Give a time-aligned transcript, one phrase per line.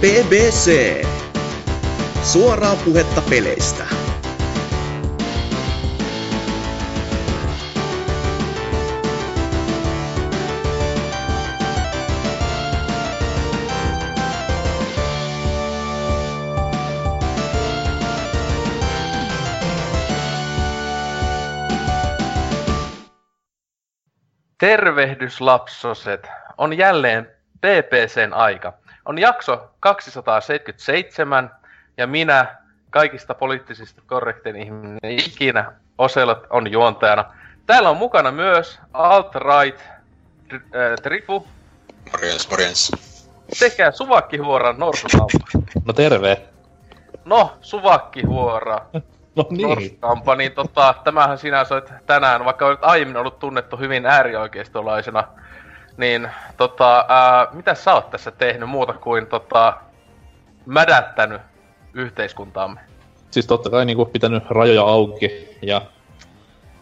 [0.00, 1.04] BBC.
[2.22, 3.86] Suoraa puhetta peleistä.
[24.58, 26.28] Tervehdys lapsoset!
[26.58, 28.85] On jälleen BBCn aika.
[29.06, 31.50] On jakso 277
[31.96, 32.56] ja minä,
[32.90, 37.24] kaikista poliittisista korrektein ihminen ikinä, Oselot on juontajana.
[37.66, 39.80] Täällä on mukana myös Alt-Right
[40.52, 40.60] äh,
[41.02, 41.46] Trifu
[42.12, 42.92] Morjens, morjens.
[43.52, 45.38] sekä Suvakkihuoran Norsukampa.
[45.84, 46.42] No terve.
[47.24, 48.86] No, Suvakkihuora
[49.36, 49.68] No niin.
[49.68, 55.24] Norsukampa, niin tota, tämähän sinä soit tänään, vaikka olet aiemmin ollut tunnettu hyvin äärioikeistolaisena,
[55.96, 59.72] niin tota, ää, mitä sä oot tässä tehnyt muuta kuin tota,
[60.66, 61.40] mädättänyt
[61.94, 62.80] yhteiskuntaamme?
[63.30, 65.82] Siis totta kai niinku pitänyt rajoja auki ja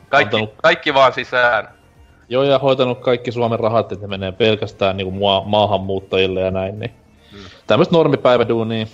[0.09, 1.69] Kaikki, Antanut- kaikki vaan sisään.
[2.29, 6.79] joo ja hoitanut kaikki Suomen rahat, että ne menee pelkästään niinku mua, maahanmuuttajille ja näin,
[6.79, 6.95] niin
[7.33, 7.39] Mm.
[7.67, 8.87] tämmöistä normipäiväduunia.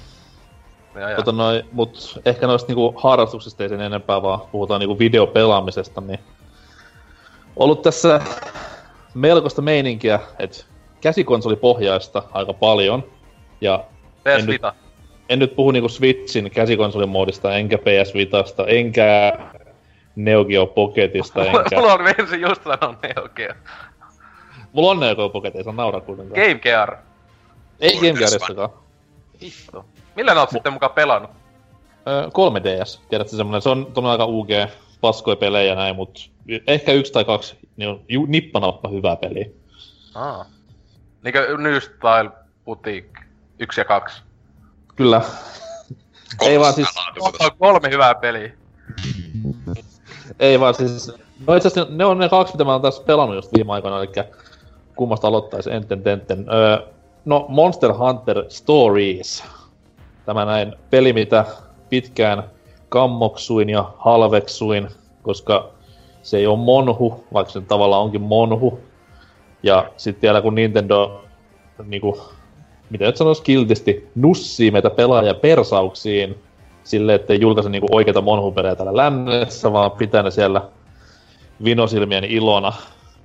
[0.95, 1.17] Ja, ja.
[1.17, 6.21] Tota noi, mut ehkä noista niinku harrastuksista ei sen enempää, vaan puhutaan niinku videopelaamisesta, niin
[7.57, 8.21] ollut tässä
[9.15, 10.65] melkoista meininkiä, että
[11.01, 13.05] käsikonsolipohjaista aika paljon.
[13.61, 14.75] Ja PS en nyt- Vita.
[15.29, 19.39] en nyt puhu niinku Switchin käsikonsolimoodista, enkä PS Vitasta, enkä
[20.17, 21.77] Neo Geo Pocketista, Mulla, enkä...
[21.77, 23.53] mulla on ensin just sanoa Neo Geo.
[24.73, 26.41] Mulla on Neo Geo Pocket, ei saa nauraa kuitenkaan.
[26.43, 26.97] Game Gear.
[27.81, 28.71] Ei Game Gearistakaan.
[29.43, 29.85] Hitto.
[30.17, 31.31] Millä ne oot sitten mukaan pelannut?
[32.09, 34.49] Ö, 3DS, tiedätkö semmonen, se on tommonen aika UG,
[35.01, 36.31] paskoja pelejä ja näin, mut
[36.67, 39.47] ehkä yksi tai kaksi niin on ju, nippanappa hyvää peliä.
[40.15, 40.47] Aa.
[41.23, 42.31] Niinkö New Style
[42.65, 43.11] Boutique
[43.59, 44.23] 1 ja 2?
[44.97, 45.23] Kyllä.
[46.41, 46.89] Ei vaan siis,
[47.21, 48.53] On kolme hyvää peliä.
[50.41, 51.13] ei vaan siis,
[51.47, 53.99] no itse asiassa ne on ne kaksi, mitä mä oon tässä pelannut just viime aikoina,
[53.99, 54.09] eli
[54.97, 56.47] kummasta aloittaisi enten tenten.
[56.53, 56.87] Öö,
[57.25, 59.45] no Monster Hunter Stories.
[60.27, 61.45] Tämä näin peli, mitä
[61.89, 62.43] pitkään
[62.91, 64.89] kammoksuin ja halveksuin,
[65.23, 65.69] koska
[66.23, 68.81] se ei ole monhu, vaikka se tavallaan onkin monhu.
[69.63, 71.25] Ja sitten vielä kun Nintendo,
[71.85, 72.21] niinku,
[72.91, 76.39] miten nyt sanoisi kiltisti, nussii meitä pelaajia persauksiin,
[76.85, 80.63] silleen, ettei julkaise niinku oikeita monhupelejä täällä lännessä, vaan pitää ne siellä
[81.65, 82.73] vinosilmien ilona.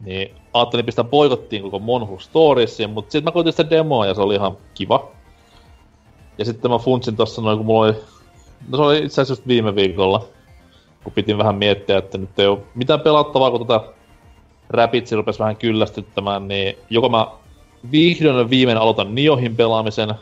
[0.06, 4.22] Niin ajattelin pistää boikottiin koko Monhu Storiesin, mutta sitten mä koitin sitä demoa ja se
[4.22, 5.12] oli ihan kiva.
[6.38, 7.96] Ja sitten mä funtsin tossa noin, kun mulla oli...
[8.70, 10.28] No se oli itse asiassa just viime viikolla,
[11.04, 13.84] kun pitin vähän miettiä, että nyt ei ole mitään pelattavaa, kun tota
[14.70, 17.28] Rapidsi rupesi vähän kyllästyttämään, niin joko mä
[17.92, 20.14] vihdoin viimein aloitan Niohin pelaamisen,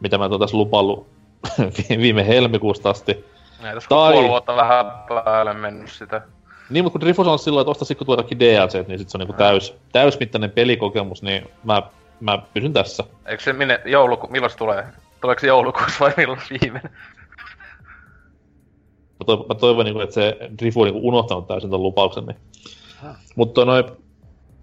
[0.00, 1.06] mitä mä tässä lupaillut
[2.00, 3.24] viime helmikuusta asti.
[3.62, 6.22] Näin tässä Tai- puoli vuotta vähän päälle mennyt sitä.
[6.70, 9.08] Niin, mutta kun Drifu sanoi silloin, että osta sitten kun tulee kaikki DLC, niin sit
[9.08, 11.82] se on niinku täys, täysmittainen pelikokemus, niin mä,
[12.20, 13.04] mä pysyn tässä.
[13.26, 14.26] Eikö se minne jouluku...
[14.26, 14.84] Milloin se tulee?
[15.20, 16.90] Tuleeko se joulukuussa vai milloin viimeinen?
[19.20, 22.26] Mä, toivon, mä toivon niinku, että se Drifu on niinku unohtanut täysin ton lupauksen.
[22.26, 22.36] Niin.
[23.36, 23.84] Mutta noin...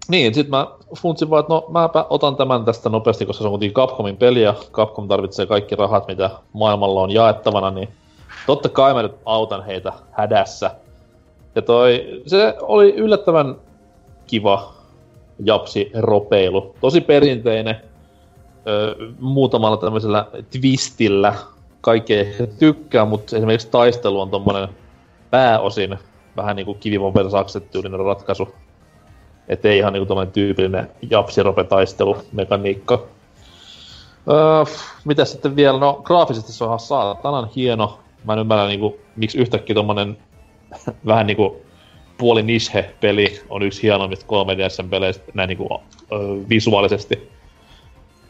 [0.08, 3.52] Niin, sit mä funtsin vaan, että no mäpä otan tämän tästä nopeasti, koska se on
[3.52, 7.88] kuitenkin Capcomin peli ja Capcom tarvitsee kaikki rahat, mitä maailmalla on jaettavana, niin
[8.46, 10.70] totta kai mä nyt autan heitä hädässä.
[11.54, 13.56] Ja toi, se oli yllättävän
[14.26, 14.72] kiva
[15.44, 16.74] japsi ropeilu.
[16.80, 17.76] Tosi perinteinen,
[18.66, 21.34] ö, muutamalla tämmöisellä twistillä.
[21.86, 24.68] Kaikki ei ehkä tykkää, mutta esimerkiksi taistelu on tommonen
[25.30, 25.98] pääosin
[26.36, 28.54] vähän niinku kivivon versakset tyylinen ratkaisu.
[29.48, 33.02] Et ei ihan niinku tommonen tyypillinen japsirope taistelu mekaniikka.
[34.30, 34.74] Öö,
[35.04, 35.78] mitä sitten vielä?
[35.78, 37.98] No graafisesti se on ihan saatanan hieno.
[38.24, 40.18] Mä en ymmärrä niinku, miksi yhtäkkiä tommonen
[41.06, 41.62] vähän niinku
[42.18, 46.16] puoli niche-peli on yksi hienoimmista 3DSn peleistä näin niinku ö,
[46.48, 47.35] visuaalisesti.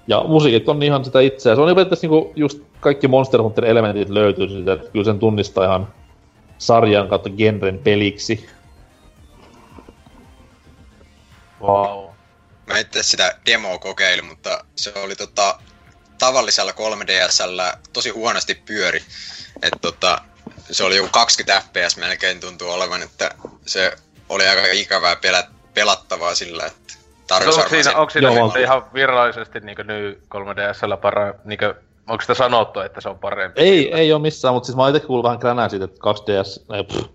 [0.08, 1.55] Ja musiikit on ihan sitä itseä.
[1.55, 5.19] Se on niinku periaatteessa niinku just kaikki Monster Hunter elementit löytyy siitä, että kyllä sen
[5.19, 5.94] tunnistaa ihan
[6.58, 8.49] sarjan kautta genren peliksi.
[11.61, 12.11] Wow.
[12.67, 15.58] Mä itse sitä demoa kokeilin, mutta se oli tota,
[16.19, 19.02] tavallisella 3DSllä tosi huonosti pyöri.
[19.62, 20.19] Et tota,
[20.70, 23.31] se oli joku 20 fps melkein tuntuu olevan, että
[23.67, 23.93] se
[24.29, 25.44] oli aika ikävää pelä,
[25.75, 26.94] pelattavaa sillä, että
[27.26, 28.46] tarjosi Onko siinä, onko siinä Joo.
[28.46, 31.64] sitten ihan virallisesti niinku New 3DSllä parempi, niinku,
[32.08, 33.61] onko sitä sanottu, että se on parempi?
[33.61, 36.76] Ei, ei ole missään, mutta siis mä oon itse kuullut vähän kränää siitä, että 2DS,
[36.76, 37.06] ei, pff,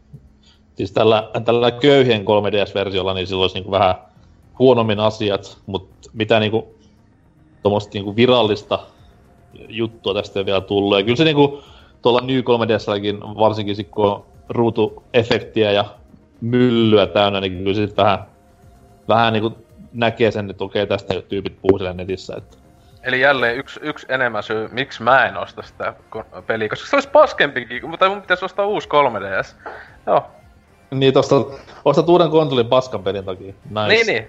[0.75, 3.95] siis tällä, tällä köyhien 3DS-versiolla, niin sillä olisi niinku vähän
[4.59, 6.75] huonommin asiat, mutta mitä niinku
[7.63, 8.79] tuommoista niinku virallista
[9.53, 10.97] juttua tästä ei vielä tullut.
[10.97, 11.63] Ja kyllä se niinku
[12.01, 15.85] tuolla New 3DSlläkin, varsinkin sit kun on ruutuefektiä ja
[16.41, 18.19] myllyä täynnä, niin kyllä se vähän,
[19.07, 19.57] vähän niinku
[19.93, 22.35] näkee sen, että okei, tästä tyypit puhuu siellä netissä.
[22.38, 22.57] Että.
[23.03, 25.93] Eli jälleen yksi, yksi enemmän syy, miksi mä en osta sitä
[26.47, 29.71] peliä, koska se olisi paskempikin, mutta mun pitäisi ostaa uusi 3DS.
[30.07, 30.25] Joo.
[30.91, 31.35] Niin, tosta,
[31.85, 33.53] ostat uuden konsolin paskan pelin takia.
[33.69, 33.88] Nice.
[33.88, 34.27] Niin, niin.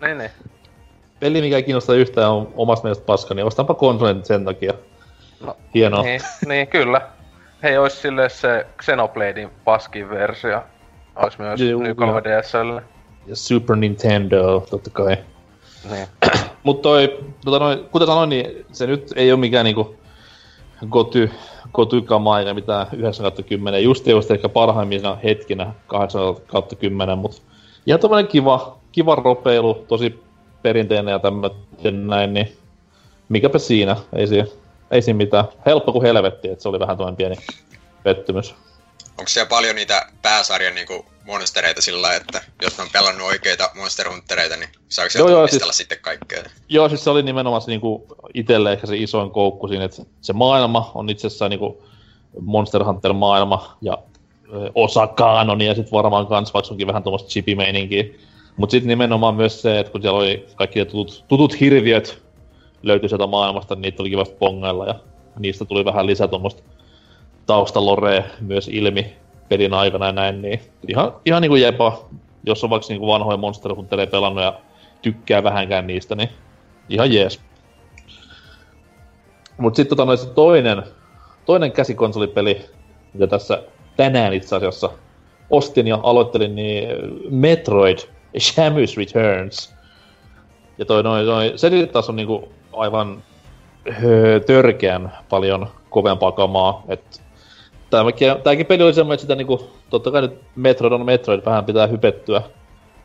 [0.00, 0.30] niin, niin.
[1.20, 4.72] Peli, mikä ei kiinnosta yhtään on omasta mielestä paska, niin ostanpa konsolin sen takia.
[5.46, 6.02] No, Hienoa.
[6.02, 7.00] Niin, niin, kyllä.
[7.62, 10.62] Hei, ois sille se Xenobladein paskin versio.
[11.16, 12.82] Ois myös Juu, New 3DSlle.
[13.26, 15.16] Ja Super Nintendo, totta kai.
[15.90, 16.06] Niin.
[16.62, 19.94] Mut toi, tota noin, kuten sanoin, niin se nyt ei ole mikään niinku
[20.90, 21.30] goty,
[21.72, 23.84] gotykama eikä mitään 9 10.
[23.84, 27.42] Just just ehkä parhaimmina hetkinä 8 kautta 10, mut
[27.86, 30.22] ihan tommonen kiva, kiva ropeilu, tosi
[30.62, 32.52] perinteinen ja tämmöinen näin, niin
[33.28, 34.46] mikäpä siinä, ei siinä,
[34.90, 35.44] ei siinä mitään.
[35.66, 37.36] Helppo kuin helvetti, että se oli vähän toinen pieni
[38.02, 38.54] pettymys.
[39.20, 44.56] Onko siellä paljon niitä pääsarjan niinku monstereita sillä että jos on pelannut oikeita Monster Huntereita,
[44.56, 46.42] niin saako joo, joo, siis, sitten kaikkea?
[46.68, 50.32] Joo, siis se oli nimenomaan se niinku itselle ehkä se isoin koukku siinä, että se
[50.32, 51.84] maailma on itse asiassa niinku
[52.40, 53.98] Monster Hunter-maailma ja
[54.74, 58.04] osa kaanonia ja sitten varmaan kans, vaikka onkin vähän tuommoista chipimeininkiä.
[58.56, 62.22] Mutta sitten nimenomaan myös se, että kun siellä oli kaikki tutut, tutut hirviöt
[62.82, 64.94] löytyi sieltä maailmasta, niin niitä oli kivasti pongailla ja
[65.38, 66.62] niistä tuli vähän lisää tuommoista
[67.46, 69.16] taustalorea myös ilmi
[69.48, 72.04] pelin aikana ja näin, niin ihan, ihan niinku jepa,
[72.46, 74.60] jos on vaikka niinku vanhoja Monster Huntereja pelannut ja
[75.02, 76.28] tykkää vähänkään niistä, niin
[76.88, 77.40] ihan jees.
[79.58, 80.82] Mut sitten tota, se toinen,
[81.46, 82.66] toinen käsikonsolipeli,
[83.14, 83.62] mitä tässä
[83.96, 84.90] tänään itse asiassa
[85.50, 86.88] ostin ja aloittelin, niin
[87.30, 87.98] Metroid
[88.38, 89.74] Shamus Returns.
[90.78, 93.22] Ja toi noin, noi, se taas on niinku aivan
[93.90, 96.82] höö, törkeän paljon kovempaa kamaa.
[96.88, 97.22] Et
[97.90, 101.64] tämäkin, tääkin peli oli semmoinen, että sitä niinku, totta kai nyt Metroid on Metroid, vähän
[101.64, 102.42] pitää hypettyä.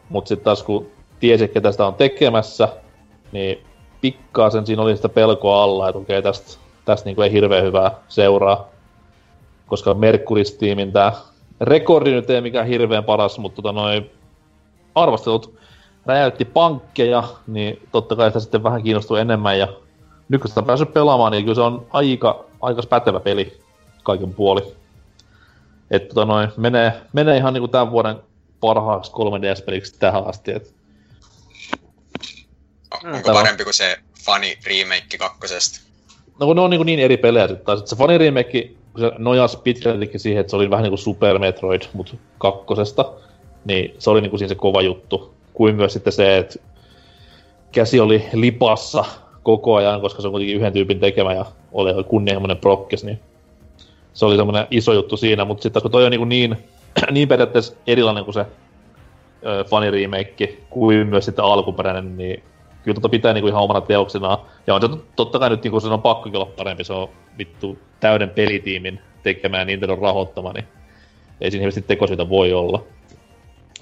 [0.10, 0.88] Mut sitten taas kun
[1.20, 2.68] tiesi, ketä sitä on tekemässä,
[3.32, 3.64] niin
[4.02, 8.68] pikkaasen siinä oli sitä pelkoa alla, että okei, tästä, tästä niinku ei hirveän hyvää seuraa.
[9.68, 11.14] Koska Mercury-tiimin tää
[11.62, 14.12] rekordi nyt ei mikään hirveän paras, mutta tota noin
[14.96, 15.54] arvostelut
[16.06, 19.68] räjäytti pankkeja, niin totta kai sitä sitten vähän kiinnostui enemmän ja
[20.30, 23.65] nykyistä on päässyt pelaamaan, niin kyllä se on aika, aika pätevä peli
[24.06, 24.76] kaiken puoli.
[25.92, 28.16] Että tota noin, menee, menee ihan niinku tämän vuoden
[28.60, 30.52] parhaaksi 3DS-peliksi tähän asti.
[30.52, 30.74] Et...
[32.94, 33.34] Onko Tämä...
[33.34, 35.80] parempi kuin se Funny remake kakkosesta?
[36.40, 37.82] No kun ne on niin, niin eri pelejä sitten taas.
[37.86, 41.82] Se Funny remake, se nojasi pitkältikin siihen, että se oli vähän niin kuin Super Metroid,
[41.94, 43.14] mutta kakkosesta
[43.66, 45.34] niin se oli niinku siinä se kova juttu.
[45.54, 46.60] Kuin myös sitten se, että
[47.72, 49.06] käsi oli lipassa
[49.44, 53.20] koko ajan, koska se on kuitenkin yhden tyypin tekemä ja oli kunnianhimoinen prokkes, niin
[54.16, 56.58] se oli semmoinen iso juttu siinä, mutta sitten kun toi on niin, niin,
[57.12, 58.46] niin periaatteessa erilainen kuin se
[59.70, 62.44] funny remake kuin myös sitten alkuperäinen, niin
[62.84, 64.38] kyllä tota pitää niinku ihan omana teoksena.
[64.68, 68.30] Ja on totta kai nyt niinku se on pakko olla parempi, se on vittu täyden
[68.30, 70.66] pelitiimin tekemään Nintendo rahoittama, niin
[71.42, 72.84] ei siinä hirveästi tekosyitä voi olla.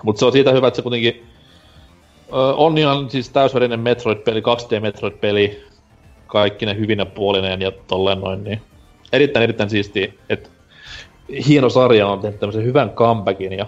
[0.04, 1.26] Mutta se on siitä hyvä, että se kuitenkin
[2.30, 5.64] ö, on ihan siis täysverinen Metroid-peli, 2D Metroid-peli,
[6.28, 8.62] kaikki ne hyvinä puolineen ja tolleen noin, niin
[9.14, 10.50] erittäin erittäin siisti, että
[11.48, 13.66] hieno sarja on tehnyt tämmöisen hyvän comebackin ja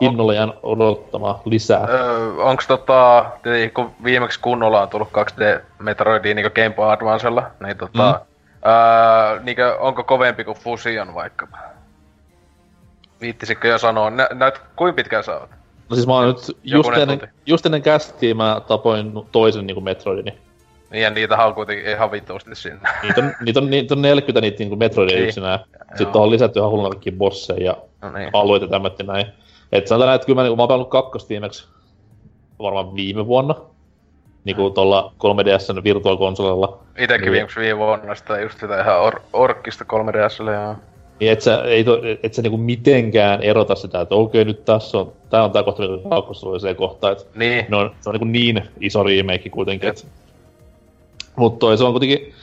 [0.00, 1.86] innolla jään odottamaan lisää.
[1.90, 3.26] Öö, onks tota,
[3.74, 8.70] kun viimeksi kunnolla on tullut 2D Metroidia niin Game Boy Advancella, niin tota, mm.
[8.70, 11.58] öö, niin onko kovempi kuin Fusion vaikkapa?
[13.20, 14.10] Viittisitkö jo sanoa?
[14.10, 15.50] Nä, näyt, kuinka pitkään sä oot?
[15.90, 20.38] No siis mä oon nyt, just ennen, just ennen kästiä mä tapoin toisen niinku Metroidini.
[20.96, 22.88] Niin ja niitä on kuitenkin ihan vittuusti sinne.
[23.02, 25.26] Niitä on, niitä on, niitä on 40 niitä niinku Metroidia niin.
[25.26, 25.58] yksinään.
[25.94, 28.30] Sitten on lisätty ihan hulluna kaikki bosseja ja no niin.
[28.32, 29.26] alueita tämmötti näin.
[29.72, 31.68] Et sanotaan, että kyllä mä, niinku, mä oon pelannut kakkostiimeksi
[32.58, 33.54] varmaan viime vuonna.
[34.44, 36.78] Niinku tuolla 3DSn virtuaalikonsolilla.
[36.98, 37.32] Itekin niin.
[37.32, 40.74] viimeksi viime vuonna sitä just sitä ihan or- orkkista 3DSlle ja...
[41.20, 44.98] Niin et sä, ei to, et sä niinku mitenkään erota sitä, että okei nyt tässä
[44.98, 47.66] on, tää on tää kohta, mitä kaakkossa oli se kohta, että niin.
[47.68, 50.02] ne on, se on niinku niin iso remake kuitenkin, että
[51.36, 52.34] Mutta se on kuitenkin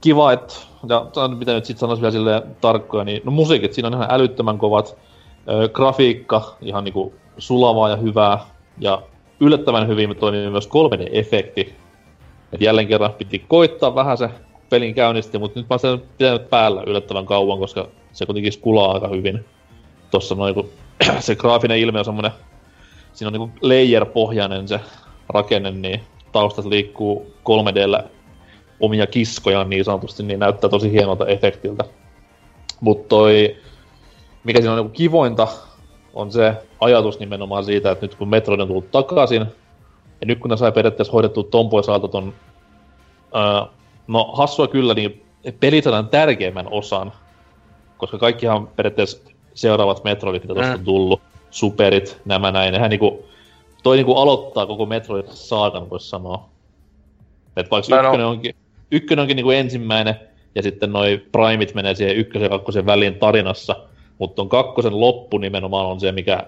[0.00, 0.54] kiva, että,
[0.88, 4.58] ja mitä nyt sit sanois vielä silleen tarkkoja, niin no musiikit siinä on ihan älyttömän
[4.58, 4.98] kovat,
[5.48, 8.38] ö, grafiikka ihan niinku sulavaa ja hyvää,
[8.78, 9.02] ja
[9.40, 11.72] yllättävän hyvin toimii myös 3D-efekti.
[12.52, 14.30] Et jälleen kerran piti koittaa vähän se
[14.70, 18.92] pelin käynnisti, mutta nyt mä oon sen pitänyt päällä yllättävän kauan, koska se kuitenkin skulaa
[18.92, 19.44] aika hyvin.
[20.10, 20.68] Tossa noin, kun
[21.18, 22.30] se graafinen ilme on semmonen,
[23.12, 24.80] siinä on niinku layer-pohjainen se
[25.28, 26.00] rakenne, niin
[26.32, 28.04] taustat liikkuu 3Dllä
[28.80, 31.84] omia kiskojaan niin sanotusti, niin näyttää tosi hienolta efektiltä.
[32.80, 33.56] Mutta toi,
[34.44, 35.48] mikä siinä on niinku kivointa,
[36.14, 39.46] on se ajatus nimenomaan siitä, että nyt kun Metroid on tullut takaisin,
[40.20, 42.34] ja nyt kun ne sai periaatteessa hoidettua ton pois ton,
[43.34, 43.66] ää,
[44.06, 45.24] no hassua kyllä, niin
[45.60, 47.12] pelisalan tärkeimmän osan,
[47.96, 50.84] koska kaikkihan periaatteessa seuraavat Metroidit, mitä tuosta on mm.
[50.84, 51.20] tullut,
[51.50, 53.24] superit, nämä näin, nehän niinku,
[53.82, 56.48] toi niinku aloittaa koko Metroid saakan, voisi sanoa.
[57.56, 58.54] Et vaikka ykkönen, onkin,
[58.90, 60.14] ykkönen onkin niinku ensimmäinen,
[60.54, 63.76] ja sitten noi primit menee siihen ykkösen ja kakkosen väliin tarinassa,
[64.18, 66.46] mutta on kakkosen loppu nimenomaan on se, mikä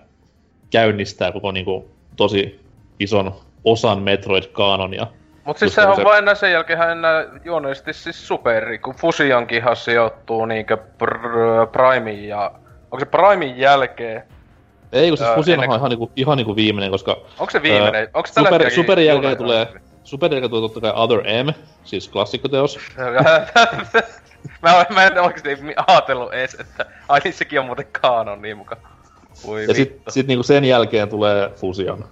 [0.71, 2.61] käynnistää koko niinku tosi
[3.01, 3.35] ison
[3.65, 5.07] osan Metroid-kaanonia.
[5.45, 6.05] Mut siis se on se...
[6.05, 12.53] vain sen jälkeen enää juonellisesti siis superi, kun Fusionkinhan sijoittuu niinkö pr- Primein ja...
[12.91, 14.23] Onko se Primein jälkeen?
[14.93, 17.17] Ei, kun siis öö, Fusion on ihan, niinku, ihan niinku viimeinen, koska...
[17.39, 18.03] Onko se viimeinen?
[18.03, 19.67] Öö, Onko tällä super, Superin jälkeen tulee...
[20.05, 21.49] jälkeen tulee totta kai Other M,
[21.85, 22.79] siis klassikkoteos.
[24.63, 28.77] mä, mä en oikeesti ajatellut edes, että ai niin sekin on muuten kaanon niin muka.
[29.47, 32.05] Voi ja sit, sit niinku sen jälkeen tulee Fusion.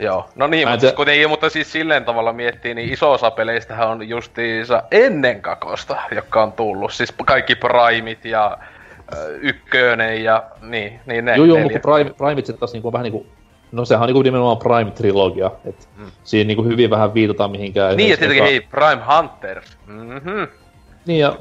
[0.00, 0.92] Joo, no niin, mutta, te...
[0.92, 6.42] kuitenkin, mutta siis silleen tavalla miettii, niin iso osa peleistähän on justiinsa ennen kakosta, joka
[6.42, 6.92] on tullut.
[6.92, 8.58] Siis kaikki Primeit ja
[9.12, 11.36] äh, ykkönen ja niin, niin ne.
[11.36, 13.26] Joo, joo, mutta Prime, Primeit sitten taas niinku vähän niinku
[13.72, 16.10] No sehän on niinku nimenomaan Prime-trilogia, et mm.
[16.24, 17.96] siinä niinku hyvin vähän viitataan mihinkään.
[17.96, 19.62] Niin, ja tietenkin hei, Prime Hunter.
[19.86, 20.48] Mm-hmm.
[21.06, 21.36] Niin, ja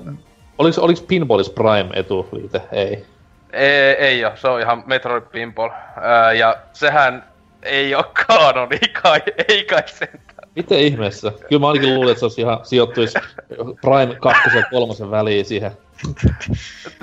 [0.57, 2.61] oliks, oliks Pinballis Prime-etuliite?
[2.71, 3.05] Ei.
[3.53, 5.69] Ei, ei oo, se on ihan Metroid Pinball.
[6.01, 7.23] Ää, ja sehän
[7.63, 10.49] ei oo kanoni kai, ei kai sentään.
[10.55, 11.31] Miten ihmeessä?
[11.49, 13.13] Kyllä mä ainakin luulin, että se olisi ihan sijoittuis
[13.81, 15.71] Prime 2 ja 3 väliin siihen.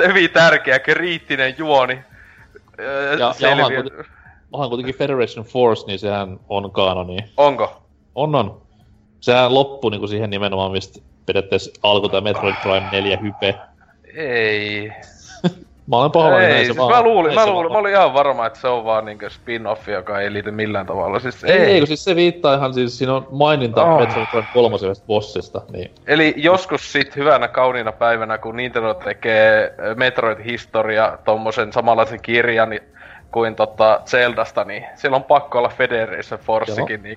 [0.06, 1.98] Hyvin tärkeä, kriittinen juoni.
[3.18, 4.04] Ja, ja onhan, kuiten,
[4.54, 7.18] onhan kuitenkin Federation Force, niin sehän on kanoni.
[7.36, 7.82] Onko?
[8.14, 8.60] On, on.
[9.20, 13.54] Sehän loppui niinku siihen nimenomaan, mistä periaatteessa alkoi tämä Metroid Prime 4 hype.
[14.14, 14.92] Ei.
[15.86, 16.90] Mä olen pahoillani näin siis vaan.
[16.90, 20.20] Mä luulin, mä, luulin, mä olin ihan varma, että se on vaan niinkö spin-off, joka
[20.20, 21.18] ei liity millään tavalla.
[21.18, 24.00] Siis ei, ei, ei, kun siis se viittaa ihan siis, siinä on maininta oh.
[24.00, 25.62] Metroid Prime 3 bossista.
[25.72, 25.90] Niin.
[26.06, 32.82] Eli joskus sit hyvänä kauniina päivänä, kun Nintendo tekee Metroid-historia, tommosen samanlaisen kirjan, niin
[33.34, 37.02] kuin tota Zeldasta, niin sillä on pakko olla Federation Forcekin.
[37.02, 37.16] Niin,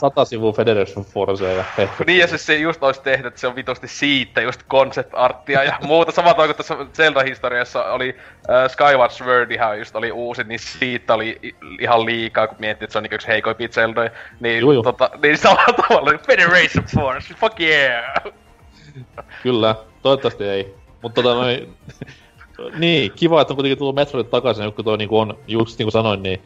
[0.00, 1.64] Sata sivua Federation Forcea ja.
[2.06, 5.64] Niin ja siis se just olisi tehnyt, että se on vitosti siitä just concept arttia
[5.64, 6.12] ja muuta.
[6.12, 11.54] Sama kuin tässä Zelda-historiassa oli uh, Skyward Sword ihan just oli uusi, niin siitä oli
[11.80, 14.10] ihan liikaa, kun miettii, että se on niin yksi heikoimpia Zeldoja.
[14.40, 14.82] Niin, Juju.
[14.82, 18.04] tota, niin samalla tavalla Federation Force, fuck yeah!
[19.42, 20.74] Kyllä, toivottavasti ei.
[21.02, 21.76] Mutta tota noin,
[22.78, 25.92] niin, kiva, että on kuitenkin tullut Metroid takaisin, kun toi niinku on, just niin kuin
[25.92, 26.42] sanoin, niin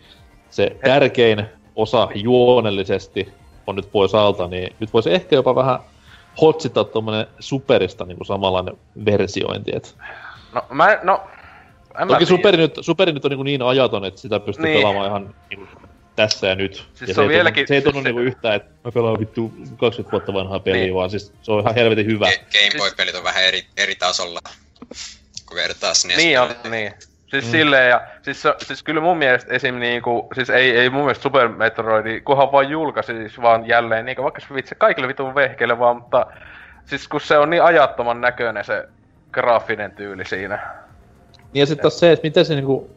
[0.51, 3.29] se tärkein osa juonellisesti
[3.67, 5.79] on nyt pois alta, niin nyt voisi ehkä jopa vähän
[6.41, 9.97] hotsittaa tuommoinen superista niinku samanlainen versiointi, et.
[10.55, 11.21] No, mä, no,
[12.01, 14.79] en Toki superi nyt, superi nyt on niin, niin ajaton, että sitä pystyy niin.
[14.79, 15.69] pelaamaan ihan niin
[16.17, 16.75] tässä ja nyt.
[16.95, 18.25] Siis ja se, se, ei vieläkin, tunnu, se ei tunnu siis niinku se...
[18.25, 20.95] yhtään, että mä pelaan vittu 20 vuotta vanhaa peliä, niin.
[20.95, 22.27] vaan siis se on ihan helvetin hyvä.
[22.27, 24.41] Game Boy-pelit on vähän eri, eri tasolla
[25.55, 26.17] vertaa SNES.
[26.17, 26.93] Niin on, niin.
[27.33, 27.51] Siis mm.
[27.51, 29.75] silleen, ja siis, siis kyllä mun mielestä esim.
[29.75, 34.23] niinku, siis ei, ei mun mielestä Super Metroidi, kunhan vaan julkaisi siis vaan jälleen, niinku
[34.23, 36.27] vaikka se vitsi kaikille vitun vehkeille vaan, mutta
[36.87, 38.89] siis kun se on niin ajattoman näköinen se
[39.33, 40.75] graafinen tyyli siinä.
[41.53, 42.91] Niin ja sitten taas se, että miten se niinku...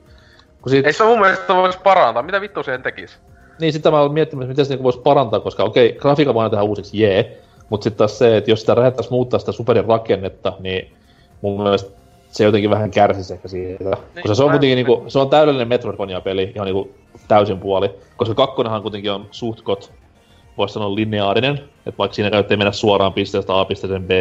[0.62, 0.90] Kun siitä...
[0.90, 3.18] Ei se mun mielestä voisi parantaa, mitä vittu siihen tekisi?
[3.60, 6.52] Niin, sitä mä oon miettinyt, miten se niinku voisi parantaa, koska okei, okay, grafiikka vaan
[6.52, 7.42] tehdä uusiksi, jee.
[7.70, 10.94] Mutta sitten taas se, että jos sitä lähdettäisiin muuttaa sitä superin rakennetta, niin
[11.42, 12.05] mun mielestä
[12.36, 13.84] se jotenkin vähän kärsisi ehkä siitä.
[13.84, 16.92] Niin, koska se on kuitenkin niinku, se on täydellinen Metroidvania-peli, ihan niinku
[17.28, 17.92] täysin puoli.
[18.18, 19.94] Koska kakkonenhan kuitenkin on suhtkot,
[20.58, 24.12] voisi sanoa lineaarinen, että vaikka siinä käyttää mennä suoraan pisteestä A pisteeseen B,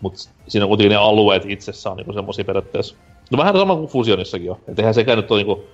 [0.00, 2.94] mutta siinä on kuitenkin ne alueet itsessään niinku semmosia periaatteessa.
[3.30, 5.64] No vähän sama kuin Fusionissakin on, että eihän sekään nyt ole niinku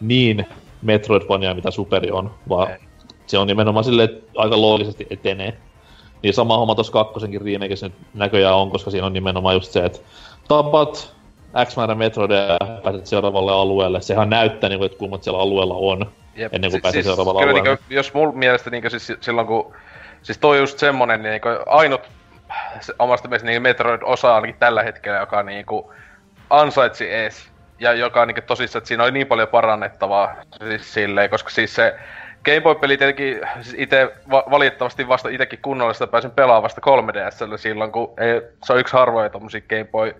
[0.00, 0.46] niin
[0.82, 2.78] Metroidvania, mitä Superi on, vaan Ei.
[3.26, 5.56] se on nimenomaan silleen, että aika loogisesti etenee.
[6.22, 9.84] Niin sama homma tuossa kakkosenkin remakeissa nyt näköjään on, koska siinä on nimenomaan just se,
[9.84, 9.98] että
[10.48, 11.14] tapat
[11.64, 14.00] X määrä metroideja ja pääset seuraavalle alueelle.
[14.00, 16.54] Sehän näyttää, niin kuin, että kuinka siellä alueella on, Jep.
[16.54, 17.68] ennen kuin pääsee siis, seuraavalle kyllä, alueelle.
[17.70, 19.74] Niin kuin, jos mun mielestä niin kuin, siis, silloin kun...
[20.22, 22.00] Siis toi just semmonen niin kuin, ainut
[22.98, 25.86] omasta mielestä niin Metroid-osa ainakin tällä hetkellä, joka niin kuin,
[26.50, 27.48] ansaitsi ees.
[27.78, 30.34] Ja joka niin kuin, tosissaan, että siinä oli niin paljon parannettavaa
[30.68, 31.94] siis silleen, koska siis se
[32.44, 37.92] Game Boy-peli tietenkin siis itse va- valitettavasti vasta itsekin kunnollista pääsin pelaamaan vasta 3DSllä silloin,
[37.92, 40.14] kun ei, se on yksi harvoja tommosia Game Boy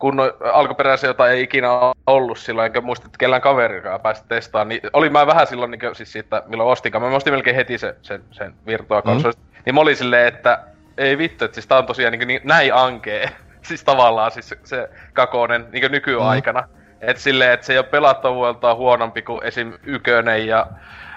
[0.00, 1.68] kunno, alkuperäisiä, jota ei ikinä
[2.06, 5.94] ollut silloin, enkä muista, että kellään kaverikaan pääsi testaamaan, niin oli mä vähän silloin niin
[5.96, 7.02] siis siitä, milloin ostinkaan.
[7.02, 9.32] Mä ostin melkein heti sen, sen, sen Virtua mm.
[9.66, 10.64] Niin mä olin silleen, että
[10.98, 13.30] ei vittu, että siis tää on tosiaan niin, niin näin ankee.
[13.68, 16.60] siis tavallaan siis se, se kakonen niin nykyaikana.
[16.60, 16.68] Mm.
[17.00, 19.72] että silleen, että se ei ole pelattavuudeltaan huonompi kuin esim.
[19.86, 20.66] Ykönen ja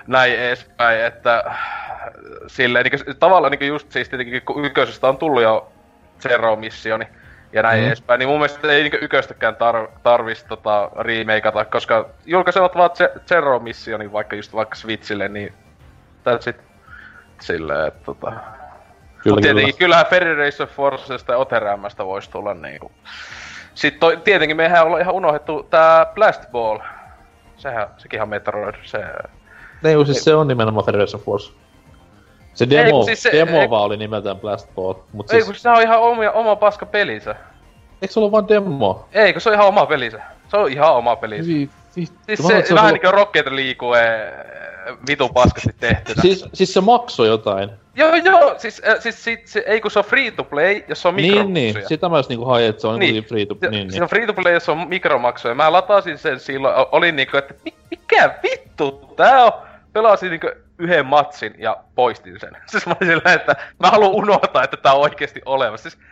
[0.08, 1.44] näin edespäin, että
[2.48, 5.72] silleen, niin kuin, tavallaan niin just siis tietenkin, kun Ykösestä on tullut jo
[6.20, 7.08] Zero-missioni
[7.54, 7.88] ja näin mm.
[7.88, 12.90] edespäin, niin mun mielestä ei niin Yköstäkään tar- tarvitsisi tota, remakeata, koska julkaisevat vaan
[13.28, 15.54] Zero-missionin vaikka just vaikka Switchille, niin
[16.30, 16.56] that's it.
[17.42, 18.32] Silleen, että tota...
[18.32, 19.78] Kyllä, Mut tietenkin, kyllä.
[19.78, 22.92] kyllähän Federation Forcesta ja Oterämmästä voisi tulla niinku...
[23.74, 26.80] Sitten toi, tietenkin mehän ollaan ihan unohdettu tää Blast Ball.
[27.58, 28.98] Sehän, sekin on Metroid, se...
[29.84, 31.54] Ei, siis se on nimenomaan Federation Force.
[32.54, 34.94] Se demo, ei, siis se, demo ei, vaan oli nimeltään Blast Ball.
[35.14, 35.46] Mut ei, siis...
[35.46, 37.36] kun se on ihan oma, oma paska pelinsä.
[38.02, 39.08] Eikö se ollut vain demo?
[39.12, 40.22] Ei, kun se on ihan oma pelinsä.
[40.48, 41.48] Se on ihan oma pelinsä.
[41.48, 42.16] Vi, vittu.
[42.26, 43.04] Siis se, se vähän ollut...
[43.04, 43.88] niinku Rocket League
[45.08, 46.22] vitu paskasti tehtynä.
[46.22, 47.70] Siis, siis se maksoi jotain.
[47.96, 51.02] Joo, joo, siis, äh, siis sit, se, ei kun se on free to play, jos
[51.02, 53.24] se on Niin, niin, sitä mä just niinku hain, että se on niin.
[53.24, 53.72] free to play.
[53.72, 53.98] Niin, niin.
[53.98, 55.56] Se on free to play, jos se on mikromaksuja.
[55.56, 57.54] Mä latasin sen silloin, olin niinku, että
[57.92, 59.52] mikä vittu tää on?
[59.94, 60.50] Pelasin niinku
[60.84, 62.58] yhden matsin ja poistin sen.
[62.72, 65.90] Siis mä olin sillä, että mä haluan unohtaa, että tää on oikeesti olemassa.
[65.90, 66.04] Siis,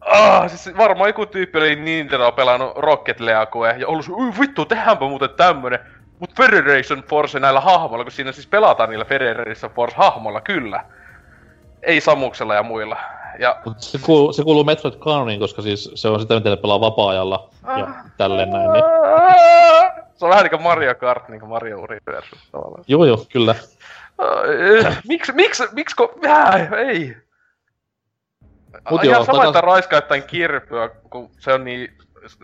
[0.00, 5.08] Ah, siis varmaan joku tyyppi oli Nintendo pelannut Rocket League ja ollut se, vittu, tehdäänpä
[5.08, 5.78] muuten tämmönen.
[6.18, 10.84] Mut Federation Force näillä hahmoilla, kun siinä siis pelataan niillä Federation Force-hahmoilla, kyllä.
[11.82, 12.96] Ei Samuksella ja muilla.
[13.38, 13.56] Ja...
[13.76, 17.50] Se, kuuluu, se kuuluu Metroid Canoniin, koska siis se on sitä, miten ne pelaa vapaa-ajalla
[17.66, 17.94] ja ah.
[18.16, 18.72] tälleen näin.
[18.72, 18.84] Niin...
[20.18, 22.84] Se on vähän niinku Mario Kart, niinku Mario Universe tavallaan.
[22.88, 23.54] Joo joo, kyllä.
[25.08, 26.18] Miksi, miksi, miksi, ko...
[26.26, 27.16] Äh, ei.
[28.90, 29.48] Mut Ihan joo, sama, takas...
[29.48, 31.88] että raiskaa jotain kirpyä, kun se on niin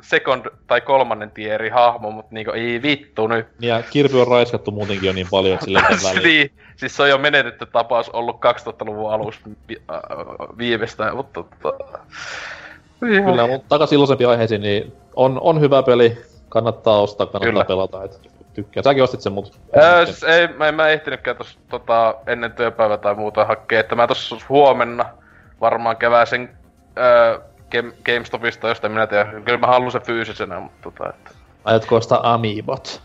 [0.01, 3.47] second tai kolmannen tieri hahmo, mutta niinku ei vittu nyt.
[3.61, 5.83] Ja Kirby on raiskattu muutenkin jo niin paljon sille
[6.25, 9.99] niin, siis se on jo menetetty tapaus ollut 2000-luvun alussa vi- äh,
[10.59, 11.45] viimeistään, mutta...
[11.63, 11.99] Tota...
[13.01, 17.65] Kyllä, mutta takaisin iloisempiin aiheisiin, niin on, on hyvä peli, kannattaa ostaa, kannattaa Kyllä.
[17.65, 18.83] pelata, et tykkää.
[18.83, 19.61] Säkin ostit sen, mut...
[19.77, 24.07] Öö, ei, mä en mä ehtinytkään tossa tota, ennen työpäivää tai muuta hakea, että mä
[24.07, 25.05] tossa huomenna
[25.61, 26.57] varmaan keväisen
[26.99, 27.39] öö,
[28.05, 29.43] GameStopista, josta minä tiedän.
[29.45, 31.31] Kyllä mä haluan se fyysisenä, mutta tota, että...
[31.65, 33.03] Aiotko ostaa Amiibot?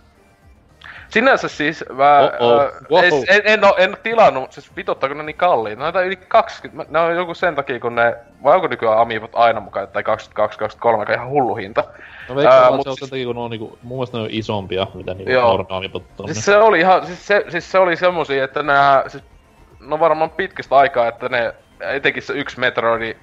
[1.09, 2.31] Sinänsä siis mä...
[2.39, 2.61] Oh-oh.
[2.61, 5.81] Äh, en, en, en, oo, en tilannut, siis vitottaako ne niin kalliita.
[5.81, 8.15] Näitä yli 20, ne on joku sen takia kun ne...
[8.43, 11.83] Vai onko nykyään Amiibot aina mukaan, tai 22, 23, aika ihan hullu hinta.
[12.29, 14.29] No veikkaan, äh, se on sen takia, kun ne on niinku, mun mielestä ne on
[14.31, 16.27] isompia, mitä niinku normaamipot on.
[16.27, 19.23] Siis se oli ihan, siis se, siis se oli semmosia, että nää, siis,
[19.79, 23.15] no varmaan pitkästä aikaa, että ne, etenkin se yksi Metroidi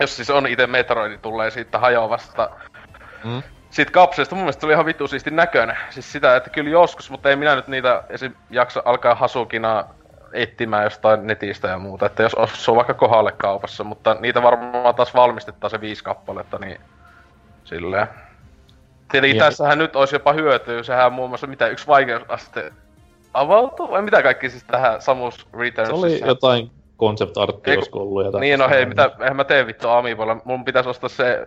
[0.00, 2.50] jos siis on itse Metroidi tulee siitä hajoavasta
[3.24, 3.42] mm.
[3.70, 5.76] Siitä kapseesta mun mielestä se oli ihan vittu siisti näköinen.
[5.90, 8.34] Siis sitä, että kyllä joskus, mutta ei minä nyt niitä esim.
[8.50, 9.84] jaksa alkaa hasukina
[10.32, 15.14] etsimään jostain netistä ja muuta, että jos osuu vaikka kohdalle kaupassa, mutta niitä varmaan taas
[15.14, 16.80] valmistetaan se viisi kappaletta, niin
[17.64, 18.06] silleen.
[19.10, 19.44] Tietenkin ja.
[19.44, 22.72] tässähän nyt olisi jopa hyötyä, sehän muun muassa mitä yksi vaikeusaste
[23.34, 25.88] avautuu, vai mitä kaikki siis tähän Samus Returns?
[25.88, 28.24] Se oli jotain concept artti olisiko ollut.
[28.24, 30.36] Ja niin, no hei, mitä, eihän mä teen vittu Amiibolla.
[30.44, 31.44] Mun pitäisi ostaa se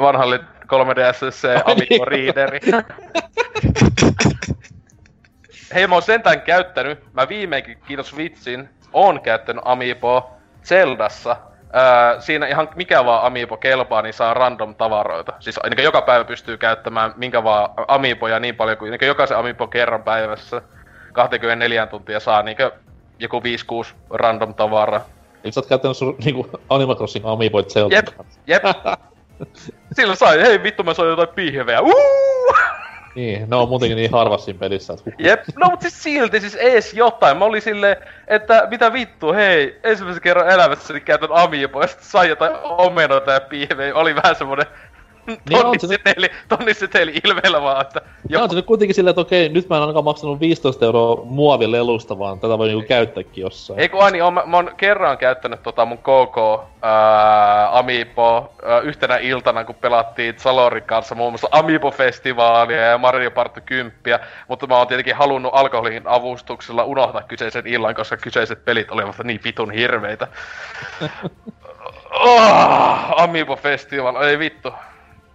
[0.00, 2.60] vanhalle 3DS se Amiibo Readeri.
[5.74, 10.30] hei, mä oon sentään käyttänyt, mä viimeinkin, kiitos vitsin, oon käyttänyt Amiiboa
[10.64, 11.36] Zeldassa.
[11.76, 15.32] Öö, siinä ihan mikä vaan Amiibo kelpaa, niin saa random tavaroita.
[15.40, 19.66] Siis niin joka päivä pystyy käyttämään minkä vaan Amiiboja niin paljon kuin niin jokaisen Amiibo
[19.66, 20.62] kerran päivässä.
[21.12, 22.56] 24 tuntia saa niin
[23.18, 23.42] joku 5-6
[24.10, 25.00] random tavara.
[25.44, 27.94] Niin sä oot käyttänyt sun niinku Animal Crossing Amiiboit Zelda.
[27.94, 28.08] Jep,
[28.46, 28.62] jep.
[29.96, 31.80] Silloin sai, hei vittu mä sain jotain pihveä.
[31.80, 32.54] Uuu!
[33.14, 34.92] Niin, ne on muutenkin niin harvassa siinä pelissä.
[34.92, 35.10] Että...
[35.18, 37.36] Jep, no mut siis silti, siis ees jotain.
[37.36, 37.96] Mä olin silleen,
[38.28, 43.40] että mitä vittu, hei, ensimmäisen kerran elämässäni käytän Amiiboa, ja sitten sai jotain omenoita ja
[43.40, 43.94] pihveä.
[43.94, 44.66] Oli vähän semmonen,
[45.50, 48.00] tonniseteli, tonniseteli ilmeellä vaan, että...
[48.28, 48.42] Joo.
[48.42, 52.18] on se nyt kuitenkin silleen, että okei, nyt mä en ainakaan maksanut 15 euroa muovilelusta,
[52.18, 53.80] vaan tätä voi niinku käyttääkin jossain.
[53.80, 58.80] Ei kun Ani, on, mä, mä oon kerran käyttänyt tota mun KK ää, Amiibo ää,
[58.80, 63.92] yhtenä iltana, kun pelattiin Salorin kanssa muun muassa Amiibo-festivaalia ja Mario Party 10,
[64.48, 69.40] mutta mä oon tietenkin halunnut alkoholin avustuksella unohtaa kyseisen illan, koska kyseiset pelit olivat niin
[69.44, 70.28] vitun hirveitä.
[72.10, 72.42] oh,
[73.22, 74.72] Amiibo Festival, ei vittu.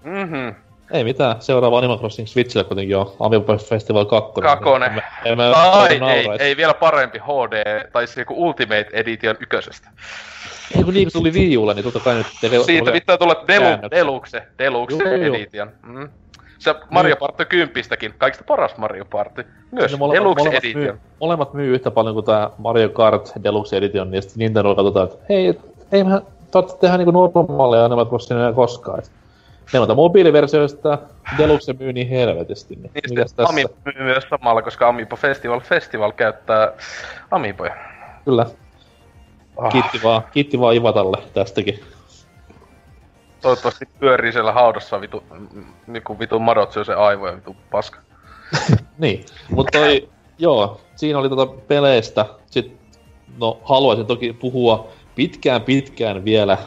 [0.07, 0.55] Mhm.
[0.91, 4.41] Ei mitään, seuraava Animal Crossing Switchille kuitenkin on Amiibo Festival 2.
[4.41, 4.85] Kakone.
[4.85, 9.89] Emme, emme tai ei, ei, vielä parempi HD, tai se joku Ultimate Edition ykkösestä.
[10.77, 12.27] Ei kun niin, kun tuli Ulle, niin totta kai nyt...
[12.65, 15.71] Siitä pitää tulla delu, Deluxe, Deluxe joo, Edition.
[15.83, 16.09] Mm.
[16.59, 17.73] Se Mario Party 10
[18.17, 19.45] kaikista paras Mario Party.
[19.71, 20.83] Myös Ne molemmat, Deluxe molemmat, Edition.
[20.83, 25.07] myy, molemmat myy yhtä paljon kuin tää Mario Kart Deluxe Edition, niin sitten Nintendo katsotaan,
[25.07, 25.59] että hei,
[25.91, 28.99] ei mehän tarvitse tehdä niinku normaaleja enemmän kuin sinne koskaan.
[28.99, 29.11] Et
[29.73, 32.75] Meillä on tää mobiiliversio, josta tää Deluxe myy niin helvetisti.
[32.75, 33.49] Niin, Niin mikäs tässä?
[33.49, 36.71] Amiibo myy myös samalla, koska Amiibo Festival Festival käyttää
[37.31, 37.75] Amiiboja.
[38.25, 38.45] Kyllä,
[39.57, 41.79] Ah, kiitti vaan, kiitti vaan Ivatalle tästäkin.
[43.41, 45.23] toivottavasti pyörii siellä haudassa vitu,
[45.87, 47.99] niinku vitu madot syö se aivoja vitu paska.
[48.97, 52.25] Niin, mutta toi, joo, siinä oli tota peleistä.
[52.45, 52.77] Sitten,
[53.39, 56.57] no haluaisin toki puhua pitkään pitkään vielä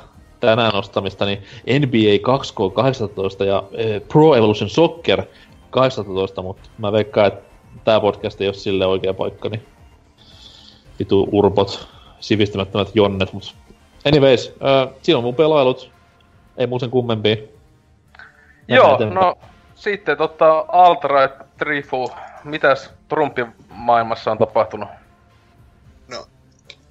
[0.41, 1.43] tänään ostamista, niin
[1.81, 5.23] NBA 2K18 ja eh, Pro Evolution Soccer
[5.71, 7.51] 18, mutta mä veikkaan, että
[7.85, 9.67] tää podcast ei ole sille oikea paikka, niin
[10.99, 11.89] vitu urpot,
[12.21, 13.55] sivistymättömät jonnet, mut
[14.07, 15.91] anyways, äh, siinä on mun pelailut,
[16.57, 17.37] ei mun sen kummempia.
[17.37, 17.57] Mennään
[18.69, 19.27] Joo, eteenpäin.
[19.27, 19.35] no
[19.75, 22.11] sitten tota Altra Trifu,
[22.45, 24.89] mitäs Trumpin maailmassa on tapahtunut?
[26.09, 26.27] No,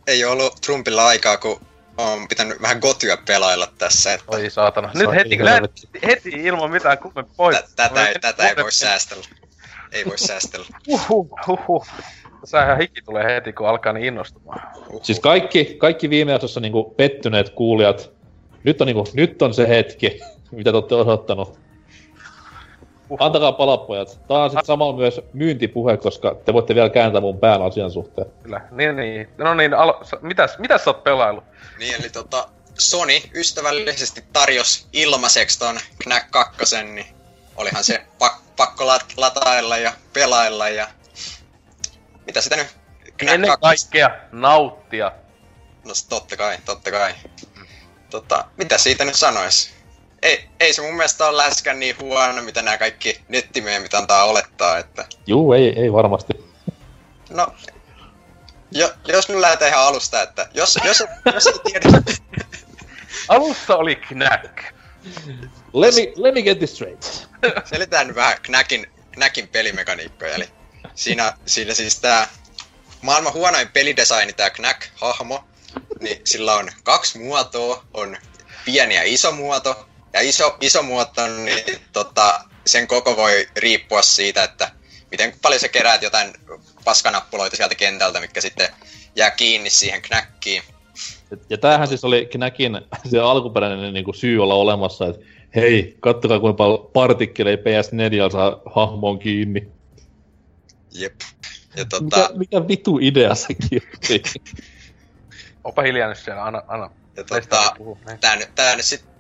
[0.08, 1.60] ei ollut Trumpilla aikaa, kun
[2.00, 4.92] on pitänyt vähän gotyä pelailla tässä, että Oi saatana.
[4.94, 5.90] Nyt heti, helvetti.
[6.08, 7.58] heti ilman mitään kummemmin pois.
[7.58, 9.24] tä- tätä, ei, Voi- tätä ei voi- säästellä.
[9.92, 10.66] Ei voi säästellä.
[10.88, 11.88] Huhhuh, huhhuh.
[12.46, 14.62] Sähän hiki tulee heti, kun alkaa niin innostumaan.
[14.90, 15.04] Uhuh.
[15.04, 18.12] Siis kaikki, kaikki viime jaksossa niinku pettyneet kuulijat,
[18.64, 20.20] nyt on, niinku, nyt on se hetki,
[20.52, 20.96] mitä te olette
[23.10, 23.22] osoittanut.
[23.36, 24.20] Antakaa palapojat.
[24.28, 28.28] Tää on sit samalla myös myyntipuhe, koska te voitte vielä kääntää mun pään asian suhteen.
[28.44, 28.62] Kyllä.
[28.72, 29.30] Niin, niin.
[29.38, 31.44] No niin, alo- sä- mitäs, mitäs sä oot pelaillut?
[31.80, 37.06] Niin, eli tota, Sony ystävällisesti tarjosi ilmaiseksi ton Knack 2, niin
[37.56, 40.88] olihan se pak- pakko lat- latailla ja pelailla ja...
[42.28, 42.68] Mitä sitä nyt?
[43.18, 43.62] Knack Ennen 2.
[43.62, 45.12] kaikkea nauttia.
[45.86, 47.14] No totta kai, totta kai.
[48.10, 49.74] Tota, mitä siitä nyt sanois?
[50.22, 54.78] Ei, ei se mun mielestä ole läheskään niin huono, mitä nämä kaikki nettimeemit antaa olettaa,
[54.78, 55.06] että...
[55.28, 56.34] Juu, ei, ei varmasti.
[57.30, 57.48] No,
[58.72, 61.04] jo, jos nyt lähdetään ihan alusta, että jos, jos,
[61.34, 61.88] jos ei tiedä...
[63.30, 64.64] Alussa oli Knack.
[65.74, 67.04] Let me, let me get this straight.
[67.66, 70.50] Selitään nyt vähän Knackin, Knackin pelimekaniikkoja, eli
[70.96, 72.28] siinä, siinä siis tää
[73.02, 75.44] maailman huonoin pelidesigni, tää Knack-hahmo,
[76.00, 78.18] niin sillä on kaksi muotoa, on
[78.66, 84.44] pieni ja iso muoto, ja iso, iso muoto, niin tota, sen koko voi riippua siitä,
[84.44, 84.72] että
[85.12, 86.34] miten paljon sä keräät jotain
[86.86, 88.70] paskanappuloita sieltä kentältä, mitkä sitten
[89.16, 90.64] jää kiinni siihen Knackiin.
[91.32, 95.98] Ja, ja tämähän siis oli Knackin se alkuperäinen niin kuin syy olla olemassa, että hei,
[96.00, 99.68] kattokaa kuinka paljon partikkeleja PS4 saa hahmoon kiinni.
[100.92, 101.14] Jep.
[101.76, 104.24] Ja tota, Mikä, mikä vitu idea sekin oli?
[105.64, 106.92] Opa hiljaa nyt siellä, anna, anna.
[107.18, 107.76] ja tota.
[108.08, 108.20] Niin.
[108.20, 109.12] tää nyt, tää nyt sitten,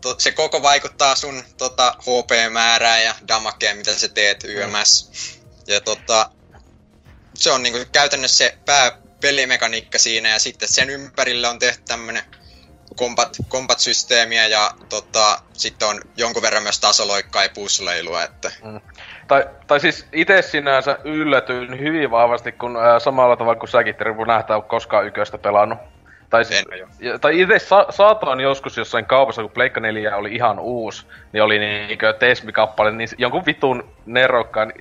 [0.00, 5.12] to, se koko vaikuttaa sun tota, HP-määrään ja damakeen, mitä sä teet YMS.
[5.66, 6.30] Ja tota,
[7.34, 12.22] se on niinku käytännössä se pääpelimekaniikka siinä ja sitten sen ympärille on tehty tämmönen
[12.96, 18.50] combat, combat-systeemiä ja tota, sitten on jonkun verran myös tasoloikkaa ja puzzleilua, että
[19.28, 24.24] Tai, tai siis itse sinänsä yllätyin hyvin vahvasti, kun ää, samalla tavalla kuin säkin, Tervo,
[24.24, 25.78] nähtää koskaan yköstä pelannut.
[26.34, 26.64] Tai, siis,
[27.20, 31.58] tai itse sa- saatoin joskus jossain kaupassa, kun Pleikka 4 oli ihan uusi, niin oli
[31.58, 34.72] niinkö Tesmi-kappale, niin jonkun vitun nerokkaan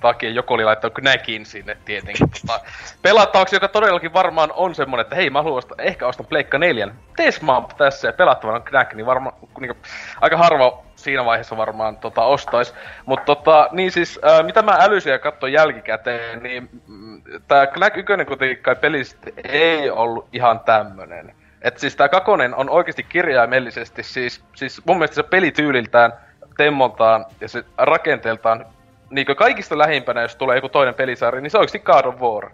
[0.00, 2.30] takia joku oli laittanut Knackin sinne tietenkin.
[2.30, 2.60] Tota,
[3.02, 6.88] pelattavaksi, joka todellakin varmaan on semmonen, että hei mä haluan ostaa, ehkä ostan Pleikka 4.
[7.16, 9.74] Tesma on tässä ja pelattavana Knack, niin varmaan niin
[10.20, 12.74] aika harva siinä vaiheessa varmaan tota, ostais.
[13.06, 17.96] Mutta tota, niin siis, ää, mitä mä älysin ja katsoin jälkikäteen, niin mm, tää Knack
[17.96, 21.34] 1 kuitenkin kai pelistä ei ollut ihan tämmönen.
[21.62, 26.12] Et siis tää kakonen on oikeasti kirjaimellisesti, siis, siis mun mielestä se pelityyliltään,
[26.56, 28.66] temmoltaan ja se rakenteeltaan
[29.10, 32.50] niinkö kaikista lähimpänä, jos tulee joku toinen pelisarja, niin se on oikeasti God of War.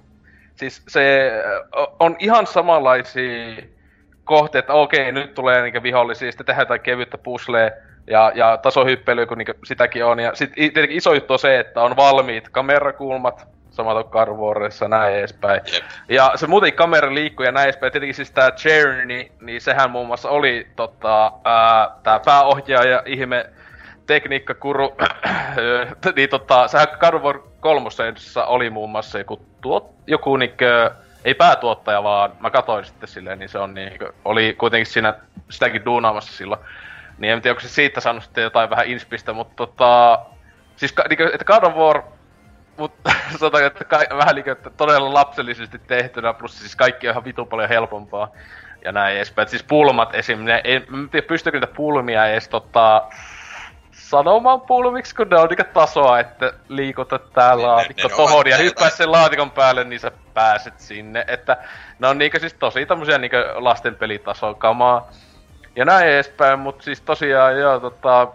[0.57, 1.33] Siis se
[2.01, 3.63] on ihan samanlaisia
[4.25, 7.71] kohteita, että okei, nyt tulee niinkö vihollisia, sitten tehdään jotain kevyttä puzzleä
[8.07, 10.21] ja, ja tasohyppelyä, kun niinkö sitäkin on.
[10.21, 15.15] Ja sitten tietenkin iso juttu on se, että on valmiit kamerakulmat, samat of Warissa, näin
[15.15, 15.61] edespäin.
[15.73, 15.83] Jep.
[16.09, 17.93] Ja se muuten kamera liikkuu ja näin edespäin.
[17.93, 23.47] Tietenkin siis tää Journey, niin sehän muun muassa oli tota, ää, tää pääohjaaja ihme
[24.07, 24.97] tekniikkakuru,
[26.17, 26.89] niin tota, sehän
[27.23, 30.91] War kolmosessa oli muun muassa joku, tuot, joku niinkö,
[31.25, 35.15] ei päätuottaja vaan, mä katsoin sitten silleen, niin se on niinkö, oli kuitenkin siinä
[35.51, 36.61] sitäkin duunaamassa silloin.
[37.19, 40.19] Niin en tiedä, onko se siitä saanut sitten jotain vähän inspistä, mutta tota,
[40.77, 42.03] siis niinkö, että God of War
[42.77, 47.25] mutta sanotaan, että kai, vähän niin että todella lapsellisesti tehtynä, plus siis kaikki on ihan
[47.25, 48.33] vitu paljon helpompaa.
[48.85, 49.43] Ja näin edespäin.
[49.45, 50.39] Et siis pulmat esim.
[50.39, 53.03] Ne, mä en tiedä, pystyykö niitä pulmia edes tota,
[54.17, 58.57] sanomaan pulmiksi, kun ne on niinku tasoa, että liikuta tää Niin, laatikko ne tohon ja
[58.57, 61.25] hyppää sen laatikon päälle, niin sä pääset sinne.
[61.29, 61.57] Että
[61.99, 65.09] ne on niinku siis tosi tämmösiä niinku lasten pelitason kamaa.
[65.77, 68.29] Ja näin edespäin, mut siis tosiaan joo tota...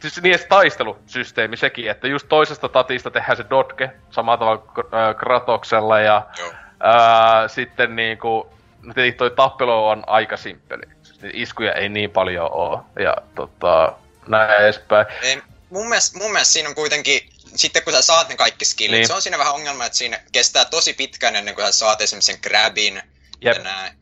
[0.00, 5.16] Siis niin edes taistelusysteemi sekin, että just toisesta tatista tehdään se dodge samalla tavalla äh,
[5.16, 6.52] Kratoksella ja Joo.
[6.80, 8.48] Ää, sitten niinku,
[8.82, 10.82] no tietenkin toi tappelu on aika simppeli.
[11.02, 12.84] Siis iskuja ei niin paljon oo.
[12.98, 13.92] Ja tota,
[14.28, 15.06] näin edespäin.
[15.22, 18.98] Ei, mun, mielestä, mun mielestä siinä on kuitenkin, sitten kun sä saat ne kaikki skillit,
[18.98, 19.06] Niin.
[19.06, 22.32] se on siinä vähän ongelma, että siinä kestää tosi pitkään ennen kuin sä saat esimerkiksi
[22.32, 23.02] sen grabin
[23.40, 23.56] Jep.
[23.56, 23.92] ja näin.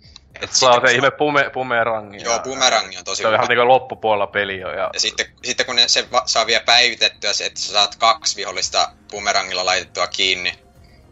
[0.43, 2.23] Et Saa se ihme pume, bumerangi.
[2.25, 4.69] Joo, bumerangi on tosi Se on ihan niinku loppupuolella peli jo.
[4.71, 7.97] Ja, Ja sitten, sitten kun ne, se va- saa vielä päivitettyä se, että sä saat
[7.97, 10.59] kaksi vihollista bumerangilla laitettua kiinni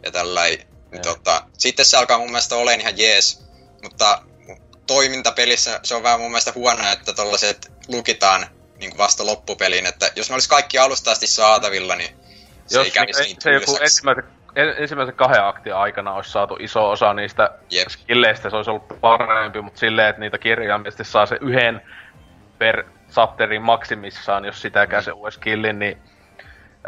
[0.03, 3.45] ja tällainen, niin tota, sitten se alkaa mun mielestä olemaan ihan jees.
[3.83, 4.21] Mutta
[4.87, 8.47] toimintapelissä se on vähän mun mielestä huono, että tollaset lukitaan
[8.83, 12.15] niin kuin vasta loppupeliin, että jos ne olisi kaikki alusta asti saatavilla, niin
[12.65, 14.23] se ei kävisi niin se joku ensimmäisen,
[14.55, 17.87] en, ensimmäisen kahden aktin aikana olisi saatu iso osa niistä Jep.
[17.87, 21.81] skilleistä, se olisi ollut parempi, mutta silleen, että niitä kirjaimellisesti saa se yhden
[22.57, 25.97] per chapterin maksimissaan, jos sitäkään se uuden skillin, niin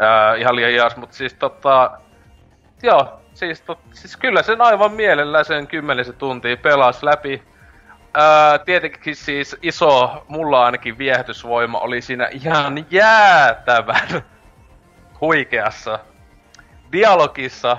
[0.00, 1.90] ää, ihan liian hias, mutta siis tota,
[2.82, 7.42] joo, siis, tot, siis kyllä sen aivan mielellä sen kymmenisen tuntia pelas läpi.
[8.18, 14.08] Ää, tietenkin siis iso, mulla ainakin viehätysvoima oli siinä ihan jäätävän
[15.20, 15.98] huikeassa
[16.92, 17.76] dialogissa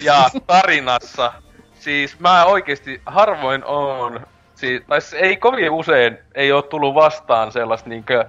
[0.00, 1.32] ja tarinassa.
[1.74, 7.88] Siis mä oikeesti harvoin oon, siis, tai ei kovin usein ei oo tullut vastaan sellaista
[7.88, 8.24] niinkö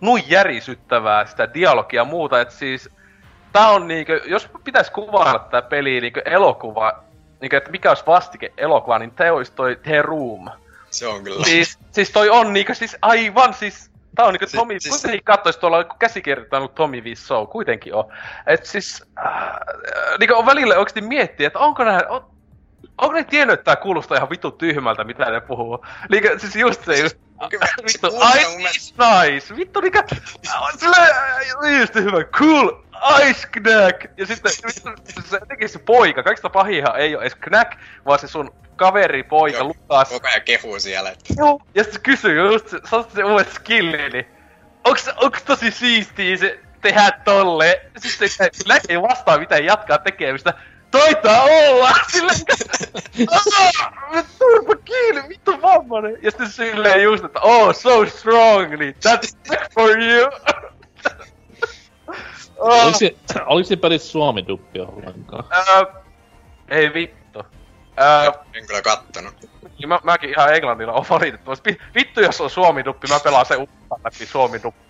[0.00, 2.90] nuin järisyttävää sitä dialogia muuta, että siis
[3.52, 6.92] tää on niinkö, jos pitäis kuvailla tää peli niinkö elokuva,
[7.40, 10.48] niinkö, että mikä olisi vastike elokuva, niin tää olisi toi The Room.
[10.90, 11.44] Se on kyllä.
[11.44, 13.90] Siis, siis toi on niinkö siis aivan siis...
[14.14, 18.04] Tää on niinku Si- Tomi, siis- kuitenkin kattois tuolla joku käsikirjoittanut Tomi Wiseau, kuitenkin on.
[18.46, 19.50] Et siis, äh,
[20.18, 22.24] niinku on välillä oikeesti miettiä, että onko nää, on,
[22.98, 25.86] onko ne tiennyt, että tää kuulostaa ihan vittu tyhmältä, mitä ne puhuu.
[26.10, 27.16] Niinku, siis just se just,
[27.50, 29.98] Kyllä, se vittu, mielestä- is nice, vittu niinku,
[30.62, 30.96] on sille,
[31.80, 32.70] just hyvä, cool,
[33.22, 34.04] ice knack.
[34.16, 37.72] Ja sitten se, jotenkin se poika, kaikista pahihan ei oo edes knack,
[38.06, 40.08] vaan se sun kaveri, poika, Joo, Lukas.
[40.08, 41.60] Koko ajan kehuu siellä, että Joo.
[41.74, 44.26] Ja sitten se kysyy just, se, saat se uudet skilli, niin
[44.84, 47.80] onks, onks tosi siistiä se tehdä tolle?
[47.98, 50.54] Sitten se näkee vastaan mitään jatkaa tekemistä.
[50.90, 51.92] Taitaa olla!
[52.12, 52.40] Silleen,
[54.38, 56.18] turpa kiinni, vittu vammanen!
[56.22, 60.30] Ja sitten silleen just, että oh, so strong, niin that's for you!
[62.58, 63.14] oh, Oliko, se,
[63.46, 65.44] oliko pelissä suomi-duppi ollenkaan?
[65.50, 65.84] ää,
[66.68, 67.42] ei vittu.
[67.96, 69.34] Ää, en kyllä kattonut.
[69.78, 71.70] Niin mä, mäkin ihan englannilla on valitettavasti.
[71.70, 74.86] Vi- Vittu jos on suomi-duppi, mä pelaan se uudestaan läpi suomi-duppi.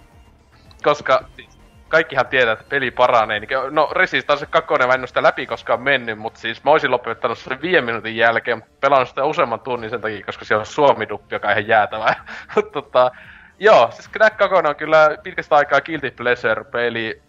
[0.82, 3.40] Koska siis kaikkihan tietää, että peli paranee.
[3.40, 6.90] Niin, no Resistance 2 mä en oo sitä läpi koskaan mennyt, mutta siis mä oisin
[6.90, 10.66] lopettanut sen viiden minuutin jälkeen, mutta pelannut sitä useamman tunnin sen takia, koska siellä on
[10.66, 12.14] suomi-duppi, joka on ihan jäätävä.
[12.72, 13.10] Tota,
[13.58, 17.22] joo, siis Knack 2 on kyllä pitkästä aikaa Guilty Pleasure-peli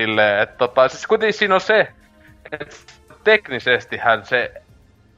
[0.00, 1.88] silleen, että tota, siis kuitenkin siinä on se,
[2.52, 2.76] että
[3.24, 4.52] teknisestihän se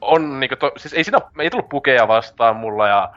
[0.01, 3.09] on niinku to, siis ei siinä ei tullut pukeja vastaan mulla ja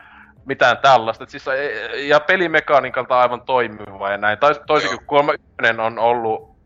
[0.45, 1.25] mitään tällaista.
[1.25, 4.39] Et siis, e- ja pelimekaniikalta aivan toimiva ja näin.
[4.39, 6.57] Tois, toisin kuin Kuolema 1 on ollut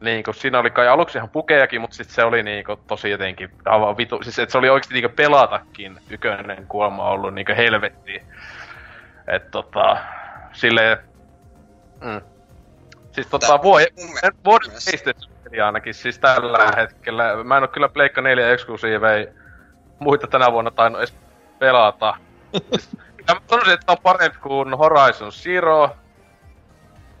[0.00, 3.96] niinku, siinä oli kai aluksi ihan pukejakin, mutta sitten se oli niinku tosi jotenkin aivan
[3.96, 8.22] vitu, siis et se oli oikeesti niinku pelatakin ykönen kuolema ollut niinku helvetti.
[9.28, 9.96] Et tota,
[10.52, 10.98] silleen,
[12.00, 12.35] mm.
[13.16, 13.86] Siis tota, Tää- vuoden,
[14.44, 17.44] vuoden PlayStation-peli ainakin siis tällä hetkellä.
[17.44, 19.26] Mä en oo kyllä Pleikka 4 eksklusiiveja
[19.98, 21.14] muita tänä vuonna tainnut edes
[21.58, 22.14] pelata.
[22.52, 22.88] Siis,
[23.28, 25.96] ja mä sanoisin, että on parempi kuin Horizon Zero.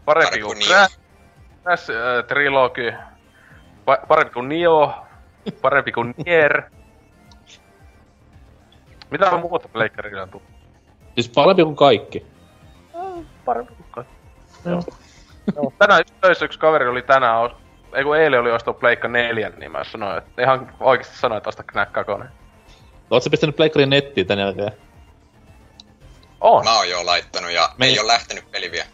[0.04, 0.98] Parempi Parempi kuin Crash,
[1.62, 2.90] Crash äh, Trilogy.
[3.90, 4.94] Pa- parempi kuin Nioh.
[5.62, 6.62] Parempi kuin Nier.
[9.10, 10.48] Mitä muuta Pleikkarille on tullut?
[11.14, 12.26] Siis parempi kuin kaikki.
[13.44, 14.16] Parempi kuin kaikki.
[14.64, 14.82] Joo.
[15.54, 15.72] Joo.
[15.78, 17.50] Tänään yksi töissä yksi kaveri oli tänään,
[17.94, 21.48] ei kun eilen oli ostanut Pleikka 4, niin mä sanoin, että ihan oikeesti sanoin, että
[21.48, 22.12] osta Knack 2.
[23.10, 24.72] Oot sä pistänyt Pleikkarin nettiin tän jälkeen?
[26.40, 26.64] On.
[26.64, 28.86] Mä oon jo laittanut ja Me- ei oo lähtenyt peli vielä.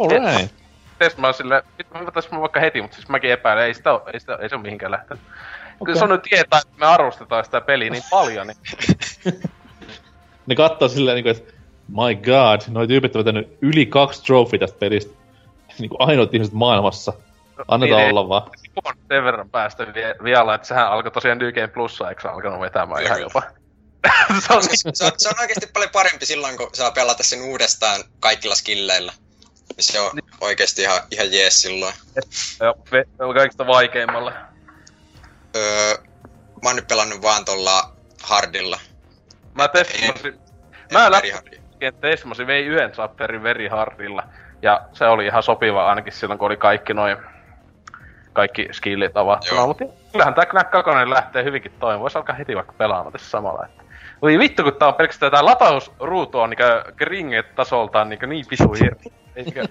[0.00, 0.54] Alright.
[0.98, 2.00] Test mä oon silleen, vittu mä
[2.32, 4.62] mä vaikka heti, mutta siis mäkin epäilen, ei sitä oo, ei, sitä, ei se oo
[4.62, 5.22] mihinkään lähtenyt.
[5.24, 5.84] Okay.
[5.84, 8.56] Kyllä se on nyt tietää, että me arvostetaan sitä peliä niin paljon, niin
[10.46, 11.52] Ne kattoo silleen niinku, että
[11.88, 15.21] my god, noi tyypit on vetänyt yli kaksi trophy tästä pelistä.
[15.78, 17.12] Niinku ainoat ihmiset maailmassa.
[17.68, 18.50] Annetaan Niin, olla vaan.
[18.84, 22.28] on sen verran päästä vie, vielä, että sehän alkoi tosiaan New Game Plussa, eikö se
[22.28, 23.42] alkanut vetämään ihan jopa.
[24.46, 24.62] se on
[24.94, 29.12] Se on, se on oikeesti paljon parempi silloin, kun saa pelata sen uudestaan kaikilla skilleillä.
[29.80, 31.94] Se on oikeesti ihan, ihan jees silloin.
[32.60, 34.32] Joo, kaikista vaikeimmalle.
[35.56, 35.94] Öö,
[36.62, 38.80] mä oon nyt pelannut vaan tuolla hardilla.
[39.54, 40.40] Mä testasin,
[40.92, 44.24] mä läppäsin testasin, vei yhden chapterin very hardilla.
[44.62, 47.16] Ja se oli ihan sopiva ainakin silloin, kun oli kaikki noin
[48.32, 49.60] kaikki skillit avattuna.
[49.60, 49.66] Joo.
[49.66, 52.00] Mutta kyllähän tää Knack 2 lähtee hyvinkin toimimaan.
[52.00, 53.64] Voisi alkaa heti vaikka pelaamaan tässä samalla.
[53.64, 53.82] Että.
[54.22, 59.12] Voi vittu, kun tää on pelkästään tää latausruutu on niinkö Gringet-tasoltaan niinkö niin pisu hirveä.
[59.36, 59.64] Eikä...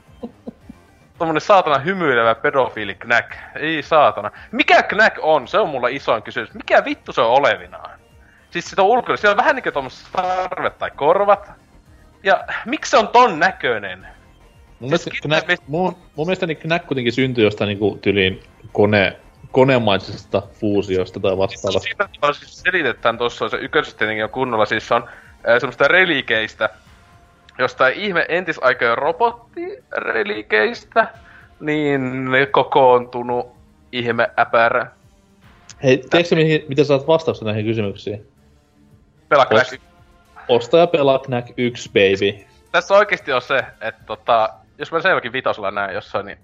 [1.18, 3.32] Tommonen saatana hymyilevä pedofiili Knack.
[3.56, 4.32] Ei saatana.
[4.52, 5.48] Mikä Knack on?
[5.48, 6.54] Se on mulla isoin kysymys.
[6.54, 8.00] Mikä vittu se on olevinaan?
[8.50, 11.52] Siis sitä on ulkona, siellä on vähän niinkö tommoset sarvet tai korvat.
[12.24, 14.08] Ja miksi se on ton näköinen?
[14.82, 19.18] Mun mielestä, Knack- mun, mun mielestä niin Knack kuitenkin syntyi jostain niinku tyliin kone,
[19.52, 21.88] konemaisesta fuusiosta tai vastaavasta.
[21.88, 25.10] Siitä on siis selitetään tuossa se ykkösessä tietenkin on kunnolla, siis se on äh,
[25.60, 26.70] semmoista relikeistä,
[27.60, 31.08] jostain ihme entisaikojen robottirelikeistä,
[31.60, 33.48] niin kokoontunut
[33.92, 34.88] ihme äpärä.
[35.84, 38.28] Hei, tiedätkö mihin, miten saat vastausta näihin kysymyksiin?
[39.30, 39.80] Pelaa Os- Crash.
[40.48, 42.46] Osta ja pelaa Knack 1, baby.
[42.72, 44.50] Tässä oikeesti on se, että tota,
[44.82, 46.38] jos mä sen jollakin vitosella näen jossain, niin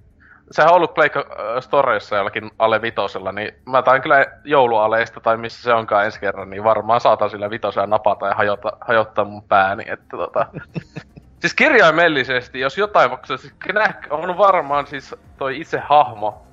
[0.52, 5.38] sehän on ollut Pleikka äh, Storeissa jollakin alle vitosella, niin mä tain kyllä joulualeista tai
[5.38, 9.44] missä se onkaan ensi kerran, niin varmaan saatan sillä vitosella napata ja hajota, hajottaa mun
[9.44, 10.46] pääni, että tota...
[11.42, 16.48] siis kirjaimellisesti, jos jotain, vaikka siis Knack on varmaan siis toi itse hahmo,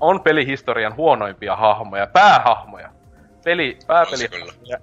[0.00, 2.88] on pelihistorian huonoimpia hahmoja, päähahmoja.
[3.44, 4.28] Peli, pääpeli,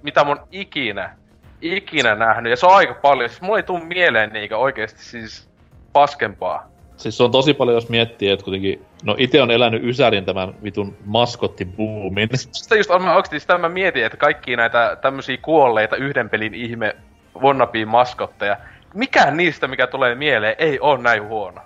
[0.02, 1.16] mitä mun ikinä,
[1.60, 3.28] ikinä nähnyt, ja se on aika paljon.
[3.28, 5.51] Siis mulla ei tuu mieleen niinkö oikeesti siis
[5.92, 6.72] paskempaa.
[6.96, 8.84] Siis se on tosi paljon, jos miettii, että kuitenkin...
[9.04, 12.28] No ite on elänyt Ysärin tämän vitun maskottibuumin.
[12.32, 16.54] Sitä just on, mä oikeesti sitä mä mietin, että kaikki näitä tämmösiä kuolleita yhden pelin
[16.54, 16.96] ihme
[17.40, 18.56] wannabe maskotteja,
[18.94, 21.60] mikään niistä, mikä tulee mieleen, ei oo näin huono.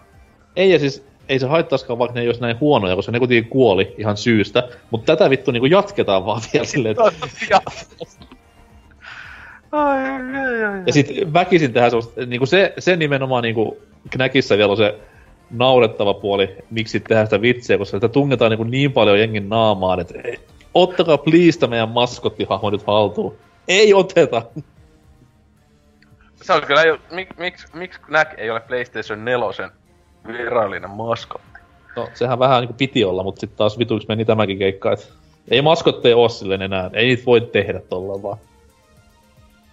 [0.56, 3.50] Ei ja siis ei se haittaiskaan, vaikka ne ei olisi näin huonoja, koska ne kuitenkin
[3.50, 4.68] kuoli ihan syystä.
[4.90, 7.26] Mutta tätä vittu niinku jatketaan vaan vielä silleen, että...
[7.50, 7.60] Ja...
[9.72, 10.82] Ai, ai, ai, ai.
[10.86, 13.78] Ja sit väkisin tehdään semmoista, niinku se, se nimenomaan niinku
[14.10, 14.98] Knäkissä vielä on se
[15.50, 20.14] naurettava puoli, miksi tehdään sitä vitsiä, koska sitä tungetaan niinku niin paljon jengin naamaan, että
[20.24, 20.40] ei,
[20.74, 23.36] ottakaa please meidän maskottihahmo nyt haltuun.
[23.68, 24.42] Ei oteta!
[26.42, 29.70] Se on kyllä, mik, miksi miksi Knack ei ole PlayStation 4
[30.26, 31.58] virallinen maskotti?
[31.96, 35.06] No sehän vähän niinku piti olla, mutta sitten taas vituiksi meni tämäkin keikka, että
[35.50, 38.38] ei maskotteja oo silleen enää, ei niitä voi tehdä tollaan vaan.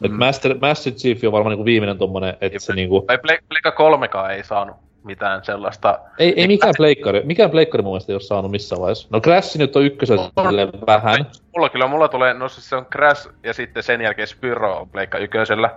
[0.03, 0.05] Mm.
[0.05, 0.25] Et Mm.
[0.25, 3.01] Master, Master Chief on varmaan niinku viimeinen tommonen, että se niinku...
[3.07, 5.99] Tai Ple- Pleikka 3 ei saanut mitään sellaista.
[6.19, 9.07] Ei, ei mikään pleikkari, mikään pleikkari mun mielestä ei oo saanut missään vaiheessa.
[9.11, 11.25] No Crash nyt on ykkösellä silleen vähän.
[11.55, 14.89] Mulla kyllä, mulla tulee, no siis se on Crash ja sitten sen jälkeen Spyro on
[14.89, 15.69] Pleikka ykkösellä.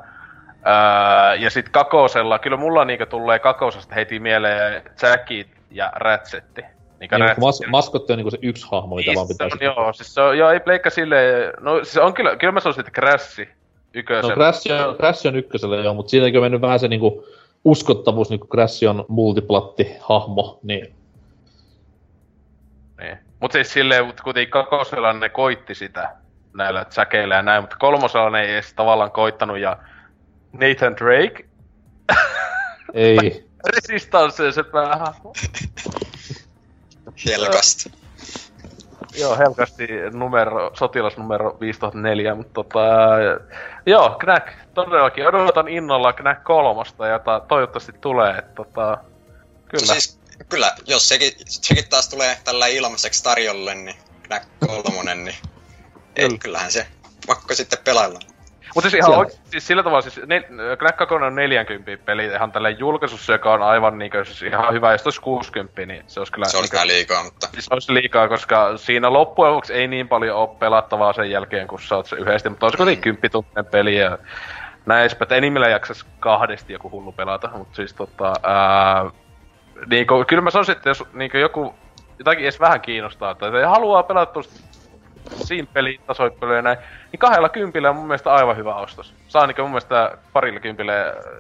[0.67, 6.63] Öö, ja sitten kakosella, kyllä mulla niinku tulee kakosesta heti mieleen Jackit ja Ratchetti.
[7.01, 9.55] Niinkö Niin, mas, Ratchet- maskotti on niinku se yksi hahmo, mitä vaan Niin, pitää se
[9.71, 12.61] on, Joo, siis se on, joo, ei Pleikka silleen, no siis on kyllä, kyllä mä
[12.61, 13.41] sanoisin, että Crash
[13.97, 14.35] No ykkösellä.
[14.35, 17.27] Crash on, Crash on ykkösellä joo, mutta siinäkin on mennyt vähän se niinku
[17.65, 20.95] uskottavuus, niin kun Crash on multiplatti hahmo, niin
[23.01, 23.19] Niin.
[23.41, 26.09] Mut siis silleen, mut kuitenkin kakosella ne koitti sitä
[26.55, 29.77] näillä säkeillä ja näin, mutta kolmosella ne ei edes tavallaan koittanut ja
[30.53, 31.45] Nathan Drake,
[32.95, 33.47] ei.
[33.75, 35.33] Resistance se päähahmo.
[37.27, 37.93] Helkasti.
[39.17, 42.81] Joo, helkasti numero, sotilasnumero 5004, mutta tota,
[43.87, 48.99] joo, Knack, todellakin odotan innolla Knack kolmosta, jota toivottavasti tulee, että tota,
[49.69, 49.93] kyllä.
[49.93, 55.37] Siis, kyllä, jos sekin, sekin taas tulee tällä ilmaiseksi tarjolle, niin Knack kolmonen, niin
[56.17, 56.39] ei, Kyllä.
[56.39, 56.87] kyllähän se
[57.27, 58.19] pakko sitten pelailla.
[58.77, 60.41] Mutta siis ihan Siellä- oikein, siis sillä tavalla, siis ne,
[60.79, 64.93] Knack 2 on 40 peli ihan tällä julkaisussa, joka on aivan niinkö, siis ihan hyvä,
[64.93, 66.49] jos olisi 60, niin se olisi kyllä...
[66.49, 70.09] Se olisi niinkö- vähän liikaa, mutta Siis olisi liikaa, koska siinä loppujen lopuksi ei niin
[70.09, 73.99] paljon ole pelattavaa sen jälkeen, kun sä oot se yhdesti, mutta olisi kuitenkin kymppituntinen peli
[73.99, 74.19] ja
[74.87, 79.11] näin että enimmillään jaksas kahdesti joku hullu pelata, mutta siis tota, ää,
[79.91, 81.75] niinku, kyllä mä sanoisin, että jos niinku joku
[82.19, 84.55] jotakin edes vähän kiinnostaa, tai että haluaa pelata tuosta
[85.45, 86.79] simppeli tasoippelyä ja näin,
[87.13, 89.15] niin kahdella kympillä on mun mielestä aivan hyvä ostos.
[89.29, 90.93] Saa niinku mun mielestä parilla kympillä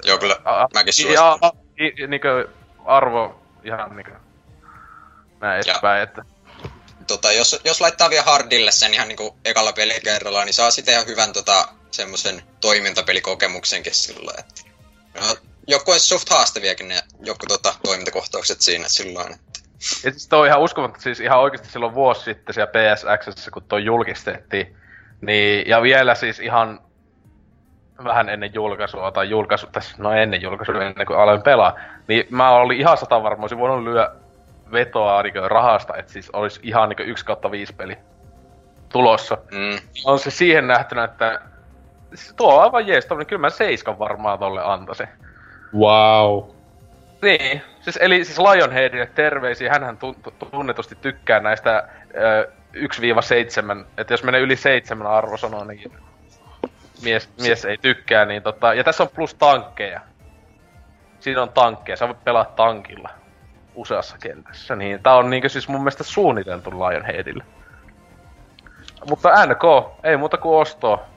[0.04, 1.66] joo kyllä, a- mäkin ja, suosittelen.
[1.80, 2.28] i- niinku
[2.84, 4.12] arvo ihan niinku
[5.40, 6.24] näin edespäin, että
[7.06, 11.06] Tota, jos, jos laittaa vielä hardille sen ihan niinku ekalla pelikerralla, niin saa sitten ihan
[11.06, 14.62] hyvän tota, semmoisen toimintapelikokemuksenkin silloin, että
[15.20, 19.60] no, joku on suht haastaviakin ne joku tota, toimintakohtaukset siinä silloin, että
[20.04, 23.62] Ja siis toi on ihan uskomatta, siis ihan oikeasti silloin vuosi sitten siellä PSXssä, kun
[23.62, 24.76] toi julkistettiin,
[25.20, 26.80] niin, ja vielä siis ihan
[28.04, 31.74] vähän ennen julkaisua, tai julkaisu, tässä, no ennen julkaisua, ennen kuin aloin pelaa,
[32.08, 34.10] niin mä olin ihan sata varma, olisin voinut lyö
[34.72, 37.98] vetoa niin rahasta, että siis olisi ihan niin 1 kautta 5 peli
[38.88, 39.38] tulossa.
[39.50, 39.78] Mm.
[40.04, 41.40] On se siihen nähtynä, että
[42.14, 45.08] siis tuo on aivan jees, tommonen, kyllä mä seiskan varmaan tolle antaisin.
[45.74, 46.55] Wow.
[47.22, 49.98] Niin, siis, eli siis Lionheadille terveisiä, hänhän
[50.50, 55.92] tunnetusti tykkää näistä ö, 1-7, että jos menee yli 7 arvosanoa, niin
[57.02, 60.00] mies, mies ei tykkää, niin tota, ja tässä on plus tankkeja.
[61.20, 63.10] Siinä on tankkeja, sä voit pelaa tankilla
[63.74, 67.44] useassa kentässä, niin tää on niinkö siis mun mielestä suunniteltu Lionheadille.
[69.08, 69.62] Mutta NK,
[70.04, 71.15] ei muuta kuin ostoa.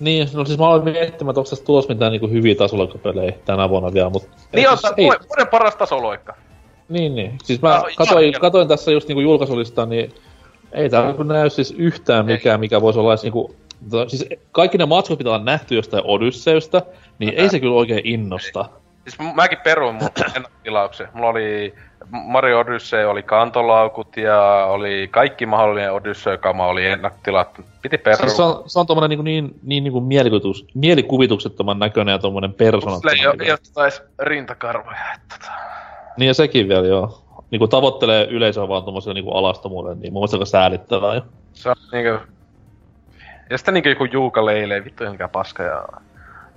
[0.00, 3.68] Niin, no siis mä aloin miettimään, että onko tässä tulos mitään niinku hyviä tasoloikkapelejä tänä
[3.68, 4.28] vuonna vielä, mutta...
[4.52, 5.06] Niin on, siis, ei.
[5.06, 6.34] vuoden paras tasoloikka.
[6.88, 7.38] Niin, niin.
[7.44, 10.14] Siis mä katoin, katoin tässä just niinku julkaisulistaa, niin
[10.72, 13.54] ei täällä näy siis yhtään mikään, mikä voisi olla edes niinku...
[14.08, 16.82] Siis kaikki ne matskut pitää olla nähty jostain Odysseusta,
[17.18, 17.42] niin Ää.
[17.42, 18.64] ei se kyllä oikein innosta.
[19.08, 21.08] Siis mäkin peruin mun ennakkotilauksen.
[21.14, 21.74] Mulla oli
[22.12, 27.62] Mario Odyssey, oli kantolaukut ja oli kaikki mahdollinen Odyssey-kama oli ennakkotilattu.
[27.82, 28.16] Piti perua.
[28.16, 32.18] Siis se on, se on tommonen niin, niin, niin, niin kuin mielikuvitus, mielikuvituksettoman näköinen ja
[32.18, 32.96] tommonen persona.
[32.96, 35.12] Sille ei ole edes rintakarvoja.
[35.14, 35.52] Että tota.
[36.16, 37.22] Niin ja sekin vielä joo.
[37.50, 41.22] Niinku tavoittelee yleisöä vaan tommoselle niinku alastomuudelle, niin mun mielestä aika säälittävää jo.
[41.52, 42.26] Se on niinku...
[43.50, 45.84] Ja sitten niinku joku Juuka leilee, vittu jonka paska ja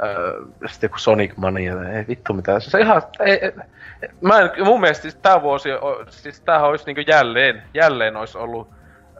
[0.04, 2.62] Öö, sitten joku Sonic Mania, ei vittu mitään.
[2.62, 3.52] Se ihan, ei, ei,
[4.22, 5.70] mä en, mun mielestä siis tää vuosi,
[6.10, 8.70] siis tämähän olisi niinku jälleen, jälleen olisi ollut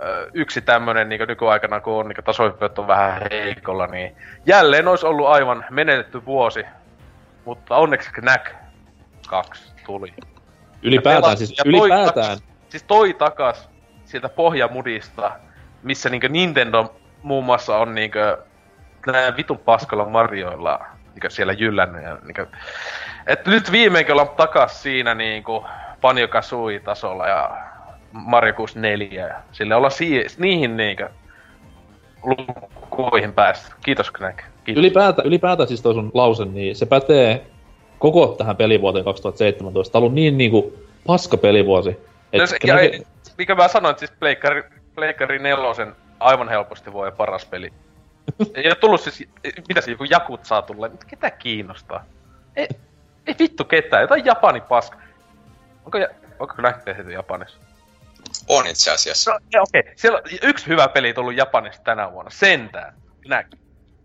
[0.03, 4.15] ö, yksi tämmönen niinku nykyaikana, kun on niinku tasohyppyöt on vähän heikolla, niin
[4.45, 6.65] jälleen olisi ollut aivan menetetty vuosi.
[7.45, 8.45] Mutta onneksi Knack
[9.30, 10.13] 2 tuli.
[10.82, 12.38] Ylipäätään, siis ylipäätään.
[12.38, 13.69] Takas, siis toi takas
[14.05, 15.32] sieltä pohjamudista,
[15.84, 18.19] missä niinku Nintendo muun muassa on niinku
[19.07, 22.41] nää vitun paskalla Marioilla niinku siellä jyllännyt ja niinku...
[23.27, 25.65] Et nyt viimeinkin ollaan takas siinä niinku
[26.01, 26.27] Banjo
[26.83, 27.57] tasolla ja
[28.11, 31.03] Mario 64 ja sille olla si- niihin niinku
[32.23, 33.75] lukuihin päästä.
[33.85, 34.37] Kiitos Knack.
[34.63, 34.79] Kiitos.
[34.79, 37.45] Ylipäätä, ylipäätään siis toi sun lause, niin se pätee
[37.99, 39.91] koko tähän pelivuoteen 2017.
[39.91, 40.73] Tämä on ollut niin niinku
[41.07, 41.89] paska pelivuosi.
[42.33, 43.05] Et no se, ja ei,
[43.37, 44.63] mikä mä sanoin, että siis Pleikkari,
[44.95, 47.73] Pleikkari nelosen aivan helposti voi paras peli
[48.53, 49.30] ei ole tullut siis,
[49.67, 52.05] mitä se joku jakut saa tulla, mutta ketä kiinnostaa?
[52.55, 52.67] Ei,
[53.28, 54.97] ei vittu ketään, jotain Japani paska.
[55.86, 56.07] Onko, ja,
[56.39, 57.57] onko Knack tehty Japanissa?
[58.47, 59.32] On itse asiassa.
[59.32, 59.80] No, okei.
[59.80, 59.93] Okay.
[59.95, 62.32] Siellä on yksi hyvä peli tullut Japanista tänä vuonna.
[62.32, 62.93] Sentään.
[63.21, 63.49] Knack.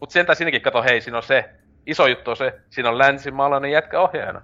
[0.00, 1.50] Mut sentään sinnekin kato, hei, siinä on se.
[1.86, 4.42] Iso juttu on se, siinä on länsimaalainen jätkä ohjaajana.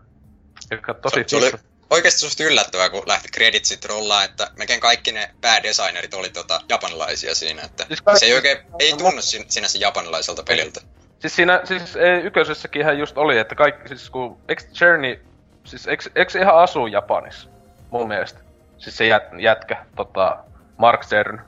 [0.71, 1.53] Joka tosi se, se oli,
[1.91, 7.35] oikeasti susta yllättävää, kun lähti kreditsit rollaan, että melkein kaikki ne päädesignerit oli tota, japanilaisia
[7.35, 8.21] siinä, että siis kaikki...
[8.21, 10.81] se ei oikein, ei tunnu sinänsä japanilaiselta peliltä.
[11.19, 15.21] Siis siinä, siis e, yköisessäkin ihan just oli, että kaikki, siis kun, eikö Journey,
[15.65, 17.49] siis eikö, eikö ihan asu Japanissa,
[17.91, 18.41] mun mielestä?
[18.79, 20.37] Siis se jät, jätkä, tota,
[20.77, 21.41] Mark Cern.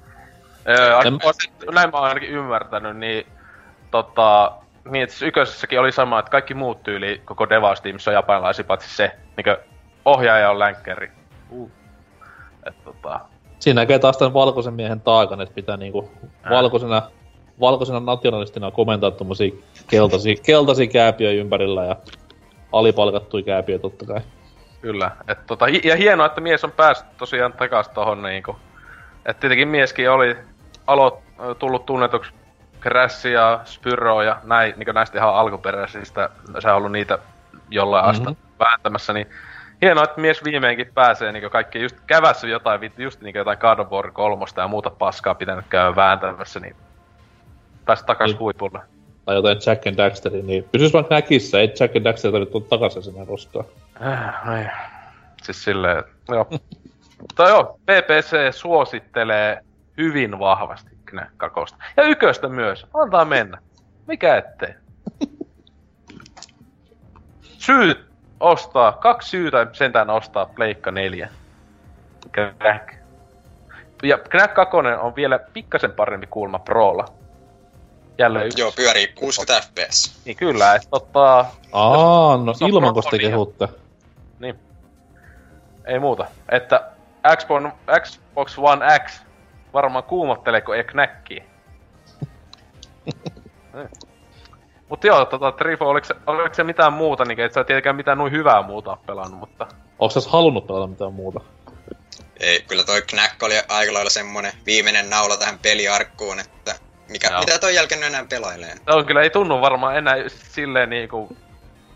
[0.69, 1.19] Öö, en...
[1.75, 3.27] näin mä oon ainakin ymmärtänyt, niin
[3.91, 4.53] tota,
[4.91, 8.97] niin, että siis oli sama, että kaikki muut tyyli koko Devaus Teamissa on japanilaisia, paitsi
[8.97, 9.61] se, niinkö
[10.09, 11.11] ohjaaja on länkkäri.
[11.51, 11.71] Uh.
[12.67, 13.21] Et, tota...
[13.59, 16.11] Siinä näkee taas tämän valkoisen miehen taakan, että pitää niinku
[16.51, 17.03] valkoisena,
[17.61, 19.53] valkoisena nationalistina komentaa tommosia
[19.87, 21.97] keltaisia, keltaisia kääpiöjä ympärillä ja
[22.73, 24.21] alipalkattuja kääpiöjä totta kai.
[24.81, 25.11] Kyllä.
[25.29, 28.57] Et, tota, ja hienoa, että mies on päässyt tosiaan takas tohon niinku.
[29.27, 30.37] Et tietenkin mieskin oli
[30.87, 31.23] alo,
[31.59, 32.33] tullut tunnetuksi
[32.81, 37.19] Crash ja Spyro ja näin, niin näistä ihan alkuperäisistä, se on ollut niitä
[37.71, 38.29] jollain mm-hmm.
[38.29, 39.27] asta vääntämässä, niin
[39.83, 43.91] hienoa, että mies viimeinkin pääsee niin kaikki just kävässä jotain, just niin jotain God of
[43.91, 46.77] War 3 ja muuta paskaa pitänyt käydä vääntämässä, niin
[47.85, 48.39] päästä takas niin.
[48.39, 48.81] huipulle.
[49.25, 52.67] Tai jotain Jack and Daxterin, niin pysyis vaan näkissä, ei Jack and Daxter tarvitse tulla
[52.69, 53.65] takaisin sinne roskaan.
[54.07, 54.67] Äh, ei.
[55.43, 56.47] Siis silleen, joo.
[57.21, 59.65] Mutta joo, PPC suosittelee
[59.97, 60.91] hyvin vahvasti
[61.37, 61.79] kakosta.
[61.97, 62.87] Ja yköstä myös.
[62.95, 63.59] Antaa mennä.
[64.07, 64.75] Mikä ettei.
[67.43, 68.08] Syyt
[68.41, 71.29] ostaa, kaksi syytä sentään ostaa Pleikka 4.
[72.33, 72.95] Crack.
[74.03, 77.05] Ja Crack 2 on vielä pikkasen parempi kulma Prolla.
[78.19, 78.61] Jälleen yksi.
[78.61, 80.21] Joo, pyörii 60 fps.
[80.25, 81.47] Niin kyllä, että tota...
[81.73, 83.69] Aa, no ilman kun te kehutte.
[84.39, 84.59] Niin.
[85.85, 86.27] Ei muuta.
[86.49, 86.91] Että
[87.37, 87.63] Xbox,
[88.01, 89.23] Xbox One X
[89.73, 91.45] varmaan kuumotteleeko ei knäkkiä.
[94.89, 98.19] Mutta joo, tota, Trifo, oliko se, oliko se mitään muuta, niin et sä tietenkään mitään
[98.19, 99.67] noin hyvää muuta pelannut, mutta...
[99.99, 101.41] Onko sä halunnut pelata mitään muuta?
[102.41, 106.75] Ei, kyllä toi Knack oli aika lailla semmonen viimeinen naula tähän peliarkkuun, että
[107.09, 107.41] Mikä, Joo.
[107.41, 108.75] mitä toi jälkeen enää pelailee?
[108.75, 111.37] Se on kyllä, ei tunnu varmaan enää silleen niinku...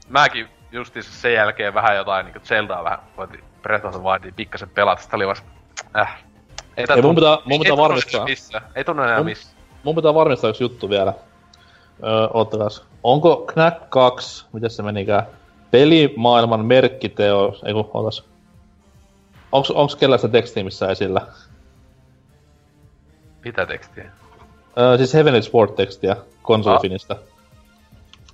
[0.09, 4.69] Mäkin justiinsa sen jälkeen vähän jotain niinku Zeldaa vähän voitin Breath of the Wildin pikkasen
[4.69, 5.47] pelata, sitä oli vasta...
[5.99, 6.23] Äh.
[6.77, 8.19] Ei, tää Ei, mun tunnu- pitää- mun ei- pitää ei tunnu varmistaa.
[8.19, 8.65] enää Missään.
[8.75, 9.57] Ei tunnu enää Mun- missään.
[9.83, 11.13] Mun pitää varmistaa yksi juttu vielä.
[12.05, 12.29] Öö.
[13.03, 15.27] Onko Knack 2, miten se menikään,
[15.71, 18.25] pelimaailman merkkiteos, ei kun, ootas.
[19.53, 21.21] Onks, onks kellä sitä tekstiä missä esillä?
[23.45, 24.11] Mitä tekstiä?
[24.79, 27.17] Öö, siis Heavenly Sword tekstiä konsolifinista.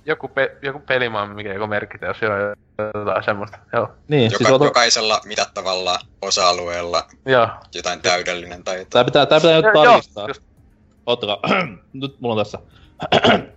[0.05, 2.33] Joku, pe- joku pelimaan, mikä joku merkkiteos, joo,
[2.95, 3.57] jotain semmoista.
[3.73, 3.89] Joo.
[4.07, 7.47] Niin, Joka, siis oota, Jokaisella mitattavalla osa-alueella Joo.
[7.75, 8.89] jotain täydellinen tai jotain.
[8.89, 10.27] tää pitää, tää pitää nyt Joo, tarkistaa.
[10.27, 10.41] just-
[11.05, 11.39] Ottakaa.
[11.93, 12.59] nyt mulla on tässä.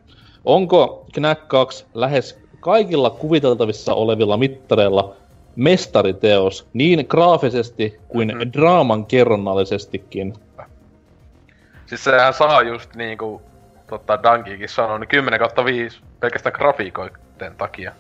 [0.45, 5.17] Onko Knack 2 lähes kaikilla kuviteltavissa olevilla mittareilla
[5.57, 8.37] mestariteos niin graafisesti kuin Mhm.
[8.37, 8.53] mm-hmm.
[8.53, 10.35] draaman kerronnallisestikin?
[11.87, 13.43] Siis sehän saa just niinku
[13.87, 17.93] tota Dunkiikin sanoi, niin 10 kautta 5 pelkästään grafiikoiden takia.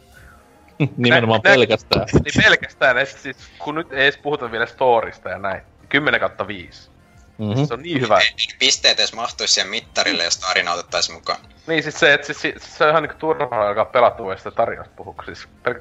[0.96, 2.06] Nimenomaan Nä- nä- pelkästään.
[2.12, 5.62] Niin pelkästään, siis, kun nyt ei edes puhuta vielä storista ja näin.
[5.88, 6.90] 10 kautta 5.
[7.38, 7.64] Mm-hmm.
[7.64, 8.18] Se on niin hyvä.
[8.58, 11.38] Pisteet edes mahtuisi siihen mittarille, jos tarina otettaisiin mukaan.
[11.66, 14.50] Niin siis se, että siis, siis, se on ihan niinku turhaa alkaa pelattua ja sitä
[14.50, 15.74] tarinasta puhua, kun siis pel...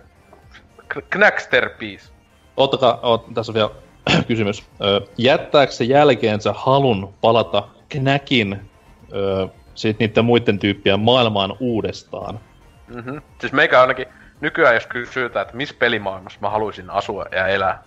[0.87, 2.11] K- Knackster piece.
[2.57, 3.69] Ottakaa, oot, tässä on vielä
[4.27, 4.63] kysymys.
[4.81, 8.69] Ö, jättääkö se jälkeensä halun palata Knackin
[9.13, 12.39] ö, sit niiden muiden tyyppien maailmaan uudestaan?
[12.87, 13.17] Mhm.
[13.39, 14.05] Siis meikä ainakin
[14.41, 17.83] nykyään jos kysytään, että missä pelimaailmassa mä haluaisin asua ja elää.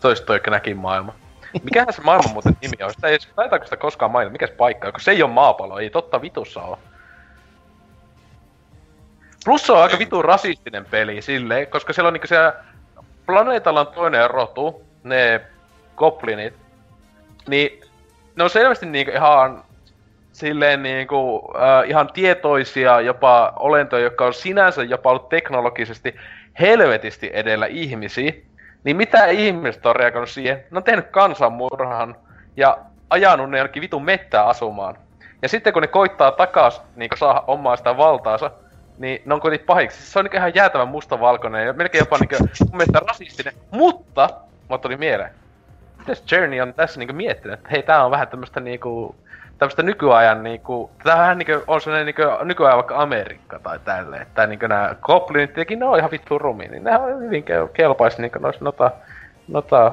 [0.00, 1.14] Se olisi toi Knackin maailma.
[1.62, 2.94] Mikähän se maailman muuten nimi on?
[2.94, 4.32] Sitä ei taitaako sitä koskaan mainita?
[4.32, 4.92] Mikäs paikka?
[4.92, 6.78] Kun se ei ole maapallo, ei totta vitussa ole.
[9.44, 12.54] Plus se on aika vitun rasistinen peli silleen, koska siellä on niinku siellä
[13.26, 15.40] planeetalla on toinen rotu, ne
[15.96, 16.54] goblinit,
[17.48, 17.80] niin
[18.36, 19.64] ne on selvästi niinku ihan
[20.32, 26.14] silleen niinku äh, ihan tietoisia jopa olentoja, jotka on sinänsä jopa ollut teknologisesti
[26.60, 28.32] helvetisti edellä ihmisiä.
[28.84, 30.64] Niin mitä ihmiset on reagoinut siihen?
[30.70, 32.16] Ne on tehnyt kansanmurhan
[32.56, 32.78] ja
[33.10, 34.96] ajanut ne jonnekin vitun mettää asumaan.
[35.42, 38.50] Ja sitten kun ne koittaa takas niin saada omaa sitä valtaansa,
[38.98, 40.10] niin ne on kuitenkin pahiksi.
[40.10, 43.52] Se on niin ihan jäätävän mustavalkoinen ja melkein jopa niin mun mielestä rasistinen.
[43.70, 44.28] Mutta,
[44.68, 45.30] mulle tuli mieleen,
[45.98, 49.16] mitäs Journey on tässä niinku miettinyt, että hei tää on vähän tämmöstä niinku
[49.62, 54.46] tämmöstä nykyajan niinku, tää vähän niinku on sellainen niinku nykyajan vaikka Amerikka tai tälle, että
[54.46, 58.22] niinku nää goblinit tietenkin ne on ihan vittu rumi, niin ne on hyvin ke- kelpaisi
[58.22, 58.90] niinku nois nota,
[59.48, 59.92] nota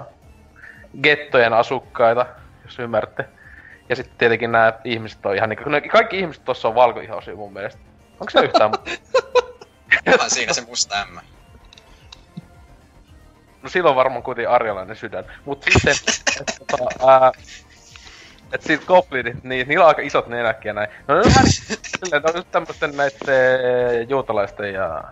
[1.04, 2.26] gettojen asukkaita,
[2.66, 3.26] jos ymmärrätte.
[3.90, 7.36] Ja sitten tietenkin nämä ihmiset on ihan niinku, kun ne, kaikki ihmiset tossa on valkoihoisia
[7.36, 7.82] mun mielestä.
[8.14, 8.72] Onko se yhtään?
[10.14, 11.22] Onhan siinä se musta ämmä.
[13.64, 15.26] No silloin varmaan kuitenkin arjalainen sydän.
[15.46, 15.96] Mut sitten,
[16.42, 17.32] et, tota, ää,
[18.54, 20.90] et siitä goblinit, niin niillä on aika isot nenät ja näin.
[21.08, 25.04] No ne on vähän silleen, on nyt tämmösten näitten juutalaisten ja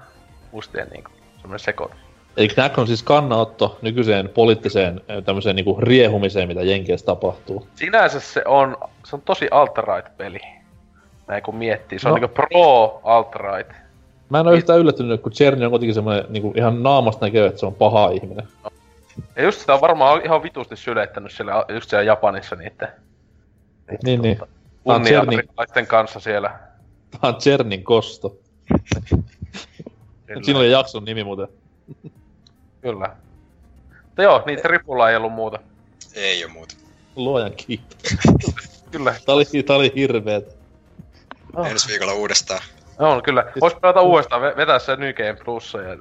[0.51, 1.99] mustien niinku semmonen sekoitus.
[2.38, 7.67] Eli Knack on siis kannanotto nykyiseen poliittiseen ö, tämmöiseen niinku riehumiseen, mitä Jenkeissä tapahtuu.
[7.75, 10.39] Sinänsä se on, se on tosi alt-right peli.
[11.27, 12.15] Näin kun miettii, se on No.
[12.15, 13.71] niinku pro alt-right.
[14.29, 17.59] Mä en ole yhtään yllättynyt, kun Cherny on kuitenkin semmoinen niinku ihan naamasta näkee, että
[17.59, 18.47] se on paha ihminen.
[19.35, 22.88] Ja just sitä on varmaan ihan vitusti syleittänyt siellä, just siellä Japanissa niitten
[24.03, 24.38] Niin, niin.
[24.38, 26.59] Tää on Cherny, kunnialaisten kanssa siellä.
[27.11, 28.35] tää on Chernin kosto.
[30.43, 31.47] Siinä oli jakson nimi muuten.
[32.81, 33.15] Kyllä.
[34.03, 35.59] Mutta joo, niitä ripulla ei ollut muuta.
[36.15, 36.75] Ei oo muuta.
[37.15, 37.97] Luojan kiitos.
[38.91, 39.15] Kyllä.
[39.25, 40.57] Tää oli, tää oli hirveet.
[41.55, 41.67] Oh.
[41.67, 42.61] Ensi viikolla uudestaan.
[42.99, 43.51] On kyllä.
[43.61, 45.95] Vois pelata uudestaan, ve- vetää se New Game Plussa ja...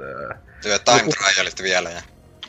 [0.63, 2.03] Työ time trialit vielä ja...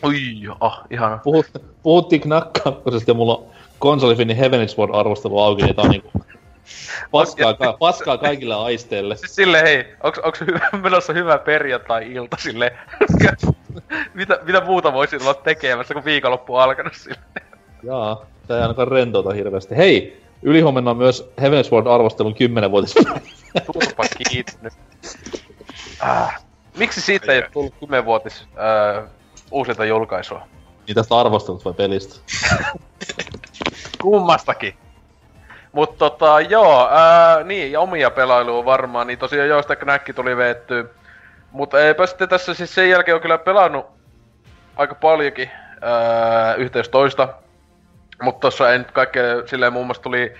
[0.05, 0.15] Ui,
[0.59, 1.17] oh, ihana.
[1.17, 1.45] Puhut,
[1.83, 2.61] puhuttiin 2
[3.07, 3.45] ja mulla on
[3.79, 6.11] konsolifinin Heavenly Sword arvostelu auki, niin tää on niinku...
[7.11, 9.15] Paskaa, ka- paskaa kaikille aisteille.
[9.15, 12.73] Siis silleen hei, onks, onks hyvä, menossa hyvä perjantai-ilta sille
[14.13, 17.17] mitä, mitä muuta voisin olla tekemässä, kun viikonloppu on alkanut sille?
[17.83, 19.77] Jaa, tää ei ainakaan rentouta hirveästi.
[19.77, 20.21] Hei!
[20.41, 22.95] Ylihuomenna on myös Heavenly Sword arvostelun 10-vuotis.
[23.65, 24.73] Turpa kiinni nyt.
[25.99, 26.43] Ah.
[26.77, 29.09] Miksi siitä ei ole tullut 10-vuotis äh,
[29.51, 30.47] uusinta julkaisua?
[30.87, 32.19] niin tästä arvostelut vai pelistä?
[34.01, 34.73] Kummastakin.
[35.71, 40.37] Mut tota, joo, ää, niin, ja omia pelailuja varmaan, niin tosiaan joo, sitä knäkki tuli
[40.37, 40.89] veetty.
[41.51, 43.85] Mutta eipä sitten tässä siis sen jälkeen on kyllä pelannut
[44.75, 47.27] aika paljonkin ää, yhteys toista.
[48.21, 50.33] Mutta tossa ei nyt kaikkea silleen muun muassa tuli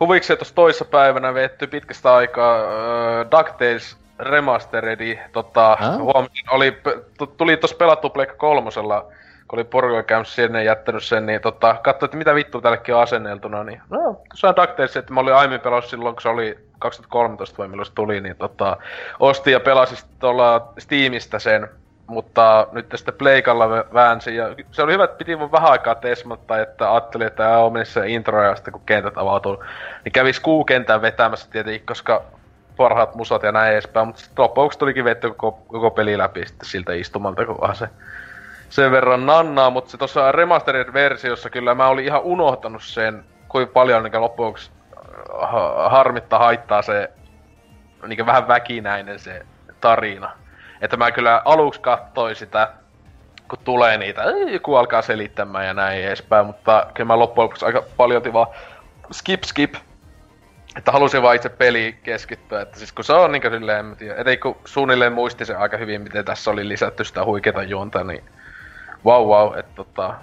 [0.00, 5.98] huvikseen tossa toissa päivänä veetty pitkästä aikaa ää, DuckTales Remasteredi, tota, Ah.
[5.98, 6.78] huomasin, oli,
[7.36, 9.06] tuli tossa pelattu Pleikka kolmosella,
[9.50, 13.00] kun oli porukka käynyt sinne jättänyt sen, niin tota, katsoin, että mitä vittu tällekin on
[13.00, 13.98] asenneltuna, niin no,
[14.28, 17.86] tuossa on DuckTales, että mä olin aiemmin pelannut silloin, kun se oli 2013 vai milloin
[17.86, 18.76] se tuli, niin tota,
[19.20, 21.68] ostin ja pelasin tuolla Steamista sen,
[22.06, 26.58] mutta nyt tästä Pleikalla väänsin, ja se oli hyvä, että piti mun vähän aikaa tesmattaa,
[26.58, 29.64] että ajattelin, että on mennyt se intro, ja sitten kun kentät avautuu,
[30.04, 32.22] niin kävis kuukentän vetämässä tietenkin, koska
[32.76, 36.68] parhaat musat ja näin edespäin, mutta sitten loppuksi tulikin vetty koko, koko peli läpi sitten
[36.68, 37.88] siltä istumalta, kun vaan se
[38.70, 44.02] sen verran nannaa, mutta se tuossa remastered-versiossa kyllä mä olin ihan unohtanut sen, kuinka paljon
[44.02, 44.54] niin loppujen
[45.42, 45.50] äh,
[45.90, 47.10] harmittaa haittaa se
[48.06, 49.46] niin vähän väkinäinen se
[49.80, 50.32] tarina.
[50.80, 52.72] Että mä kyllä aluksi katsoin sitä,
[53.48, 57.82] kun tulee niitä, joku alkaa selittämään ja näin edespäin, mutta kyllä mä loppujen lopuksi aika
[57.96, 58.46] paljon vaan
[59.12, 59.74] skip skip,
[60.76, 64.36] että halusin vaan itse peli keskittyä, että siis kun se on niinkö silleen, en tiedä,
[64.36, 68.24] kun suunnilleen muisti se aika hyvin, miten tässä oli lisätty sitä huikeata juonta, niin
[69.04, 70.14] wow wow, että tota...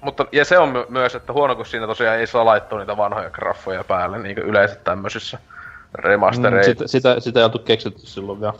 [0.00, 2.96] Mutta, ja se on my- myös, että huono kun siinä tosiaan ei saa laittaa niitä
[2.96, 5.38] vanhoja graffoja päälle, niin yleensä tämmöisissä
[5.94, 6.72] remastereissa.
[6.72, 8.54] Mm, sitä, sitä, sitä ei oltu keksitty silloin vielä.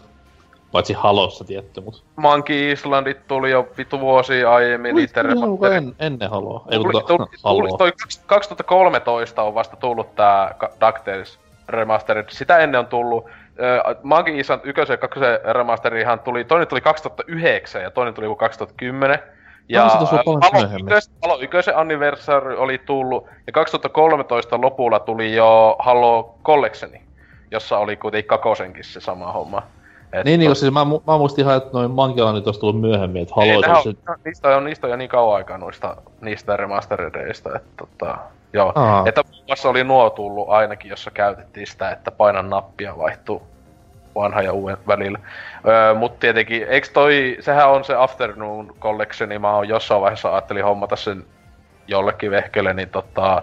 [0.72, 2.04] Paitsi Halossa tietty, mut...
[2.16, 6.64] Monkey Islandit tuli jo vitu vuosia aiemmin itse en, ennen Haloa?
[6.70, 7.92] Ei tuli, tuli, tuli, toi
[8.26, 11.38] 2013 on vasta tullut tää DuckTales
[11.68, 12.26] Remastered.
[12.28, 13.24] Sitä ennen on tullut
[14.02, 15.20] Monkey Island 1 ja 2
[15.52, 19.18] remasteri tuli, toinen tuli 2009 ja toinen tuli 2010.
[19.68, 19.88] Ja
[21.22, 27.02] Halo 1 anniversary oli tullut, ja 2013 lopulla tuli jo Halo Collectioni,
[27.50, 29.62] jossa oli kuitenkin kakosenkin se sama homma.
[30.12, 33.34] Et niin, niin, siis mä, mä muistin ihan, että noin Mankilanit olisi tullut myöhemmin, että
[33.36, 33.82] Halo...
[33.82, 33.94] se...
[34.24, 38.18] niistä, on, niistä on jo niin kauan aikaa noista, niistä remastereista, että tota,
[38.53, 38.72] joo.
[38.74, 39.05] Aha.
[39.07, 43.42] Että muassa oli nuo tullut ainakin, jossa käytettiin sitä, että painan nappia vaihtuu
[44.14, 45.18] vanha ja uuden välillä.
[45.68, 50.32] Öö, mut tietenkin, eikö toi, sehän on se Afternoon Collection, niin mä oon jossain vaiheessa
[50.32, 51.24] ajattelin hommata sen
[51.88, 53.42] jollekin vehkelle, niin tota,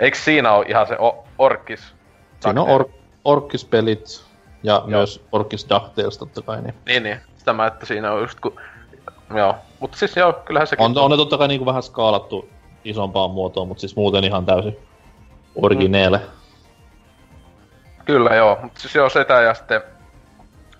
[0.00, 1.94] eikö siinä ole ihan se o- Orkis?
[2.40, 2.88] Siinä on or-
[3.24, 4.24] Orkis-pelit,
[4.62, 4.86] ja Joo.
[4.86, 6.62] myös Orkis DuckTales totta kai.
[6.62, 7.20] Niin, niin, niin.
[7.36, 8.56] Sitä mä, että siinä on just kun...
[9.34, 10.84] Joo, mutta siis joo, kyllähän sekin...
[10.84, 12.48] On, on ne totta kai niinku vähän skaalattu
[12.84, 14.76] isompaan muotoon, mutta siis muuten ihan täysin
[15.54, 16.18] origineele.
[16.18, 16.24] Mm.
[18.04, 19.82] Kyllä joo, mutta siis joo sitä ja sitten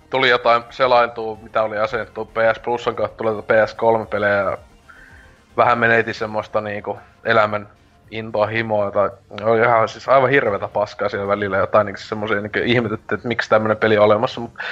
[0.09, 4.57] tuli jotain selailtua, mitä oli asennettu PS Plusan kautta, tuli PS3-pelejä ja
[5.57, 7.69] vähän menetin semmoista niinku elämän
[8.11, 9.09] intoa, himoa, tai
[9.41, 13.49] oli ihan siis aivan hirveätä paskaa siellä välillä, jotain niin semmoisia niin ihmetettiin, että miksi
[13.49, 14.41] tämmöinen peli on olemassa.
[14.41, 14.63] Mutta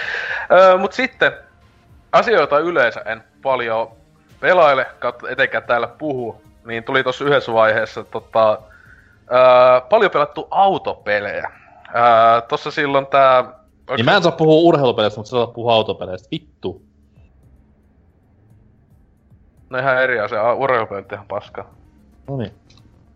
[0.52, 1.32] öö, mut sitten
[2.12, 3.92] asioita yleensä en paljon
[4.40, 8.62] pelaile, kautta etenkään täällä puhu, niin tuli tuossa yhdessä vaiheessa tota,
[9.32, 11.52] öö, paljon pelattu autopelejä.
[11.96, 13.44] Öö, tossa silloin tää...
[13.96, 16.28] Niin mä en saa puhua urheilupeleistä, mutta sä saat puhua autopeleistä.
[16.32, 16.82] Vittu.
[19.70, 20.54] No ihan eri asia.
[20.54, 21.74] Urheilupelit ihan paskaa.
[22.28, 22.52] No niin.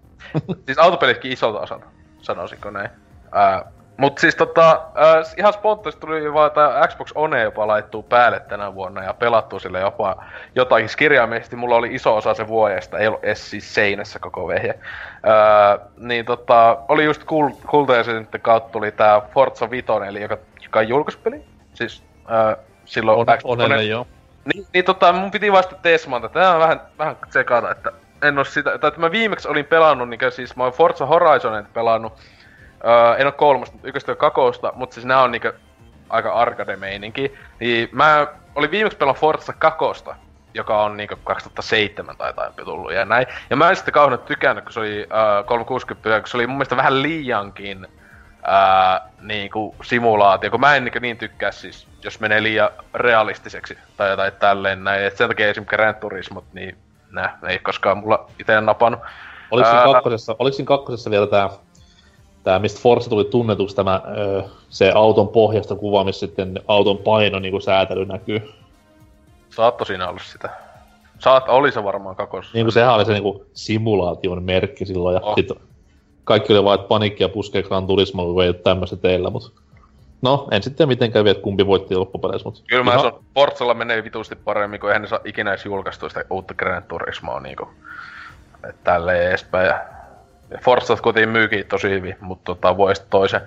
[0.65, 1.85] siis autopelitkin isolta osalta,
[2.21, 2.89] sanoisinko näin.
[3.31, 8.39] Ää, mut siis tota, ää, ihan spontaisesti tuli vaan, että Xbox One jopa laittuu päälle
[8.39, 10.23] tänä vuonna ja pelattu sille jopa
[10.55, 10.89] jotakin.
[10.97, 14.79] Kirjaimellisesti mulla oli iso osa se vuodesta, ei ollut edes siis seinässä koko vehje.
[15.23, 17.23] Ää, niin tota, oli just
[17.67, 21.45] kulta ja sitten kautta tuli tää Forza Vitoinen, eli joka, joka on julkaispeli.
[21.73, 23.83] Siis ää, silloin on, Xbox One.
[23.83, 24.07] joo.
[24.53, 26.29] Niin, niin tota, mun piti vasta tesmata.
[26.29, 27.91] Tää on vähän, vähän sekata, että
[28.21, 31.65] en oo sitä, tai että mä viimeksi olin pelannut, niin siis mä oon Forza Horizonin
[31.73, 32.13] pelannut,
[32.85, 35.51] öö, en oo kolmosta, yköstä ja kakosta, mutta siis nää on niinku
[36.09, 37.37] aika arcade-meininki.
[37.59, 40.15] Niin mä olin viimeksi pelannut Forza kakosta,
[40.53, 43.27] joka on niinku 2007 tai jotain tullut ja näin.
[43.49, 46.57] Ja mä en sitten kauhean tykännyt, kun se oli öö, 360, kun se oli mun
[46.57, 47.87] mielestä vähän liiankin
[48.47, 54.09] ää, niinku simulaatio, kun mä en niin, niin tykkää siis, jos menee liian realistiseksi tai
[54.09, 55.03] jotain tälleen näin.
[55.03, 56.77] Et sen takia esimerkiksi Grand Turismot, niin
[57.11, 58.99] nää ei koskaan mulla itse napannut.
[59.51, 61.49] Oliko siinä, kakkosessa, oliko siinä kakkosessa vielä tää,
[62.45, 64.01] tää mistä Forza tuli tunnetuksi tämä
[64.69, 68.49] se auton pohjasta kuva, missä sitten auton paino niin säätely näkyy?
[69.49, 70.49] Saatto siinä olla sitä.
[71.19, 72.53] Saat, oli se varmaan kakos.
[72.53, 75.35] Niin kuin sehän oli se niinku simulaation merkki silloin, ja oh.
[75.35, 75.49] sit
[76.23, 79.49] kaikki oli vaan, että panikki ja puskee Gran Turismo, kun ei ole tämmöistä teillä, mutta
[80.21, 82.61] No, en sitten mitenkään että kumpi voitti loppupeleissä, mutta...
[82.67, 83.03] Kyllä mä ihan...
[83.05, 86.85] sanon, Forzalla menee vitusti paremmin, kun eihän ne saa ikinä edes julkaistu sitä uutta Grand
[86.87, 87.69] Turismoa niinku.
[88.69, 89.67] Että tälleen edespäin.
[89.67, 89.81] Ja,
[90.63, 93.41] Forzat kuitenkin myykin tosi hyvin, mutta tota, vuodesta toisen.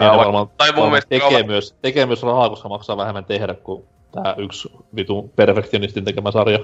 [0.00, 1.46] Ja Ää, varmaan, tai mun mielestä tekee, olla...
[1.46, 6.58] myös, tekee myös rahaa, koska maksaa vähemmän tehdä kuin tää yksi vitun perfektionistin tekemä sarja.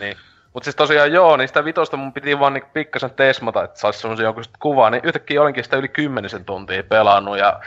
[0.00, 0.16] Niin.
[0.54, 3.98] Mut siis tosiaan joo, niin sitä vitosta mun piti vaan niinku pikkasen tesmata, että saisi
[3.98, 7.60] semmosen jonkun kuvaa, niin yhtäkkiä olinkin sitä yli kymmenisen tuntia pelannut ja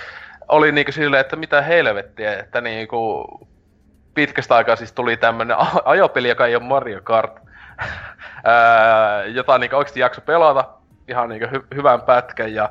[0.48, 3.28] oli niinku silleen, että mitä helvettiä, että niinku
[4.14, 7.40] pitkästä aikaa siis tuli tämmönen ajopeli, joka ei ole Mario Kart.
[9.36, 10.70] jota niinku oikeesti jakso pelata
[11.08, 12.70] ihan niinku hy- hyvän pätkän ja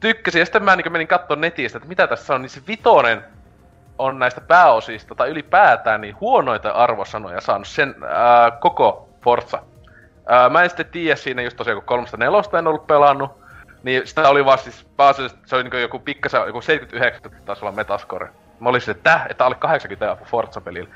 [0.00, 0.38] tykkäsin.
[0.38, 3.24] Ja sitten mä niinku menin katsomaan netistä, että mitä tässä on, niin se vitonen
[3.98, 9.62] on näistä pääosista tai ylipäätään niin huonoita arvosanoja saanut sen ää, koko Forza.
[10.26, 13.44] Ää, mä en sitten tiedä siinä just tosiaan, kun kolmesta nelosta en ollut pelannut,
[13.82, 17.76] niin sitä oli vaan siis pääasiassa, se oli niin joku pikkasen, joku 79 taisi olla
[17.76, 18.28] metascore.
[18.60, 20.94] Mä olisin, että että alle 80 Forza-pelillä.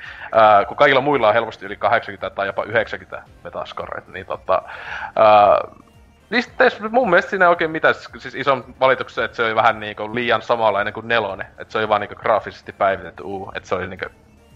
[0.68, 4.62] Kun kaikilla muilla on helposti yli 80 tai jopa 90 metascore, niin tota...
[5.16, 5.60] Ää,
[6.30, 9.80] niin sitten mun mielestä siinä ei oikein mitään, siis, ison valituksen, että se oli vähän
[9.80, 11.46] niinku liian samanlainen kuin nelonen.
[11.58, 14.06] Että se oli vaan niinku graafisesti päivitetty uu, että se oli niinku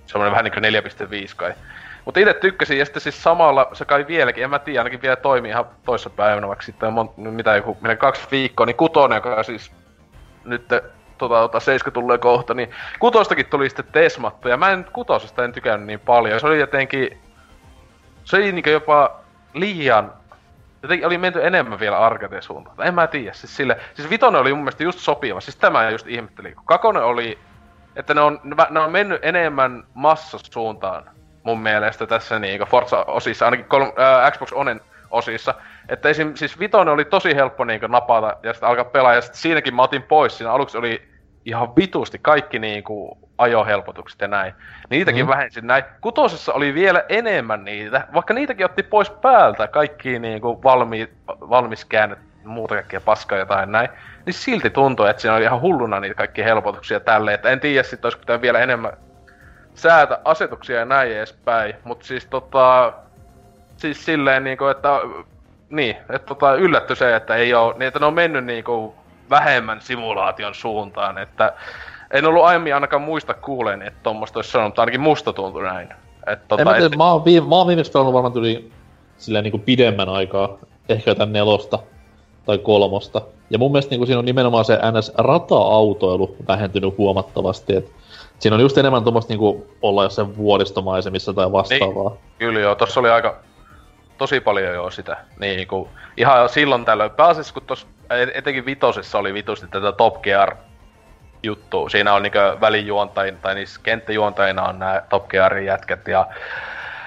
[0.07, 0.89] semmoinen vähän niinku
[1.29, 1.55] 4.5 kai.
[2.05, 5.17] Mutta itse tykkäsin, ja sitten siis samalla se kai vieläkin, en mä tiedä, ainakin vielä
[5.17, 9.43] toimii ihan toissa päivänä, vaikka sitten on mitä joku, minä kaksi viikkoa, niin kutonen, joka
[9.43, 9.73] siis
[10.45, 10.69] nyt
[11.19, 15.53] tota, tota, 70 tulee kohta, niin kutostakin tuli sitten tesmattu, ja mä en kutosesta en
[15.53, 17.19] tykännyt niin paljon, se oli jotenkin,
[18.25, 19.21] se oli niinku jopa
[19.55, 20.13] liian
[20.83, 22.87] jotenkin oli menty enemmän vielä arcade suuntaan.
[22.87, 26.07] En mä tiedä, siis sille, siis vitonen oli mun mielestä just sopiva, siis tämä just
[26.07, 26.55] ihmettelin.
[26.65, 27.39] Kakonen oli,
[27.97, 31.11] että ne on, ne on mennyt enemmän massasuuntaan
[31.43, 34.81] mun mielestä tässä niinku Forza-osissa, ainakin kolm, äh, Xbox Onen
[35.11, 35.55] osissa.
[35.89, 39.41] Että esim, siis vitonen oli tosi helppo niinku napata ja sitten alkaa pelaa, ja sitten
[39.41, 40.39] siinäkin mä otin pois.
[40.39, 41.12] Siinä aluksi oli
[41.45, 44.55] ihan vitusti kaikki niinku ajohelpotukset ja näin.
[44.91, 45.31] Niitäkin mm.
[45.31, 45.85] vähensin näin.
[46.01, 52.19] Kutosessa oli vielä enemmän niitä, vaikka niitäkin otti pois päältä kaikki niinku valmi, valmis käännet,
[52.45, 53.89] muuta kaikkea paskaa jotain näin.
[54.27, 57.83] Niin silti tuntui, että siinä oli ihan hulluna niitä kaikki helpotuksia tälle, että en tiedä
[57.83, 58.93] sitten olisiko pitää vielä enemmän
[59.75, 61.75] säätä asetuksia ja näin edespäin.
[61.85, 62.93] Mutta siis tota,
[63.77, 64.89] siis silleen niinku, että
[65.71, 68.95] niin, että tota, yllätty se, että ei oo, niin että ne on mennyt niinku
[69.33, 71.53] vähemmän simulaation suuntaan, että
[72.11, 75.89] en ollut aiemmin ainakaan muista kuuleen, että tuommoista olisi sanonut, ainakin musta tuntui näin.
[76.27, 76.97] Et, tota, en mä, tiedä, et...
[76.97, 78.71] mä, oon viime, mä oon viimeksi pelannut varmaan tuli
[79.17, 80.59] silleen niinku pidemmän aikaa,
[80.89, 81.79] ehkä jotain nelosta
[82.47, 83.23] tai kolmosta.
[83.51, 87.91] Ja mun mielestä niinku siinä on nimenomaan se NS-rata-autoilu vähentynyt huomattavasti, että
[88.39, 92.11] siinä on just enemmän tuommoista niinku olla jossain vuodistomaisemissa tai vastaavaa.
[92.11, 93.37] Niin, kyllä joo, tossa oli aika
[94.19, 95.17] tosi paljon jo sitä.
[95.39, 97.11] Niin, niinku, ihan silloin tällöin.
[97.11, 97.87] Pääasiassa kun tossa,
[98.35, 100.57] etenkin vitosessa oli vitusti tätä Top Gear
[101.43, 101.89] juttu.
[101.89, 106.27] Siinä on niinku välijuontajina, tai niissä kenttäjuontajina on nämä Top Gearin jätkät, ja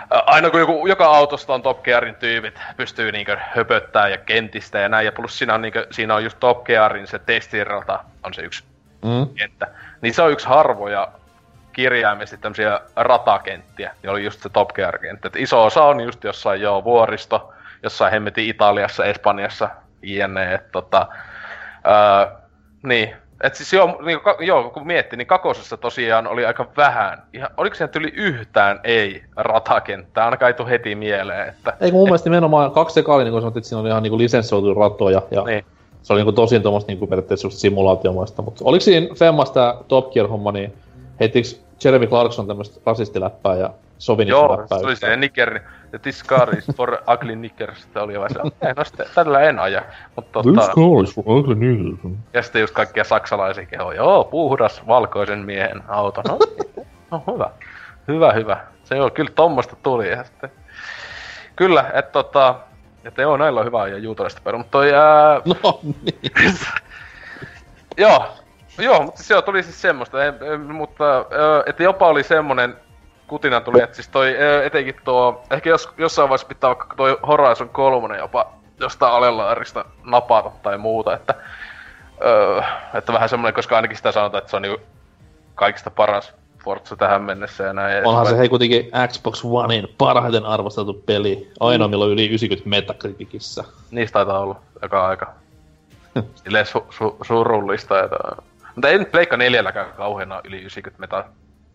[0.09, 4.89] aina kun joku, joka autosta on Top Gearin tyypit, pystyy niinku höpöttää ja kentistä ja
[4.89, 8.41] näin, ja plus siinä on, niinku, siinä on just Top Gearin se testirata, on se
[8.41, 8.63] yksi
[9.05, 9.35] mm.
[9.35, 9.67] kenttä.
[10.01, 11.07] Niin se on yksi harvoja
[11.73, 15.27] kirjaimesti tämmöisiä ratakenttiä, niin oli just se Top Gear-kenttä.
[15.27, 17.53] Et iso osa on just jossain joo vuoristo,
[17.83, 19.69] jossain hemmetin Italiassa, Espanjassa,
[20.01, 20.53] jne.
[20.53, 21.07] Et, tota,
[21.83, 22.31] ää,
[22.83, 23.09] niin,
[23.43, 27.23] et siis joo, niin, ka, joo, kun miettii, niin kakosessa tosiaan oli aika vähän.
[27.33, 31.49] Ihan, oliko siellä yli yhtään ei ratakenttää, ainakaan ei tule heti mieleen.
[31.49, 32.05] Että, ei mun et...
[32.05, 35.21] mielestä nimenomaan kaksi eka oli, niin kuin sanot, että siinä oli ihan niin lisenssoitu ratoja.
[35.31, 35.65] Ja niin.
[36.03, 38.41] Se oli niin tosi tuommoista niin periaatteessa just simulaatiomaista.
[38.41, 40.73] Mutta oliko siinä Femmasta Top Gear-homma, niin
[41.19, 41.47] heittikö
[41.83, 45.59] Jeremy Clarkson tämmöistä rasistiläppää ja sovinista Joo, se oli se nicker,
[45.89, 49.41] the this car is for ugly nickers, sitä oli vähän se, ei no sitten, tällä
[49.41, 49.81] en aja,
[50.15, 50.61] mutta tota...
[50.61, 52.13] This car is for ugly nickers.
[52.33, 56.39] Ja sitten just kaikkia saksalaisia kehoa, joo, puhdas valkoisen miehen auto, no,
[57.11, 57.49] no hyvä,
[58.07, 58.57] hyvä, hyvä.
[58.83, 60.51] Se on kyllä tommosta tuli, ja sitten...
[61.55, 62.55] Kyllä, että tota,
[63.05, 65.41] että joo, näillä on hyvä ajaa juutalaista perua, mutta toi ää...
[65.63, 66.31] No niin.
[67.97, 68.25] joo,
[68.77, 71.25] Joo, mutta se tuli siis semmoista, en, en, mutta
[71.65, 72.75] että jopa oli semmonen
[73.27, 77.69] kutina tuli, että siis toi etenkin tuo, ehkä jos, jossain vaiheessa pitää vaikka toi Horizon
[77.69, 81.33] 3 jopa jostain alelaarista napata tai muuta, että,
[82.25, 82.61] öö,
[82.93, 84.81] että vähän semmonen, koska ainakin sitä sanotaan, että se on niinku
[85.55, 86.33] kaikista paras
[86.65, 88.07] Forza tähän mennessä ja näin.
[88.07, 91.51] Onhan se hei kuitenkin Xbox Onein parhaiten arvosteltu peli.
[91.59, 91.91] Ainoa, mm.
[91.91, 93.63] milloin yli 90 Metacriticissa.
[93.91, 95.33] Niistä taitaa olla joka aika.
[96.43, 98.17] Silleen su- su- surullista, että
[98.75, 101.25] mutta ei nyt Pleikka neljälläkään kauheena yli 90 meta.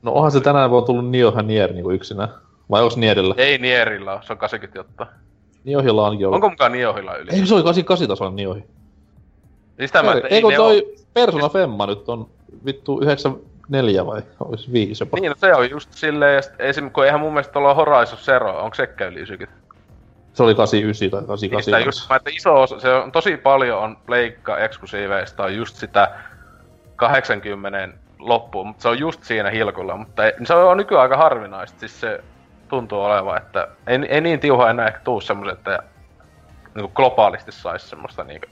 [0.03, 2.29] No onhan se tänään vaan tullut Niohan Nier niinku yksinä.
[2.71, 3.35] Vai onko Nierillä?
[3.39, 5.07] Ei Nierillä se on 80 jotta.
[5.65, 6.35] Niohilla onkin ollut.
[6.35, 7.31] Onko mukaan Niohilla yli?
[7.33, 8.65] Ei, se oli 88 tasolla Niohi.
[9.79, 10.83] Siis tämä, että Eikö toi on...
[11.15, 12.29] Persona Femma nyt on
[12.65, 15.19] vittu 94 vai olisi 5 jopa?
[15.21, 16.91] Niin, no se on just silleen, esim.
[16.91, 19.61] kun eihän mun mielestä tuolla Horizon Zero, onko sekkä yli 90?
[20.35, 21.73] Se oli 89 tai 88.
[21.73, 25.77] Niin just, mä, että iso osa, se on tosi paljon on pleikka eksklusiiveista on just
[25.77, 26.11] sitä
[27.01, 27.89] 80
[28.19, 32.01] loppuun, mutta se on just siinä hilkulla, mutta ei, se on nykyään aika harvinaista, siis
[32.01, 32.21] se
[32.69, 35.79] tuntuu olevan, että ei, ei niin tiuha enää ehkä tuu semmoset, että
[36.75, 38.47] niin globaalisti saisi semmoista niinku,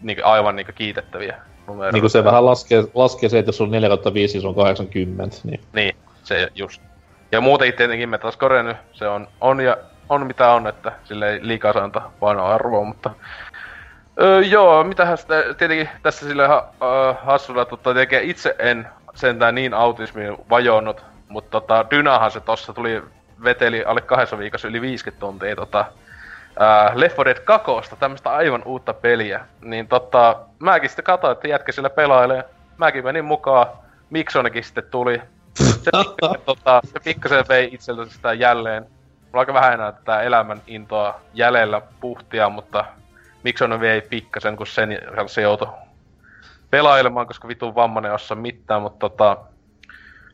[0.00, 1.96] niinku aivan niinku kiitettäviä numeroita.
[1.96, 4.54] Niin kuin se vähän laskee, laskee se, että jos on 4 5, niin se on
[4.54, 5.36] 80.
[5.44, 6.82] Niin, niin se just.
[7.32, 9.76] Ja muuten tietenkin Metascore nyt, se on, on ja
[10.08, 13.10] on mitä on, että sille ei liikaa saa antaa painoarvoa, mutta...
[14.20, 17.90] Öö, joo, mitähän sitä, tietenkin tässä ha, uh, hassulla, tota,
[18.22, 23.02] itse en sentään niin autismiin vajonnut, mutta tota, Dynahan se tossa tuli,
[23.44, 25.84] veteli alle kahdessa viikossa yli 50 tuntia tota,
[26.50, 29.40] uh, Left 4 Dead 2, tämmöstä aivan uutta peliä.
[29.60, 32.44] Niin tota, mäkin sitten katsoin, että jätkä sillä pelailee.
[32.76, 33.66] Mäkin menin mukaan,
[34.10, 35.22] Miksonikin sitten tuli.
[35.54, 38.82] Se, pikkasen, tota, se pikkasen vei itseltä sitä jälleen.
[38.82, 42.84] Mulla on aika vähän enää tätä elämän intoa jäljellä puhtia, mutta
[43.42, 45.68] Mikson vei pikkasen, kun sen se joutui
[46.70, 49.36] pelailemaan, koska vitun vammanen ossa mitään, mutta tota...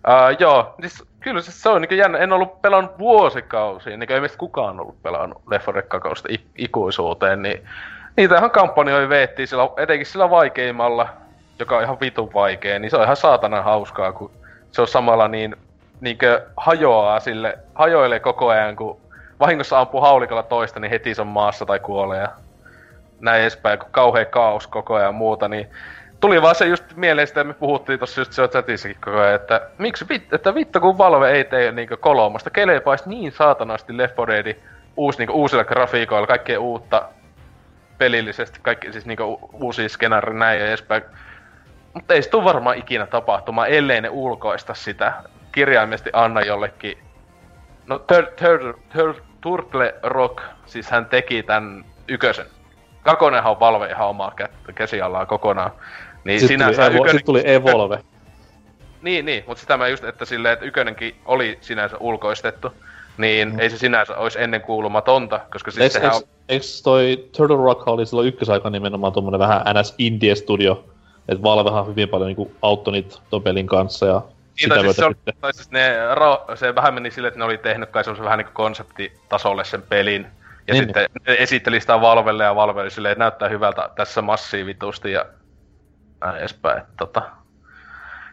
[0.07, 2.19] Ää, joo, siis kyllä se, se on niin jännä.
[2.19, 5.83] En ollut pelannut vuosikausia, niin ei meistä kukaan ollut pelannut Left 4
[6.29, 7.69] Dead ikuisuuteen, niin
[8.17, 11.09] niitähän kampanjoja veettiin sillä, etenkin sillä vaikeimmalla,
[11.59, 14.31] joka on ihan vitun vaikea, niin se on ihan saatana hauskaa, kun
[14.73, 15.57] se on samalla niin
[16.01, 19.01] niinkö hajoaa sille, hajoilee koko ajan, kun
[19.41, 22.29] vahingossa ampuu haulikalla toista, niin heti se on maassa tai kuolee
[23.21, 25.67] näin edespäin, kun kauhea kaos koko ajan ja muuta, niin
[26.21, 29.69] tuli vaan se just mieleen sitä, me puhuttiin tossa just siellä chatissakin koko ajan, että
[29.79, 34.45] miksi vit, että vittu kun Valve ei tee niinkö kolmasta, kelepaisi niin saatanasti Left 4
[34.45, 34.57] Dead
[34.97, 37.09] uusi, niinkö, uusilla grafiikoilla, kaikkea uutta
[37.99, 41.03] pelillisesti, kaikki siis niinkö uusia skenaari näin edespäin.
[41.95, 45.12] Mutta ei se tule varmaan ikinä tapahtumaan, ellei ne ulkoista sitä
[45.53, 46.99] kirjaimesti anna jollekin...
[47.87, 48.05] No,
[49.41, 52.47] Turtle Rock, siis hän teki tän ykösen.
[53.05, 54.33] Kakonenhan on Valve ihan omaa
[54.75, 55.71] käsialaa kokonaan.
[56.25, 57.19] Niin sitten sinänsä tuli, Evo, ykönen...
[57.19, 57.99] sit tuli Evolve.
[59.03, 62.73] Niin, niin, mutta sitä mä just, että silleen, että ykönenkin oli sinänsä ulkoistettu,
[63.19, 63.59] niin mm.
[63.59, 66.29] ei se sinänsä olisi ennen kuulumatonta, koska siis Eiks, sehän eiks, on...
[66.49, 70.85] eiks toi Turtle Rock oli silloin ykkösaika nimenomaan tommonen vähän NS Indie Studio,
[71.29, 74.23] että Valvehan hyvin paljon niinku auttoi niitä ton pelin kanssa ja
[74.61, 75.95] Niin, tai siis, se, oli, tai siis ne,
[76.55, 80.27] se vähän meni silleen, että ne oli tehnyt kai semmoisen vähän niinku konseptitasolle sen pelin.
[80.67, 80.85] Ja Niin.
[80.85, 85.27] sitten ne esitteli sitä Valvelle ja Valve oli silleen, että näyttää hyvältä tässä massiivitusti ja
[86.21, 86.79] näin edespäin.
[86.79, 87.23] että Tota.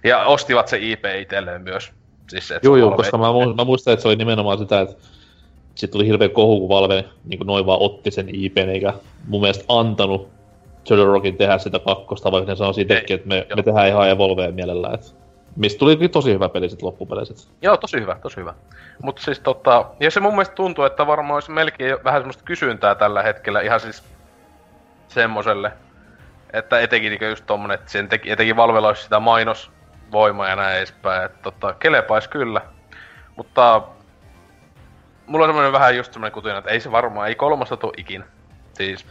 [0.03, 1.91] Ja ostivat se IP itselleen myös.
[2.29, 4.81] Siis se, että Joo, joo, koska mä, mu- mä muistan, että se oli nimenomaan sitä,
[4.81, 4.95] että
[5.75, 8.93] sit tuli hirveä kohu, kun Valve niin noin vaan otti sen IPn, eikä
[9.27, 10.29] mun mielestä antanut
[10.83, 14.51] Turtle Rockin tehdä sitä kakkosta, vaikka ne sanoi itsekin, että me, me tehdään ihan Evolvea
[14.51, 14.93] mielellään.
[14.93, 15.15] Et,
[15.55, 17.33] mistä tuli tosi hyvä peli sit loppupeleissä.
[17.33, 18.53] et Joo, tosi hyvä, tosi hyvä.
[19.03, 22.95] Mutta siis tota, ja se mun mielestä tuntuu, että varmaan olisi melkein vähän semmoista kysyntää
[22.95, 24.03] tällä hetkellä ihan siis
[25.07, 25.71] semmoselle.
[26.53, 30.77] Että etenkin niinku just tommonen, että sen teki, etenkin Valvella olisi sitä mainosvoimaa ja näin
[30.77, 31.25] edespäin.
[31.25, 32.61] Että tota, kelepais kyllä.
[33.35, 33.81] Mutta
[35.25, 38.25] mulla on semmoinen vähän just semmoinen kutina, että ei se varmaan, ei kolmosta tuu ikinä.
[38.73, 39.05] Siis,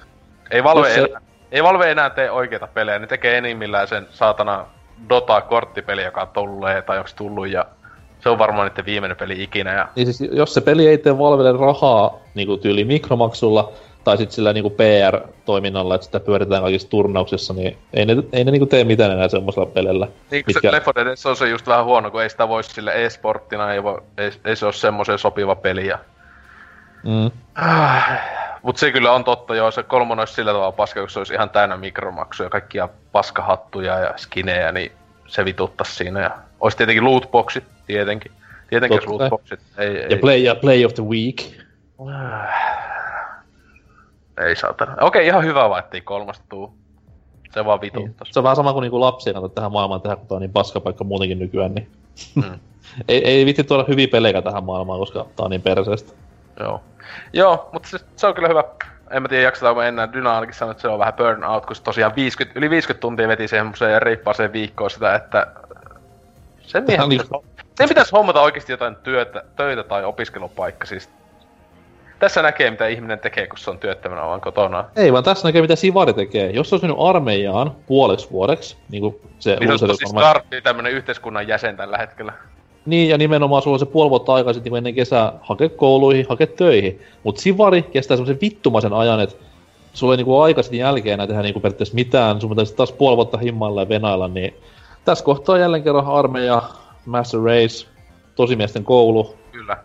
[0.51, 1.21] ei Valve, se- enää,
[1.53, 4.67] ei Valve enää tee oikeita pelejä, ne tekee enimmillään sen saatana
[5.09, 7.67] Dota-korttipeli, joka tulee tai onks tullut ja
[8.21, 11.19] se on varmaan niiden viimeinen peli ikinä ja Niin siis, jos se peli ei tee
[11.19, 13.73] Valvelle rahaa niinku tyyli mikromaksulla,
[14.05, 18.51] tai sitten sillä niinku PR-toiminnalla, että sitä pyöritetään kaikissa turnauksissa, niin ei ne, ei ne
[18.51, 20.09] niinku tee mitään enää semmoisella pelillä.
[20.31, 22.49] Niin kuin se Left 4 Dead, se on se just vähän huono, kun ei sitä
[22.49, 25.87] voi sille e-sporttina, ei, voi, ei, ei se ole semmoisen sopiva peli.
[25.87, 25.99] Ja...
[27.05, 27.31] Mm.
[28.63, 31.35] Mut se kyllä on totta, joo, se kolmonen olisi sillä tavalla paska, kun se olisi
[31.35, 34.93] ihan täynnä mikromaksuja, kaikkia paskahattuja ja skinejä, niin
[35.27, 36.21] se vituttas siinä.
[36.21, 36.31] Ja
[36.61, 38.33] olisi tietenkin lootboxit, tietenkin.
[38.71, 41.37] Tietenkin Totta jos lootboxit ei, Ja ei, play, ja play of the Week.
[44.47, 44.97] ei saatana.
[45.01, 46.75] Okei, ihan hyvä vaan, ettei kolmasta tuu.
[47.55, 48.29] Se vaan vituttas.
[48.31, 51.05] Se on vähän sama kuin niinku kannattaa tähän maailmaan tehdä, kun tää on niin paskapaikka
[51.05, 51.89] muutenkin nykyään, niin...
[52.35, 52.45] Mm.
[53.09, 56.13] ei, ei vitti tuoda hyviä pelejä tähän maailmaan, koska tää on niin perseestä.
[56.61, 56.83] Joo.
[57.33, 58.65] Joo, mutta se, se on kyllä hyvä.
[59.11, 60.13] En mä tiedä jaksetaanko enää.
[60.13, 63.29] Dyna ainakin sanoi, että se on vähän burnout, kun se tosiaan 50, yli 50 tuntia
[63.29, 65.47] veti semmoiseen reippaaseen viikkoon sitä, että
[66.61, 67.21] sen miehen, niin-
[67.79, 70.87] sen pitäisi hommata oikeasti jotain työtä, töitä tai opiskelupaikka.
[70.87, 71.11] Siis
[72.19, 74.85] tässä näkee, mitä ihminen tekee, kun se on työttömänä vaan kotona.
[74.97, 76.51] Ei, vaan tässä näkee, mitä Sivari tekee.
[76.51, 80.45] Jos se olisi mennyt armeijaan puoleksi vuodeksi, niin kuin se Niin se on tosi varmaan-
[80.63, 82.33] tämmönen yhteiskunnan jäsen tällä hetkellä.
[82.87, 86.27] Niin, ja nimenomaan sulla on se puoli vuotta aikaa sitten niin ennen kesää hakea kouluihin,
[86.29, 87.01] hakea töihin.
[87.25, 89.37] Mut Sivari kestää semmoisen vittumaisen ajan, että
[89.93, 92.41] sulla ei niinku aika sitten jälkeen enää tehdä niinku periaatteessa mitään.
[92.41, 94.55] Sun pitäisi taas puoli vuotta himmailla ja venailla, niin
[95.05, 96.63] tässä kohtaa jälleen kerran armeija,
[97.07, 97.87] Master Race,
[98.35, 99.77] tosimiesten koulu, Kyllä.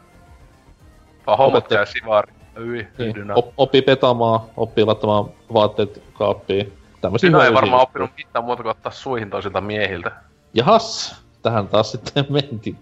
[1.28, 1.78] Opettaja.
[1.78, 2.34] jää sivari.
[2.58, 6.74] Yi, niin, op, oppii petamaan, oppii laittamaan vaatteet kaappiin.
[7.02, 10.12] Tämmöisiä Dyna ei varmaan oppinut mitään muuta kuin ottaa suihin toisilta miehiltä.
[10.54, 12.78] Jahas, tähän taas sitten mentiin.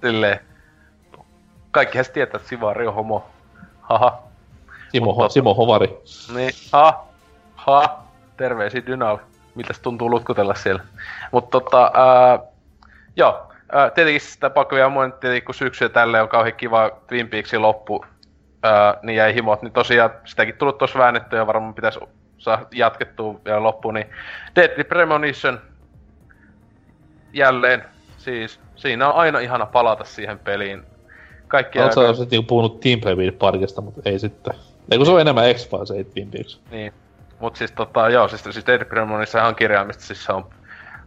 [0.00, 0.40] Silleen.
[1.70, 3.26] Kaikkihan tietää, että Sivari on homo.
[3.80, 4.22] Haha.
[4.92, 5.98] Simo, Mutta- Ho- Simo Hovari.
[6.34, 7.04] Niin, ha,
[7.54, 8.02] ha,
[8.36, 9.20] terveisiä Dynalle.
[9.54, 10.82] Mitäs tuntuu lutkutella siellä.
[11.32, 12.38] Mutta tota, ää,
[13.16, 17.28] joo, ää, tietenkin sitä pakko vielä mainita, kun syksy ja tälleen on kauhean kiva Twin
[17.28, 18.04] Peaksin loppu
[18.64, 18.72] Öö,
[19.02, 22.00] niin jäi himot, niin tosiaan sitäkin tullut tuossa väännettyä ja varmaan pitäisi
[22.38, 24.06] saa jatkettua vielä loppuun, niin
[24.56, 25.60] Deadly Premonition
[27.32, 27.84] jälleen,
[28.24, 30.82] siis siinä on aina ihana palata siihen peliin.
[31.48, 32.14] Kaikki Oletko aika...
[32.14, 33.00] sitten niinku puhunut Team
[33.38, 34.54] Parkista, mutta ei sitten.
[34.90, 36.60] Ei kun se on enemmän X-Files, ei Twin Peaks.
[36.70, 36.92] Niin.
[37.38, 40.50] Mut siis tota, joo, siis, siis Premonition ihan kirjaimista, siis se on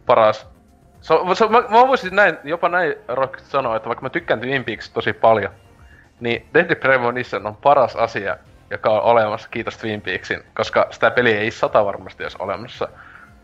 [0.06, 0.46] paras
[1.06, 4.64] se, se, mä, mä voisin näin, jopa näin rohkeasti sanoa, että vaikka mä tykkään Twin
[4.64, 5.52] Peaks tosi paljon,
[6.20, 8.36] niin Deadly Premonition on paras asia,
[8.70, 12.88] joka on olemassa, kiitos Twin Peaksin, koska sitä peliä ei sata varmasti olisi olemassa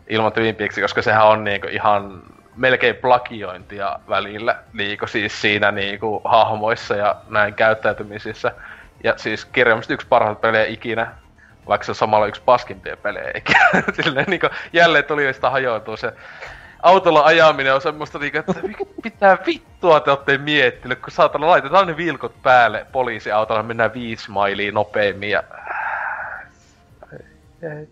[0.07, 2.23] ilman Twin Peaksia, koska sehän on niinku ihan
[2.55, 8.51] melkein plagiointia välillä, niinku siis siinä niinku hahmoissa ja näin käyttäytymisissä.
[9.03, 11.11] Ja siis kirjaimisesti yksi parhaita pelejä ikinä,
[11.67, 13.59] vaikka se on samalla yksi paskimpia pelejä ikinä.
[14.03, 16.13] Silleen niinku jälleen tuli sitä hajoitua se
[16.83, 18.53] autolla ajaminen on semmoista niinku, että
[19.03, 24.71] pitää vittua te ootte miettinyt, kun saatana laitetaan ne vilkot päälle poliisiautolla, mennään viisi mailia
[24.71, 25.43] nopeammin ja...
[27.61, 27.87] Ei.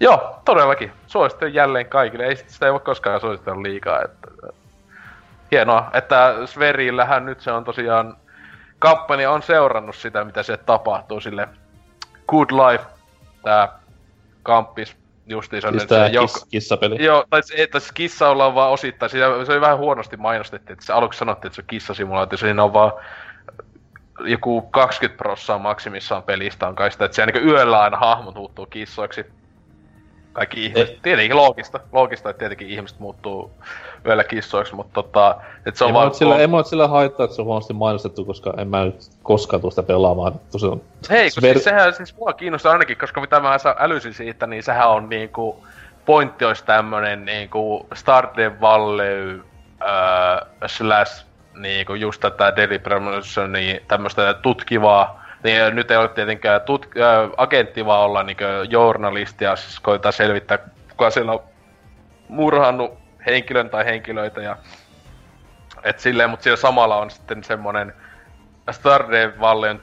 [0.00, 0.92] Joo, todellakin.
[1.06, 2.26] Suosittelen jälleen kaikille.
[2.26, 4.02] Ei sitä ei voi koskaan suositella liikaa.
[4.02, 4.28] Että...
[5.50, 8.16] Hienoa, että Sverillähän nyt se on tosiaan...
[8.78, 11.48] Kampanja on seurannut sitä, mitä se tapahtuu sille
[12.28, 12.84] Good Life,
[13.42, 13.78] tää
[14.42, 14.96] kamppis
[15.26, 17.04] justiinsa siis se jouk- kiss, kissapeli.
[17.04, 20.72] Joo, tai, ei, tai siis kissa ollaan vaan osittain, se, se oli vähän huonosti mainostettu,
[20.72, 22.92] että se aluksi sanottiin, että se on kissasimulaatio, siinä on vaan
[24.20, 28.66] joku 20 prossaa maksimissaan pelistä on kai sitä, että siellä niin yöllä aina hahmot muuttuu
[28.66, 29.26] kissoiksi.
[30.38, 30.98] Kaikki ihmiset, Ei.
[31.02, 33.50] tietenkin loogista, loogista, että tietenkin ihmiset muuttuu
[34.06, 35.36] yöllä kissoiksi, mutta tota,
[35.66, 36.14] että se on vaan...
[36.14, 39.82] Sillä, ei sillä haittaa, että se on huonosti mainostettu, koska en mä nyt koskaan tuosta
[39.82, 40.32] pelaamaan.
[40.52, 40.80] Tosiaan,
[41.10, 41.54] Hei, kun Sver...
[41.54, 45.66] siis sehän siis mua kiinnostaa ainakin, koska mitä mä älysin siitä, niin sehän on niinku,
[46.04, 49.44] pointti olisi tämmönen niinku Stardew Valley
[49.82, 56.60] äh, slash niinku just tätä Daily Premonition, niin tämmöstä tutkivaa niin nyt ei ole tietenkään
[56.60, 58.36] tut- äh, agentti vaan olla niin
[58.70, 60.58] journalisti ja siis koittaa selvittää,
[60.90, 61.42] kuka siellä on
[62.28, 64.40] murhannut henkilön tai henkilöitä.
[64.40, 64.56] Ja,
[65.84, 67.92] et silleen, mutta siellä samalla on sitten semmonen
[68.70, 69.30] Stardew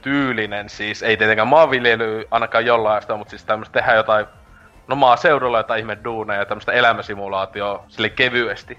[0.02, 4.26] tyylinen, siis ei tietenkään maanviljely ainakaan jollain sitä, mutta siis tämmöistä tehdään jotain,
[4.88, 8.78] no maaseudulla jotain ihme duuneja ja tämmöistä elämäsimulaatio sille kevyesti.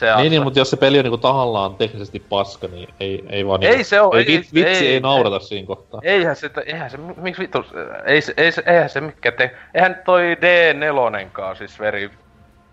[0.00, 3.46] Se niin, niin, mutta jos se peli on niinku tahallaan teknisesti paska, niin ei, ei
[3.46, 6.00] vaan ei niinku, se ole, ei, ei, vitsi ei, ei naurata ei, siinä kohtaa.
[6.04, 7.64] Eihän se, eihän se, miksi vittu,
[8.06, 12.10] ei se, ei se, eihän se mikä te, eihän toi D4 siis veri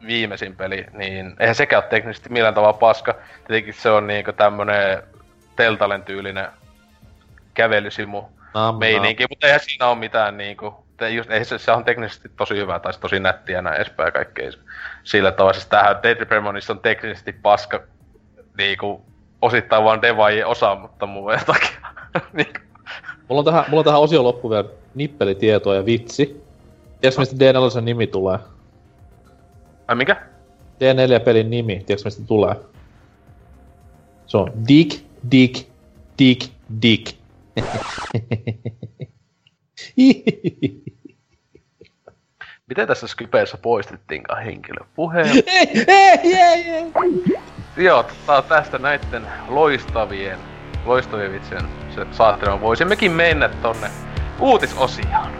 [0.07, 3.15] viimeisin peli, niin eihän sekään ole teknisesti millään tavalla paska.
[3.47, 5.03] Tietenkin se on niinku tämmönen
[5.55, 6.47] Teltalen tyylinen
[7.53, 8.23] kävelysimu
[8.77, 12.79] meininki, mutta eihän siinä ole mitään niinku, just, ei se, se on teknisesti tosi hyvä
[12.79, 14.51] tai tosi nättiä näin edespäin kaikkea
[15.03, 15.53] sillä tavalla.
[15.53, 17.83] Siis tähän Deadly Premonition on teknisesti paska
[18.57, 19.05] niinku,
[19.41, 21.77] osittain vaan devaajien osaamattomuuden takia.
[22.33, 22.59] niinku.
[23.27, 26.43] mulla, on tähän, mulla on tähän osion loppu vielä nippelitietoa ja vitsi.
[27.01, 28.39] Tiedätkö mistä D4 nimi tulee?
[29.87, 30.15] Ai mikä?
[30.83, 32.55] D4-pelin nimi, tiedätkö mistä tulee?
[34.25, 35.69] Se on Dick, Dick,
[36.19, 37.17] Dick, Dick.
[42.67, 45.27] Miten tässä Skypeessä poistettiinkaan henkilöpuheen?
[45.47, 46.91] ei, ei, ei, ei.
[47.77, 50.39] Joo, tota, tästä näitten loistavien,
[50.85, 51.63] loistavien vitsien
[52.11, 53.89] saattelemaan voisimmekin mennä tonne
[54.39, 55.31] uutisosioon.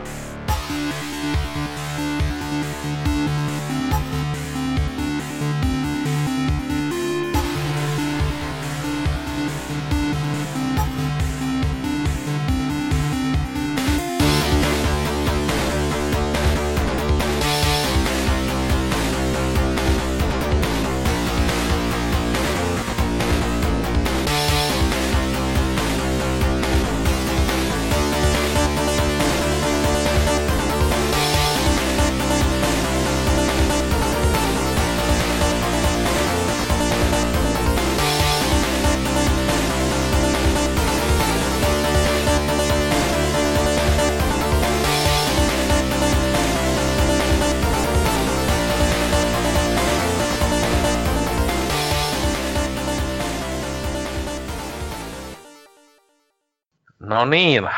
[57.30, 57.70] Niin,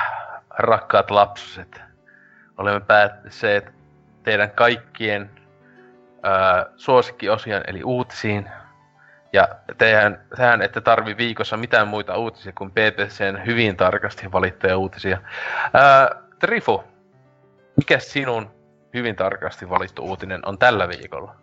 [0.49, 1.81] rakkaat lapset.
[2.57, 3.65] Olemme päässeet
[4.23, 5.31] teidän kaikkien
[6.25, 8.49] öö, suosikkiosion eli uutisiin.
[9.33, 9.47] Ja
[9.77, 15.17] tehän, tehän ette tarvi viikossa mitään muita uutisia kuin BBCn hyvin tarkasti valittuja uutisia.
[15.75, 16.83] Öö, Trifu,
[17.77, 18.51] mikä sinun
[18.93, 21.35] hyvin tarkasti valittu uutinen on tällä viikolla?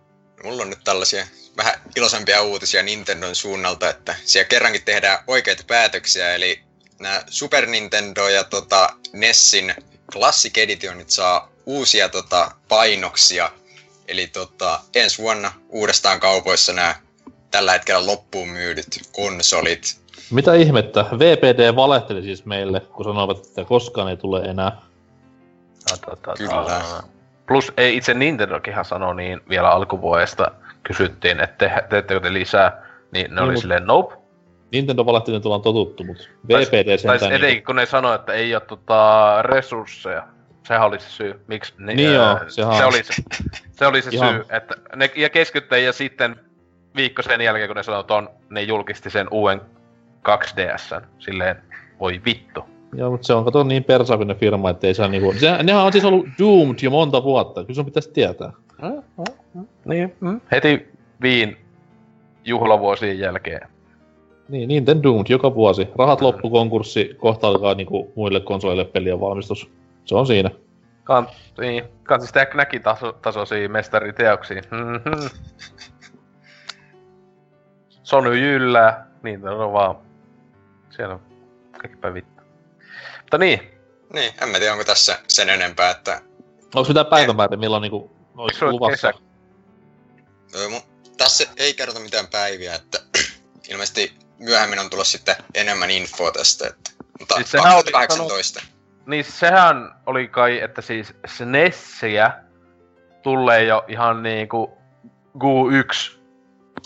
[0.44, 1.24] Mulla on nyt tällaisia
[1.56, 6.65] vähän iloisempia uutisia Nintendon suunnalta, että siellä kerrankin tehdään oikeita päätöksiä, eli
[7.00, 9.74] nämä Super Nintendo ja tota, Nessin
[10.12, 13.50] Classic Editionit saa uusia tota, painoksia.
[14.08, 16.94] Eli tota, ensi vuonna uudestaan kaupoissa nämä
[17.50, 20.00] tällä hetkellä loppuun myydyt konsolit.
[20.30, 21.04] Mitä ihmettä?
[21.18, 24.72] VPD valehteli siis meille, kun sanoivat, että koskaan ei tule enää.
[26.38, 26.82] Kyllä.
[27.46, 30.50] Plus ei itse Nintendokinhan sanoi niin vielä alkuvuodesta
[30.82, 34.14] kysyttiin, että te, teettekö te lisää, niin ne Niin, oli mut- silleen nope.
[34.76, 36.22] Nintendo valehteli, että ollaan totuttu, mutta
[36.52, 37.32] Tai- VPD Tai sentään...
[37.32, 40.28] etenkin Niinku, kun ne sanoi, että ei ole tota, resursseja.
[40.68, 41.74] Sehän oli se syy, miksi...
[41.78, 43.12] Ne, Niin joo, sehän se, oli se,
[43.70, 46.36] se oli se Ihan- syy, että ne ja keskittyi ja sitten
[46.96, 49.60] viikko sen jälkeen, kun ne sanoi ton, ne julkisti sen uuden
[50.28, 51.02] 2DSn.
[51.18, 51.56] Silleen,
[52.00, 52.64] voi vittu.
[52.92, 55.34] joo, mutta se on kato niin persaavinen firma, että ei saa niinku...
[55.38, 58.52] Se, nehän on siis ollut doomed jo monta vuotta, kyllä sun pitäisi tietää.
[59.84, 60.40] Niin, mm.
[60.52, 60.88] heti
[61.22, 61.56] viin
[62.44, 63.68] juhlavuosien jälkeen.
[64.48, 65.88] Niin, Nintendo doomed joka vuosi.
[65.98, 69.70] Rahat loppu konkurssi, kohta alkaa niinku muille konsoleille pelien valmistus.
[70.04, 70.50] Se on siinä.
[71.04, 71.28] Kan,
[71.60, 74.62] niin, kansis tehdä näki taso, tasoisia mestariteoksia.
[74.70, 75.26] Mhm.
[78.02, 79.96] Sony jyllää, niin on vaan.
[80.90, 81.20] Siellä on
[81.80, 82.42] kaikki päin vittu.
[83.20, 83.60] Mutta niin,
[84.12, 86.20] Niin, en mä tiedä onko tässä sen enempää, että
[86.74, 89.12] Onko mitään päivämäärä, milloin niinku olisi luvassa?
[89.12, 89.24] kesä?
[90.54, 90.68] Öö,
[91.16, 92.98] tässä ei kerrota mitään päiviä, että
[93.70, 96.66] ilmeisesti myöhemmin on tullut sitten enemmän infoa tästä.
[96.68, 98.62] Että, mutta Siis sehän oli 2018.
[99.06, 102.30] niin sehän oli kai, että siis SNESiä
[103.22, 104.78] tulee jo ihan niinku
[105.38, 106.18] GU1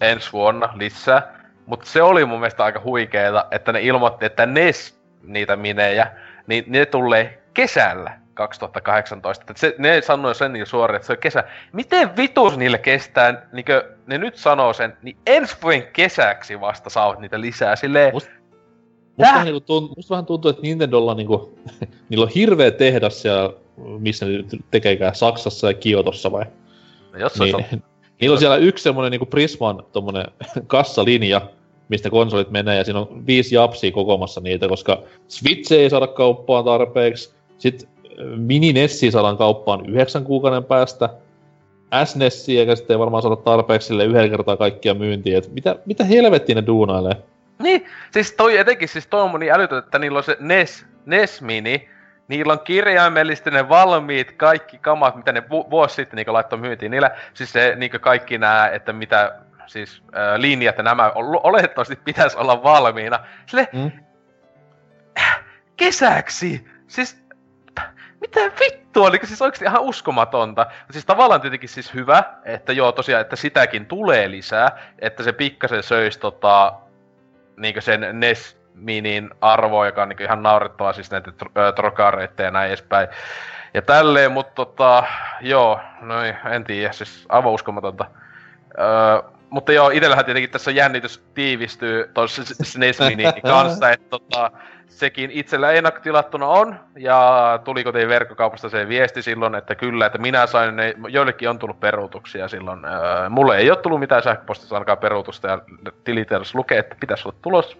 [0.01, 1.41] ensi vuonna lisää.
[1.67, 6.13] Mutta se oli mun mielestä aika huikeeta, että ne ilmoitti, että NES niitä minejä,
[6.47, 9.45] niin ne tulee kesällä 2018.
[9.51, 11.45] Et se, ne sanoi sen jo suoraan, että se on kesä.
[11.73, 17.19] Miten vitus niille kestää, niinkö ne nyt sanoo sen, niin ensi vuoden kesäksi vasta saavat
[17.19, 17.77] niitä lisää.
[17.77, 18.31] Silleen, Musta-
[19.17, 21.59] Musta, vähän niinku tunt, musta vähän tuntuu, että Nintendolla niinku,
[22.09, 23.53] niillä on hirveä tehdas siellä,
[23.99, 24.33] missä ne
[24.71, 26.45] tekeekään, Saksassa ja Kiotossa vai?
[27.19, 27.63] jos se Niin, on
[28.21, 30.27] niillä on siellä yksi semmonen niinku Prisman tommonen
[30.67, 31.41] kassalinja,
[31.89, 36.65] mistä konsolit menee, ja siinä on viisi japsia kokomassa niitä, koska Switch ei saada kauppaan
[36.65, 37.89] tarpeeksi, sit
[38.37, 41.09] Mini Nessi saadaan kauppaan yhdeksän kuukauden päästä,
[42.05, 46.05] SNESiä eikä sitten ei varmaan saada tarpeeksi sille yhdellä kertaa kaikkia myyntiä, et mitä, mitä
[46.05, 47.17] helvettiä ne duunailee?
[47.59, 51.43] Niin, siis toi etenkin, siis toi on niin älytön, että niillä on se NES, NES
[51.43, 51.89] Mini,
[52.29, 56.91] niillä on kirjaimellisesti ne valmiit kaikki kamat, mitä ne vu- vuosi sitten niin laittoi myyntiin.
[56.91, 61.97] Niillä, siis se niin kaikki nämä, että mitä, siis äh, linjat ja nämä ol- oletettavasti
[61.97, 63.19] pitäisi olla valmiina.
[63.47, 63.91] Sille Mm?
[65.77, 66.65] kesäksi!
[66.87, 67.20] Siis
[68.21, 70.67] mitä vittua, niin siis oikeesti ihan uskomatonta.
[70.91, 75.83] Siis tavallaan tietenkin siis hyvä, että joo tosiaan, että sitäkin tulee lisää, että se pikkasen
[75.83, 76.73] söisi tota,
[77.57, 81.33] niinkö sen NES Minin arvoa, joka on niinku ihan naurettavaa, siis näitä
[81.75, 83.09] trokareita ja näin edespäin.
[83.75, 85.05] Ja tälleen, mutta tota,
[85.41, 88.05] joo, no ei, en tiedä, siis aivan uskomatonta.
[88.79, 94.51] Öö, mutta joo, itsellähän tietenkin tässä jännitys tiivistyy tuossa SNES Minin kanssa, että tota,
[94.87, 100.47] sekin itsellä ennakkotilattuna on, ja tuli kotiin verkkokaupasta se viesti silloin, että kyllä, että minä
[100.47, 102.85] sain ne, joillekin on tullut peruutuksia silloin.
[102.85, 105.59] Öö, mulle ei ole tullut mitään sähköpostissa ainakaan peruutusta, ja
[106.05, 107.79] tilitiedossa lukee, että pitäisi olla tulos.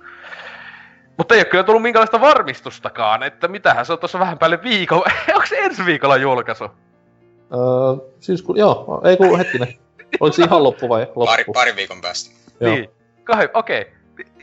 [1.17, 5.03] Mutta ei ole kyllä tullut minkäänlaista varmistustakaan, että mitähän se on tuossa vähän päälle viikon,
[5.35, 6.65] onko se ensi viikolla julkaisu?
[6.65, 9.69] Öö, siis kun, joo, ei kun hetkinen.
[10.21, 11.27] Oliko se ihan loppu vai loppu?
[11.27, 12.31] Pari, pari viikon päästä.
[12.61, 12.75] Joo.
[12.75, 12.91] Niin,
[13.25, 13.93] kai, okei.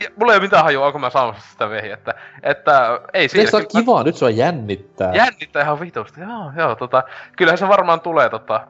[0.00, 3.50] Ja Mulla ei ole mitään hajua, onko mä saamassa sitä vehiä, että, että ei siinä.
[3.50, 4.02] Se kyllä- kivaa?
[4.02, 5.14] Nyt se on jännittää.
[5.14, 7.02] Jännittää ihan vitusti, joo, joo, tota,
[7.36, 8.66] kyllähän se varmaan tulee tota,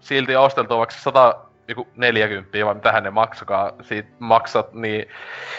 [0.00, 5.08] silti osteltua vaikka 140 vai mitähän ne maksakaa, siitä maksat, niin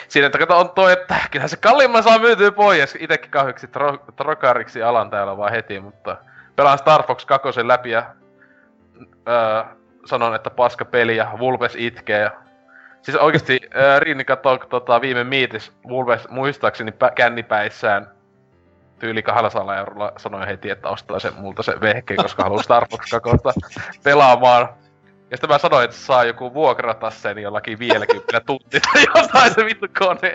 [0.07, 3.97] siinä, että kato on toi, että kyllähän se kalliimman saa myytyä pois, itekin kahviksi tro,
[4.15, 6.18] trokariksi alan täällä vaan heti, mutta
[6.55, 8.05] pelaan Star Fox 2 läpi ja
[9.27, 9.63] öö,
[10.06, 12.32] sanon, että paska peli ja Vulpes itkee
[13.02, 13.60] Siis oikeesti
[13.99, 18.07] Rinni katsoi tota, viime miitis Vulpes muistaakseni pä- kännipäissään
[18.99, 23.10] tyyli 200 eurolla sanoi heti, että ostaa sen multa se vehke, koska haluaa Star Fox
[23.10, 23.60] 2
[24.03, 24.69] pelaamaan.
[25.32, 29.65] Ja sitten mä sanoin, että saa joku vuokrata sen jollakin 50 tunti tai jotain se
[29.65, 30.34] vittu kone.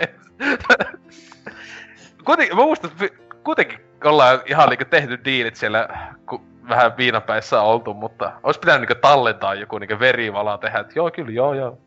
[2.25, 5.87] kuitenkin, mä muistan, että kuitenkin ollaan ihan niinku tehty diilit siellä,
[6.29, 10.93] kun vähän viinapäissä on oltu, mutta olisi pitänyt niinku tallentaa joku niinku verivala tehdä, että
[10.95, 11.77] joo kyllä, joo joo.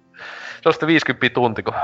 [0.63, 1.75] Se on sitten 50 tunti, kun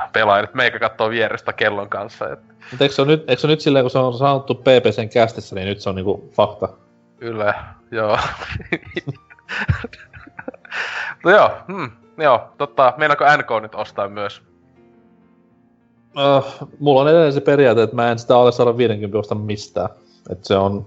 [0.40, 3.60] nyt meikä katsoo vierestä kellon kanssa, että Mutta eikö se ole nyt, eikö se nyt
[3.60, 6.68] silleen, kun se on sanottu PPCn kästissä, niin nyt se on niinku fakta.
[7.20, 7.54] Kyllä,
[7.90, 8.18] joo.
[11.24, 14.42] no joo, hmm, joo, totta, meinaako NK nyt ostaa myös?
[16.16, 19.88] Uh, mulla on edelleen se periaate, että mä en sitä alle 150 osta mistään.
[20.30, 20.86] Et se on...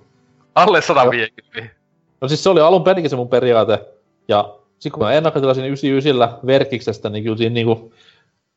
[0.56, 1.76] Alle 150.
[2.22, 3.80] No siis se oli alun perinkin se mun periaate.
[4.27, 7.93] Ja sit kun mä ennakkotilasin 99 verkiksestä, niin kyllä siinä niinku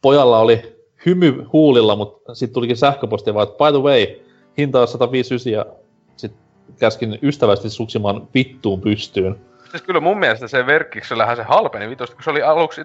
[0.02, 0.76] pojalla oli
[1.06, 4.06] hymy huulilla, mutta sitten tulikin sähköposti vaan, että by the way,
[4.58, 5.66] hinta on 159 ja
[6.16, 6.32] sit
[6.78, 9.40] käskin ystävästi suksimaan vittuun pystyyn.
[9.70, 12.80] Siis kyllä mun mielestä se verkkiksellähän se halpeni vitosta, kun se oli aluksi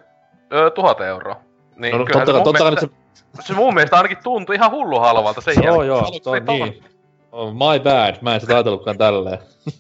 [0.54, 1.36] ö, tuhat euroa.
[1.76, 3.07] Niin No, no totta, totta kai mielestä, nyt se...
[3.40, 3.54] se...
[3.54, 5.88] mun mielestä ainakin tuntui ihan hullu halvalta sen Joo, jälkeen.
[5.88, 6.84] joo, Aluksi to, oli tollan- niin.
[7.32, 9.40] Oh, my bad, mä en sitä ajatellutkaan tälleen.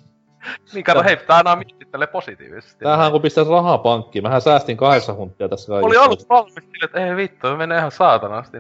[0.73, 2.83] Niin kato, hei, tää aina miettii tälleen positiivisesti.
[2.85, 5.87] Tämähän kun pistäis rahaa pankkiin, mähän säästin kahdeksan huntia tässä kaikessa.
[5.87, 8.57] Oli ollut valmis sille, että ei vittu, menee ihan saatanasti.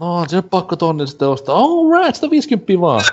[0.00, 1.56] No, on se nyt pakko tonnin sitten ostaa.
[1.56, 3.02] All right, 150 vaan.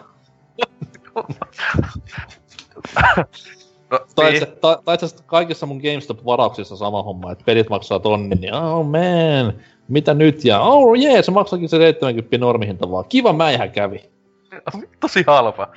[3.91, 4.47] No, Tai niin.
[4.61, 9.53] tai, kaikissa mun GameStop-varauksissa sama homma, että pelit maksaa tonnin, niin oh man,
[9.87, 10.45] mitä nyt?
[10.45, 13.05] Ja oh jee, se maksakin se 70 normihinta vaan.
[13.09, 14.09] Kiva mäihä kävi.
[14.99, 15.67] Tosi halpa.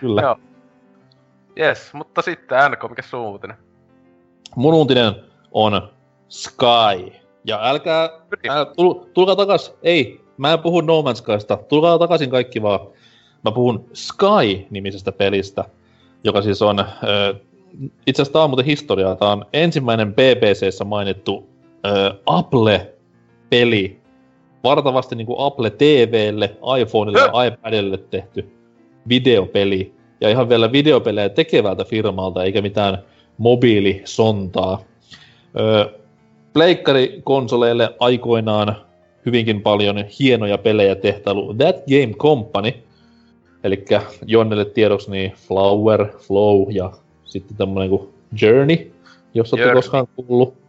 [0.00, 0.22] Kyllä.
[0.22, 0.36] Joo.
[1.58, 3.56] Yes, mutta sitten NK, mikä sun uutinen?
[4.56, 5.14] Mun uutinen
[5.52, 5.88] on
[6.28, 7.12] Sky.
[7.44, 8.10] Ja älkää,
[8.48, 12.80] älä, tul, tulkaa takas, ei, mä en puhu No Man's Skysta, tulkaa takaisin kaikki vaan.
[13.44, 15.64] Mä puhun Sky-nimisestä pelistä,
[16.24, 17.34] joka siis on, ö,
[18.06, 21.48] itse asiassa tää on muuten historiaa, tää on ensimmäinen BBCssä mainittu
[21.86, 22.14] ö,
[23.50, 23.98] Apple-peli,
[24.64, 28.52] vartavasti niinku Apple TVlle, iPhoneille ja iPadille tehty
[29.08, 29.92] videopeli.
[30.20, 32.98] Ja ihan vielä videopelejä tekevältä firmalta, eikä mitään
[33.38, 34.82] mobiilisontaa.
[35.58, 35.84] Öö,
[36.52, 38.76] Pleikkarikonsoleille aikoinaan
[39.26, 42.72] hyvinkin paljon hienoja pelejä tehtailu That Game Company.
[43.64, 43.84] Eli
[44.26, 46.92] Jonnelle tiedoksi niin Flower, Flow ja
[47.24, 48.08] sitten tämmönen kuin
[48.42, 48.92] Journey,
[49.34, 50.59] jos olette koskaan kuullut.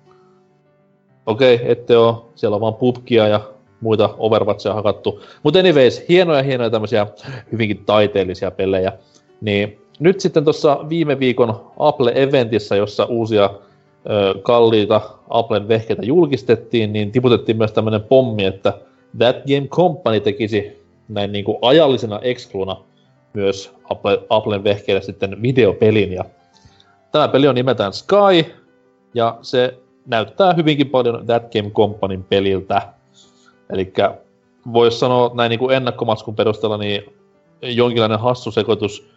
[1.25, 2.31] Okei, okay, ette oo.
[2.35, 3.41] Siellä on vaan pubkia ja
[3.81, 5.21] muita Overwatchia hakattu.
[5.43, 7.07] Mutta anyways, hienoja hienoja tämmöisiä
[7.51, 8.93] hyvinkin taiteellisia pelejä.
[9.41, 13.49] Niin nyt sitten tuossa viime viikon Apple-eventissä, jossa uusia
[14.09, 18.73] ö, kalliita Applen vehkeitä julkistettiin, niin tiputettiin myös tämmöinen pommi, että
[19.17, 22.77] That Game Company tekisi näin niin kuin ajallisena excluna
[23.33, 26.13] myös Apple, Applen vehkeille sitten videopelin.
[26.13, 26.25] Ja
[27.11, 28.45] tämä peli on nimeltään Sky,
[29.13, 32.81] ja se näyttää hyvinkin paljon That Game Companyn peliltä.
[33.69, 33.93] Eli
[34.73, 37.13] voisi sanoa näin niin kuin ennakkomatskun perusteella, niin
[37.61, 39.09] jonkinlainen hassu sekoitus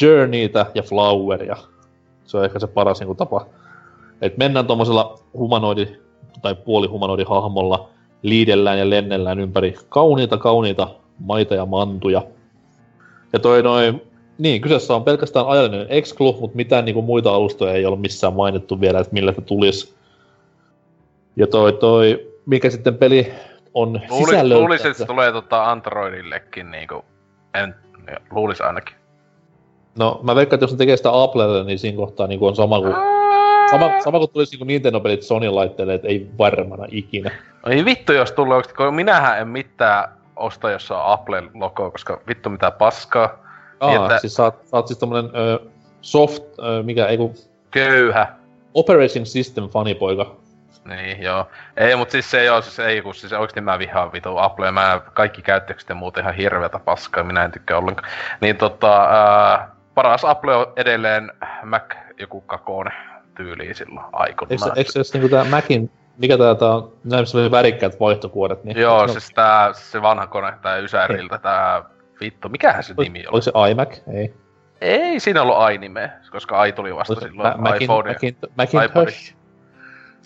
[0.00, 1.56] Journeytä ja Floweria.
[2.24, 3.46] Se on ehkä se paras niin kuin, tapa.
[4.22, 5.88] Et mennään tuommoisella humanoidi
[6.42, 7.88] tai puolihumanoidi hahmolla,
[8.22, 10.88] liidellään ja lennellään ympäri kauniita kauniita
[11.18, 12.22] maita ja mantuja.
[13.32, 14.02] Ja toi noin,
[14.38, 18.80] niin kyseessä on pelkästään ajallinen exclu, mutta mitään niinku muita alustoja ei ole missään mainittu
[18.80, 19.95] vielä, että millä se tulisi.
[21.36, 23.32] Ja toi, toi, mikä sitten peli
[23.74, 24.60] on Luulis, sisällöltä.
[24.60, 27.04] luulisin, että se tulee tota Androidillekin niinku,
[27.54, 27.74] en,
[28.30, 28.96] luulis ainakin.
[29.98, 32.80] No, mä veikkaan, että jos ne tekee sitä Applelle, niin siinä kohtaa niin on sama
[32.80, 32.94] kuin,
[33.70, 37.30] sama, sama kuin tulisi niin Nintendo-pelit Sony-laitteelle, että ei varmana ikinä.
[37.70, 42.20] Ei vittu jos tulee oikeesti, kun minähän en mitään osta, jos on Applen logo, koska
[42.28, 43.38] vittu mitä paskaa.
[43.80, 45.58] Aa, Niin, että- siis sä oot, sä oot siis tommonen ö,
[46.00, 47.34] soft, ö, mikä, ei kun
[47.70, 48.26] Köyhä.
[48.74, 50.36] Operating System fanipoika.
[50.86, 51.48] Niin, joo.
[51.76, 54.70] Ei, mut siis se ei oo, siis ei, kun siis oikeesti mä vihaan vitu Apple,
[54.70, 58.08] mä kaikki käyttökset ja muut ihan hirveätä paskaa, minä en tykkää ollenkaan.
[58.40, 61.32] Niin tota, ää, paras Apple on edelleen
[61.64, 62.92] Mac joku kakone
[63.34, 64.68] tyyliin silloin aikoinaan.
[64.68, 68.78] Eikö, eikö se niinku tää Macin, mikä tää, tää on, näissä oli värikkäät vaihtokuoret, niin...
[68.78, 71.82] Joo, no, siis tää, se vanha kone, tää Ysäriltä, tää
[72.20, 73.26] vittu, mikähän se nimi oli?
[73.26, 73.98] Oliko se iMac?
[74.14, 74.34] Ei.
[74.80, 78.10] Ei siinä ollut ai-nimeä, koska ai tuli vasta Oliko se silloin Ma- Macin, iPhone.
[78.10, 78.36] IPodin.
[78.56, 79.34] Macintosh?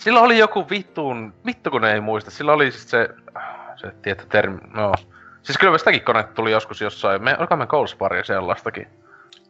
[0.01, 3.09] Sillä oli joku vittuun, vittu kun ei muista, sillä oli siis se,
[3.75, 4.93] se tietty termi, no.
[5.43, 8.87] Siis kyllä sitäkin konetta tuli joskus jossain, me, olikohan me Coldspari sellaistakin?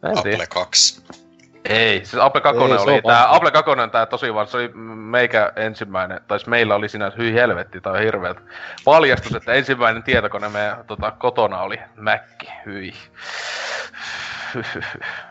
[0.01, 0.43] Mä en tiedä.
[0.43, 1.03] Apple 2.
[1.65, 3.35] Ei, siis Apple 2 Ei, se oli tää.
[3.35, 7.11] Apple 2 on tää tosi vaan, se oli meikä ensimmäinen, tai siis meillä oli siinä
[7.17, 8.37] hyi helvetti tai hirveet
[8.85, 12.21] paljastus, että ensimmäinen tietokone meidän tota, kotona oli Mac,
[12.65, 12.93] hyi.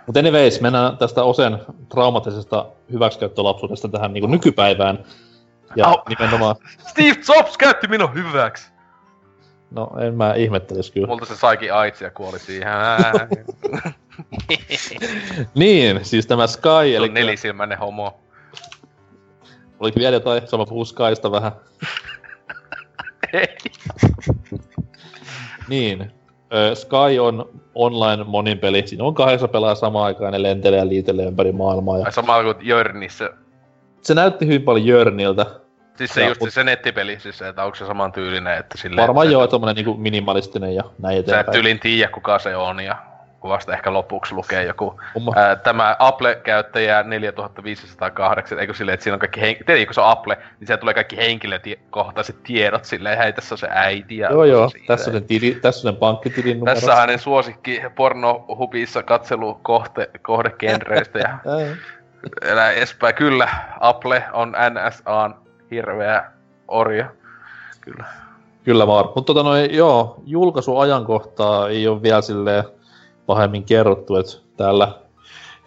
[0.06, 4.98] Mutta anyways, mennään tästä Osen traumatisesta hyväksikäyttölapsuudesta tähän niin nykypäivään.
[5.76, 5.96] Ja Au.
[6.08, 8.72] nimenomaan, Steve Jobs käytti minun hyväksi!
[9.70, 11.06] No en mä ihmettelis kyllä.
[11.06, 12.68] Multa se saikin AIDS ja kuoli siihen.
[15.54, 18.20] Niin, siis tämä Sky, Eli eli nelisilmäinen homo.
[19.80, 21.52] oliko vielä jotain, sama puhuu Skysta vähän.
[23.32, 23.56] Ei.
[25.68, 26.12] Niin,
[26.74, 28.82] Sky on online monin peli.
[28.86, 31.98] Siinä on kahdeksan pelaajaa samaan aikaan, ne lentelee ja liitelee ympäri maailmaa.
[31.98, 33.30] Ja samalla kuin Jörnissä.
[34.02, 35.46] se näytti hyvin paljon Jörniltä.
[36.00, 39.06] Siis se Ja- just se nettipeli, siis se, että onko se saman tyylinen, että silleen...
[39.06, 41.52] Varmaan että joo, se- tommonen niinku minimalistinen ja näin Sä et eteenpäin.
[41.54, 42.96] tyylin tiedä, kuka se on, ja
[43.40, 45.00] kun vasta ehkä lopuksi lukee joku...
[45.36, 49.40] Ää, tämä Apple-käyttäjä 4508, eikö silleen, että siinä on kaikki...
[49.40, 49.56] Hen...
[49.66, 53.58] Tiedätkö, kun se on Apple, niin siellä tulee kaikki henkilökohtaiset tiedot silleen, hei, tässä on
[53.58, 54.30] se äiti ja...
[54.30, 54.86] Joo joo, siitä.
[54.86, 56.74] tässä on sen, tili, tässä on sen pankkitilin numero.
[56.74, 61.28] Tässä on hänen suosikki pornohubissa katselu kohte, kohdegenreistä ja
[62.48, 63.14] Ää, näin edespäin.
[63.14, 63.48] Kyllä,
[63.80, 65.34] Apple on NSAn
[65.70, 66.30] hirveä
[66.68, 67.10] orja.
[67.80, 68.04] Kyllä.
[68.64, 69.04] Kyllä vaan.
[69.04, 72.64] Mutta tota noin, joo, julkaisuajankohtaa ei ole vielä silleen
[73.26, 74.92] pahemmin kerrottu, että täällä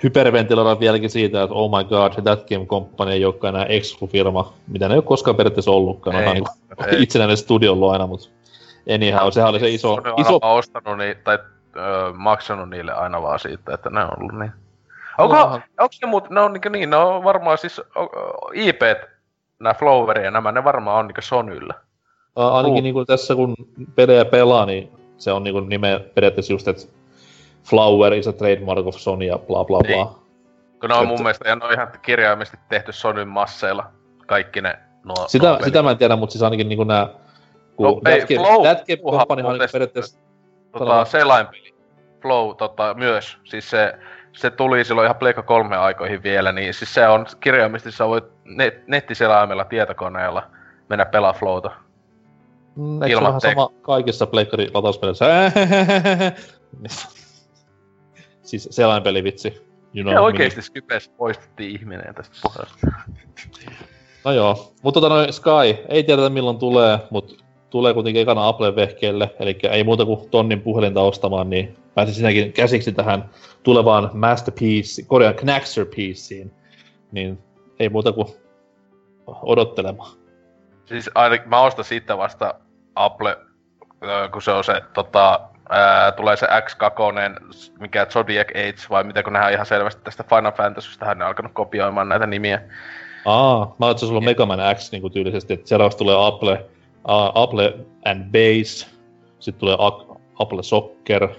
[0.04, 4.88] hyperventiloidaan vieläkin siitä, että oh my god, That Game Company ei olekaan enää exclu-firma, mitä
[4.88, 6.16] ne ei ole koskaan periaatteessa ollutkaan.
[6.16, 6.46] Ei, niin
[6.98, 8.30] itsenäinen studio ollut aina, mutta
[8.96, 11.40] anyhow, sehän oli se iso, Ne on iso ostanut niin, tai
[11.76, 14.52] öö, maksanut niille aina vaan siitä, että ne on ollut niin.
[15.18, 15.38] Onko,
[15.80, 17.82] onko ne muut, ne on niin, niin, ne on varmaan siis
[18.54, 18.82] IP,
[19.64, 21.74] nämä Flower ja nämä, ne varmaan on niin Sonylla.
[22.38, 22.82] Ää, ainakin Juu.
[22.82, 23.56] niinku tässä kun
[23.96, 26.84] pelejä pelaa, niin se on niinku nime periaatteessa just, että
[27.70, 29.96] Flower is a trademark of Sony ja bla bla Niin.
[29.98, 30.20] bla.
[30.82, 33.86] Kun ne on mun mielestä, ja ne on ihan kirjaimesti tehty Sonyn masseilla.
[34.28, 35.28] Kaikki ne nuo...
[35.28, 37.08] Sitä, nuo sitä mä en tiedä, mutta siis ainakin niinku nää...
[37.76, 40.18] Kun No, ei, That Game, Flow- That Game Company on niinku periaatteessa...
[40.72, 41.74] tota, Sano selainpeli.
[42.22, 43.38] Flow tota, myös.
[43.44, 43.94] Siis se,
[44.34, 48.24] se tuli silloin ihan Pleikka 3 aikoihin vielä, niin siis se on kirjaimesti, sä voit
[48.46, 50.48] net, nettiselaimella tietokoneella
[50.90, 51.72] mennä pelaa Flowta.
[52.76, 55.26] Mm, eikö se vähän sama kaikissa pleikkari latauspeleissä?
[58.42, 59.74] siis selainpeli vitsi.
[59.94, 62.88] You know, Ja oikeesti Skypes poistettiin ihminen tästä puheesta.
[64.26, 65.50] No joo, mutta tota noin Sky,
[65.90, 70.62] ei tiedetä milloin tulee, mutta tulee kuitenkin ekana Apple vehkeelle, eli ei muuta kuin tonnin
[70.62, 73.30] puhelinta ostamaan, niin pääsi sinäkin käsiksi tähän
[73.64, 76.52] tulevaan Masterpiece, Korean Knaxer-pieceen,
[77.12, 77.40] niin
[77.80, 78.28] ei muuta kuin
[79.28, 80.18] odottelemaan.
[80.86, 82.54] Siis ainakin mä ostan siitä vasta
[82.96, 83.38] Apple,
[84.32, 85.40] kun se on se tota,
[85.70, 90.52] ää, tulee se X2, mikä Zodiac Age, vai mitä kun nehän ihan selvästi tästä Final
[90.52, 92.62] Fantasystä, ne on alkanut kopioimaan näitä nimiä.
[93.26, 96.54] Aa, mä ajattelin, sulla on Mega Man X niin tyylisesti, että seuraavaksi tulee Apple,
[97.08, 97.74] uh, Apple
[98.06, 98.88] and Base,
[99.40, 99.78] sitten tulee
[100.40, 101.30] Apple Soccer,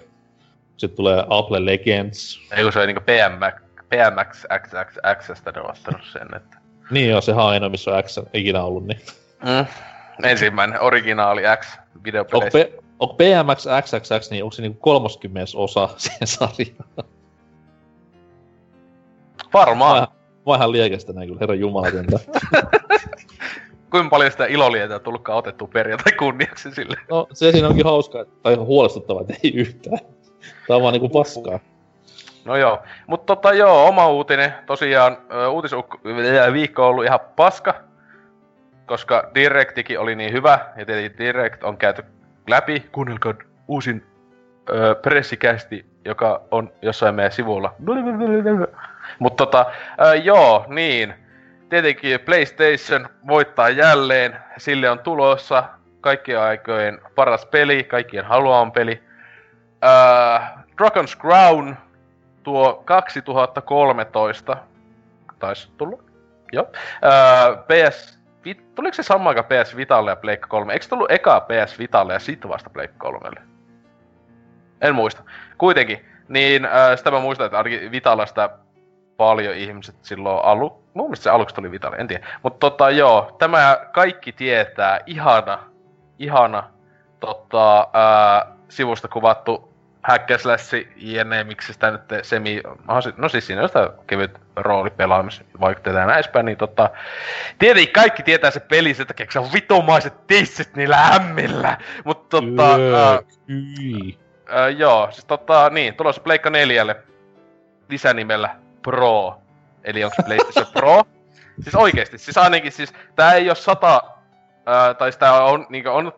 [0.76, 2.40] sitten tulee Apple Legends.
[2.52, 3.54] Ei kun se on niinku PMX,
[3.88, 6.58] PMX XXXstä ne on ostanut sen, että...
[6.90, 9.00] Niin joo, sehän on ainoa, missä on X ikinä ollut, niin.
[9.42, 9.66] Mm.
[10.22, 12.58] Ensimmäinen originaali X Onko, videopeleissä.
[12.64, 17.06] P- onko BMX XXX, niin onko se niinku 30 osa siihen sarjaan?
[19.54, 20.00] Varmaan.
[20.00, 20.06] Mä,
[20.52, 22.18] mä ihan liekestä näin kyllä, herran jumala töntä.
[23.90, 26.96] Kuinka paljon sitä ilolietää tullutkaan otettu perjantai kunniaksi sille.
[27.10, 29.98] No se siinä onkin hauskaa, tai ihan huolestuttavaa, että ei yhtään.
[30.68, 31.60] Tää on vaan niinku paskaa.
[32.44, 34.54] No joo, mutta tota joo, oma uutinen.
[34.66, 35.16] Tosiaan
[35.50, 37.74] uutisviikko on ollut ihan paska,
[38.86, 42.04] koska Directikin oli niin hyvä, ja tietenkin Direct on käyty
[42.50, 42.80] läpi.
[42.92, 43.34] Kuunnelkaa
[43.68, 44.06] uusin
[44.70, 47.74] ö, pressikästi, joka on jossain meidän sivulla.
[49.18, 49.66] Mutta tota,
[50.06, 51.14] ö, joo, niin.
[51.68, 54.36] Tietenkin PlayStation voittaa jälleen.
[54.56, 55.64] Sille on tulossa
[56.00, 59.02] kaikkien aikojen paras peli, kaikkien haluama peli.
[59.84, 60.40] Ö,
[60.82, 61.76] Dragon's Crown
[62.42, 64.56] tuo 2013
[65.38, 65.98] taisi tulla.
[66.52, 66.66] Joo.
[67.04, 68.14] Öö, PS...
[68.74, 70.72] Tuliko se sama aika PS Vitalle ja Pleikka 3?
[70.72, 73.30] Eikö tullut eka PS Vitalle ja sit vasta Pleikka 3?
[74.80, 75.22] En muista.
[75.58, 76.04] Kuitenkin.
[76.28, 78.50] Niin öö, sitä mä muistan, että ainakin Vitalla sitä
[79.16, 80.84] paljon ihmiset silloin alu...
[80.94, 82.26] Mun mielestä se aluksi tuli Vitalle, en tiedä.
[82.42, 85.00] Mutta tota joo, tämä kaikki tietää.
[85.06, 85.58] Ihana,
[86.18, 86.70] ihana
[87.20, 89.73] tota, öö, sivusta kuvattu
[90.04, 92.62] häkkäslässi jne, miksi sitä nyt semi...
[93.16, 96.90] No siis siinä on sitä kevyt roolipelaamisvaikutteita ja näin edespäin, niin tota...
[97.58, 101.78] Tietenkin kaikki tietää se peli sen takia, se on vitomaiset tissit niillä hämmillä.
[102.04, 102.78] Mutta tota...
[104.76, 106.96] joo, siis tota, niin, tulossa Pleikka 4
[107.88, 109.38] lisänimellä Pro.
[109.84, 111.02] Eli onko PlayStation Pro?
[111.62, 114.02] Siis oikeesti, siis ainakin siis, tää ei oo sata,
[114.66, 116.12] ää, tai sitä on, niinku on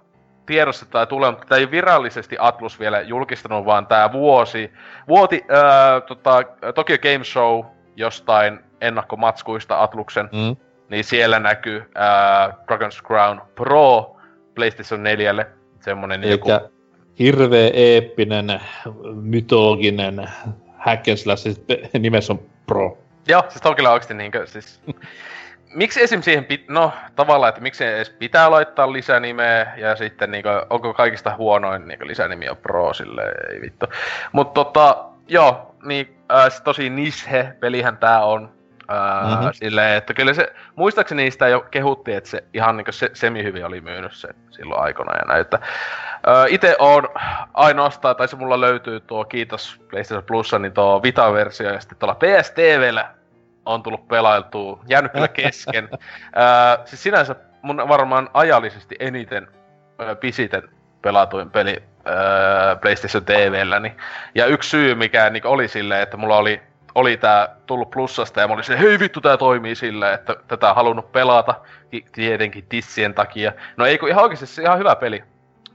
[0.47, 4.73] tiedossa tai tulee, mutta tää ei virallisesti Atlus vielä julkistanut, vaan tää vuosi,
[5.09, 6.43] vuoti ää, tota,
[6.75, 7.65] Tokyo Game Show
[7.97, 10.57] jostain ennakkomatskuista Atluksen, Mm.
[10.91, 14.17] niin siellä näkyy ää, Dragon's Crown Pro
[14.55, 15.47] PlayStation 4,
[15.81, 16.51] semmonen joku...
[16.51, 16.69] Elikkä
[17.19, 18.61] hirveä eeppinen,
[19.15, 20.29] mytologinen
[20.79, 22.99] hack and slash, sit pe- nimessä on Pro.
[23.29, 24.81] Joo, siis kyllä oikeesti niinkö siis...
[25.75, 26.23] miksi esim.
[26.23, 26.69] siihen pit...
[26.69, 32.07] No, tavallaan, että miksi edes pitää laittaa lisänimeä, ja sitten niinkö, onko kaikista huonoin niinkö
[32.07, 33.23] lisänimi on Pro, sille
[33.53, 33.87] ei vittu.
[34.33, 38.57] Mut tota, joo, niin äh, tosi Nishe-pelihän tää on.
[38.89, 39.33] Mhm.
[39.33, 39.51] mm-hmm.
[39.53, 43.81] Silleen, että kyllä se, muistaakseni niistä jo kehuttiin, että se ihan niinku se, semi-hyvin oli
[43.81, 45.59] myynyt se silloin aikana ja näin, että
[46.29, 47.09] öö, Ite on
[47.55, 52.15] ainoastaan, tai se mulla löytyy tuo, kiitos PlayStation Plussa, niin tuo Vita-versio, ja sitten tuolla
[52.15, 53.11] PSTVllä
[53.67, 55.89] on tullut pelailtua, jäänyt kyllä kesken.
[55.93, 59.49] öö, siis sinänsä mun varmaan ajallisesti eniten,
[60.01, 60.63] öö, pisiten
[61.03, 63.97] pelatuin peli öö, PlayStation TVllä, niin,
[64.35, 66.63] ja yksi syy, mikä niin oli silleen, että mulla oli
[66.95, 70.75] oli tää tullut plussasta ja mä olin silleen, hei vittu tää toimii silleen, että tätä
[70.75, 71.55] halunnut pelata,
[71.91, 73.53] ti- tietenkin tissien takia.
[73.77, 75.25] No ei kun ihan oikeesti se ihan hyvä peli.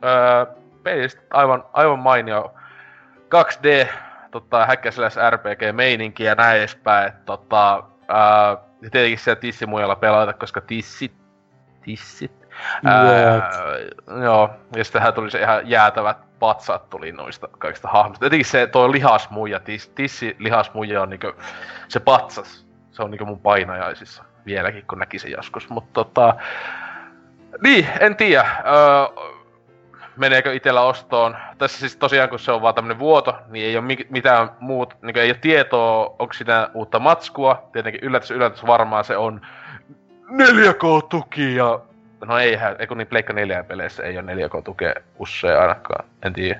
[0.06, 0.46] Öö,
[0.84, 2.54] peli sit aivan, aivan mainio
[3.36, 3.88] 2D,
[4.32, 7.84] tota, häkkäsläs RPG-meininki ja näin edespäin, että tota,
[8.82, 11.14] ja tietenkin siellä tissimujalla pelata, koska tissit,
[11.82, 12.42] tissit,
[12.86, 13.52] Ää,
[14.24, 18.26] joo, ja sittenhän tuli se ihan jäätävät patsaat tuli noista kaikista hahmoista.
[18.26, 21.32] Jotenkin se toi lihasmuija, tis, tissi lihasmuija on niinku
[21.88, 22.66] se patsas.
[22.92, 25.70] Se on niinku mun painajaisissa vieläkin, kun näkisin joskus.
[25.70, 26.36] Mutta tota,
[27.64, 28.46] niin, en tiedä.
[28.66, 29.32] Öö,
[30.16, 31.38] meneekö itellä ostoon.
[31.58, 34.96] Tässä siis tosiaan, kun se on vaan tämmönen vuoto, niin ei ole mi- mitään muut,
[35.02, 37.70] niin ei ole tietoa, onko siinä uutta matskua.
[37.74, 39.42] Tietenkin yllätys, yllätys varmaan se on
[40.28, 41.80] 4K-tuki ja...
[42.26, 46.60] No eihän, ei kun niin Pleikka 4 peleissä ei ole 4K-tukea usein ainakaan, en tiedä.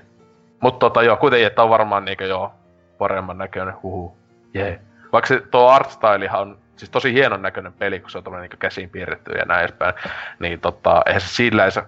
[0.60, 2.52] Mutta tota joo, kuitenkin, että on varmaan niinkö joo,
[2.98, 4.18] paremman näköinen, huhu,
[4.54, 4.68] jee.
[4.68, 4.80] Yeah.
[5.12, 8.60] Vaikka se tuo artstylehan on siis tosi hienon näköinen peli, kun se on tommonen niin
[8.60, 9.94] käsiin piirretty ja näin edespäin,
[10.40, 11.84] niin tota, eihän se sillä se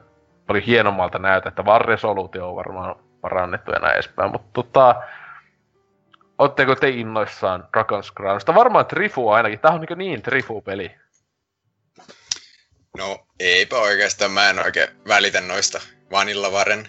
[0.47, 4.95] paljon hienommalta näytä, että vaan resoluutio on varmaan parannettu ja näin edespäin, mutta tota,
[6.37, 8.55] Oletteko te innoissaan Dragon's Crownista?
[8.55, 9.59] Varmaan Trifu ainakin.
[9.59, 10.91] Tää on niin, niin Trifu-peli.
[12.97, 16.87] No eipä oikeastaan, mä en oikein välitä noista Vanillavaren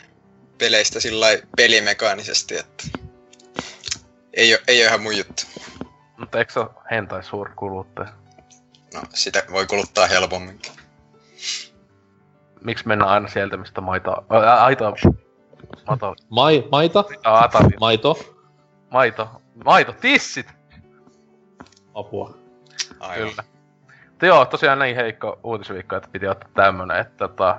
[0.59, 1.27] peleistä sillä
[1.57, 2.85] pelimekaanisesti, että
[4.35, 5.43] ei ole, ei ole ihan mun juttu.
[6.17, 8.09] Mutta eikö se ole hentai suurkuluttaja?
[8.95, 10.73] No, sitä voi kuluttaa helpomminkin.
[12.65, 14.25] Miksi mennään aina sieltä, mistä maito...
[14.31, 14.95] Ää, aito...
[15.89, 16.15] Maito...
[16.31, 17.05] Mai, maita?
[17.25, 17.77] Atavi.
[17.81, 18.19] Maito?
[18.91, 19.29] Maito.
[19.65, 19.93] Maito.
[20.01, 20.47] Tissit!
[21.95, 22.35] Apua.
[23.01, 23.29] Aivan.
[23.29, 23.45] Kyllä.
[24.11, 27.57] Mutta joo, tosiaan näin heikko uutisviikko, että piti ottaa tämmönen, että tota...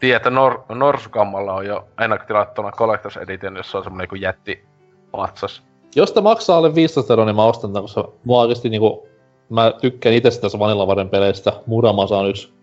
[0.00, 4.64] Tiedät, että Nor- Norsukammalla on jo ennakkotilattuna Collectors Edition, jossa on semmonen joku jätti
[5.10, 5.62] patsas.
[5.96, 9.08] Jos tää maksaa alle 15 euroa, niin mä ostan tän, koska mua oikeesti niinku...
[9.48, 11.52] Mä tykkään itse sitä Vanillavaren peleistä.
[11.66, 12.59] Muramasa on yksi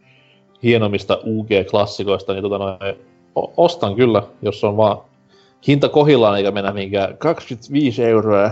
[0.63, 2.77] hienommista UG-klassikoista, niin tota noin,
[3.57, 4.97] ostan kyllä, jos on vaan
[5.67, 8.51] hinta kohillaan eikä mennä mihinkään 25 euroa.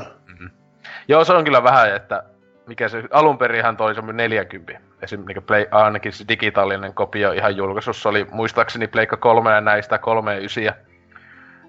[1.07, 2.23] Joo, se on kyllä vähän, että
[2.68, 4.82] mikä se alun perinhän toi semmoinen 40.
[5.02, 9.98] Esimerkiksi niin Play, ainakin se digitaalinen kopio ihan julkaisussa oli muistaakseni Pleikka 3 ja näistä
[9.98, 10.64] 3 ja 9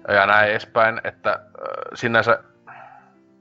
[0.07, 1.39] ja näin edespäin, että äh,
[1.93, 2.43] sinänsä,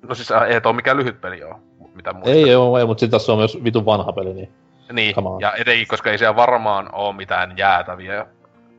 [0.09, 1.60] no siis ei tuo mikään lyhyt peli oo,
[1.94, 2.35] mitä muistan.
[2.35, 4.51] Ei, ei, ei mutta sitten tässä on myös vitun vanha peli, niin
[4.93, 8.27] Niin, ja etenkin, koska ei siellä varmaan ole mitään jäätäviä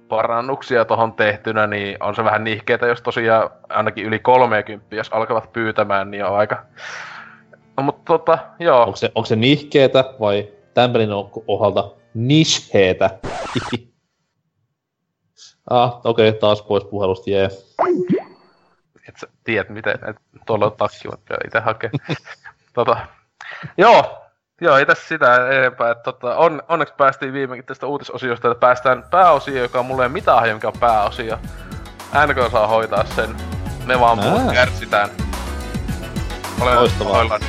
[0.07, 5.53] parannuksia tohon tehtynä, niin on se vähän nihkeetä, jos tosiaan ainakin yli 30, jos alkavat
[5.53, 6.65] pyytämään, niin on aika...
[7.77, 8.83] No, mutta tota, joo.
[8.83, 11.09] onko se, onko se nihkeetä vai tämän pelin
[11.47, 13.09] osalta nisheetä?
[15.69, 17.49] ah, okei, okay, taas pois puhelusta, jee.
[19.07, 20.15] et sä tiedät, miten et
[20.45, 21.89] tuolla on takki, mutta itse hakee.
[22.73, 22.97] tota,
[23.77, 24.26] joo,
[24.61, 25.91] joo, ei tässä sitä enempää.
[25.91, 30.09] Et, tota, on, onneksi päästiin viimeinkin tästä uutisosiosta, että päästään pääosioon, joka on mulle ei
[30.09, 31.39] mitään hajua, mikä on pääosio.
[32.27, 33.35] NK saa hoitaa sen.
[33.85, 34.53] Me vaan muut Ää.
[34.53, 35.09] kärsitään.
[36.61, 37.11] Olen Loistavaa.
[37.13, 37.45] pahoillani.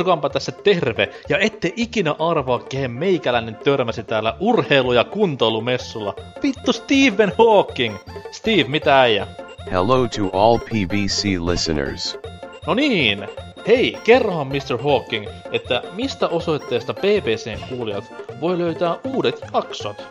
[0.00, 6.14] Norsukampa tässä terve, ja ette ikinä arvaa, kehen meikäläinen törmäsi täällä urheilu- ja kuntoilumessulla.
[6.42, 7.96] Vittu Stephen Hawking!
[8.30, 9.26] Steve, mitä äijä?
[9.70, 12.18] Hello to all PVC listeners.
[12.66, 13.28] No niin,
[13.66, 14.82] Hei, kerrohan Mr.
[14.82, 18.04] Hawking, että mistä osoitteesta BBCn kuulijat
[18.40, 20.02] voi löytää uudet jaksot?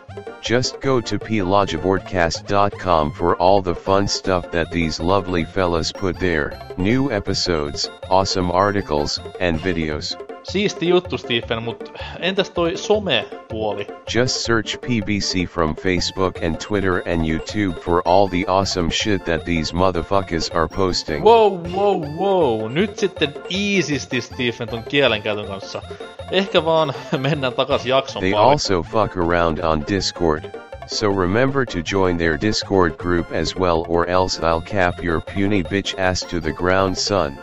[0.50, 6.58] Just go to plogibordcast.com for all the fun stuff that these lovely fellas put there.
[6.76, 10.29] New episodes, awesome articles, and videos.
[10.50, 13.86] Siisti juttu, Stephen, mutta entäs toi some-puoli?
[14.14, 19.44] Just search PBC from Facebook and Twitter and YouTube for all the awesome shit that
[19.44, 21.22] these motherfuckers are posting.
[21.24, 22.68] Wow, wow, wow.
[22.68, 25.82] Nyt sitten easysti, Stephen, ton kielenkäytön kanssa.
[26.30, 28.50] Ehkä vaan mennään takas jakson They pariin.
[28.50, 30.44] also fuck around on Discord.
[30.86, 35.62] So remember to join their Discord group as well or else I'll cap your puny
[35.62, 37.38] bitch ass to the ground son.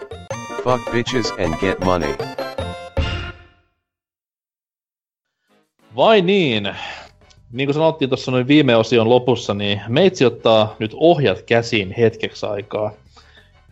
[0.64, 2.14] Fuck bitches and get money.
[5.98, 6.76] Vai niin?
[7.52, 12.46] Niin kuin sanottiin tuossa noin viime osion lopussa, niin meitsi ottaa nyt ohjat käsiin hetkeksi
[12.46, 12.92] aikaa.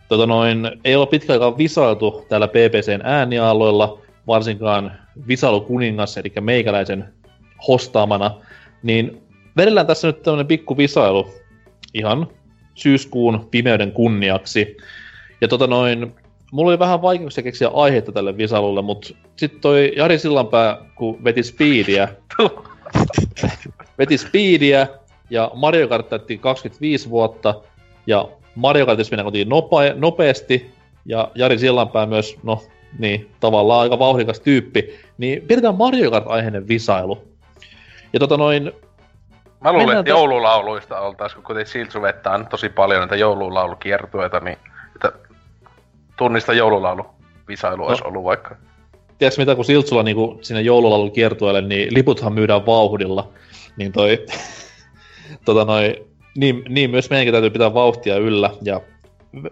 [0.08, 4.92] Tota noin, ei ole pitkä aikaa visailtu täällä PPCn äänialoilla, varsinkaan
[5.28, 7.04] visailukuningas, eli meikäläisen
[7.68, 8.30] hostaamana,
[8.82, 9.22] niin
[9.56, 11.30] vedellään tässä nyt tämmönen pikku visailu
[11.94, 12.26] ihan
[12.74, 14.76] syyskuun pimeyden kunniaksi.
[15.40, 16.14] Ja tota noin,
[16.52, 21.42] mulla oli vähän vaikeuksia keksiä aiheita tälle visailulle, mutta sitten toi Jari Sillanpää, kun veti
[21.42, 22.08] speediä,
[23.98, 24.86] veti speediä
[25.30, 27.54] ja Mario Kart täytti 25 vuotta
[28.06, 30.70] ja Mario Kartissa mennään kotiin nope- nopeasti
[31.04, 32.62] ja Jari Sillanpää myös, no
[32.98, 37.28] niin, tavallaan aika vauhdikas tyyppi, niin pidetään Mario Kart-aiheinen visailu.
[38.12, 38.72] Ja tota noin,
[39.60, 41.88] Mä luulen, että joululauluista oltais, kun kuitenkin
[42.38, 44.58] nyt tosi paljon näitä joululaulukiertueita, niin
[44.94, 45.12] että
[46.18, 47.06] tunnista joululaulu
[47.48, 47.88] visailu No.
[47.88, 48.56] olisi ollut vaikka.
[49.18, 53.28] tiedätkö mitä, kun Siltsulla niinku sinne joululaulun kiertueelle, niin liputhan myydään vauhdilla.
[53.76, 54.26] Niin toi,
[55.44, 56.06] tota noi,
[56.36, 58.80] niin, niin, myös meidänkin täytyy pitää vauhtia yllä ja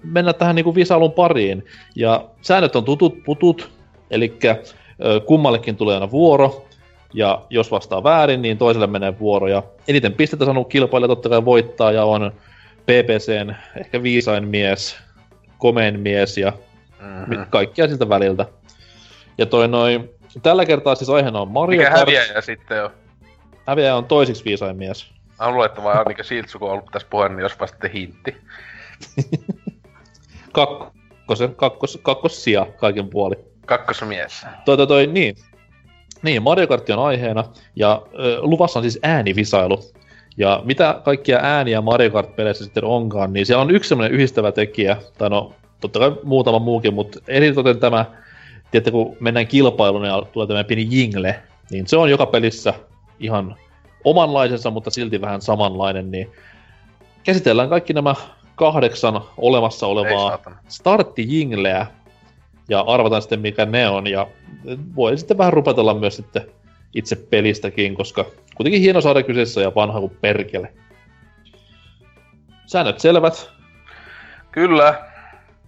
[0.03, 1.65] mennä tähän niinku visailun pariin.
[1.97, 3.71] Ja säännöt on tutut putut,
[4.11, 4.39] eli
[5.27, 6.65] kummallekin tulee aina vuoro,
[7.15, 9.49] ja jos vastaa väärin, niin toiselle menee vuoro.
[9.49, 12.33] Ja eniten pistettä saanut kilpailija totta kai voittaa ja on
[12.83, 14.97] PPCn ehkä viisain mies,
[15.65, 16.53] komein mies ja
[17.01, 17.37] Mm-hmm.
[17.37, 17.47] mm.
[17.51, 18.47] kaikkia siltä väliltä.
[19.39, 20.11] Ja toi noin,
[20.43, 22.01] tällä kertaa siis aiheena on Mario Mikä Kart.
[22.01, 22.91] häviäjä sitten on?
[23.67, 25.11] Häviäjä on toisiksi viisain mies.
[25.41, 28.37] Mä luulen, että vaan ainakin Siltsu, kun on ollut tässä puheen, niin jos sitten hintti.
[30.53, 33.35] Kakkosen, kakkos, kakkossija kaiken puoli.
[33.67, 34.47] Kakkosmies.
[34.65, 35.37] Toi, toi, toi, niin.
[36.23, 37.45] Niin, Mario Kart on aiheena,
[37.77, 39.83] ja ö, luvassa on siis äänivisailu.
[40.37, 44.97] Ja mitä kaikkia ääniä Mario Kart-peleissä sitten onkaan, niin siellä on yksi semmoinen yhdistävä tekijä,
[45.19, 48.05] tai no, totta kai muutama muukin, mutta eritoten tämä,
[48.71, 52.75] tiedätte, kun mennään kilpailuun ja tulee tämä pieni jingle, niin se on joka pelissä
[53.21, 53.57] ihan
[54.05, 56.31] omanlaisensa, mutta silti vähän samanlainen, niin
[57.25, 58.15] käsitellään kaikki nämä
[58.57, 60.39] kahdeksan olemassa olevaa
[60.69, 61.87] starttijingleä
[62.69, 64.07] ja arvataan sitten mikä ne on.
[64.07, 64.27] Ja
[64.97, 66.43] voi sitten vähän rupatella myös sitten
[66.95, 70.73] itse pelistäkin, koska kuitenkin hieno saada kyseessä ja vanha kuin perkele.
[72.67, 73.51] Säännöt selvät
[74.53, 75.05] Kyllä.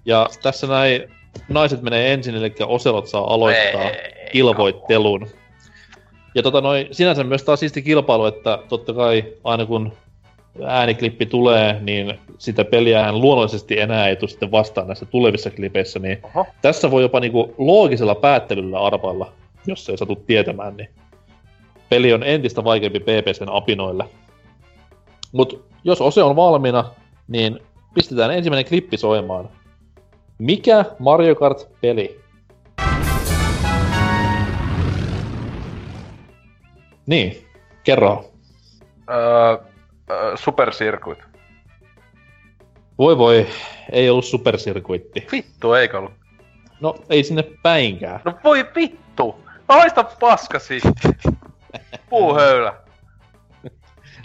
[0.05, 1.13] ja tässä näin
[1.49, 5.27] naiset menee ensin, eli Oselot saa aloittaa Ei, kilvoittelun.
[6.35, 9.93] Ja tota noin, sinänsä myös taas siisti kilpailu, että totta kai aina kun
[10.65, 16.19] ääniklippi tulee, niin sitä peliähän luonnollisesti enää ei tule sitten vastaan näissä tulevissa klipeissä, niin
[16.23, 16.47] Oho.
[16.63, 19.33] tässä voi jopa niinku loogisella päättelyllä arvailla,
[19.67, 20.89] jos ei satu tietämään, niin
[21.89, 24.05] peli on entistä vaikeampi PPCn apinoille.
[25.33, 26.85] Mut jos ose on valmiina,
[27.29, 27.59] niin
[27.95, 29.49] pistetään ensimmäinen klippi soimaan.
[30.39, 32.21] Mikä Mario Kart-peli?
[37.07, 37.47] Niin,
[37.85, 38.31] kerro.
[39.11, 39.59] Öö,
[40.11, 41.19] öö, Super Circuit.
[42.99, 43.47] Voi voi,
[43.93, 45.27] ei ollut supersirkuitti.
[45.33, 46.13] Vittu, eikö ollut?
[46.81, 48.21] No, ei sinne päinkään.
[48.25, 49.41] No voi vittu!
[49.69, 50.81] Haista paskasi!
[52.17, 52.75] Puuhöylä.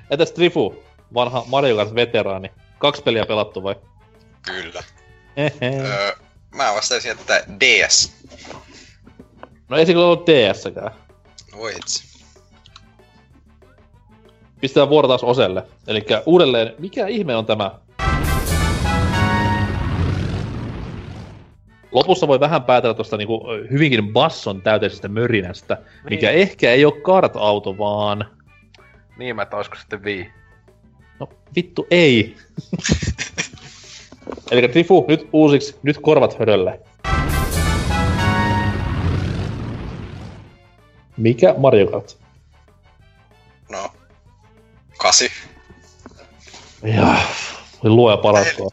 [0.10, 2.52] Entäs Trifu, vanha Mario Kart-veteraani?
[2.78, 3.76] Kaksi peliä pelattu vai?
[4.42, 4.84] Kyllä.
[5.38, 6.16] Öö,
[6.56, 8.14] mä vastaisin, että DS.
[9.70, 10.92] No ei se kyllä ollut DS-kään.
[11.58, 12.04] Voi itse.
[14.62, 15.64] Pistetään vuoro taas Oselle.
[15.88, 17.80] Eli uudelleen, mikä ihme on tämä?
[21.92, 25.78] Lopussa voi vähän päätellä tuosta niinku hyvinkin basson täyteisestä mörinästä,
[26.10, 26.42] mikä Niin.
[26.42, 28.26] ehkä ei ole kart-auto, vaan...
[29.18, 30.32] Niin mä, olisiko sitten vii.
[31.20, 32.36] No vittu ei.
[34.52, 36.80] Eli Trifu, nyt uusiksi, nyt korvat hörölle.
[41.18, 42.18] Mikä Mario Kart?
[43.72, 43.90] No,
[44.98, 45.32] kasi.
[46.84, 47.16] Ja,
[47.84, 48.72] luoja paratkoon.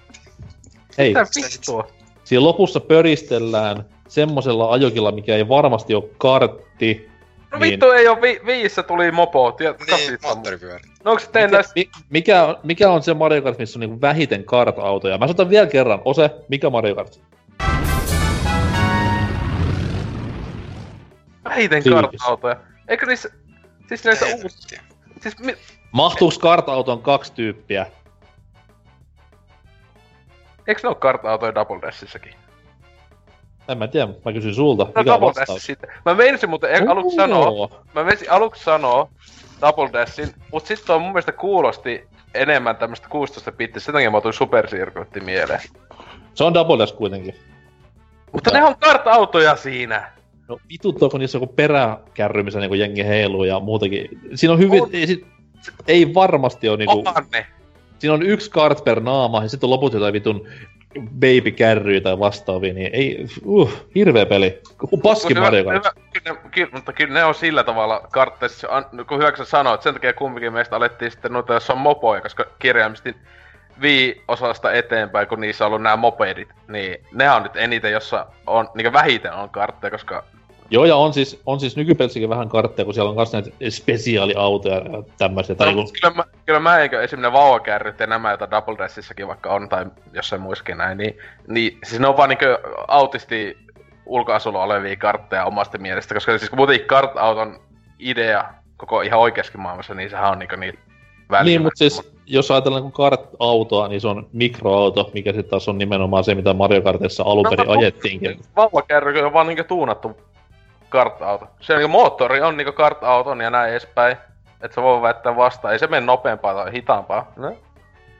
[0.98, 1.90] Ei, Mitä vittua?
[2.28, 7.08] Siinä lopussa pöristellään semmosella ajokilla, mikä ei varmasti ole kartti.
[7.52, 7.70] No Niin.
[7.72, 10.80] vittu ei oo vi- viissä tuli mopo, tiedät, Niin, moottoripyörä.
[11.04, 11.72] No teidän Mikä, näistä...
[11.76, 15.18] mi, mikä, on- mikä on se Mario Kart, missä on niinku vähiten kart-autoja?
[15.18, 16.02] Mä sanon vielä kerran.
[16.04, 17.20] Ose, mikä Mario Kart?
[21.44, 22.56] Vähiten kartta-autoja.
[22.88, 23.28] Eikö niissä...
[23.88, 24.80] Siis näissä uusissa...
[25.20, 25.54] Siis mi...
[25.92, 27.86] Mahtuuks kart-autoon kaksi tyyppiä?
[30.68, 32.34] Eikö ne oo kartta-autoja Double Dashissakin?
[33.68, 34.84] En mä tiedä, mä kysyn sulta.
[34.84, 35.90] No Mikä Double Dash sitten.
[36.04, 37.68] Mä meinasin muuten e- aluksi sanoa...
[37.94, 39.08] Mä meinasin aluksi sanoa
[39.60, 44.16] Double Dashin, mut sit toi mun mielestä kuulosti enemmän tämmöstä 16 bittistä, sen takia mä
[44.16, 45.60] otin Super Circuitti mieleen.
[46.34, 47.34] Se on Double Dash kuitenkin.
[48.32, 50.12] Mutta ne on kartta-autoja siinä!
[50.48, 54.08] No vituttuako niissä joku peräkärry, missä niinku jengi heiluu ja muutakin.
[54.34, 54.82] Siinä on hyvin...
[54.82, 54.88] On.
[54.92, 55.26] Ei, sit,
[55.86, 56.98] ei varmasti ole niinku...
[56.98, 57.46] Onhan ne!
[57.98, 60.48] Siinä on yksi kart per naama ja sitten on loput jotain vitun
[61.20, 61.52] baby
[62.02, 63.26] tai vastaavia, niin ei...
[63.44, 64.60] Uh, hirveä peli.
[65.02, 65.84] Paski Mut Mario Kart.
[66.24, 68.68] kyllä, kyllä, mutta kyllä ne on sillä tavalla kartteissa,
[69.08, 73.14] kun hyväksi sanoit, sen takia kumminkin meistä alettiin sitten noita, jossa on mopoja, koska kirjaimisesti
[73.80, 78.68] Wii-osasta eteenpäin, kun niissä on ollut nämä mopedit, niin ne on nyt eniten, jossa on,
[78.74, 80.24] niin vähiten on kartteja, koska
[80.70, 84.76] Joo, ja on siis, on siis nykypelissäkin vähän kartteja, kun siellä on myös näitä spesiaaliautoja
[84.76, 85.54] ja tämmöisiä.
[85.54, 88.50] Tai no, niinku, mutta kyllä, mä, kyllä mä eikö esimerkiksi ne vauvakärryt ja nämä, joita
[88.50, 91.18] Double Dashissakin vaikka on, tai jossain muissakin näin, niin,
[91.48, 92.58] niin siis ne on vaan niinkö
[92.88, 93.56] autisti
[94.06, 97.60] ulkoasulla olevia kartteja omasta mielestä, koska siis muutenkin kart-auton
[97.98, 98.44] idea
[98.76, 100.78] koko ihan oikeassakin maailmassa, niin sehän on niinkö niin
[101.30, 101.44] väliä.
[101.44, 105.78] niin, mutta siis jos ajatellaan niin kart-autoa, niin se on mikroauto, mikä sitten taas on
[105.78, 108.40] nimenomaan se, mitä Mario Kartissa alun No, perin no, ajettiinkin.
[108.56, 110.16] Vauvakärry on vaan niinkö tuunattu
[110.88, 111.48] kart-auto.
[111.60, 114.16] Se niinkö moottori on niinkö kart-auton ja näin edespäin.
[114.60, 115.72] Että se voi väittää vastaan.
[115.72, 117.32] Ei se mene nopeampaa tai hitaampaa.
[117.36, 117.56] No.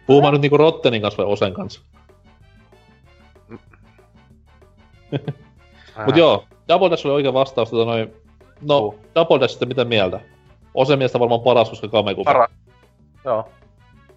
[0.06, 1.80] Puhumaan nyt niinku Rottenin kanssa vai Osen kanssa.
[6.06, 7.70] Mut joo, Double Dash oli oikea vastaus.
[7.70, 8.14] Tota noin,
[8.60, 8.98] no, Uh.
[9.14, 10.20] Double Dashista mitä mieltä?
[10.74, 12.32] Osen mielestä varmaan paras, koska Kamekupa.
[12.32, 12.50] Paras.
[13.24, 13.48] Joo.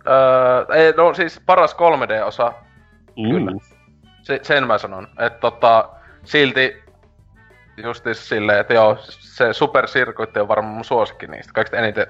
[0.07, 2.53] Öö, ei, no siis paras 3D-osa,
[3.15, 3.51] kyllä.
[3.51, 3.63] Uh.
[4.21, 5.07] se, sen mä sanon.
[5.19, 5.89] Että tota,
[6.23, 6.83] silti
[7.83, 11.53] justis silleen, että joo, se Super Circuit on varmaan mun suosikki niistä.
[11.53, 12.07] Kaikista eniten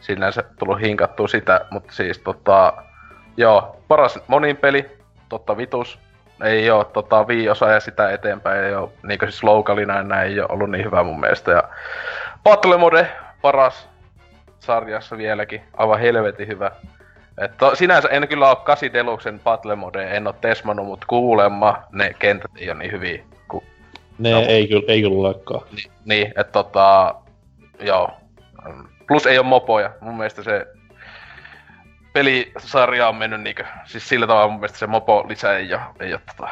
[0.00, 2.72] sinänsä tullut hinkattua sitä, mutta siis tota,
[3.36, 4.98] joo, paras monin peli,
[5.28, 5.98] totta vitus.
[6.44, 10.40] Ei oo tota Wii-osa ja sitä eteenpäin, ei oo niinkö siis lokalina ja näin ei
[10.40, 11.52] oo ollut niin hyvä mun mielestä.
[11.52, 11.62] Ja
[12.44, 13.08] Battle Mode,
[13.42, 13.88] paras
[14.60, 16.70] sarjassa vieläkin, aivan helvetin hyvä.
[17.38, 21.82] Et to, sinänsä en kyllä oo 8 Deluxen Battle Mode, en oo tesmannut, mutta kuulemma
[21.92, 23.24] ne kentät ei oo niin hyviä.
[24.20, 24.40] Ne No.
[24.48, 25.66] ei kyllä, ei kyllä olekaan.
[25.72, 27.14] ni, niin, että tota,
[27.80, 28.10] joo.
[29.08, 29.90] Plus ei oo mopoja.
[30.00, 30.66] Mun mielestä se
[32.12, 36.12] pelisarja on mennyt niinkö, siis sillä tavalla mun mielestä se mopo lisä ei oo, ei
[36.12, 36.48] oo tota,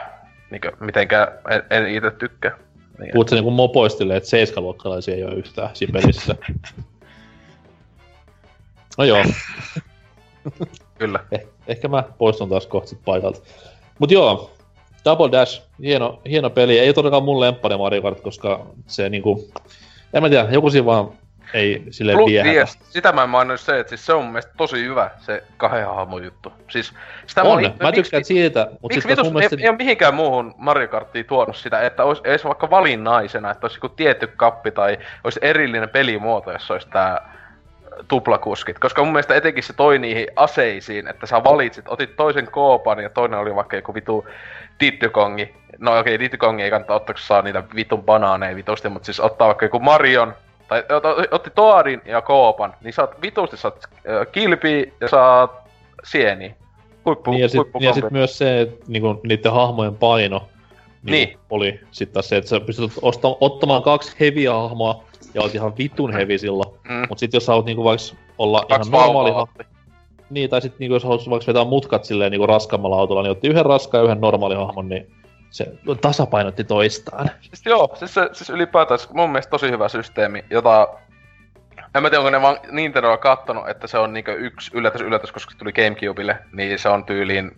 [0.50, 2.56] niinkö mitenkään, en, en ite tykkää.
[2.98, 6.34] Niin, Puhut sä niinku mopoistille, että seiskaluokkalaisia ei ole yhtään siinä pelissä.
[8.98, 9.24] No joo,
[10.98, 11.20] kyllä.
[11.32, 13.40] eh, ehkä mä poistun taas kohta paikalta.
[13.98, 14.50] Mut joo,
[15.04, 16.78] Double Dash, hieno, hieno peli.
[16.78, 19.48] Ei todellakaan mun lemppari Mario Kart, koska se niinku...
[20.12, 21.08] En mä tiedä, joku siinä vaan
[21.54, 22.72] ei sille viehätä.
[22.90, 25.86] Sitä mä en maininnut se, että siis se on mun mielestä tosi hyvä, se kahden
[25.86, 26.52] hahmon juttu.
[26.70, 26.92] Siis
[27.26, 29.56] sitä On, ihme- mä tykkään siitä, mutta Miksi sitten vitus mun mielestä...
[29.56, 33.66] ei, ei ole mihinkään muuhun Mario Karttiin tuonut sitä, että olisi edes vaikka valinnaisena, että
[33.66, 37.37] olisi joku tietty kappi tai olisi erillinen pelimuoto, jossa olisi tää
[38.08, 38.78] tuplakuskit.
[38.78, 43.10] Koska mun mielestä etenkin se toi niihin aseisiin, että sä valitsit, otit toisen koopan ja
[43.10, 44.26] toinen oli vaikka joku vitu
[44.80, 45.54] Diddykongi.
[45.78, 49.20] No okei, okay, Diddykongi ei kannata ottaa, kun saa niitä vitun banaaneja vitusti, mutta siis
[49.20, 50.34] ottaa vaikka joku Marion,
[50.68, 53.84] tai ot- otti Toadin ja Koopan, niin saat vitusti saat
[54.32, 55.50] kilpi ja saat
[56.04, 56.54] sieni.
[57.04, 60.48] Huippu, Niin ja sitten sit myös se, että niinku, niiden hahmojen paino
[61.02, 61.28] niin.
[61.28, 61.38] Niin.
[61.50, 65.04] oli sitten taas se, että sä pystyt osta, ottamaan kaksi heviä hahmoa
[65.34, 66.74] ja olet ihan vitun hevi silloin.
[66.88, 67.06] Mm.
[67.08, 69.64] Mut sit jos sä haluat niinku vaikka olla Kaksi ihan normaali hahmo,
[70.30, 73.48] niin, tai sit niinku jos haluat vaikka vetää mutkat silleen niinku raskaammalla autolla, niin otti
[73.48, 75.12] yhden raskaan ja yhden normaali hahmon, niin
[75.50, 77.30] se tasapainotti toistaan.
[77.40, 80.88] Siis joo, siis, se, siis ylipäätään mun mielestä tosi hyvä systeemi, jota...
[81.94, 85.32] En mä tiedä, onko ne vaan Nintendoa kattonut, että se on niinku yksi yllätys yllätys,
[85.32, 87.56] koska se tuli Gamecubelle, niin se on tyyliin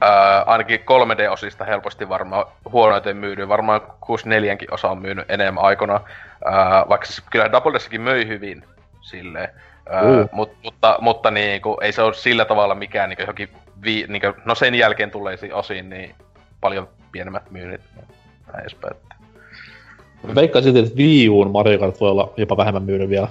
[0.00, 3.48] ää, ainakin 3D-osista helposti varmaan huonoiten myydy.
[3.48, 6.00] Varmaan 64kin osa on myynyt enemmän aikana,
[6.44, 8.64] ää, vaikka siis kyllä Double Dashikin möi hyvin
[9.00, 9.48] silleen.
[9.90, 10.28] Ää, Uh.
[10.32, 13.48] mut, mutta, mutta niinku, ei se ole sillä tavalla mikään niinku johonkin
[13.82, 16.14] vi, niinku, no sen jälkeen tulleisiin osiin, niin
[16.60, 17.80] paljon pienemmät myynnit
[18.52, 18.96] näin edespäin.
[20.34, 23.28] Veikkaan silti, että Wii Uun Mario Kart voi olla jopa vähemmän myynyt vielä.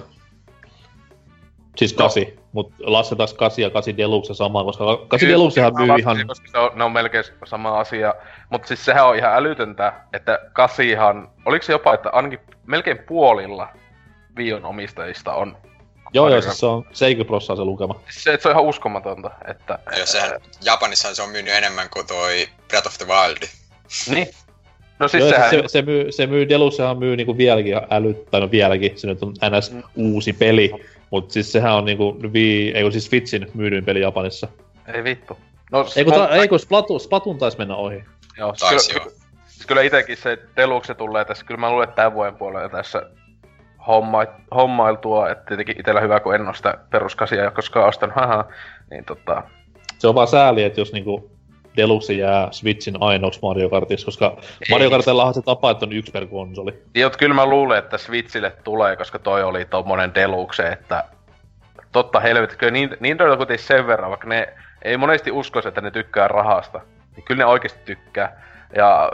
[1.78, 6.00] Siis kasi, mutta lasketaanko kasi ja kasi deluxe samaan, koska kasi Kyllä, deluxehan myy laskin,
[6.00, 6.26] ihan...
[6.26, 8.14] Koska se on, ne on melkein sama asia.
[8.50, 11.30] Mutta siis sehän on ihan älytöntä, että kasihan...
[11.46, 13.68] Oliko se jopa, että ainakin melkein puolilla
[14.36, 15.56] Vion omistajista on...
[16.12, 18.00] Joo, joo, siis se on 70 prossaa se lukema.
[18.10, 19.78] Siis se, että se on ihan uskomatonta, että...
[19.98, 23.48] Ja sehän, Japanissa se on myynyt enemmän kuin toi Breath of the Wild.
[24.14, 24.28] Niin.
[24.98, 25.50] No siis Joo, sehän...
[25.50, 29.22] se, se, myy, se myy, Deluxehan myy niinku vieläkin älyt, tai no vieläkin, se nyt
[29.22, 29.72] on ns.
[29.72, 29.82] Mm.
[29.96, 34.48] uusi peli, mutta siis sehän on niinku Wii, ei kun siis Switchin myydyin peli Japanissa.
[34.94, 35.38] Ei vittu.
[35.72, 38.04] No, Ei kun, ta, ei kun Splatu, Splatun taisi mennä ohi.
[38.38, 39.12] Joo, Taisi kyllä, joo.
[39.46, 43.02] siis kyllä itekin se Deluxe tulee tässä, kyllä mä luulen, että tämän vuoden puolella tässä
[43.86, 48.44] homma, hommailtua, että tietenkin itellä hyvä, kun en oo sitä peruskasia koskaan ostanut, haha,
[48.90, 49.42] niin tota,
[49.98, 51.37] Se on vaan sääli, että jos niinku
[51.78, 54.36] Deluxe jää Switchin ainoaksi Mario Kartissa, koska
[54.70, 56.74] Mario Kartillahan se tapa, että on yksi per konsoli.
[56.94, 61.04] Jot, kyllä mä luulen, että Switchille tulee, koska toi oli tommonen Deluxe, että
[61.92, 65.90] totta helvetti, kyllä niin, Nintendo kuitenkin sen verran, vaikka ne ei monesti uskoisi, että ne
[65.90, 66.80] tykkää rahasta,
[67.16, 68.47] niin kyllä ne oikeasti tykkää.
[68.76, 69.10] Ja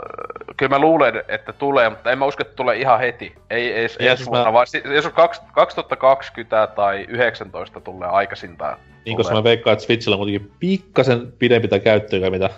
[0.57, 3.35] kyllä mä luulen, että tulee, mutta en mä usko, että tulee ihan heti.
[3.49, 8.09] Ei edes Ja ensi siis vuonna, mä- vaan jos on kaks- 2020 tai 19 tulee
[8.09, 8.77] aikaisintaan.
[9.05, 12.49] Niin, koska mä veikkaan, että Switchillä on kuitenkin pikkasen pidempi tää käyttöä, mitä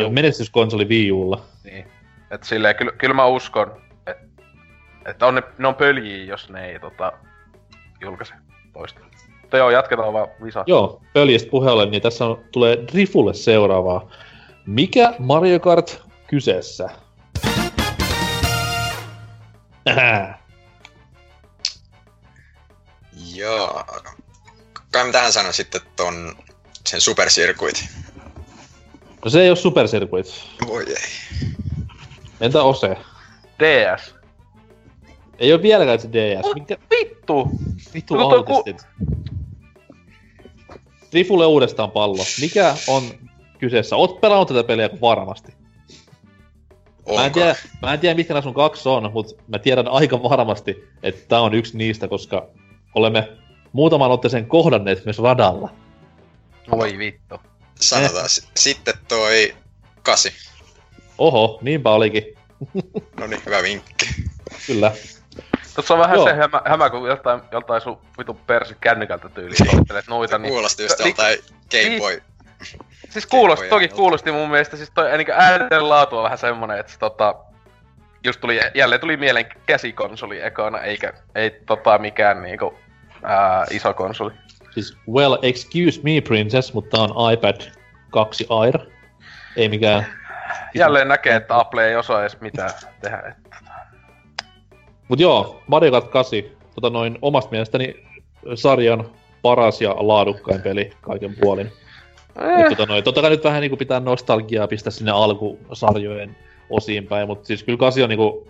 [0.00, 0.10] Juu.
[0.10, 1.40] menestyskonsoli Wii Ulla.
[1.64, 1.86] Niin.
[2.30, 3.72] Et silleen, kyllä, kyllä mä uskon,
[4.06, 4.24] että
[5.06, 7.12] et on ne, ne on pöljiä, jos ne ei tota,
[8.00, 8.34] julkaise
[8.72, 9.00] toista.
[9.40, 10.64] Mutta joo, jatketaan vaan visa.
[10.66, 14.10] Joo, pöljistä puheelle, niin tässä on, tulee Drifulle seuraavaa.
[14.66, 16.88] Mikä Mario Kart kyseessä?
[19.88, 20.38] Ähä.
[23.34, 23.84] Joo.
[24.92, 26.36] Kai tähän sanon sitten ton
[26.86, 27.88] sen Super Circuit.
[29.24, 30.26] No se ei oo Super Circuit.
[30.66, 31.44] Voi ei.
[32.40, 32.96] Entä Ose?
[33.58, 34.14] DS.
[35.38, 36.54] Ei oo vieläkään se DS.
[36.54, 37.50] Minkä Vittu!
[37.94, 38.64] vittu No ku-?
[41.12, 42.24] Drifulle uudestaan pallo.
[42.40, 43.02] Mikä on
[43.64, 43.96] kyseessä?
[43.96, 45.52] Oot pelannut tätä peliä varmasti.
[47.06, 47.16] Onko?
[47.20, 50.88] Mä en, tiedä, mä en tiedä, mitkä sun kaksi on, mutta mä tiedän aika varmasti,
[51.02, 52.46] että tää on yksi niistä, koska
[52.94, 53.28] olemme
[53.72, 55.70] muutaman otteeseen kohdanneet myös radalla.
[56.70, 57.40] Voi vittu.
[57.80, 58.28] Sanotaan.
[58.28, 59.54] s- Sitten toi
[60.02, 60.32] kasi.
[61.18, 62.22] Oho, niinpä olikin.
[63.20, 64.06] No niin, hyvä vinkki.
[64.66, 64.92] Kyllä.
[65.74, 66.24] Tuossa on vähän Joo.
[66.28, 70.52] se hämä, hämä, kun joltain, joltain sun vitun persi kännykältä tyyliin soittelet noita, niin...
[70.52, 71.38] Kuulosti just Niin- joltain
[71.70, 72.22] Game Boy.
[73.10, 76.92] Siis kuulosti, toki kuulosti mun mielestä, siis toi niin äänten laatu on vähän semmonen, että
[76.92, 77.34] se, tota,
[78.24, 82.74] just tuli, jälleen tuli mieleen käsikonsoli ekana, eikä, ei tota mikään niinku,
[83.22, 84.32] ää, iso konsoli.
[84.70, 87.60] Siis, well, excuse me princess, mutta on iPad
[88.10, 88.78] 2 Air.
[89.56, 90.06] Ei mikään...
[90.74, 92.70] Jälleen näkee, että Apple ei osaa edes mitään
[93.00, 93.18] tehdä.
[93.28, 93.44] Et,
[95.08, 96.38] Mut joo, Mario Kart 8,
[96.74, 98.06] tota noin omasta mielestäni
[98.54, 99.10] sarjan
[99.42, 101.72] paras ja laadukkain peli kaiken puolin.
[102.40, 106.36] Eh, tota noin, totta kai nyt vähän niinku pitää nostalgiaa pistää sinne alkusarjojen
[106.70, 108.48] osiin päin, mutta siis kyllä 8 on niinku,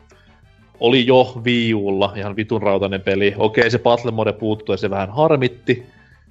[0.81, 3.35] oli jo Wii Ulla ihan vitun rautainen peli.
[3.39, 5.87] Okei, se Battle Mode puuttui ja se vähän harmitti,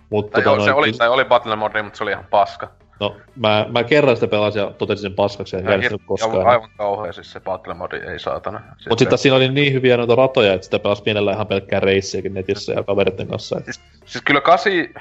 [0.09, 2.25] mutta tai tota joo, noin, se oli, tai oli Battle Mode, mutta se oli ihan
[2.29, 2.71] paska.
[2.99, 6.35] No, mä, mä kerran sitä pelasin ja totesin sen paskaksi, en Ja järjestänyt hir- koskaan.
[6.35, 8.61] Joo, aivan kauhea siis se Battle Mode, ei saatana.
[8.89, 12.33] Mutta sitten siinä oli niin hyviä noita ratoja, että sitä pelasi mielellään ihan pelkkää reissiäkin
[12.33, 13.57] netissä ja kavereiden kanssa.
[13.57, 13.65] Et
[14.05, 14.93] Siis kyllä kasi,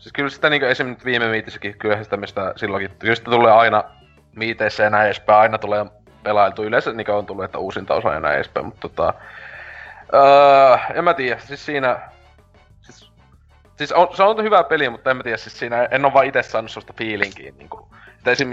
[0.00, 0.96] siis kyllä sitä niinku esim.
[1.04, 3.84] viime viitissäkin, kyllä sitä mistä silloinkin, kyllä sitä tulee aina
[4.36, 5.86] miiteissä ja näin edespäin, aina tulee
[6.22, 6.64] pelailtu.
[6.64, 9.14] Yleensä niinku on tullut, että uusinta osa ja näin edespäin, mutta tota...
[10.14, 12.00] Öö, en mä tiedä, siis siinä...
[12.80, 13.12] Siis,
[13.76, 16.26] siis on, se on hyvä peli, mutta en mä tiedä, siis siinä en oo vaan
[16.26, 17.88] itse saanut sellaista fiilinkiä niinku...
[18.18, 18.50] Että esim...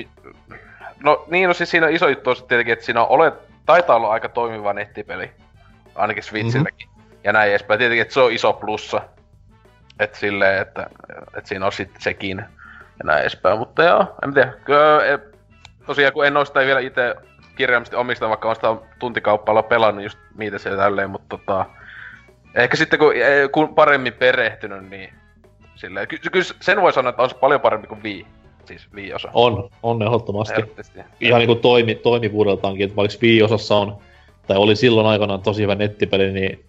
[1.03, 3.33] No niin, no siis siinä iso juttu on tietenkin, että siinä on olet,
[3.65, 5.31] taitaa olla aika toimiva nettipeli.
[5.95, 6.89] Ainakin Switchilläkin.
[7.23, 7.77] Ja näin edespäin.
[7.77, 9.01] Tietenkin, että se on iso plussa.
[9.99, 10.89] Et silleen, että,
[11.37, 12.37] että siinä on sitten sekin.
[12.99, 13.59] Ja näin edespäin.
[13.59, 14.53] Mutta joo, en tiedä.
[14.65, 15.19] Kyllä, e,
[15.85, 17.15] tosiaan kun en oo sitä vielä itse
[17.55, 21.65] kirjaimisesti omista, vaikka on sitä tuntikauppailla pelannut just mitä siellä tälleen, mutta tota...
[22.55, 25.13] Ehkä sitten kun, e, kun paremmin perehtynyt, niin
[25.75, 26.07] silleen.
[26.07, 28.25] Ky- kyllä sen voi sanoa, että on se paljon parempi kuin Wii.
[28.65, 29.29] Siis Wii-osa.
[29.33, 30.61] on, on ehdottomasti.
[31.19, 33.97] Ihan niinku toimi, toimivuudeltaankin, että vaikka Wii-osassa on,
[34.47, 36.65] tai oli silloin aikanaan tosi hyvä nettipeli, niin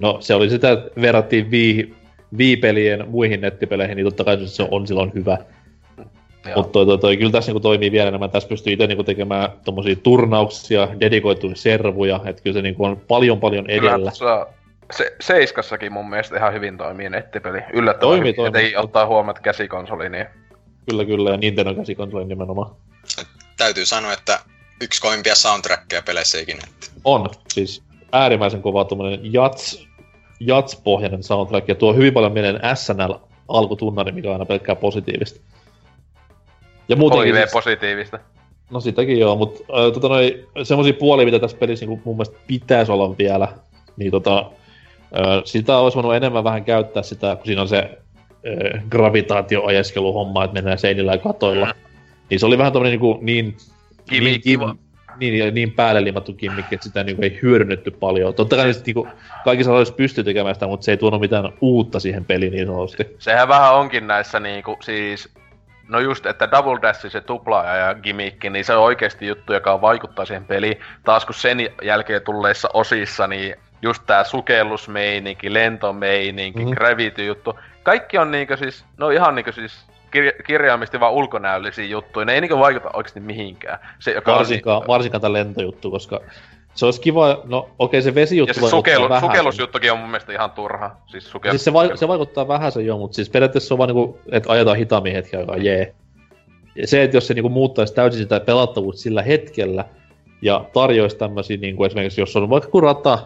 [0.00, 1.94] no se oli sitä, että verrattiin Wii,
[2.38, 5.38] Wii-pelien muihin nettipeleihin, niin totta kai se on silloin hyvä.
[6.56, 8.30] Mutta toi, toi, toi, kyllä tässä niinku toimii vielä enemmän.
[8.30, 13.40] Tässä pystyy itse niinku tekemään tommosia turnauksia, dedikoituja servuja, että kyllä se niinku on paljon
[13.40, 13.98] paljon Kyllä edellä.
[14.10, 14.46] tuossa
[14.92, 17.58] se, Seiskassakin mun mielestä ihan hyvin toimii nettipeli.
[17.72, 18.34] Yllättävän Toimii, hyvin.
[18.34, 18.66] toimii.
[18.66, 20.26] Ettei ottaa että käsikonsoli, niin
[20.90, 22.70] Kyllä, kyllä, ja Nintendo käsikonsoli nimenomaan.
[23.56, 24.38] Täytyy sanoa, että
[24.80, 26.62] yksi kovimpia soundtrackeja peleissä ikinä.
[27.04, 27.82] On, siis
[28.12, 29.86] äärimmäisen kova tommonen jats,
[30.46, 35.40] jats-pohjainen soundtrack ja tuo hyvin paljon mieleen SNL-alkutunnari, mikä on aina pelkkää positiivista.
[36.88, 38.18] Ja muutenkin siis, HIV-positiivista.
[38.70, 42.38] no sitäkin joo, mutta äh, tota noi, semmosia puolia, mitä tässä pelissä niin mun mielestä
[42.46, 43.48] pitäisi olla vielä,
[43.96, 44.38] niin tota,
[45.18, 50.54] äh, sitä olisi voinut enemmän vähän käyttää sitä, kun siinä on se äh, gravitaatioajeskeluhomma, että
[50.54, 51.74] mennään seinillä ja katoilla.
[52.30, 53.56] Niin se oli vähän tommonen niinku niin,
[54.10, 54.76] niin, kiva.
[55.20, 58.34] Niin, niin, niin päälle limattu kimmikki, että sitä niinku ei hyödynnetty paljon.
[58.34, 59.08] Totta kai nyt niinku,
[59.44, 63.16] kaikissa olisi pysty tekemään sitä, mutta se ei tuonut mitään uutta siihen peliin niin sanotusti.
[63.18, 65.28] Sehän vähän onkin näissä niinku, siis...
[65.88, 69.80] No just, että Double Dash, se tupla ja gimmickki, niin se on oikeasti juttu, joka
[69.80, 70.80] vaikuttaa siihen peliin.
[71.04, 76.68] Taas kun sen jälkeen tulleissa osissa, niin just tää sukellusmeininki, lentomeininki, Mhm.
[76.68, 76.76] mm-hmm.
[76.76, 77.58] gravity-juttu.
[77.82, 79.86] Kaikki on niinkö siis, no ihan niinkö siis
[80.16, 82.26] kir- kirjaimisesti vaan ulkonäöllisiä juttuja.
[82.26, 83.78] Ne ei niinkö vaikuta oikeasti mihinkään.
[83.98, 86.20] Se, joka Varsinkaan, on, varsinkaan tämä lentojuttu, koska
[86.74, 89.30] se olisi kiva, no okei se vesijuttu ja se sukelu, vähän.
[89.30, 90.90] sukellusjuttukin on mun mielestä ihan turha.
[91.06, 91.50] Siis, sukel...
[91.50, 94.18] Siis se, vai, se vaikuttaa vähän se joo, mutta siis periaatteessa se on vaan niinku,
[94.32, 95.94] että ajetaan hitaammin hetken aikaa, jee.
[96.74, 99.84] Ja se, että jos se niinku muuttaisi täysin sitä pelattavuutta sillä hetkellä,
[100.42, 103.18] ja tarjoisi tämmöisiä, niinku esimerkiksi jos on vaikka kun rata,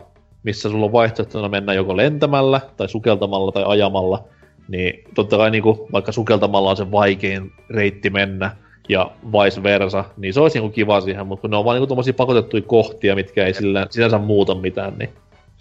[0.42, 4.24] missä sulla on vaihtoehtona mennä joko lentämällä, tai sukeltamalla, tai ajamalla,
[4.68, 8.56] niin totta kai niinku, vaikka sukeltamalla on se vaikein reitti mennä,
[8.88, 11.86] ja vice versa, niin se olisi niinku kiva siihen, mutta kun ne on vaan niinku
[11.86, 15.10] tommosia pakotettuja kohtia, mitkä ei sillä, sinänsä muuta mitään, niin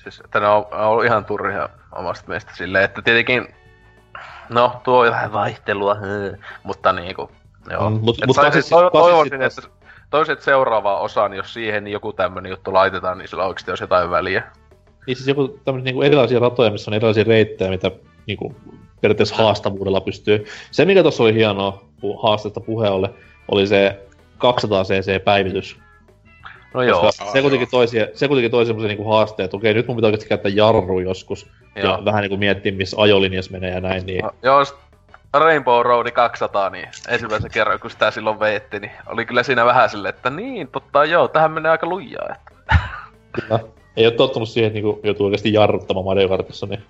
[0.06, 3.48] Siis, että ne on, ollut ihan turhia omasta mielestä silleen, että tietenkin...
[4.50, 5.96] No, tuo on vähän vaihtelua,
[6.64, 7.32] mutta niinku...
[7.70, 7.90] Joo.
[7.90, 9.62] Mm, mut- mut klassis- toivoisin, että
[10.10, 14.10] toivoisin, että seuraavaan osaan, jos siihen joku tämmönen juttu laitetaan, niin sillä oikeesti olisi jotain
[14.10, 14.44] väliä.
[15.08, 17.92] Niin siis joku tämmöisiä niinku erilaisia ratoja, missä on erilaisia reittejä, mitä
[18.28, 18.56] niinku
[19.06, 20.46] periaatteessa haastavuudella pystyy.
[20.72, 23.10] Se, mikä tuossa oli hienoa pu- haastetta puheolle,
[23.52, 24.00] oli se
[24.38, 25.78] 200 cc päivitys.
[26.74, 29.88] No joo, Koska se, kuitenkin toi, se kuitenkin toi semmoisen niinku haasteen, että okei, nyt
[29.88, 31.48] mun pitää oikeasti käyttää jarru joskus.
[31.76, 31.92] joo.
[31.92, 34.06] Ja vähän niinku miettiä, missä ajolinjassa menee ja näin.
[34.06, 34.24] Niin.
[34.24, 34.64] No, joo,
[35.34, 39.90] Rainbow Road 200, niin ensimmäisen kerran kun sitä silloin veetti, niin oli kyllä siinä vähän
[39.90, 42.30] silleen, että niin, totta joo, tähän menee aika lujaa.
[42.36, 42.78] Että.
[43.32, 43.60] Kyllä.
[43.98, 46.84] Ei ole tottunut siihen, että niinku joutuu oikeasti jarruttamaan Mario Kartissa, niin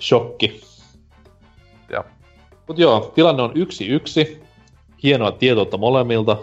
[0.00, 0.60] shokki.
[1.90, 2.04] Joo.
[2.68, 4.42] Mut joo, tilanne on yksi yksi.
[5.02, 6.36] Hienoa tietoutta molemmilta.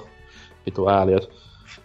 [0.65, 1.29] Vitu ääliöt.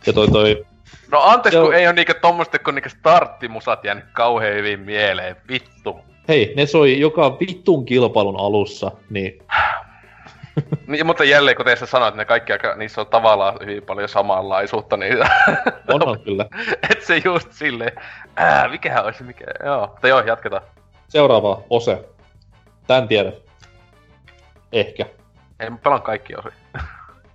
[0.06, 0.66] Ja toi toi...
[1.10, 1.66] No anteeksi, Joo.
[1.66, 6.00] kun ei oo niinkö tommoista, kun niinkö starttimusat jäänyt kauhean hyvin mieleen, vittu.
[6.28, 9.42] Hei, ne soi joka vittun kilpailun alussa, niin
[10.86, 14.08] Niin, mutta jälleen kun teissä sanoit, että ne kaikki aika, niissä on tavallaan hyvin paljon
[14.08, 15.18] samanlaisuutta, niin
[15.94, 16.46] on on kyllä.
[16.90, 17.92] et se just silleen,
[18.36, 19.86] ää, mikähän olisi mikä, joo.
[19.86, 20.62] Mutta joo, jatketaan.
[21.08, 22.04] Seuraava ose.
[22.86, 23.49] Tän tiedät.
[24.72, 25.06] Ehkä.
[25.60, 26.48] Ei mä pelaan kaikki osi.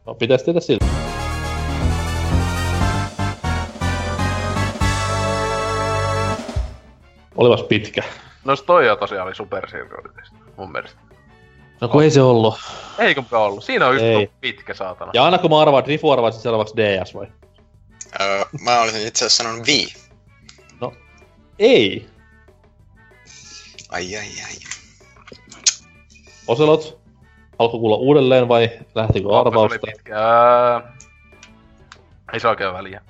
[0.06, 0.88] No, pitäis tehdä sillä.
[7.36, 8.03] Olivas pitkä.
[8.44, 9.68] No se toi jo tosiaan oli Super
[10.57, 10.99] mun mielestä.
[11.82, 12.60] No kun ei se ollut.
[12.98, 13.64] Eikö ollut?
[13.64, 14.30] Siinä on just Ei.
[14.41, 15.12] pitkä saatana.
[15.14, 17.28] Ja aina kun mä arvaan, Rifu arvaa seuraavaksi DS vai?
[18.22, 19.88] Öö, mä olisin itse asiassa sanonut Wii.
[21.60, 22.10] Ei.
[23.90, 24.56] Ai ai ai.
[26.48, 27.05] Oselot,
[27.60, 29.80] haluatko kuulla uudelleen vai lähtikö arvausta?
[29.86, 30.15] oli pitkä.
[30.19, 30.80] Öö,
[32.34, 33.02] ei se oikein väliä.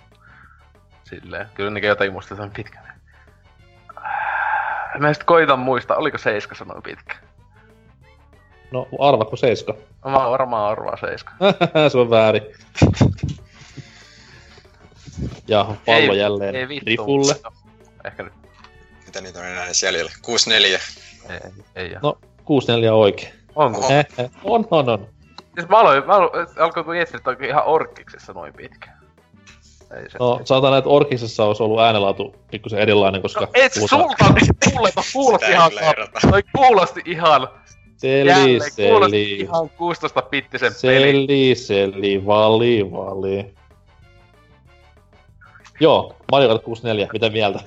[1.04, 1.48] Silleen.
[1.54, 2.80] Kyllä niinkö jotain muista, on pitkä.
[5.00, 7.16] Mä sit koitan muistaa, oliko seiska sanoin pitkä.
[8.72, 9.74] No arvatko seiska?
[10.06, 11.32] No, Mä varmaan arvaan seiska.
[11.92, 12.42] se on väärin.
[15.48, 16.86] ja pallo Ei- jälleen Ei vittu.
[16.86, 17.36] Rifulle.
[17.44, 17.52] No,
[18.06, 18.34] Ehkä nyt.
[19.06, 20.12] Mitä niitä on enää jäljellä?
[20.22, 20.80] 64.
[21.30, 21.40] Ei,
[21.76, 22.00] ei jää.
[22.04, 22.18] No,
[22.90, 23.34] 6-4 oikein.
[23.56, 23.88] Onko?
[23.90, 25.08] Eh, eh, on, on, on.
[25.56, 28.92] Siis mä aloin, mä aloin, alkoi kun miettiä, että onkin ihan orkiksessa noin pitkä.
[29.98, 30.18] Ei se.
[30.20, 33.40] No, sanotaan, että Orkisessa olisi ollut äänenlaatu pikkusen erilainen, koska...
[33.42, 35.72] No et puhutaan- sulta kuuleta, kuulosti ei ihan,
[36.32, 37.48] toi kuulosti ihan,
[37.98, 39.32] Seli, jälleen seli.
[39.32, 41.12] ihan 16 pittisen peli.
[41.12, 43.56] Seli, seli, vali, vali.
[45.80, 47.60] Joo, Mario Kart 64, mitä mieltä?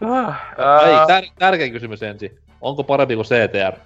[0.00, 0.40] Ah,
[0.86, 2.38] Ei, ää, tär- tärkein kysymys ensin.
[2.60, 3.78] Onko parempi kuin CTR?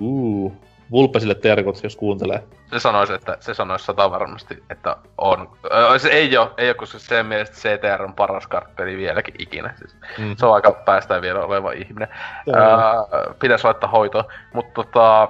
[0.00, 0.56] Uu.
[0.90, 2.42] Vulpesille terkut, jos kuuntelee.
[2.70, 5.50] se sanoisi, että se sanoisi sata varmasti, että on.
[5.72, 9.74] Öö, se ei oo, ei oo, koska sen mielestä CTR on paras kartteli vieläkin ikinä.
[9.78, 10.36] Siis Mm.
[10.36, 12.08] se on aika päästään vielä oleva ihminen.
[12.54, 12.94] Ää,
[13.38, 14.24] pitäisi laittaa hoitoon.
[14.54, 15.28] Mutta tota,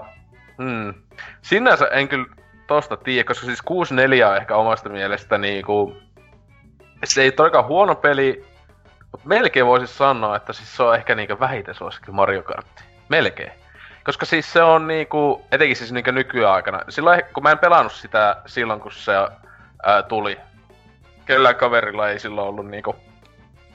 [0.62, 0.94] hmm,
[1.42, 2.26] sinänsä en kyllä
[2.66, 5.96] tosta tiedä, koska siis 6-4 on ehkä omasta mielestä niinku,
[7.04, 8.44] se ei todellakaan huono peli,
[9.12, 12.82] mutta melkein voisi sanoa, että siis se on ehkä niinku vähiten suosikki Mario Kartti.
[13.08, 13.52] Melkein.
[14.04, 18.36] Koska siis se on niinku, etenkin siis niinku nykyaikana, silloin kun mä en pelannut sitä
[18.46, 19.12] silloin kun se
[19.82, 20.40] ää, tuli,
[21.26, 22.96] kellään kaverilla ei silloin ollut niinku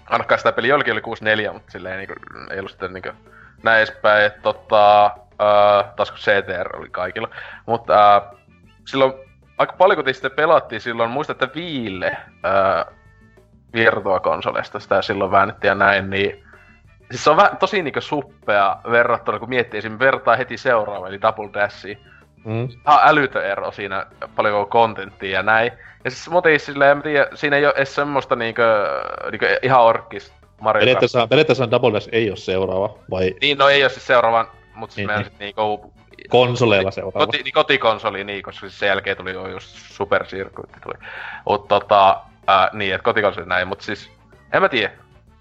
[0.10, 2.14] ainakaan sitä peli jollekin oli 64, mutta silleen niinku,
[2.52, 3.10] ei ollut sitten niinku
[3.64, 7.30] näin edespäin, että tota, äh, taas kun CTR oli kaikilla.
[7.66, 8.22] Mutta äh,
[8.86, 9.14] silloin
[9.58, 12.96] aika paljon kun sitten pelattiin silloin, muistan, että Viille äh,
[13.74, 16.45] Virtua-konsoleista sitä silloin väännettiin ja näin, niin
[17.10, 20.00] Siis se on vähän tosi niinku suppea verrattuna, kun miettii esim.
[20.00, 21.98] vertaa heti seuraava, eli Double Dashi.
[22.46, 22.68] Mm.
[22.84, 24.06] Tämä on älytön ero siinä,
[24.36, 25.72] paljon kontenttia ja näin.
[26.04, 28.64] Ja siis muuten silleen, en tiedä, siinä ei ole edes semmoista niinkö,
[29.32, 30.80] niinkö ihan orkis Mario.
[30.80, 34.96] Periaatteessa, periaatteessa Double Dash ei ole seuraava, vai Niin, no ei ole siis seuraavan, mutta
[34.96, 35.40] siis Niin, meidän niin.
[35.40, 35.94] niinku...
[36.30, 37.26] konsoleilla seuraava?
[37.26, 40.96] Koti, niin kotikonsoli, niin, koska siis sen jälkeen tuli jo just Super Circuit tuli.
[41.50, 44.12] Mut tota, ää, niin, että kotikonsoli näin, mutta siis,
[44.54, 44.92] en mä tiedä.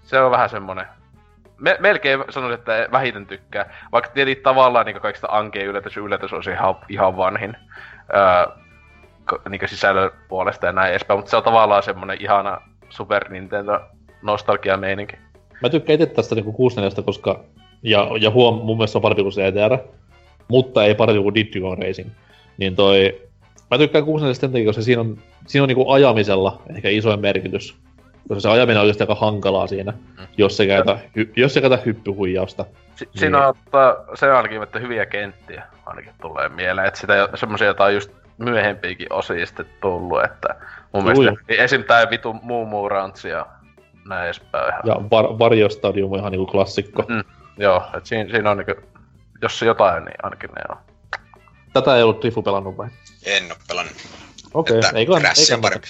[0.03, 0.85] Se on vähän semmonen,
[1.57, 3.73] me, melkein sanoisin, että vähiten tykkää.
[3.91, 7.57] Vaikka tietenkin tavallaan niin kaikista ankeen yllätys yllätys on ihan, ihan vanhin
[8.15, 8.55] öö,
[9.49, 13.79] niin sisällön puolesta ja näin edespäin, mutta se on tavallaan semmonen ihana Super Nintendo
[14.21, 15.15] nostalgia meininki.
[15.61, 17.43] Mä tykkään itse tästä niinku 64, koska...
[17.83, 19.77] Ja, ja huom, mun mielestä on parempi kuin CTR,
[20.47, 22.09] mutta ei parempi kuin Diddy Racing.
[22.57, 23.21] Niin toi...
[23.71, 25.17] Mä tykkään 64 sen takia, koska siinä on,
[25.47, 27.75] siinä on niinku ajamisella ehkä isoin merkitys.
[28.27, 30.27] Koska se ajaminen on aika hankalaa siinä, Mm.
[30.37, 32.65] jos se käytä, hy, jos se käytä hyppyhuijausta.
[32.95, 33.19] Si- Niin.
[33.19, 36.87] Siinä on ottaa, se ainakin, että hyviä kenttiä ainakin tulee mieleen.
[36.87, 40.55] Että sitä semmoisia jotain just myöhempiäkin osia sitten tullut, että
[40.93, 41.83] mun Juu, mielestä esim.
[41.83, 43.45] tää vitu muu muu rantsi ja
[44.07, 44.73] näin edespäin.
[44.83, 47.03] Ja var, Vario Stadium on ihan niinku klassikko.
[47.07, 47.23] Mm.
[47.57, 48.81] Joo, et siinä, siinä on niinku,
[49.41, 50.77] jos se jotain, niin ainakin ne on.
[51.73, 52.87] Tätä ei ollut Trifu pelannut vai?
[53.25, 53.93] En oo pelannut.
[54.53, 55.55] Okei, Että okay.
[55.55, 55.87] on parempi.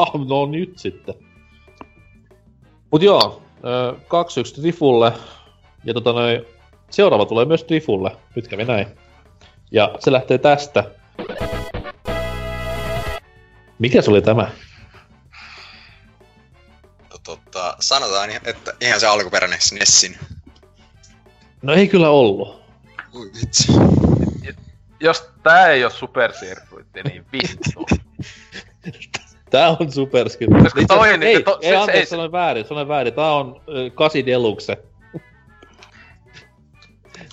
[0.00, 1.14] Ah, no nyt sitten.
[2.92, 5.12] Mut joo, ö, 2-1 Trifulle.
[5.84, 6.44] Ja tota noin,
[6.90, 8.16] seuraava tulee myös Trifulle.
[8.36, 8.86] Nyt kävi näin.
[9.70, 10.84] Ja se lähtee tästä.
[13.78, 14.50] Mikä se oli tämä?
[17.24, 20.18] Tota, sanotaan, että ihan se alkuperäinen SNESin.
[21.62, 22.62] No ei kyllä ollut.
[23.14, 23.72] Ui vitsi.
[25.00, 27.86] Jos tää ei oo Super Circuit, niin vittu.
[29.52, 30.62] Tää on Super Skill.
[30.62, 33.14] Koska Itse- niin- ei, to- ei, se- anteeksi, ei- sanoin väärin, sanoin väärin.
[33.14, 34.76] Tää on ö, 8 Deluxe.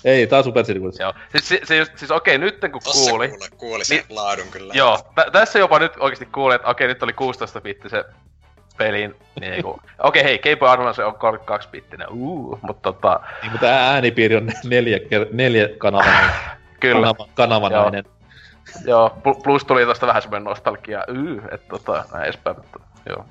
[0.04, 0.94] ei, tää on Super Circuit.
[0.98, 1.14] Joo.
[1.32, 3.28] Siis, se, se just, siis okei, nyt kun Tossa kuuli.
[3.28, 4.72] kuule, kuuli sen Niin- laadun kyllä.
[4.76, 8.04] Joo, tä- tässä jopa nyt oikeasti kuulee, että okei, nyt oli 16-bittisen
[8.78, 9.14] pelin.
[9.40, 14.36] Niin kuin, okei, hei, Game Boy Advance on 32-bittinen, uu, mutta tota, Niin, mutta äänipiiri
[14.36, 14.98] on neljä,
[15.32, 16.30] neljä kanavanainen.
[16.80, 17.06] kyllä.
[17.06, 18.04] Kanava, kanavanainen.
[18.06, 18.19] Joo,
[19.22, 23.24] pl- plus tuli tosta vähän semmoinen nostalgia, yy, että tota, näin edespäin, mutta joo,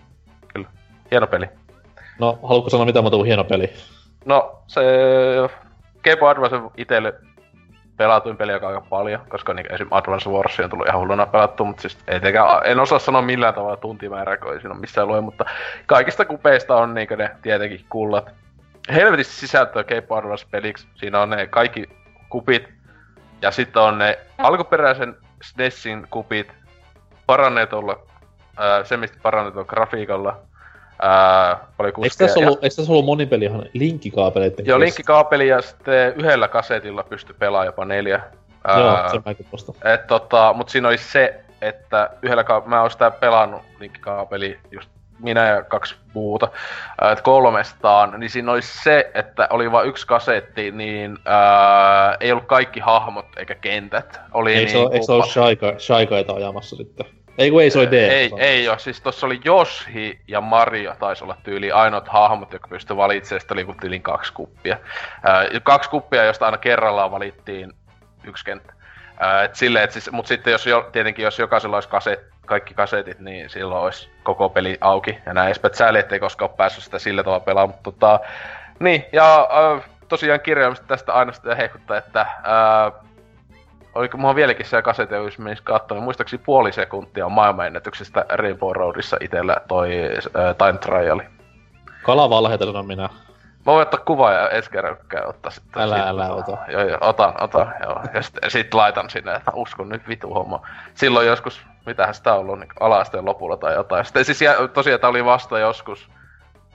[0.53, 0.67] kyllä.
[1.11, 1.49] Hieno peli.
[2.19, 3.73] No, haluatko sanoa mitä muuta kuin hieno peli?
[4.25, 4.81] No, se
[6.03, 7.13] Game Boy Advance on itelle
[7.97, 9.87] pelatuin peli aika, aika paljon, koska niin esim.
[9.91, 13.53] Advance Wars on tullut ihan hulluna pelattu, mutta siis ei tekään, en osaa sanoa millään
[13.53, 15.45] tavalla tuntimäärää, kun ei siinä ole missään lue, mutta
[15.85, 18.29] kaikista kupeista on niin ne tietenkin kullat.
[18.93, 21.89] Helvetisti sisältöä Game Boy Advance peliksi, siinä on ne kaikki
[22.29, 22.78] kupit,
[23.41, 26.51] ja sitten on ne alkuperäisen SNESin kupit
[27.25, 27.99] parannetulla,
[28.57, 30.37] ää, semistä parannetulla grafiikalla,
[31.01, 35.61] ää, paljon Eikö tässä ja- ollut, eikö tässä ollut monipeli ihan linkkikaapeleiden Joo, linkkikaapeli ja
[35.61, 38.21] sitten yhdellä kasetilla pysty pelaamaan jopa neljä.
[38.77, 39.73] Joo, Ää, se mäkin tosta.
[39.93, 44.89] et, tota, mut siinä olisi se, että yhdellä ka- mä oon sitä pelannut linkkikaapeli just
[45.19, 46.47] minä ja kaksi muuta,
[47.01, 52.31] ää, et kolmestaan, niin siinä olisi se, että oli vain yksi kasetti, niin ää, ei
[52.31, 54.21] ollut kaikki hahmot eikä kentät.
[54.33, 57.05] Oli Eikö se ole, eikö se ole pa- Shaika, Shaikaita ajamassa sitten?
[57.37, 57.93] Ei kun ei, se oli D.
[57.93, 62.67] ei, ei joo, siis tossa oli Yoshi ja Mario taisi olla tyyli ainoat hahmot, jotka
[62.67, 64.77] pystyi valitsemaan, sitten oli joku tyylin kaksi kuppia.
[65.23, 67.73] Ää, kaksi kuppia, josta aina kerrallaan valittiin
[68.23, 68.73] yksi kenttä.
[69.19, 72.19] Ää, et silleen, et siis, mut sitten jos jo, tietenkin jos jokaisella olisi kaset,
[72.49, 75.73] kaikki kasetit, niin silloin olisi koko peli auki ja näin edespäin.
[75.73, 78.19] Sääli, ettei koskaan päässyt sitä sillä tavalla pelaamaan, mutta tota,
[78.79, 83.05] niin, ja äh, tosiaan kirjaimista tästä aina sitä hehkuttaa, että äh,
[83.95, 89.17] oliko mulla vieläkin siellä kasetti, jos menis katsomaan, muistaakseni puoli sekuntia on maailmanennätyksestä Rainbow Roadissa
[89.21, 91.21] itellä toi äh, Time Trial.
[92.03, 93.09] Kalavalheita sanon minä.
[93.65, 95.81] Mä voin ottaa kuva ja ensi kerran ottaa sitten.
[95.81, 96.57] Älä, sit, älä ota.
[96.67, 98.01] Joo, joo, otan, otan, joo.
[98.13, 100.67] Ja sit, sit laitan sinne, että uskon nyt vitu homma.
[100.93, 104.05] Silloin joskus, mitähän sitä on ollut, niin ala-asteen lopulla tai jotain.
[104.05, 104.39] Sitten siis
[104.73, 106.09] tosiaan tää oli vasta joskus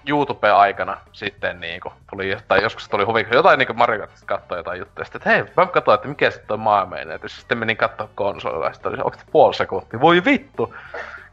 [0.09, 5.05] YouTube-aikana sitten niinku tuli, tai joskus tuli huvi, jotain niinku Mario Kartista kattoi jotain juttuja,
[5.05, 7.37] sitten, että hei, mä katsoin, että mikä sitten on maailmanennätys.
[7.37, 10.75] Sitten menin katsoa konsolilla, sitten oli, onko puoli sekuntia, voi vittu!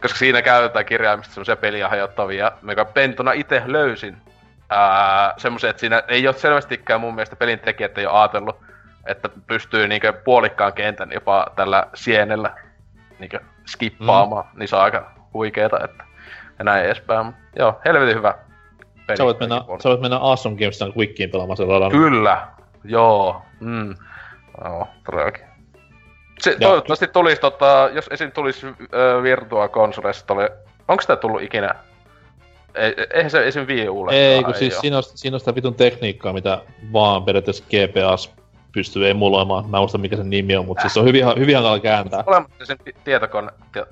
[0.01, 4.17] Koska siinä käytetään kirjaimista semmoisia peliä hajottavia, mikä pentuna itse löysin
[5.37, 8.57] semmoisia, että siinä ei ole selvästikään mun mielestä pelin tekijät ei ole ajatellut,
[9.05, 12.55] että pystyy niinkö puolikkaan kentän jopa tällä sienellä
[13.21, 14.59] niinkö skippaamaan, mm.
[14.59, 16.03] niin se on aika huikeeta, että
[16.59, 17.33] ja näin edespäin.
[17.55, 18.33] Joo, helvetin hyvä.
[19.07, 19.17] peli.
[19.17, 21.91] Sä voit mennä, sä voit mennä Awesome Gamestaan Quickiin pelaamaan sen radan.
[21.91, 22.47] Kyllä,
[22.83, 23.41] joo.
[23.59, 23.95] Mm.
[24.65, 25.43] Joo, todellakin.
[26.39, 28.31] Se, Ja- toivottavasti tulisi, tota, jos esim.
[28.31, 30.49] tulisi äh, Virtua Consolesta, oli...
[30.87, 31.75] onko sitä tullut ikinä?
[32.75, 33.67] Ei, eihän se esim.
[33.67, 34.11] Wii Ulle.
[34.13, 36.61] Ei, kun siis siinä on, siinä on sitä vitun tekniikkaa, mitä
[36.93, 38.33] vaan periaatteessa GPAs
[38.71, 39.69] pystyy emuloimaan.
[39.69, 42.23] Mä en muista mikä sen nimi on, mutta siis se on hyvin, hyvin hankala kääntää.
[42.27, 43.85] Olemassa sen tietokone, tie,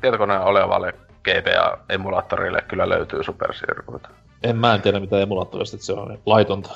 [0.00, 0.94] tietokoneen olevalle
[1.24, 4.08] GBA-emulaattorille kyllä löytyy supersirkuita.
[4.42, 6.68] En mä en tiedä mitä emulaattorista, että se on laitonta.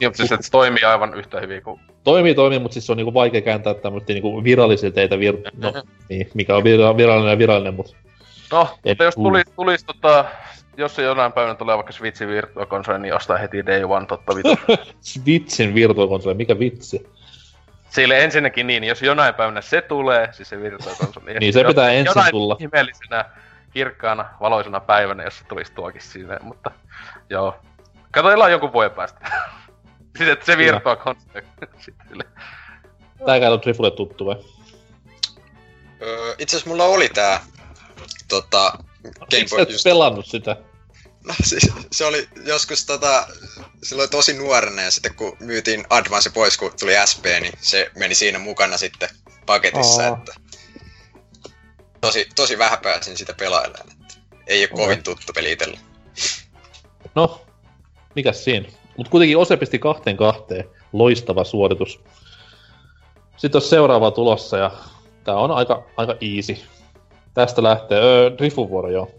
[0.00, 1.80] Niin, mutta siis että se toimii aivan yhtä hyvin kuin...
[2.04, 5.36] Toimii, toimii, mutta siis se on niinku vaikea kääntää tämmöistä niinku virallisia teitä, vir...
[5.56, 5.72] no,
[6.08, 7.96] niin, mikä on vira- virallinen ja virallinen, mutta
[8.52, 10.24] No, mutta jos tulisi, tulis, tota,
[10.76, 14.36] jos se jonain päivänä tulee vaikka Switchin Virtua Console, niin ostaa heti Day One totta
[14.36, 14.58] vitu.
[15.00, 17.08] Switchin Virtual Console, mikä vitsi?
[17.88, 21.38] Sille ensinnäkin niin, jos jonain päivänä se tulee, siis se Virtua Console.
[21.40, 22.56] Niin, se pitää ensin jonain tulla.
[22.60, 23.24] ihmeellisenä,
[23.70, 26.70] kirkkaana, valoisena päivänä, jos se tulisi tuokin sinne, mutta
[27.30, 27.56] joo.
[28.10, 29.30] Katoillaan jonkun vuoden päästä.
[30.18, 30.56] siis että se.
[31.38, 31.68] Sitten
[32.08, 32.24] sille.
[33.26, 34.36] Tääkään on Trifulle tuttu vai?
[36.02, 37.40] Öö, itse asiassa mulla oli tää
[38.28, 38.72] tota,
[39.12, 39.84] Game Miksi Boy et just...
[39.84, 40.56] pelannut sitä?
[41.24, 43.26] No, siis, se oli joskus tota,
[43.82, 48.14] silloin tosi nuorena ja sitten kun myytiin Advance pois, kun tuli SP, niin se meni
[48.14, 49.08] siinä mukana sitten
[49.46, 50.16] paketissa, Aa.
[50.18, 50.34] että
[52.00, 53.90] tosi, tosi vähän pääsin sitä pelailemaan.
[53.90, 54.14] Että
[54.46, 55.78] ei ole kovin tuttu peli itselle.
[57.14, 57.46] No,
[58.14, 58.68] mikäs siinä?
[58.96, 60.64] Mut kuitenkin Ose pisti kahteen kahteen.
[60.92, 62.00] Loistava suoritus.
[63.36, 64.70] Sitten on seuraava tulossa ja
[65.24, 66.56] tää on aika, aika easy.
[67.36, 69.10] Tästä lähtee, öö, Rifun vuoro joo.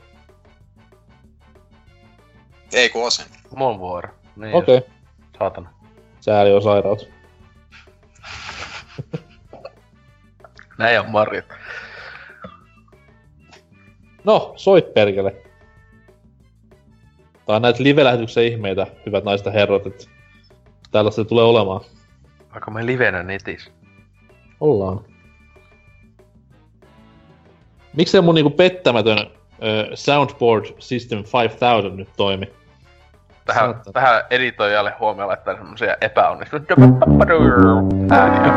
[2.73, 3.25] Ei kun osen.
[3.55, 4.09] Mun vuoro.
[4.35, 4.89] Niin, Okei, okay.
[5.39, 5.73] Saatana.
[6.19, 7.09] sääli on sairaus.
[10.77, 11.41] Näin on Mario.
[14.23, 15.35] No, soit perkele.
[17.45, 20.05] Tää on näitä live-lähetyksen ihmeitä, hyvät naiset ja herrat, että
[20.91, 21.81] tällaista se tulee olemaan.
[22.51, 23.71] Vaikka me livenä netis.
[24.59, 25.16] Ollaan.
[27.97, 29.25] Miksei mun niinku pettämätön ö,
[29.93, 32.51] Soundboard System 5000 nyt toimi?
[33.45, 36.75] Tähän, tähän editoijalle huomioon laittaa semmosia epäonnistuneita
[38.11, 38.53] ääniä.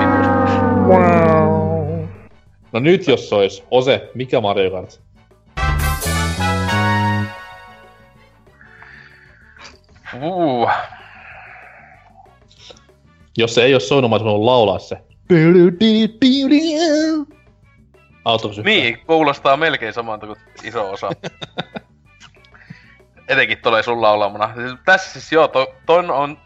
[2.73, 5.01] No nyt jos se ois Ose, mikä Mario Kart?
[10.23, 10.69] Uh,
[13.39, 14.99] Jos se ei oo soinut, mä ois voinut laulaa se.
[18.25, 21.11] Auttaako se niin, kuulostaa melkein samalta kuin iso osa.
[23.29, 24.55] Etenkin tulee sun laulamana.
[24.55, 26.39] Siis, tässä siis joo, to, ton on...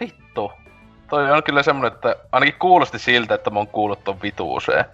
[0.00, 0.52] Vittu.
[1.10, 4.84] Toi on kyllä semmonen, että ainakin kuulosti siltä, että mä oon kuullut ton vitu usein.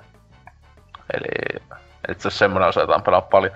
[1.14, 1.62] Eli...
[2.08, 3.52] Et se on semmonen osa, jota on pelaa paljon.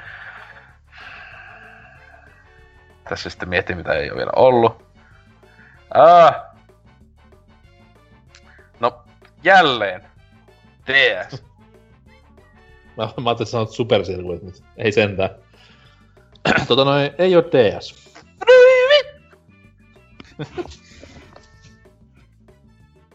[3.09, 4.83] Tässä sitten miettii, mitä ei ole vielä ollut.
[5.95, 6.35] Ah.
[8.81, 9.05] No,
[9.45, 10.05] jälleen.
[10.87, 11.45] DS.
[12.99, 15.31] Mä, mä ajattelin, että sanot supersirkuit, mutta ei sentään.
[16.69, 17.95] tota noin, ei oo DS.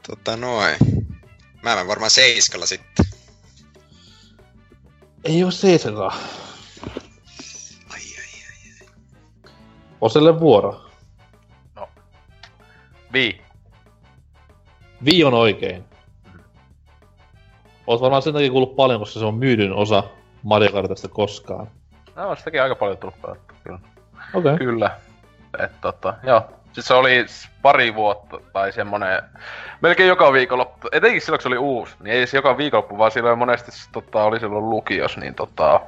[0.07, 0.77] Tota noin.
[1.61, 3.05] Mä menen varmaan seiskalla sitten.
[5.23, 6.19] Ei oo seisakaan.
[7.89, 8.88] Ai ai ai.
[10.01, 10.89] Oselle vuoro.
[13.14, 13.41] Vii.
[15.05, 15.92] Vi on oikein.
[17.88, 20.03] Oot varmaan sen takia kuullut paljon, koska se on myydyn osa
[20.43, 21.68] Mario Kartista koskaan.
[22.15, 23.80] No, on sitäkin aika paljon tullut pelattua, kyllä.
[24.34, 24.53] Okei.
[24.53, 24.57] Okay.
[24.57, 24.91] Kyllä.
[25.60, 26.41] Et tota, joo.
[26.64, 27.26] Sitten se oli
[27.61, 29.22] pari vuotta tai semmonen,
[29.81, 33.11] melkein joka viikonloppu, etenkin silloin kun se oli uusi, niin ei se joka viikonloppu, vaan
[33.11, 35.81] silloin monesti tota, oli silloin lukios, niin tota,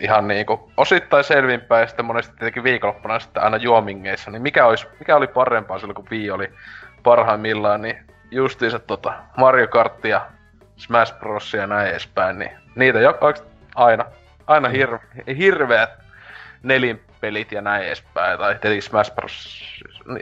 [0.00, 4.86] ihan niinku osittain selvinpäin ja sitten monesti tietenkin viikonloppuna sitten aina juomingeissa, niin mikä, olisi,
[4.98, 6.48] mikä oli parempaa silloin kun Wii oli
[7.02, 7.96] parhaimmillaan, niin
[8.30, 10.20] justiinsa tota Mario Karttia,
[10.80, 14.04] Smash Bros ja näin edespäin, niin niitä jo oikeesti aina,
[14.46, 14.98] aina hir,
[15.38, 15.90] hirveät
[16.62, 19.60] nelinpelit ja näin edespäin, tai tietenkin Smash Bros.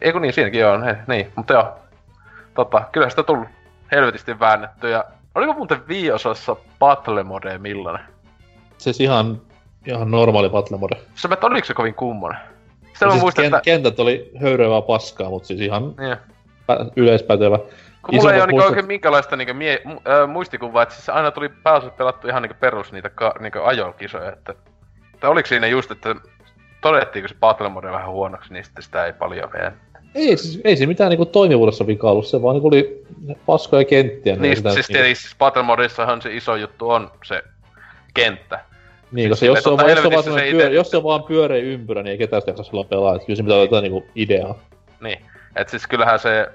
[0.01, 1.78] Eikö niin, siinäkin on, he, niin, mutta joo.
[2.55, 3.48] Tota, kyllä sitä tullut
[3.93, 5.05] helvetisti väännetty, ja
[5.35, 8.06] oliko muuten viiosassa Battle Mode millainen?
[8.78, 9.40] Siis ihan,
[9.86, 10.97] ihan normaali battle mode.
[11.14, 12.39] Se että oliko se kovin kummonen?
[12.93, 13.60] Sitä mä siis muistan, ken- että...
[13.64, 16.16] kentät oli höyryävää paskaa, mutta siis ihan Niin.
[16.72, 17.59] pä- yleispätevä.
[18.02, 21.48] Kun mulla ei ole niinku oikein minkälaista niinku mie- äh, muistikuvaa, että siis aina tuli
[21.48, 24.54] pääosat pelattu ihan niinku perus niitä ka- niinku ajokisoja, että...
[25.20, 26.14] Tai oliko siinä just, että
[26.80, 29.72] todettiinko se Battle Mode vähän huonoksi, niin sitten sitä ei paljon vielä.
[30.14, 33.06] Ei, siis, ei siinä mitään niinku toimivuudessa vika ollut, se vaan niinku oli
[33.46, 34.36] paskoja kenttiä.
[34.36, 37.42] Niin, sitä siis niinku- tietysti siis Battle Modissahan se iso juttu on se
[38.14, 38.60] kenttä.
[39.12, 40.96] Niin, koska Siis jos se, on, jos, se vaan se semmoinen ite- pyö, jos se
[40.96, 43.18] on vaan pyöreä ympyrä, niin ei ketään sitä jaksa silloin pelaa.
[43.18, 44.58] Kyllä se pitää olla jotain niinku ideaa.
[45.00, 45.18] Niin.
[45.56, 46.48] Et siis kyllähän se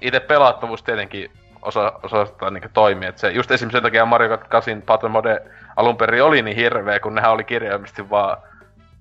[0.00, 1.30] itse pelattavuus tietenkin
[1.62, 3.08] osa, osastaan niin toimii.
[3.08, 5.42] Et se, just esimerkiksi sen takia Mario Kart 8 Battle Mode
[5.76, 8.36] alun perin oli niin hirveä, kun nehän oli kirjaimisesti vaan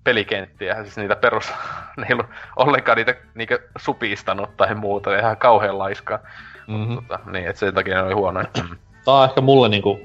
[0.04, 1.52] pelikenttiä, siis niitä perus,
[1.98, 6.20] ne ei ollut ollenkaan niitä niinkö supistanut tai muuta, ihan kauhean laiskaa.
[6.68, 6.96] Mm-hmm.
[6.96, 8.48] Tota, niin, että sen takia ne oli huonoja.
[9.06, 10.00] Tää on ehkä mulle niinku...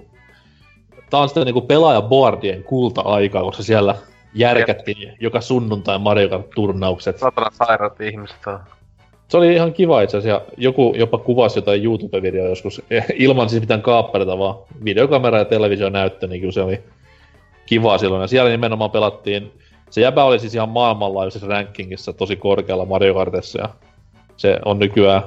[1.10, 3.94] Tää on sitä niinku pelaajaboardien kulta-aikaa, koska siellä
[4.34, 7.18] järkättiin joka sunnuntai Mario Kart-turnaukset.
[7.18, 8.60] Satana sairaat ihmiset on.
[9.28, 10.44] Se oli ihan kiva itse asiassa.
[10.44, 12.82] ja Joku jopa kuvasi jotain YouTube-videoa joskus
[13.14, 16.80] ilman siis mitään kaappareita, vaan videokamera ja televisio näyttö, niin kyllä se oli
[17.66, 18.22] kiva silloin.
[18.22, 19.52] Ja siellä nimenomaan pelattiin,
[19.90, 23.68] se jäbä oli siis ihan maailmanlaajuisessa rankingissa tosi korkealla Mario Kartissa ja
[24.36, 25.22] se on nykyään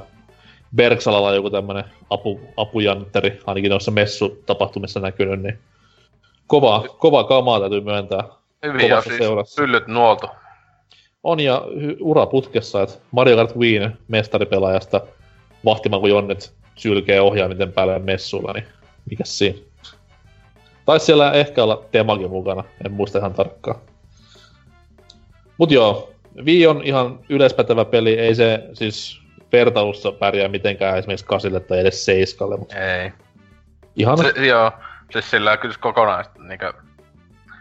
[0.76, 5.60] Berksalalla joku tämmönen apu, apujantteri, ainakin noissa messutapahtumissa näkynyt, niin
[6.48, 8.24] kova, kova kamaa täytyy myöntää.
[8.66, 9.62] Hyvin Kovassa siis seurassa.
[9.62, 10.28] pyllyt nuoltu.
[11.24, 11.62] On ja
[12.00, 15.02] ura putkessa, että Mario Kart Wien mestaripelaajasta
[15.66, 18.66] vahtimaan kun Jonnet sylkee ohjaimiten päälle messuilla, niin
[19.10, 19.60] mikäs siinä?
[20.86, 23.80] Taisi siellä ehkä olla Temakin mukana, en muista ihan tarkkaan.
[25.58, 26.12] Mut joo,
[26.46, 29.22] Wii on ihan yleispätevä peli, ei se siis
[29.52, 33.12] vertailussa pärjää mitenkään esimerkiksi kasille tai edes seiskalle, mutta Ei.
[33.96, 34.72] ihan Se, joo,
[35.12, 36.74] siis sillä kyllä kokonaista niinkö...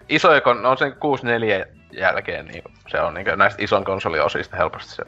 [0.08, 1.66] Iso ekon, on sen 64
[1.96, 5.02] jälkeen, niin se on niinkö näistä ison konsoliosista helposti se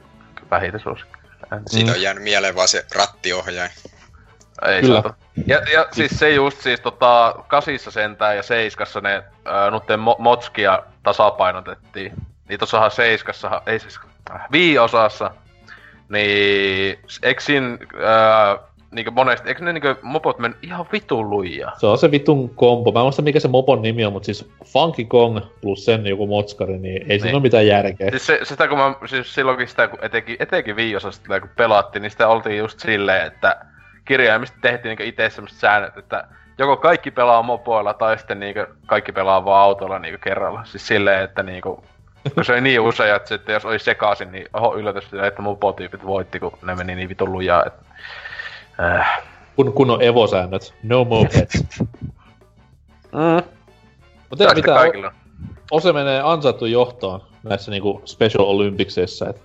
[0.50, 1.18] vähiten suosikki.
[1.66, 3.70] Siitä on jäänyt mieleen vaan se rattiohjain.
[4.66, 5.02] Ei Kyllä.
[5.02, 5.14] saata.
[5.46, 10.18] Ja, ja siis se just siis tota, kasissa sentään ja seiskassa ne ää, nutten mo-
[10.18, 12.12] motskia tasapainotettiin.
[12.48, 14.00] Niin tossahan seiskassa, ei siis
[14.30, 15.30] äh, viiosassa,
[16.08, 18.58] niin eikö siinä ää,
[18.90, 21.72] niinkö monesti, eikö ne niinkö mopot mennyt ihan vitun lujaa?
[21.78, 22.92] se on se vitun kompo.
[22.92, 26.26] Mä en muista mikä se mopon nimi on, mutta siis Funky Kong plus sen joku
[26.26, 27.20] motskari, niin ei Niin.
[27.20, 28.10] siinä ole mitään järkeä.
[28.10, 32.10] Siis se, sitä kun mä, siis silloinkin sitä, kun etenkin, etenkin viiosasta kun pelattiin, niin
[32.10, 33.56] sitä oltiin just silleen, että
[34.04, 36.24] kirjaimisesti tehtiin niinku itse semmoset säännöt, että
[36.58, 40.64] joko kaikki pelaa mopoilla tai sitten niinku kaikki pelaa vaan autolla niinku kerralla.
[40.64, 41.84] Siis silleen, että niinku,
[42.34, 46.06] kun se oli niin usein, että sitten jos oli sekaisin, niin oho yllätys, että mopotyypit
[46.06, 47.64] voitti, kun ne meni niin vitun lujaa.
[47.66, 47.84] Että,
[48.80, 49.22] äh.
[49.56, 50.74] kun, kun on Evo-säännöt.
[50.82, 51.64] No mopeds.
[53.12, 53.50] Mm.
[54.30, 55.12] Mutta ei mitään, kaikilla.
[55.70, 59.28] Ose menee ansaittu johtoon näissä niinku Special Olympicsissa.
[59.28, 59.42] Et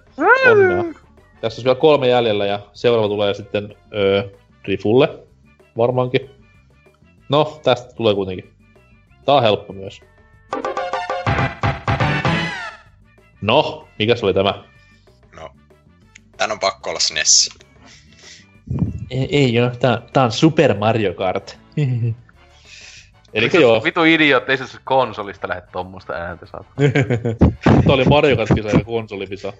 [0.51, 0.83] onnea.
[1.41, 4.23] Tässä on vielä kolme jäljellä ja seuraava tulee sitten öö,
[4.63, 5.19] Rifulle
[5.77, 6.29] varmaankin.
[7.29, 8.53] No, tästä tulee kuitenkin.
[9.25, 10.01] Tää on helppo myös.
[13.41, 14.63] No, mikä se oli tämä?
[15.35, 15.49] No,
[16.37, 17.49] tän on pakko olla SNES.
[19.09, 21.59] Ei, ei joo, tää, tää on Super Mario Kart.
[23.33, 26.65] Eli joo, Vitu idiot, ei se se konsolista lähde tommosta ääntä saada.
[27.85, 29.53] Tää oli Mario Kart-kisa ja konsolipisa.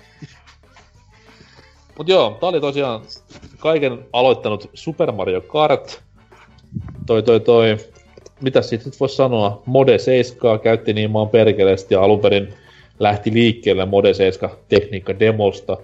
[1.97, 3.01] Mut joo, tää oli tosiaan
[3.59, 6.01] kaiken aloittanut Super Mario Kart.
[7.05, 7.77] Toi toi toi,
[8.41, 12.53] mitä siitä nyt voisi sanoa, Mode 7 käytti niin maan perkeleesti ja alun perin
[12.99, 15.77] lähti liikkeelle Mode 7 tekniikka demosta.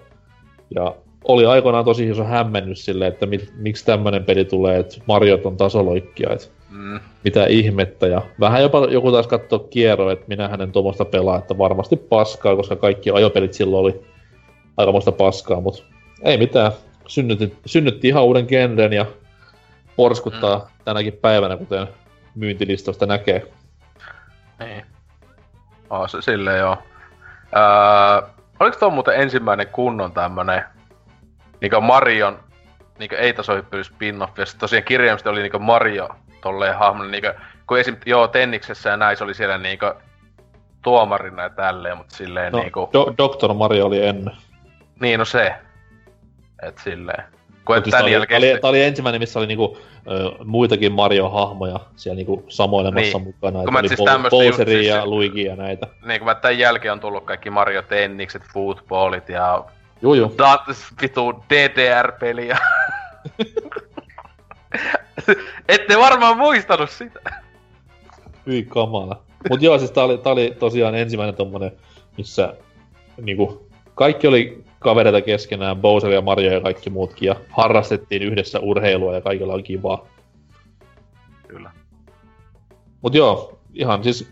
[0.75, 5.45] Ja oli aikoinaan tosi iso hämmennys silleen, että mit, miksi tämmönen peli tulee, että Mariot
[5.45, 6.99] on tasoloikkia, että Mm.
[7.23, 8.07] mitä ihmettä.
[8.07, 12.55] Ja vähän jopa joku taas katsoo kierro, että minä hänen tuommoista pelaa, että varmasti paskaa,
[12.55, 14.05] koska kaikki ajopelit silloin oli
[14.77, 15.83] aikamoista paskaa, mutta
[16.23, 16.71] ei mitään.
[17.07, 19.05] Synnytti, synnytti ihan uuden genren ja
[19.95, 20.65] porskuttaa mm.
[20.85, 21.87] tänäkin päivänä, kuten
[22.35, 23.47] myyntilistoista näkee.
[24.59, 24.85] Niin.
[25.89, 26.77] Oh, se silleen joo.
[27.55, 28.29] Öö,
[28.59, 30.63] oliko tuo muuten ensimmäinen kunnon tämmönen
[31.61, 32.39] niinku Marion
[32.99, 36.09] niinku ei tasohyppely spin-off, ja sit tosiaan kirjaimisesti oli niinku Mario
[36.41, 37.27] tolleen hahmona, niinku,
[37.67, 37.97] kun esim.
[38.05, 39.85] joo Tenniksessä ja näin se oli siellä niinku
[40.81, 43.53] tuomarina ja tälleen, mutta silleen No, niinku, Do- Dr.
[43.53, 44.35] Mario oli ennen.
[44.99, 45.53] niin no se.
[46.63, 47.23] Et silleen.
[47.65, 48.41] Kun et Siis tää, oli, jälkeen...
[48.41, 49.77] tää, oli, oli ensimmäinen, missä oli niinku,
[50.11, 53.23] ö, muitakin Mario-hahmoja siellä niinku samoilemassa Niin.
[53.23, 53.63] mukana.
[53.63, 55.87] Kun mä siis Bo- Bowseria siis- ja Luigi ja näitä.
[56.05, 59.65] Niin kun mä tän jälkeen on tullut kaikki Mario Tennikset, footballit ja
[60.01, 60.33] Juu, juu.
[60.37, 60.61] Dat,
[61.01, 62.57] vitu DDR-peli ja...
[65.67, 67.19] Ette varmaan muistanut sitä.
[68.47, 69.23] Hyi kamala.
[69.49, 71.71] Mut joo, siis tää oli, tää oli tosiaan ensimmäinen tommonen,
[72.17, 72.53] missä
[73.21, 79.15] niinku, kaikki oli kavereita keskenään, Bowser ja Mario ja kaikki muutkin, ja harrastettiin yhdessä urheilua
[79.15, 80.07] ja kaikilla oli kivaa.
[81.47, 81.71] Kyllä.
[83.01, 84.31] Mut joo, ihan siis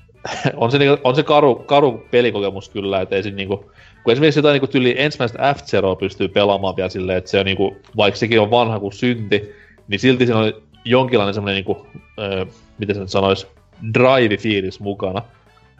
[0.56, 3.70] on se, niinku, on se karu, karu pelikokemus kyllä, että ei se niinku,
[4.06, 5.60] kun esimerkiksi jotain niinku tyli ensimmäistä f
[5.98, 9.52] pystyy pelaamaan vielä silleen, että se on niinku, vaikka sekin on vanha kuin synti,
[9.88, 11.86] niin silti siinä oli jonkinlainen semmoinen niinku,
[12.18, 12.44] öö,
[12.78, 13.46] miten se nyt sanois,
[13.94, 15.22] drive-fiilis mukana.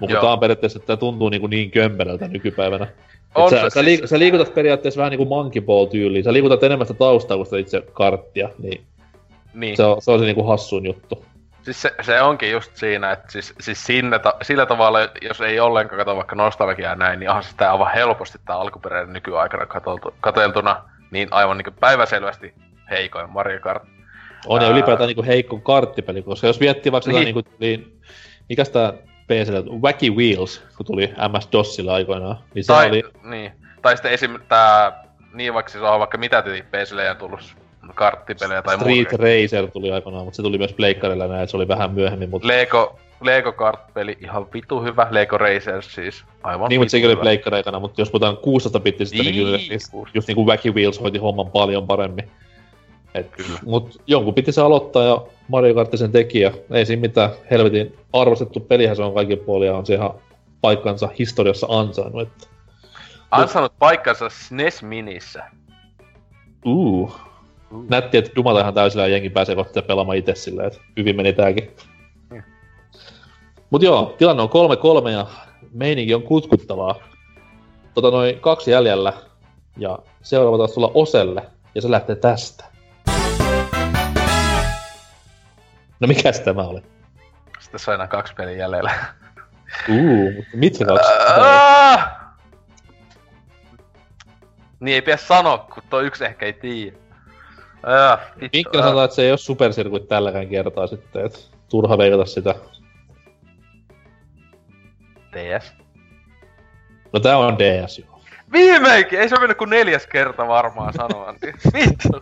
[0.01, 2.87] Mutta tää on periaatteessa, että tää tuntuu niinku niin kömpelöltä nykypäivänä.
[3.35, 6.25] On sä, se sä, siis- liik- sä, liikutat periaatteessa vähän niinku monkey ball tyyliin.
[6.25, 8.81] Sä liikutat enemmän sitä taustaa kuin sitä itse karttia, niin
[9.55, 9.77] Niin.
[9.77, 11.25] se on se, on se niinku hassuin juttu.
[11.67, 15.61] Siis se, se onkin just siinä, että siis, siis sinne ta, sillä tavalla, jos ei
[15.61, 20.83] ollenkaan kato vaikka nostalgiaa näin, niin onhan sitä aivan helposti tää alkuperäinen nykyaikana katoltu, kateltuna,
[21.11, 22.55] niin aivan niin päiväselvästi
[22.91, 23.83] heikoin Mario Kart.
[24.47, 24.73] On ja Ää.
[24.73, 27.25] ylipäätään niinku heikko karttipeli, koska jos miettii vaikka sitä Niin.
[27.25, 27.99] niinku tuli,
[28.49, 28.93] mikäs tää
[29.27, 33.53] PClle, Wacky Wheels, kun tuli MS-DOSilla aikoinaan, niin se Tai, oli, niin.
[33.83, 34.39] tai sitten esim.
[34.49, 37.57] tää, niin vaikka siis on vaikka mitä tyyppeisille ja tullut
[37.97, 39.17] karttipelejä tai Street muuta.
[39.25, 42.99] Racer tuli aikoinaan, mutta se tuli myös pleikkarilla näin, se oli vähän myöhemmin, mutta Lego,
[43.21, 48.01] Lego Kart-peli ihan vitu hyvä, Lego Racers siis, aivan niin, mutta sekin oli pleikkareikana, mutta
[48.01, 50.11] jos puhutaan 16 bittisistä, niin, Niin, kyllä just, kuusi.
[50.15, 52.31] just niinku Wacky Wheels hoiti homman paljon paremmin.
[53.15, 53.59] Et, Kyllä.
[53.65, 57.95] mut jonkun piti se aloittaa ja Mario Kart sen teki ja ei siinä mitään helvetin
[58.13, 60.11] arvostettu pelihän se on kaikin puolin ja on se ihan
[60.61, 62.23] paikkansa historiassa ansainnut.
[62.23, 62.47] Että,
[63.31, 65.45] Ansainnut paikkansa SNES Minissä.
[66.67, 67.21] uh.
[67.71, 71.33] Nätti, että dumata ihan täysillä ja jengi pääsee kohta pelaamaan itse silleen, että hyvin meni
[71.33, 71.77] tääkin.
[72.31, 72.43] Mm.
[73.71, 74.49] Mut joo, tilanne on
[75.07, 75.27] 3-3 ja
[75.73, 76.95] meininki on kutkuttavaa.
[77.95, 79.13] Tota noin kaksi jäljellä
[79.77, 81.43] ja seuraava taas tulla Oselle
[81.75, 82.65] ja se lähtee tästä.
[86.01, 86.81] No mikäs tämä oli?
[87.61, 88.91] Sitten sai enää kaksi peliä jäljellä.
[89.89, 91.13] Uu, mutta mitkä kaksi?
[94.81, 97.06] Niin ei pidä sanoa, kun toi yksi ehkä ei tiedä.
[97.87, 98.57] Ah, vittu.
[98.57, 101.39] Minkkinä sanotaan, että se ei ole Super Circuit tälläkään kertaa sitten, että
[101.69, 102.55] turha veikata sitä.
[105.33, 105.73] DS.
[107.13, 108.21] No tää on DS joo.
[108.53, 109.19] Viimeinkin!
[109.21, 111.35] Ei se ole mennyt kuin neljäs kerta varmaan sanoa.
[111.43, 112.21] niin Vittu.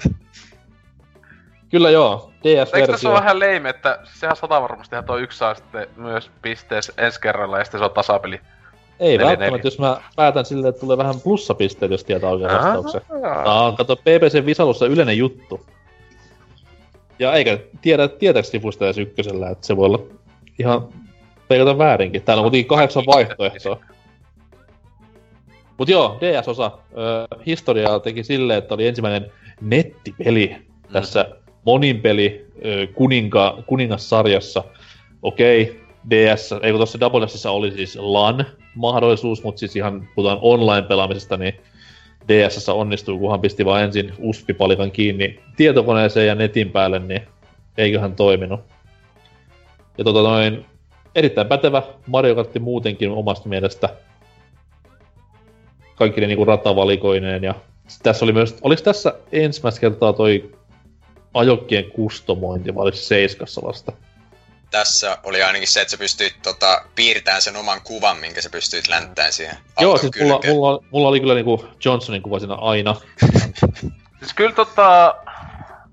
[1.70, 3.10] Kyllä joo, Eikö tässä DS-versio.
[3.10, 7.58] ole vähän leime, että sehän sata varmastihan toi yksi saa sitten myös pisteessä ensi kerralla
[7.58, 8.40] ja sitten se on tasapeli.
[9.00, 9.60] Ei välttämättä, neljä.
[9.64, 13.00] jos mä päätän silleen, että tulee vähän plussapisteet, jos tietää oikein vastauksen.
[13.44, 15.60] Tää on, kato, PPC Visalussa yleinen juttu.
[17.18, 20.02] Ja eikä tiedä, tietääks Tifusta edes ykkösellä, että se voi olla
[20.58, 20.88] ihan
[21.48, 22.22] peikata väärinkin.
[22.22, 23.80] Täällä on kuitenkin kahdeksan vaihtoehtoa.
[25.78, 30.56] Mut joo, DS-osa ö, historiaa teki silleen, että oli ensimmäinen nettipeli
[30.92, 31.26] tässä
[31.64, 34.64] moninpeli ö, kuninka, kuningassarjassa.
[35.22, 35.80] Okei,
[36.10, 37.96] DS, ei kun tuossa Double Dashissa oli siis
[38.76, 41.60] LAN-mahdollisuus, mutta siis ihan puhutaan online-pelaamisesta, niin
[42.28, 47.22] DSS onnistuu, kunhan pisti vaan ensin USB-palikan kiinni tietokoneeseen ja netin päälle, niin
[47.78, 48.60] eiköhän toiminut.
[49.98, 50.66] Ja tota noin,
[51.14, 53.88] erittäin pätevä Mario Kart muutenkin omasta mielestä.
[55.94, 57.54] Kaikki ne niinku ratavalikoineen ja
[58.02, 60.50] tässä oli myös, oliko tässä ensimmäistä kertaa toi
[61.34, 63.92] ajokkien kustomointi vai oliko se seiskassa vasta?
[64.74, 68.88] Tässä oli ainakin se, että sä pystyit tota, piirtämään sen oman kuvan, minkä sä pystyit
[68.88, 72.96] länttämään siihen Joo, siis mulla, mulla, mulla, oli kyllä niinku Johnsonin kuva siinä aina.
[74.18, 75.14] Siis kyllä tota...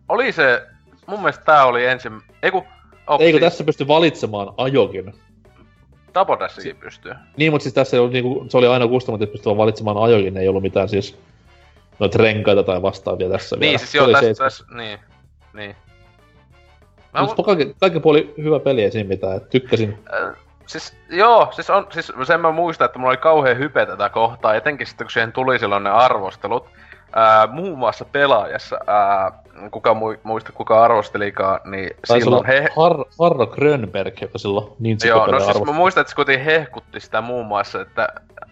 [0.10, 0.68] Oli se...
[1.06, 2.22] Mun mielestä tää oli ensin...
[2.44, 2.66] Eiku...
[3.08, 5.14] Oh, Eikö siis tässä pysty valitsemaan ajokin?
[6.14, 7.14] Double Dashikin pystyy.
[7.38, 9.98] Niin, mutta siis tässä ei ollut niinku, se oli aina kustomointi, että pystyi vaan valitsemaan
[9.98, 11.18] ajokin, ei ollut mitään siis
[12.00, 13.78] noita renkaita tai vastaavia tässä Niin, vielä.
[13.78, 15.00] siis joo, oli tässä, tässä, niin,
[15.54, 15.76] niin.
[17.14, 20.00] Mä, Mutta kaikki, kaikki puoli hyvä peli, ei siinä mitään, et tykkäsin.
[20.14, 20.36] äh,
[20.66, 24.56] siis, joo, siis, on, siis sen mä muistan, että mulla oli kauhean hype tätä kohtaa,
[24.56, 26.66] etenkin sitten kun siihen tuli silloin ne arvostelut.
[27.16, 29.32] Ää, muun muassa pelaajassa, ää,
[29.72, 32.68] kuka mu- muista kuka arvostelikaan, niin Taisi silloin he...
[32.76, 37.00] Har, Harro Grönberg, joka silloin niin Joo, no siis mä muistan, että se kuitenkin hehkutti
[37.00, 38.08] sitä muun muassa, että,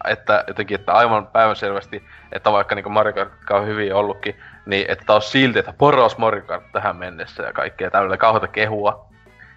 [0.08, 4.34] että jotenkin, että aivan päivänselvästi, että vaikka niin Mario Kart on hyvin ollutkin,
[4.70, 8.48] niin että tää on silti, että paras Mario Kart tähän mennessä ja kaikkea täydellä kauheata
[8.48, 9.06] kehua.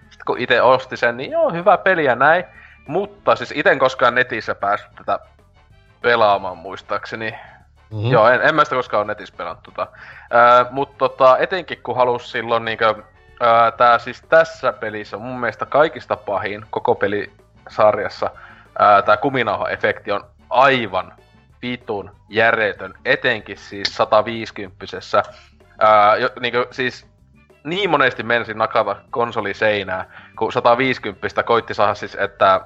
[0.00, 2.44] Sitten kun itse osti sen, niin joo, hyvä peli ja näin.
[2.86, 5.18] Mutta siis ite en koskaan netissä päässyt tätä
[6.02, 7.30] pelaamaan muistaakseni.
[7.30, 8.04] Mhm.
[8.04, 8.10] Mm.
[8.10, 9.86] Joo, en, en mä sitä koskaan ole netissä pelannut tota.
[10.34, 12.94] Öö, Mutta tota, etenkin kun halus silloin niinkö,
[13.42, 18.30] öö, tää siis tässä pelissä mun mielestä kaikista pahin koko pelisarjassa.
[18.80, 21.12] Öö, tää kuminauha-efekti on aivan
[21.64, 24.76] vitun järjetön, etenkin siis 150
[25.82, 27.06] öö, jo, niinkö, siis
[27.64, 32.60] niin monesti menisin nakata konsoliseinää, kun 150 koitti saada siis, että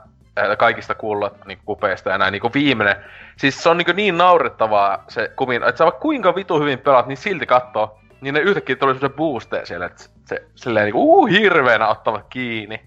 [0.59, 2.97] kaikista kuulla niin kupeista ja näin niin viimeinen.
[3.37, 7.17] Siis se on niin, niin naurettavaa se kumin, että sä kuinka vitu hyvin pelaat, niin
[7.17, 11.89] silti katsoo, niin ne yhtäkkiä tuli semmoisen boosteja siellä, että se silleen niin uu hirveänä
[11.89, 12.81] ottavat kiinni,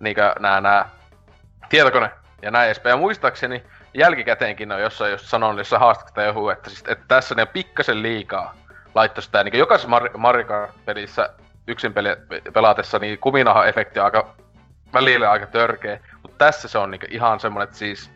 [0.00, 0.88] niin nää, nää
[1.68, 2.10] tietokone
[2.42, 2.92] ja näin edespäin.
[2.92, 3.62] Ja muistaakseni
[3.94, 8.54] jälkikäteenkin on jossain just sanonut jossain haastattelussa joku, että, siis, että tässä ne pikkasen liikaa
[8.94, 11.30] laittoi sitä, niin jokaisessa Mar- Mario Kart-pelissä
[11.66, 12.16] yksin peli-
[12.52, 14.34] pelatessa, niin kuminaha-efekti on aika
[14.92, 16.00] välillä aika törkeä.
[16.22, 18.10] Mutta tässä se on niinku ihan semmonen, että siis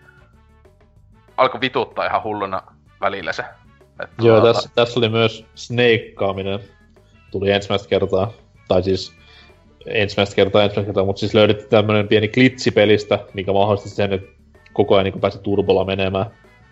[1.37, 2.63] alkoi vituttaa ihan hulluna
[3.01, 3.45] välillä se.
[4.03, 6.61] Että Joo, tuota, tässä, tässä oli myös snakeaaminen.
[7.31, 8.33] Tuli ensimmäistä kertaa.
[8.69, 9.15] Tai siis
[9.87, 14.32] ensimmäistä kertaa, ensimmäistä kertaa, mutta siis löydettiin tämmönen pieni klitsi pelistä, mikä mahdollisti sen, että
[14.73, 16.27] koko ajan niin pääsi turbolla menemään.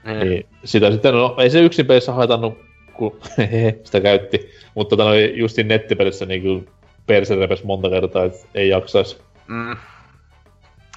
[0.04, 0.18] Niin.
[0.20, 2.58] Niin sitä sitten, no ei se yksin pelissä haitannut,
[2.92, 3.20] kun
[3.84, 4.50] sitä käytti.
[4.74, 6.62] Mutta tota, justiin nettipelissä niin kyllä
[7.06, 9.22] perse repes monta kertaa, että ei jaksais.
[9.46, 9.76] Mm.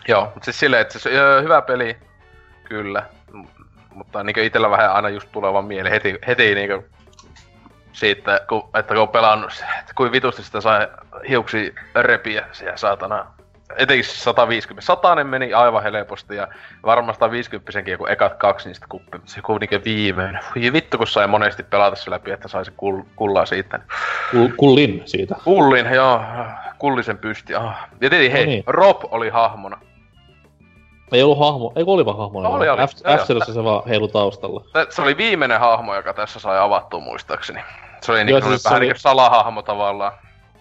[0.08, 1.98] Joo, mutta siis silleen, että se öö, hyvä peli,
[2.64, 3.04] kyllä.
[3.34, 3.64] M-
[3.94, 6.86] mutta niinku itellä vähän aina just tuleva mieli heti, heti niinku
[7.94, 10.88] siitä, kun, että kun on pelannut, että kuin vitusti sitä sai
[11.30, 13.26] hiuksi repiä siellä saatana.
[13.78, 14.86] Etenkin se 150.
[14.86, 16.48] Satanen meni aivan helposti ja
[16.86, 20.40] varmaan 150 kun ekat kaksi niistä kuppi, mutta se kuitenkin viimeinen.
[20.56, 23.80] Voi vittu kun sai monesti pelata se läpi, että sai se kull- kullaa siitä.
[24.32, 25.36] Kul, kullin siitä.
[25.44, 26.22] Kullin, joo.
[26.78, 27.56] Kullisen pysti.
[27.56, 27.88] Ah.
[28.02, 28.64] Ja tietenkin hei, No niin.
[28.68, 29.78] Rob oli hahmona.
[31.12, 32.50] Ei ollut hahmo, ei olipa hahmona.
[32.50, 32.88] Oli, oli.
[32.88, 34.64] F, Joo, f se vaan heilu taustalla.
[34.90, 37.60] Se oli viimeinen hahmo, joka tässä sai avattua muistaakseni.
[38.02, 40.12] Se oli niinku siis se vähän oli- niinku salahahmo tavallaan.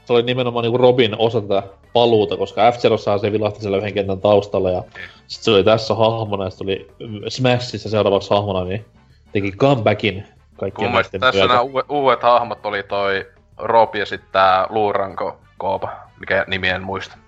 [0.05, 1.63] Se oli nimenomaan niinku Robin osa tätä
[1.93, 2.77] paluuta, koska f
[3.21, 4.83] se vilahti siellä yhden kentän taustalla ja
[5.27, 6.91] sit se oli tässä hahmona ja sit oli
[7.29, 8.85] Smashissa seuraavaksi hahmona, niin
[9.33, 13.27] teki comebackin kaikkien Mun mielestä tässä nämä uudet, uudet hahmot oli toi
[13.59, 17.19] Rob ja sitten tää Luuranko Koopa, mikä nimi en muista.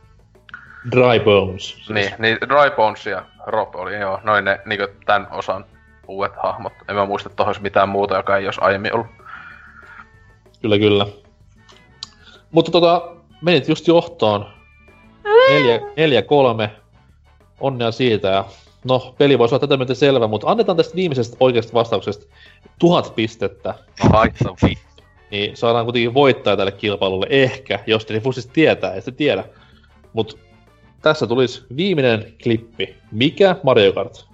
[0.91, 1.69] Dry Bones.
[1.70, 1.89] Siis.
[1.89, 5.65] Niin, niin Dry Bones ja Rob oli joo, noin ne niinku tän osan
[6.09, 6.73] uudet hahmot.
[6.89, 9.07] En mä muista, että tohon mitään muuta, joka ei olisi aiemmin ollut.
[10.62, 11.07] Kyllä, kyllä.
[12.51, 14.46] Mutta tota, menit just johtoon.
[15.50, 16.70] Neljä, neljä kolme.
[17.60, 18.44] Onnea siitä ja
[18.84, 22.26] no, peli voisi olla tätä myöten selvä, mutta annetaan tästä viimeisestä oikeasta vastauksesta
[22.78, 24.56] tuhat pistettä, haittaa
[25.30, 29.44] niin saadaan kuitenkin voittaja tälle kilpailulle ehkä, jos te siis tietää, ei sitä tiedä.
[30.12, 30.36] Mutta
[31.02, 32.96] tässä tulisi viimeinen klippi.
[33.12, 34.26] Mikä Mario Kart?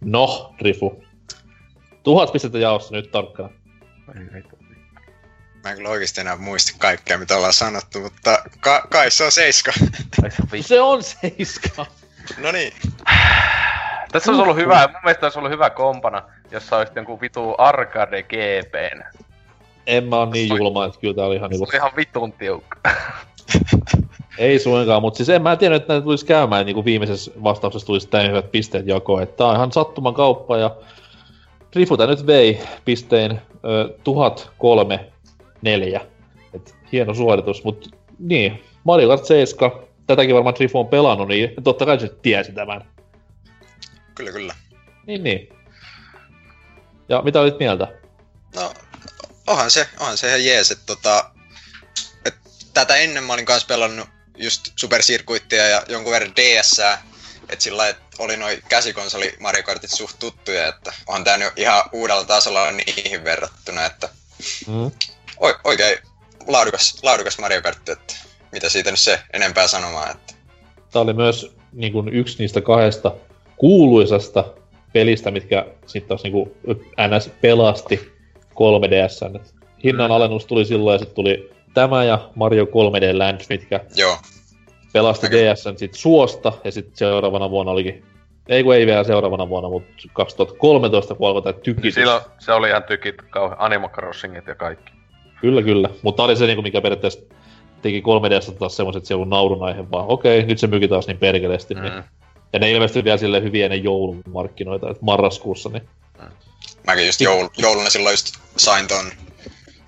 [0.00, 1.04] No, Rifu.
[2.02, 3.57] Tuhat pistettä jaossa nyt tarkkana.
[5.64, 9.32] Mä en kyllä oikeesti enää muista kaikkea, mitä ollaan sanottu, mutta ka- kai se on
[9.32, 9.72] seiska.
[10.20, 10.62] Se.
[10.62, 11.86] Se on seiska.
[12.38, 12.72] no niin.
[14.12, 17.54] Tässä olisi ollut hyvä, mun mielestä olisi ollut hyvä kompana, jos sä olisit jonkun vitu
[17.58, 19.18] arcade GPn.
[19.86, 21.64] En mä oo niin julma, että kyllä tää oli ihan Se niinku...
[21.64, 22.76] oli ihan vitun tiukka.
[24.38, 28.08] Ei suinkaan, mutta siis en mä tiedä, että näitä tulisi käymään niinku viimeisessä vastauksessa tulisi
[28.12, 29.22] näin hyvät pisteet jakoon.
[29.22, 30.76] Että tää on ihan sattuman kauppa ja
[31.74, 35.12] Rifu tää nyt vei pistein ö, 1003
[35.62, 36.00] 4.
[36.54, 39.70] Et hieno suoritus, mutta niin, Mario Kart 7,
[40.06, 42.84] tätäkin varmaan Rifu on pelannut, niin totta kai se tiesi tämän.
[44.14, 44.54] Kyllä, kyllä.
[45.06, 45.48] Niin, niin.
[47.08, 47.88] Ja mitä olit mieltä?
[48.54, 48.74] No,
[49.46, 51.30] onhan se, onhan se ihan jees, että tota,
[52.24, 52.34] et
[52.74, 56.80] tätä ennen mä olin kanssa pelannut just Super Circuittia ja jonkun verran ds
[57.48, 61.52] että sillä lailla, että oli noin käsikonsoli Mario Kartit suht tuttuja, että onhan tää nyt
[61.56, 64.08] ihan uudella tasolla niihin verrattuna, että
[64.66, 64.90] Mm.
[65.42, 65.98] o- oikein
[66.46, 68.14] laadukas, laadukas Mario Kart, että
[68.52, 70.34] mitä siitä nyt se enempää sanomaan, että
[70.92, 73.12] Tämä oli myös niin kuin, yksi niistä kahdesta
[73.56, 74.44] kuuluisasta
[74.92, 76.50] pelistä, mitkä sitten taas niin kuin,
[77.08, 78.12] NS pelasti
[78.54, 79.36] 3DSn.
[79.36, 79.54] Et
[79.84, 84.18] Hinnan alennus tuli silloin ja sitten tuli tämä ja Mario 3D Land, mitkä joo,
[84.98, 88.04] pelasti DSn sit suosta ja sitten seuraavana vuonna olikin
[88.48, 91.94] ei kun ei vielä seuraavana vuonna, mutta 2013 kun alkoi tää tykitys.
[91.94, 94.92] Silloin se oli ihan tykit, kauhean Animal Crossingit ja kaikki.
[95.40, 95.90] Kyllä, kyllä.
[96.02, 97.20] Mutta oli se, niinku, mikä periaatteessa
[97.82, 100.88] teki 3Dstä taas semmoset, että se ei ollut naurun aihe, vaan okei, nyt se myki
[100.88, 101.74] taas niin perkeleesti.
[101.74, 101.80] Mm.
[101.80, 101.92] Niin.
[101.94, 102.02] Mm.
[102.52, 105.88] Ja ne ilmestyi vielä sille hyvin ennen joulun markkinoita, että marraskuussa, niin
[106.86, 108.26] mäkin just joul, jouluna silloin just
[108.56, 109.04] sain ton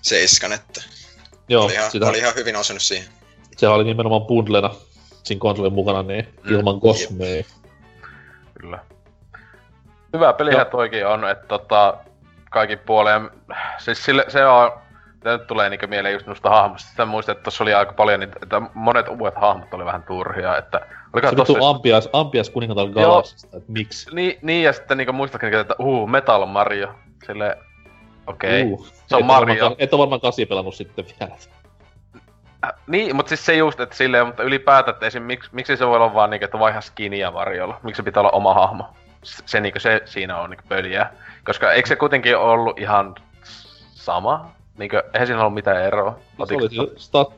[0.03, 0.82] seiskan, että
[1.49, 3.07] joo, oli, ihan, sitä, oli ihan hyvin osunut siihen.
[3.57, 4.74] sehän oli nimenomaan bundlena
[5.24, 6.55] siinä konsolin mukana, niin Mm.
[6.55, 7.42] ilman kosmea.
[8.60, 8.78] Kyllä.
[10.12, 10.70] Hyvä pelihän Joo.
[10.70, 11.94] toikin on, että tota,
[12.51, 13.30] kaikin puoleen,
[13.78, 14.72] siis sille, se on,
[15.20, 16.88] Tää nyt tulee niinku mieleen just noista hahmosta.
[16.88, 20.56] Sitten muistan, että tossa oli aika paljon niitä, että monet uudet hahmot oli vähän turhia,
[20.59, 20.80] että...
[21.12, 21.68] Olikohan Se tossa...
[21.68, 24.14] ampias, ampias kuningatar Galaksista, että miksi?
[24.14, 26.94] Niin, niin, ja sitten niinku muistakin, että uu, Metal Mario.
[27.26, 27.59] Sille
[28.26, 28.62] okei.
[28.62, 28.72] Okay.
[28.72, 29.70] Uh, Se on varmaan Mario.
[29.70, 31.32] ka- Et oo varmaan kasi pelannut sitten vielä.
[32.66, 35.87] Äh, niin, mutta siis se just, että silleen, mutta ylipäätään, että esim, miksi, miksi se
[35.87, 37.81] voi olla vaan niinku, että vaihda skiniä Mariolla?
[37.82, 38.85] Miksi se pitää olla oma hahmo?
[39.23, 41.11] Se, se niinku se siinä on niinku pöliä.
[41.45, 43.15] Koska eikö se kuitenkin ollut ihan
[43.95, 44.51] sama?
[44.78, 46.19] Niinku, eihän siinä ollut mitään eroa.
[46.49, 47.32] Se oli, stat,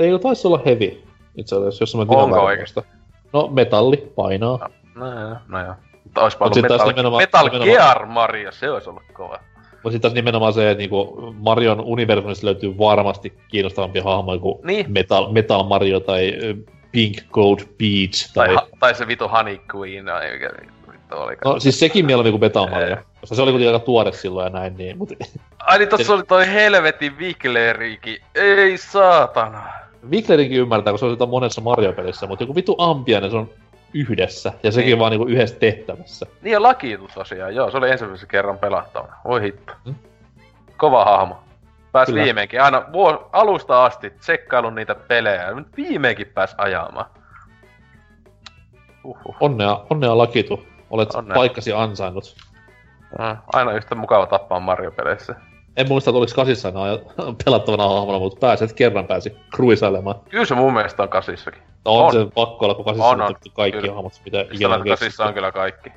[0.00, 1.02] ei taisi olla heavy,
[1.36, 2.80] itse asiassa, jos mä Onko tiedän oikeesti?
[3.32, 4.68] No, metalli, painaa.
[4.94, 5.74] No joo, no joo.
[6.04, 9.38] Mutta oispa Mut ollut taas Metal, Metal Gear Mario, se olisi ollut kova.
[9.82, 14.86] Mutta sitten nimenomaan se, että niinku Marion universumista löytyy varmasti kiinnostavampia hahmoja kuin Niin.
[14.88, 16.32] Metal, Metal Mario tai
[16.92, 18.32] Pink Gold Peach.
[18.34, 20.50] Tai, Tai, ha, tai se vitu Honey Queen, ai mikä
[20.92, 21.54] vittu olikaan.
[21.54, 22.96] no siis sekin mieluummin kuin Metal Mario.
[23.20, 25.14] Koska se oli kuitenkin aika tuore silloin ja näin, niin, mutta
[25.58, 28.16] Ai niin tossa oli toi helvetin Wiglerikin.
[28.34, 29.62] Ei saatana.
[30.10, 33.50] Wiglerinkin ymmärtää, kun se on sitä monessa Mario-pelissä, mutta joku vitu Ampiainen se on
[33.94, 34.98] yhdessä, ja sekin Niin.
[34.98, 36.26] vaan niinku yhdessä tehtävässä.
[36.42, 39.12] Niin ja lakiitus tosiaan, joo, se oli ensimmäisen kerran pelattavana.
[39.24, 39.72] Voi hitto.
[39.84, 39.94] Hmm.
[40.76, 41.38] Kova hahmo.
[41.92, 42.24] Pääs Kyllä.
[42.24, 47.06] viimeinkin, aina vuos, alusta asti tsekkailun niitä pelejä, nyt viimeinkin pääs ajamaan.
[49.04, 49.36] Uhuh.
[49.40, 51.34] Onnea, onnea Lakitu, olet Onnea.
[51.34, 52.36] paikkasi ansainnut.
[53.18, 55.34] Mm, Aina yhtä mukava tappaa Mario-peleissä.
[55.76, 56.98] En muista, että oliko kasissa aina
[57.44, 60.16] pelattavana hahmona, mutta pääset kerran pääsi kruisailemaan.
[60.28, 61.62] Kyllä se mun mielestä on kasissakin.
[61.84, 62.12] No on, On.
[62.12, 63.34] se pakko olla, kun kasissa On, on, on.
[63.54, 63.94] kaikki Kyllä.
[63.94, 65.92] hahmot, mitä ikinä Kyllä on kasissa on kyllä kaikki.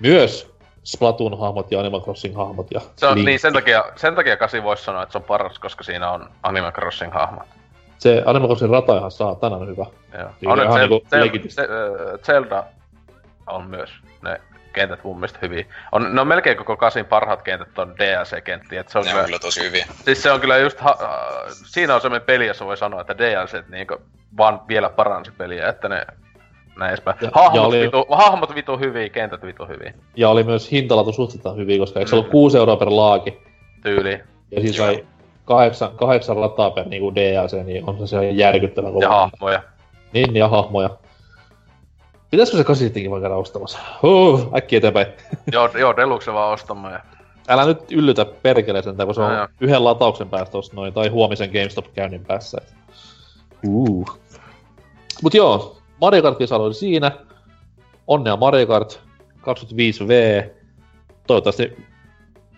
[0.00, 0.52] Myös
[0.84, 3.26] Splatoon-hahmot ja Animal Crossing-hahmot ja Se on, Link.
[3.26, 6.30] niin sen takia, sen takia kasi voisi sanoa, että se on paras, koska siinä on
[6.42, 7.46] Animal Crossing hahmot.
[7.98, 9.86] Se Animal Crossing rata ihan saatana hyvä.
[10.18, 10.30] Joo.
[10.40, 11.54] Siinä On, on ihan Zel- niinku Zel- legitisti.
[11.54, 12.64] se, ö, Zelda
[13.46, 13.90] on myös
[14.22, 14.40] ne
[14.72, 15.64] kentät mun mielestä hyviä.
[15.92, 18.80] On, ne on melkein koko kasin parhaat kentät on DLC-kenttiä.
[18.80, 19.86] Et se on Ne on kyllä, kyllä tosi hyviä.
[20.04, 21.08] siis se on kyllä just, ha, äh,
[21.66, 23.96] siinä on semmoinen peli, jossa voi sanoa, että DLC niinku
[24.36, 26.06] vaan vielä paransi peliä, että ne
[26.78, 27.16] näin edespäin.
[27.20, 29.94] Ja- Hahmot, ja oli- vitu, hahmot vitu hyviä, kentät vitu hyviä.
[30.16, 32.18] Ja oli myös hintalatu suhteeltaan hyviä, koska eikö se Mm.
[32.18, 33.38] ollut 6 euroa per laaki?
[33.82, 34.20] Tyyli.
[34.50, 35.06] Ja siis sai
[35.44, 39.04] kahdeksan, kahdeksan rataa per niinku DLC, niin on se ihan järkyttävän kova.
[39.04, 39.62] Ja hahmoja.
[40.12, 40.90] Niin, ja hahmoja.
[42.30, 43.78] Pitäisikö se kasi sittenkin vaan käydä ostamassa?
[44.02, 45.06] Huh, äkkiä eteenpäin.
[45.52, 46.92] joo, joo, Deluxe vaan ostamaan.
[46.94, 47.00] Ja...
[47.48, 51.50] Älä nyt yllytä perkeleen sen, kun se on No yhden latauksen päästä noin, tai huomisen
[51.50, 52.58] GameStop-käynnin päässä.
[52.62, 52.74] et.
[53.68, 54.18] Uh.
[55.22, 57.12] Mut joo, Mario kart oli siinä.
[58.06, 59.00] Onnea Mario Kart
[59.40, 60.44] 25V.
[61.26, 61.76] Toivottavasti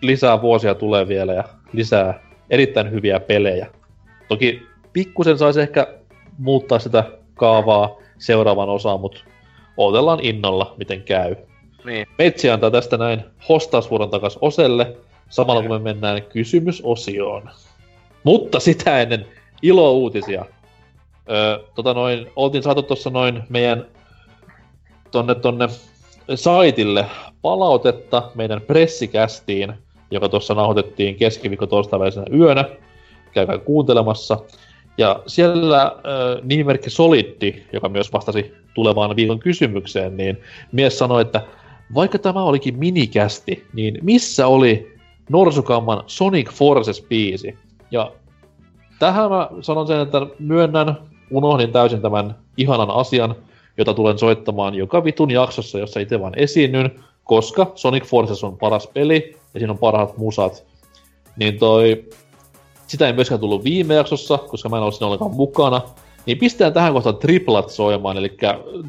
[0.01, 1.43] lisää vuosia tulee vielä ja
[1.73, 2.19] lisää
[2.49, 3.67] erittäin hyviä pelejä.
[4.27, 4.61] Toki
[4.93, 5.87] pikkusen saisi ehkä
[6.37, 9.19] muuttaa sitä kaavaa seuraavan osaan, mutta
[9.77, 11.35] odotellaan innolla, miten käy.
[11.85, 12.07] Niin.
[12.17, 14.97] Metsi antaa tästä näin hostausvuoron takas Oselle,
[15.29, 17.49] samalla kun me mennään kysymysosioon.
[18.23, 19.25] Mutta sitä ennen
[19.61, 20.45] ilo-uutisia.
[21.29, 23.85] Öö, tota noin, oltiin saatu tuossa noin meidän
[25.11, 25.67] tonne tonne
[26.35, 27.05] saitille
[27.41, 29.73] palautetta meidän pressikästiin,
[30.11, 32.65] joka tuossa nauhoitettiin keskiviikko torstaiväisenä yönä.
[33.33, 34.37] Käykää kuuntelemassa.
[34.97, 35.91] Ja siellä äh,
[36.43, 40.37] nimimerkki Soliddi, joka myös vastasi tulevaan viikon kysymykseen, niin
[40.71, 41.41] mies sanoi, että
[41.95, 44.95] vaikka tämä olikin minikästi, niin missä oli
[45.29, 47.57] Norsukamman Sonic Forces-biisi?
[47.91, 48.11] Ja
[48.99, 50.97] tähän mä sanon sen, että myönnän,
[51.31, 53.35] unohdin täysin tämän ihanan asian,
[53.77, 58.87] jota tulen soittamaan joka vitun jaksossa, jossa itse vaan esiinnyn, koska Sonic Forces on paras
[58.87, 60.63] peli ja siinä on parhaat musat.
[61.37, 62.09] Niin toi,
[62.87, 65.81] sitä ei myöskään tullut viime jaksossa, koska mä en ollut siinä ollenkaan mukana.
[66.25, 68.37] Niin pistetään tähän kohtaan triplat soimaan, eli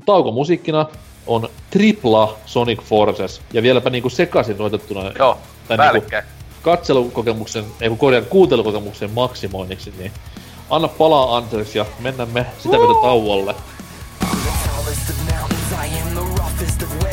[0.06, 0.86] taukomusiikkina
[1.26, 5.38] on tripla Sonic Forces, ja vieläpä niinku sekaisin soitettuna Joo,
[5.68, 6.10] tai niinku
[6.62, 10.12] katselukokemuksen, ei kun korjaan kuuntelukokemuksen maksimoinniksi, niin
[10.70, 13.54] anna palaa Anteeksi ja mennään me sitä myötä tauolle.
[16.56, 17.05] tallest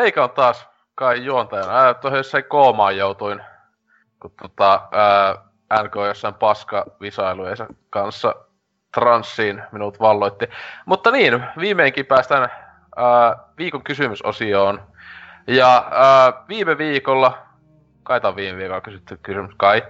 [0.00, 1.94] meikä on taas kai juontajana.
[1.94, 3.40] Tuohon jossain koomaan joutuin,
[4.20, 8.34] kun tota, äh, NK jossain paska visailujensa kanssa
[8.94, 10.50] transsiin minut valloitti.
[10.86, 14.82] Mutta niin, viimeinkin päästään äh, viikon kysymysosioon.
[15.46, 17.38] Ja äh, viime viikolla,
[18.02, 19.82] kai on viime viikolla kysytty kysymys, kai,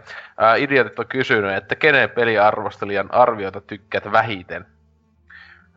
[0.42, 4.66] äh, idiotit on kysynyt, että kenen peliarvostelijan arviota tykkäät vähiten.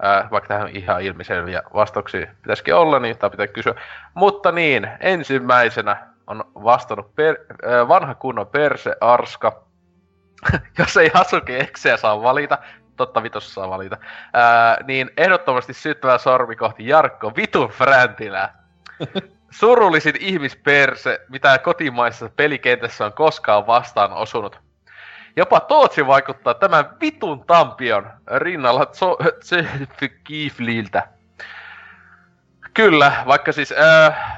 [0.06, 3.76] Äh, vaikka tähän ihan ilmiselviä vastauksia pitäisikin olla, niin tämä pitää kysyä.
[4.14, 9.64] Mutta niin, ensimmäisenä on vastannut per, äh, vanha kunnon Perse Arska.
[10.80, 12.58] Jos ei Hasuki Exeä saa valita,
[12.98, 13.98] totta vitossa saa valita,
[14.34, 18.54] ää, niin ehdottomasti syttävä sormi kohti Jarkko Vitun Fräntilää.
[19.60, 24.60] Surullisin ihmisperse, mitä kotimaisessa pelikentässä on koskaan vastaan osunut.
[25.36, 28.86] Jopa Tootsi vaikuttaa tämän vitun tampion rinnalla
[29.44, 31.08] Zöfy Kiefliltä.
[32.74, 33.72] Kyllä, vaikka siis...
[33.72, 34.38] Ää,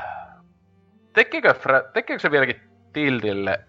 [1.13, 2.61] tekeekö, Fra- tekeekö se vieläkin
[2.93, 3.59] Tildille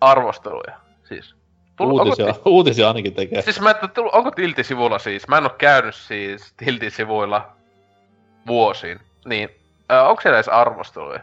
[0.00, 0.76] arvosteluja?
[1.04, 1.34] Siis,
[1.82, 3.42] Tull- Uutisia, onko, uutisia ainakin tekee.
[3.42, 5.28] siis mä, että tull- onko Tilti-sivulla siis?
[5.28, 7.52] Mä en oo käynyt siis Tilti-sivuilla
[8.46, 9.00] vuosiin.
[9.24, 9.48] Niin,
[9.88, 11.20] ää, onko siellä edes arvosteluja?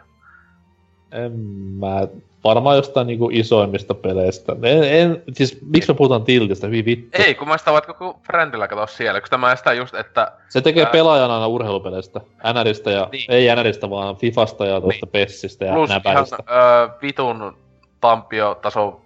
[1.11, 1.31] En
[1.79, 2.07] mä...
[2.43, 4.55] Varmaan jostain niinku isoimmista peleistä.
[4.63, 7.21] En, en, siis miksi me puhutaan tiltistä, hyvin vittu.
[7.23, 10.31] Ei, kun mä sitä vaikka koko Friendillä katsoa siellä, kun tämä sitä just, että...
[10.49, 10.91] Se tekee Ää.
[10.91, 12.21] pelaajana aina urheilupeleistä.
[12.53, 13.31] NRistä ja, Niin.
[13.31, 15.11] ei NRistä vaan Fifasta ja tuosta Niin.
[15.11, 16.37] Pessistä ja Plus ihan näpäistä.
[16.51, 17.57] öö, vitun
[18.01, 19.01] tampiotaso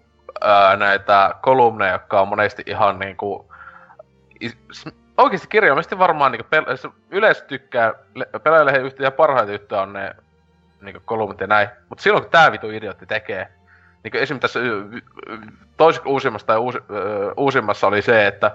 [0.46, 3.46] öö, näitä kolumneja, jotka on monesti ihan niinku...
[4.42, 4.58] is-
[5.18, 10.16] Oikeesti kirjaimellisesti varmaan niinku pel- yleensä tykkää, le- pelaajille yhtä ja parhaita juttuja on ne
[10.82, 11.70] niinku kolumnit ja näin.
[11.90, 13.48] Mut silloin kun tää vitu idiotti tekee,
[14.04, 14.40] niinku esim.
[14.40, 14.60] tässä
[15.78, 18.52] toiseksi uusimmassa tai uusi, öö, uusimmassa oli se, että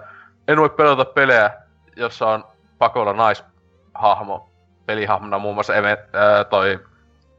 [0.48, 1.50] en voi pelata pelejä,
[1.96, 2.44] jossa on
[2.78, 4.50] pakolla naishahmo
[4.86, 6.80] pelihahmona muun muassa Eve, öö, toi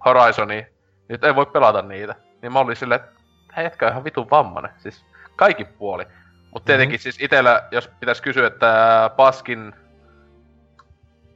[0.05, 0.67] Horizoni,
[1.09, 2.15] nyt ei voi pelata niitä.
[2.41, 6.05] Niin mä olin silleen, että jätkä on ihan vitun vammanen, siis kaikin puoli.
[6.53, 7.01] Mut tietenkin mm-hmm.
[7.01, 9.73] siis itellä, jos pitäisi kysyä, että Paskin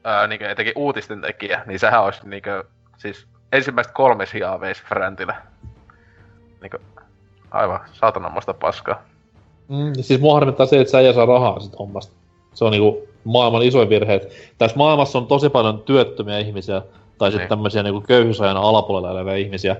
[0.03, 2.63] ää, niinkö etenkin uutisten tekijä, niin sehän olisi niinkö,
[2.97, 5.33] siis ensimmäistä kolme sijaa veisi Frantille.
[6.61, 6.79] Niinkö,
[7.51, 9.01] aivan saatanammoista paskaa.
[9.67, 12.13] Mm, siis mua harmittaa se, että sä ei saa rahaa sit hommasta.
[12.53, 14.13] Se on niinku maailman isoin virhe.
[14.13, 16.81] et Tässä maailmassa on tosi paljon työttömiä ihmisiä,
[17.17, 17.49] tai sitten Niin.
[17.49, 19.75] tämmöisiä niinku köyhyysajan alapuolella eläviä ihmisiä.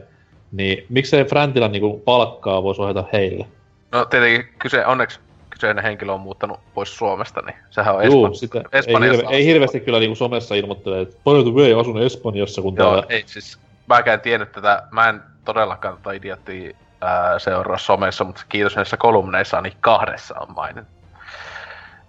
[0.51, 3.45] Niin miksei Fräntilä niinku palkkaa voisi ohjata heille?
[3.91, 5.19] No tietenkin kyse, onneksi
[5.61, 9.35] kyseinen henkilö on muuttanut pois Suomesta, niin sehän on Juu, Espan- sitä, ei, Espanjassa hirve,
[9.35, 13.05] ei hirveästi kyllä niinku somessa ilmoittele, että by the way, asun Espanjassa, kun Joo, täällä...
[13.09, 18.75] ei siis, mäkään tiennyt tätä, mä en todellakaan tätä idioottia ää, seuraa somessa, mutta kiitos
[18.75, 21.00] näissä kolumneissa, niin kahdessa on mainittu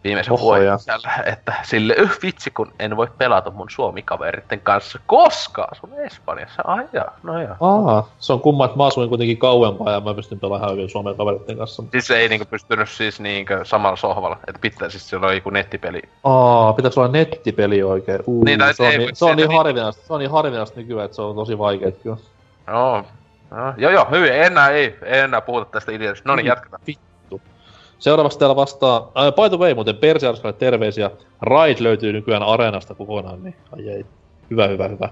[0.04, 4.98] viimeisen Oho, vuoden sisällä, että sille yh vitsi kun en voi pelata mun suomikaveritten kanssa,
[5.06, 6.62] koska asun Espanjassa.
[6.66, 7.56] Ai jaa, no joo.
[7.60, 11.14] Aa, se on kumma, että mä asuin kuitenkin kauempaa ja mä pystyn pelaamaan hyvin Suomen
[11.16, 11.82] kaveritten kanssa.
[11.90, 16.02] Siis ei niinku pystynyt siis niinkö samalla sohvalla, että pitää siis siellä on joku nettipeli.
[16.24, 18.18] Aa, pitääkö olla nettipeli oikein?
[18.26, 20.80] Uu, Niin, se, on, ei, niin, se on niin niin- harvinaista, se on niin harvinaista
[20.80, 22.16] nykyään, että se on tosi vaikeet kyllä.
[22.66, 23.04] Joo,
[23.50, 26.22] no, joo joo, hyvin, enää ei, enää puhuta tästä ideasta.
[26.28, 26.48] No niin, Mm.
[26.48, 26.82] jatketaan.
[26.86, 27.11] Vittu.
[28.02, 31.10] Seuraavaksi täällä vastaa, äh, by the way, muuten Persiarskalle terveisiä.
[31.40, 34.04] Raid löytyy nykyään Areenasta kokonaan, niin ai ei.
[34.50, 35.08] Hyvä, hyvä, hyvä.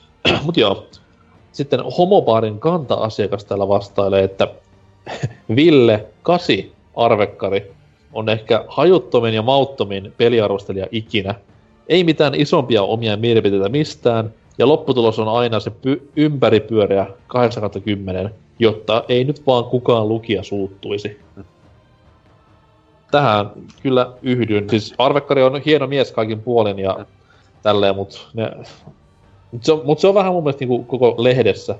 [0.44, 0.86] Mut joo.
[1.52, 4.48] Sitten homobaarin kanta-asiakas täällä vastailee, että
[5.56, 7.72] Ville Kasi Arvekkari
[8.12, 11.34] on ehkä hajuttomin ja mauttomin peliarvostelija ikinä.
[11.88, 17.06] Ei mitään isompia omia mielipiteitä mistään, ja lopputulos on aina se py- ympäripyöreä
[18.26, 21.20] 8-10, jotta ei nyt vaan kukaan lukija suuttuisi.
[23.10, 23.50] Tähän
[23.82, 24.70] kyllä yhdyn.
[24.70, 26.98] Siis Arvekkari on hieno mies kaikin puolin ja
[27.62, 28.50] tälleen, mutta ne...
[29.52, 31.74] Mut se, on, mut se on vähän mun mielestä niinku koko lehdessä.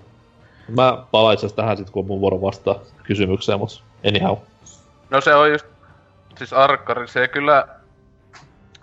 [0.68, 4.36] Mä palaan itse asiassa tähän sit, kun on mun vuoro vastaa kysymykseen, mut anyhow.
[5.10, 5.66] No se on just,
[6.38, 7.68] siis arkkari, se kyllä,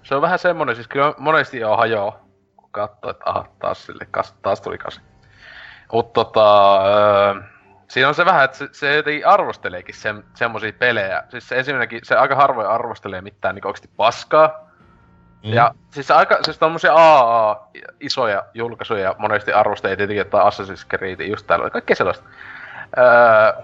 [0.03, 2.19] se on vähän semmonen, siis kyllä monesti jo hajoaa,
[2.58, 5.01] kun katsoo, että aha, taas sille, kas, taas tuli kasi.
[5.93, 7.42] Mut tota, öö,
[7.88, 11.24] siinä on se vähän, että se, se jotenkin arvosteleekin se, semmosia pelejä.
[11.30, 14.67] Siis se ensinnäkin, se aika harvoin arvostelee mitään niin oikeesti paskaa.
[15.43, 15.53] Mm.
[15.53, 21.48] Ja siis aika, siis tommosia AA isoja julkaisuja monesti arvostelee tietenkin, että Assassin's Creed just
[21.48, 22.30] täällä, kaikkea sellaista.
[22.98, 23.64] Öö,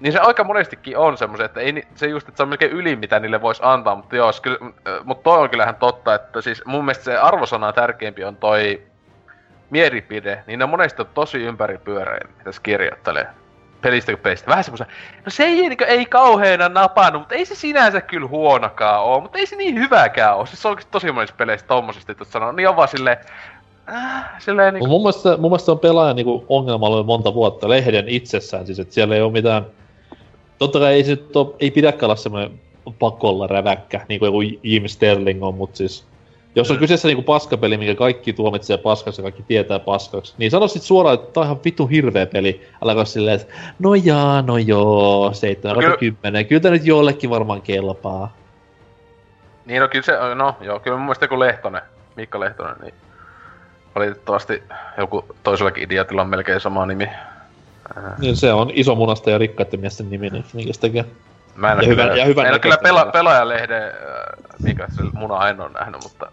[0.00, 2.96] niin se aika monestikin on semmoisia, että ei se just, että se on melkein yli,
[2.96, 4.58] mitä niille voisi antaa, mutta joo, kyllä,
[5.04, 8.82] mutta toi on kyllähän totta, että siis mun mielestä se arvosana tärkeämpi on toi
[9.70, 13.26] mielipide, niin ne monesti on tosi ympäripyöreä, mitä se kirjoittelee.
[13.80, 14.50] Pelistä kuin pelistä.
[14.50, 14.86] Vähän semmoisen,
[15.24, 19.38] no se ei, niin ei kauheena napannut, mutta ei se sinänsä kyllä huonokaan oo, mutta
[19.38, 20.46] ei se niin hyväkään oo.
[20.46, 23.16] Siis se on tosi monissa peleissä tommosista, että sanoo, niin on vaan silleen,
[23.88, 24.88] äh, silleen Mut niinku...
[24.88, 28.94] mun mielestä, mun mielestä on pelaajan niinku ongelma ollut monta vuotta lehden itsessään, siis että
[28.94, 29.66] siellä ei ole mitään...
[30.58, 32.60] Totta kai ei nyt oo, ei pidäkään olla semmoinen
[32.98, 36.06] pakolla räväkkä, niin kuin joku Jim Sterling on, mutta siis...
[36.56, 40.68] Jos on kyseessä niinku paskapeli, minkä kaikki tuomitsee paskaksi ja kaikki tietää paskaksi, niin sano
[40.68, 42.68] sit suoraan, että tää on ihan vitun hirveä peli.
[42.82, 47.30] Älä silleen, että no jaa, no joo, 7 No kyllä- 10, kyllä tää nyt jollekin
[47.30, 48.32] varmaan kelpaa.
[49.66, 51.82] Niin no kyllä se, no joo, kyllä mun mielestä joku Lehtonen,
[52.16, 52.94] Mikka Lehtonen, niin
[53.94, 54.62] valitettavasti
[54.98, 57.08] joku toisellakin idiotilla on melkein sama nimi.
[58.18, 61.04] Niin se on iso munasta ja rikkaiden miesten nimi, niin minkä se tekee.
[61.54, 63.82] Mä en Ja hyvän- kyllä, ja hyvän en kyllä pela, pelaajalehden,
[64.62, 66.26] mikä se muna en oo nähnyt, mutta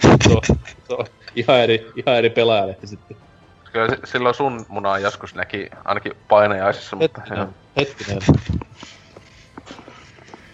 [0.00, 0.40] Se on,
[0.88, 1.06] se on
[1.36, 3.16] ihan eri, ihan eri pelaajalehti sitten.
[3.72, 7.48] kyllä si- silloin sun munaa joskus näki ainakin painajaisissa, mutta joo.
[7.76, 8.18] Hetkinen.
[8.28, 8.40] Hetkinen.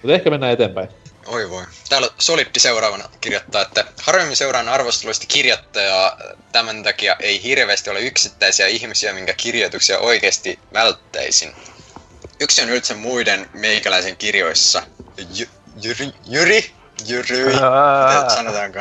[0.03, 0.89] Mutta ehkä mennään eteenpäin.
[1.27, 1.65] Oi voi.
[1.89, 6.17] Täällä Soliddi seuraavana kirjoittaa, että harvemmin seuraan arvosteluista kirjoittajaa,
[6.53, 11.53] tämän takia ei hirveästi ole yksittäisiä ihmisiä, minkä kirjoituksia oikeasti välttäisin.
[12.41, 14.83] Yksi on ylitse muiden meikäläisen kirjoissa.
[15.21, 15.49] Jy-
[15.83, 16.13] Jyri?
[16.27, 16.76] Jyri?
[17.01, 18.81] Miten sanotaanko?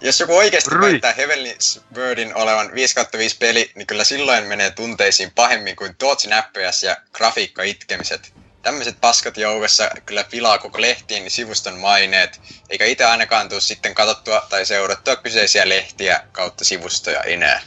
[0.00, 1.56] Jos joku oikeasti väittää Heavenly
[1.94, 6.96] Birdin olevan 5 5 peli, niin kyllä silloin menee tunteisiin pahemmin kuin Tootsin FPS ja
[7.12, 8.34] grafiikka itkemiset.
[8.62, 13.94] Tämmöiset paskat joukossa kyllä pilaa koko lehtien ja sivuston maineet, eikä itse ainakaan tuu sitten
[13.94, 17.60] katsottua tai seurattua kyseisiä lehtiä kautta sivustoja enää.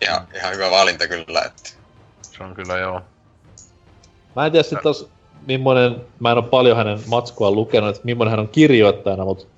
[0.00, 1.70] Ja ihan hyvä valinta kyllä, että
[2.36, 3.02] Se on kyllä joo.
[4.36, 5.04] Mä en tiedä sit taas,
[5.46, 9.48] millainen, mä en oo paljon hänen matskua lukenut, että millainen hän on kirjoittajana, mut...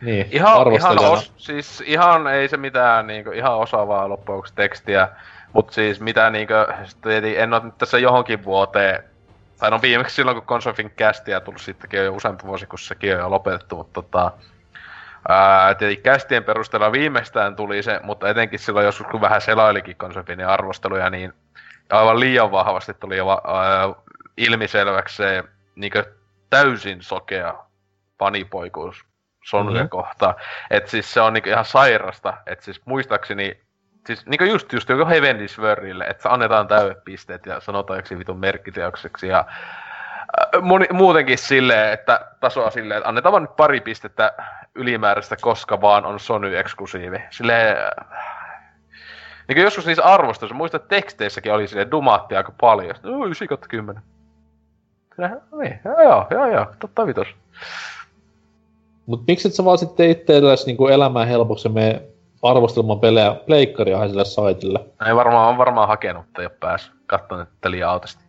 [0.00, 5.08] Niin, Ihan, ihan, os, siis ihan ei se mitään niinku, ihan osaavaa loppujen tekstiä,
[5.52, 6.32] mut siis mitä
[6.84, 9.04] sitten en oo nyt tässä johonkin vuoteen,
[9.58, 13.14] tai no viimeksi silloin kun Consolfin kästiä tullut sittenkin on jo useampi vuosi, kun sekin
[13.14, 14.32] on jo lopetettu, mutta tota,
[15.28, 20.46] ää, tietenkin kästien perusteella viimeistään tuli se, mutta etenkin silloin joskus kun vähän selailikin Consolfinin
[20.46, 21.32] arvosteluja, niin
[21.90, 23.94] aivan liian vahvasti tuli jo va- ää,
[24.36, 25.44] ilmiselväksi se
[25.74, 25.92] niin
[26.50, 27.54] täysin sokea
[28.18, 29.04] panipoikuus
[29.44, 29.88] Sonya mm-hmm.
[29.88, 30.34] kohta.
[30.70, 32.34] Että siis se on niin ihan sairasta.
[32.46, 33.60] Että siis muistaakseni
[34.06, 39.28] siis niinku just just joku Heavenly Worldille, että annetaan täydepisteet ja sanotaan yksi vitun merkkiteokseksi
[39.28, 44.34] ja äh, moni, muutenkin silleen, että tasoa silleen, että annetaan vaan nyt pari pistettä
[44.74, 47.22] ylimääräistä, koska vaan on Sony eksklusiivi.
[47.30, 48.42] Silleen, äh,
[49.48, 52.94] niin joskus niissä arvostuissa, muista teksteissäkin oli sille dumaatti aika paljon.
[53.02, 53.10] No,
[53.68, 54.02] 10.
[55.16, 57.28] Kyllä, no niin, joo joo, joo, joo totta vitos.
[59.06, 62.02] Mut miksi et sä vaan sitten itsellesi niinku elämään helpoksi me
[62.42, 64.78] arvostelman pelejä pleikkariahan sillä saitilla?
[65.00, 66.94] No ei varmaan, on varmaan hakenut, mutta ei ole päässyt.
[67.06, 68.24] Katson, että liian autisti.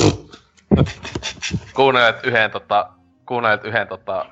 [1.76, 2.88] kuunnelet yhden tota,
[3.26, 4.26] kuunnelet yhden tota,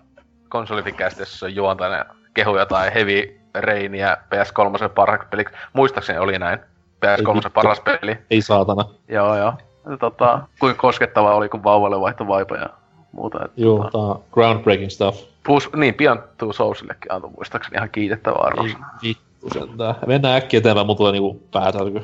[0.48, 5.54] konsolifikäistä, jossa on juontainen kehu jotain Heavy Rainia PS3 parhaaksi peliksi.
[5.72, 6.58] Muistaakseni oli näin.
[7.06, 8.18] PS3 paras peli.
[8.30, 8.84] Ei saatana.
[9.08, 9.52] Joo, joo.
[10.00, 12.66] Tota, kuinka koskettavaa oli, kun vauvalle vaihtoi vaipa ja
[13.12, 13.44] muuta.
[13.44, 15.22] Et, Joo, tota, tää on groundbreaking stuff.
[15.46, 18.86] plus, niin, pian tuu Soulsillekin antoi muistaakseni ihan kiitettävä Ei arvosana.
[19.02, 19.94] vittu sentään.
[20.06, 22.00] Mennään äkkiä eteenpäin, mun tulee niinku päätärky.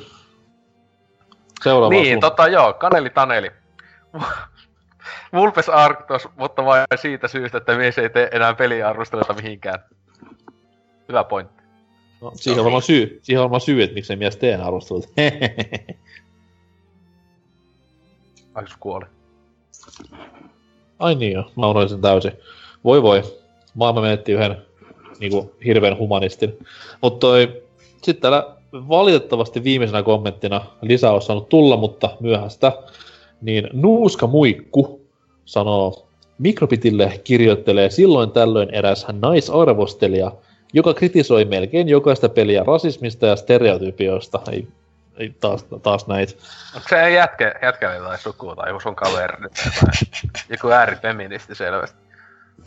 [1.62, 2.20] Seuraava Niin, sun.
[2.20, 3.50] tota joo, Kaneli Taneli.
[5.34, 9.78] Vulpes Arctos, mutta vain siitä syystä, että mies ei tee enää peliarvosteluita mihinkään.
[11.08, 11.62] Hyvä pointti.
[12.20, 15.06] No, siihen on varmaan syy, siihen on varmaan syy, että miksei mies tee arvostelut.
[18.66, 19.04] Se kuoli.
[20.98, 22.32] Ai niin joo, mä unohdin sen täysin.
[22.84, 23.22] Voi voi,
[23.74, 24.56] maailma menetti yhden
[25.20, 26.58] niinku, hirveän humanistin.
[27.02, 27.26] Mutta
[28.02, 32.72] sitten täällä valitettavasti viimeisenä kommenttina lisää on saanut tulla, mutta myöhäistä.
[33.40, 35.00] Niin Nuuska Muikku
[35.44, 40.32] sanoo, Mikrobitille kirjoittelee silloin tällöin eräs naisarvostelija,
[40.72, 44.40] joka kritisoi melkein jokaista peliä rasismista ja stereotypioista.
[44.52, 44.68] Ei,
[45.18, 46.32] ei taas, taas näitä.
[46.74, 50.08] Onko se jätkä, jätkällä jotain sukua tai joku sun kaveri tai?
[50.48, 51.98] Joku äärifeministi selvästi.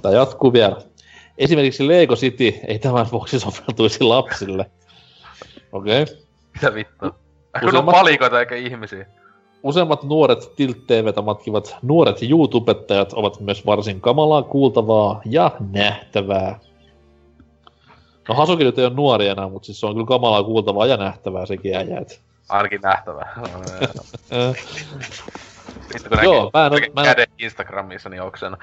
[0.02, 0.76] Tämä jatkuu vielä.
[1.38, 4.66] Esimerkiksi Lego City ei tämän vuoksi soveltuisi lapsille.
[5.72, 6.02] Okei.
[6.02, 6.16] Okay.
[6.54, 7.16] Mitä vittua?
[7.60, 9.06] Kun on palikoita eikä ihmisiä.
[9.64, 16.60] Useimmat nuoret Tilt TVtä matkivat nuoret YouTubettajat ovat myös varsin kamalaa kuultavaa ja nähtävää.
[18.30, 20.98] No Hasuki nyt ei ole nuori enää, mutta siis se on kyllä kamalaa kuultavaa ja
[20.98, 22.00] nähtävää sekin äijä.
[22.00, 22.22] et.
[22.52, 23.22] Ainakin nähtävä.
[23.38, 24.56] Äh,
[25.94, 28.58] Vittu kun Joo, näkee mä en mä en- käden Instagramissa, niin oksena.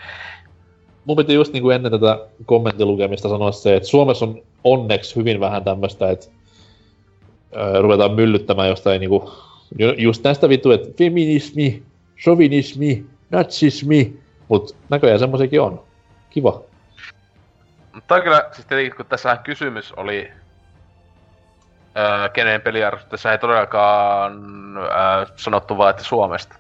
[1.05, 5.65] mun piti just niinku ennen tätä kommenttilukemista sanoa se, että Suomessa on onneksi hyvin vähän
[5.65, 6.27] tämmöistä, että
[7.57, 9.33] öö, ruvetaan myllyttämään jostain niinku,
[9.79, 11.83] ju- just näistä vittu, että feminismi,
[12.25, 14.19] chauvinismi, natsismi,
[14.49, 15.83] mut näköjään semmosiakin on.
[16.31, 16.61] Kiva.
[17.95, 20.31] Mutta on kyllä, siis tietenkin kun tässä kysymys oli,
[21.99, 24.33] öö, kenen peliarvosta, tässä ei todellakaan
[24.77, 26.55] öö, sanottu vaan, että Suomesta.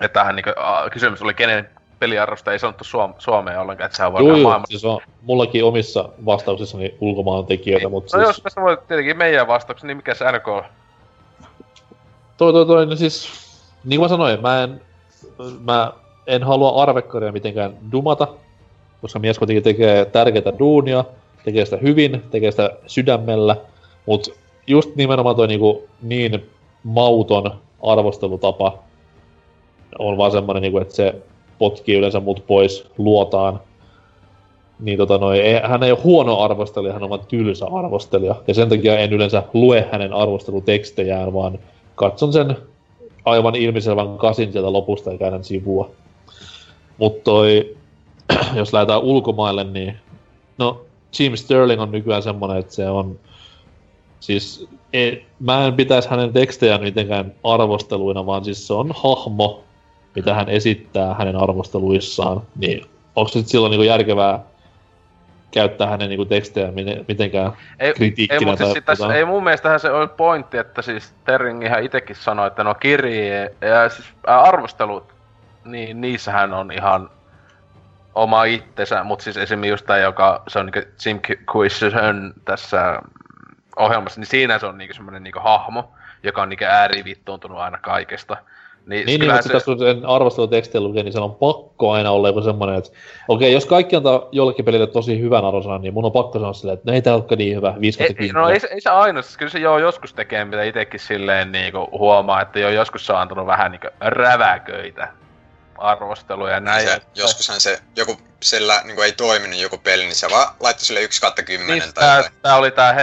[0.00, 0.44] Että tähän niin
[0.92, 1.68] kysymys oli, kenen
[1.98, 4.66] peliarvosta ei sanottu Suom- Suomeen ollenkaan, että sehän voi olla joo, maailman.
[4.68, 8.28] siis on mullakin omissa vastauksissani ulkomaan tekijöitä, mutta No siis...
[8.36, 10.64] jos tässä voi tietenkin meidän vastauksen, niin mikä se NK on?
[12.36, 13.28] Toi, toi, toi, no siis,
[13.84, 14.80] niin kuin mä sanoin, mä en,
[15.64, 15.92] mä
[16.26, 18.28] en halua arvekkaria mitenkään dumata,
[19.00, 21.04] koska mies kuitenkin tekee tärkeää duunia,
[21.44, 23.56] tekee sitä hyvin, tekee sitä sydämellä,
[24.08, 24.30] mutta
[24.66, 26.50] just nimenomaan toi niinku niin
[26.84, 28.78] mauton arvostelutapa
[29.98, 31.14] on vaan semmonen, niinku, että se
[31.58, 33.60] potkii yleensä mut pois luotaan.
[34.80, 38.34] Niin tota noi, ei, hän ei ole huono arvostelija, hän on vaan tylsä arvostelija.
[38.46, 41.58] Ja sen takia en yleensä lue hänen arvostelutekstejään, vaan
[41.94, 42.56] katson sen
[43.24, 45.90] aivan ilmiselvän kasin sieltä lopusta ja käännän sivua.
[46.98, 47.76] Mutta toi,
[48.56, 49.96] jos lähdetään ulkomaille, niin
[50.58, 50.80] no
[51.18, 53.18] Jim Sterling on nykyään semmonen, että se on
[54.20, 59.64] siis ei, mä en pitäisi hänen tekstejään mitenkään arvosteluina, vaan siis se on hahmo,
[60.14, 64.40] mitä hän esittää hänen arvosteluissaan, niin onko se silloin niinku järkevää
[65.50, 69.80] käyttää hänen niinku tekstejään miten- mitenkään Ei, kritiikkinä ei, mutta siis tässä, ei mun mielestähän
[69.80, 74.40] se on pointti, että siis Terring ihan itekin sanoi, että no kirje ja siis ää,
[74.40, 75.04] arvostelut,
[75.64, 77.10] niin niissähän on ihan
[78.14, 81.20] oma itsensä, mutta siis esimerkiksi just tää, joka se on niinku Jim
[81.56, 83.02] Quizzen tässä
[83.78, 85.92] ohjelmassa, niin siinä se on niinku semmonen niinku hahmo,
[86.22, 88.36] joka on niinku äärivittuuntunut aina kaikesta.
[88.86, 89.52] Niin, Niin, niin mutta se...
[89.52, 92.90] tässä sen arvostelutekstiä lukee, niin se on pakko aina olla joku semmoinen, että
[93.28, 96.78] okei, jos kaikki antaa jollekin pelille tosi hyvän arvosanan, niin mun on pakko sanoa silleen,
[96.78, 99.22] että no ei tää olekaan niin hyvä, 50 Ei, no ei, se- ei se aina,
[99.22, 103.12] siis kyllä se joo joskus tekee, mitä itekin silleen niinku huomaa, että joo joskus se
[103.12, 105.08] on antanut vähän niinku räväköitä
[105.78, 106.88] arvosteluja ja näin.
[106.88, 111.00] Se, joskushan se, joku sillä niin ei toiminut joku peli, niin se vaan laittoi sille
[111.00, 113.02] 1 kautta 10 Niin, tai tää, tää oli tää, he,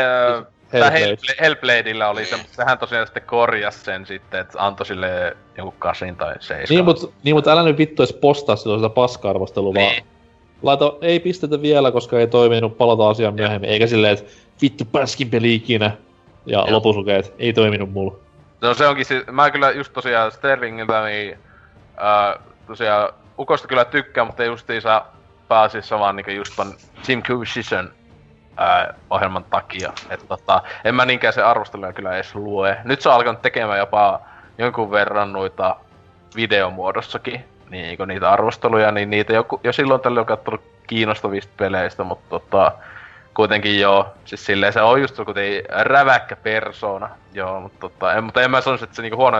[0.83, 0.99] Hellblade.
[0.99, 1.35] Hellblade.
[1.41, 6.15] Hellbladeillä oli se, mutta sehän tosiaan sitten korjasi sen sitten, että antoi sille joku kasin
[6.15, 6.75] tai seiskan.
[6.75, 9.89] Niin, mutta niin, mut älä nyt vittu edes postaa silloin sitä paska-arvostelua, Niin.
[9.89, 10.07] vaan
[10.63, 13.69] laita, ei pistetä vielä, koska ei toiminut, palata asiaan myöhemmin.
[13.69, 14.31] Eikä silleen, että
[14.61, 15.91] vittu paskin peli ikinä.
[16.45, 16.71] Ja Joo.
[16.71, 18.15] lopussa lukee, että ei toiminut mulla.
[18.61, 21.37] No se onkin siis, mä kyllä just tosiaan Sterlingiltä niin,
[21.97, 25.05] ää, tosiaan Ukosta kyllä tykkään, mutta justiinsa
[25.47, 26.73] pääasiassa vaan niinku just ton
[27.07, 27.91] Jim Cushion
[28.57, 29.93] ää, ohjelman takia.
[30.09, 32.77] Että tota, en mä niinkään se arvosteluja kyllä edes lue.
[32.83, 34.19] Nyt se on alkanut tekemään jopa
[34.57, 35.75] jonkun verran noita
[36.35, 42.29] videomuodossakin, niin niitä arvosteluja, niin niitä jo, jo silloin tällöin on katsonut kiinnostavista peleistä, mutta
[42.29, 42.71] tota,
[43.33, 48.41] kuitenkin joo, siis silleen se on just kuten räväkkä persona, joo, mutta tota, en, mutta
[48.41, 49.37] en mä sanoisi, että se niinku huono,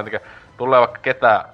[0.58, 1.45] tulee vaikka ketä,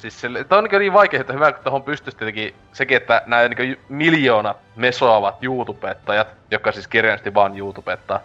[0.00, 3.22] siis sille, tää on niinku niin vaikea, että hyvä, että tuohon pystyisi tietenkin sekin, että
[3.26, 8.20] nämä niinku miljoonat mesoavat YouTubettajat, jotka siis kirjallisesti vaan YouTubettaa,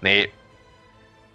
[0.00, 0.32] niin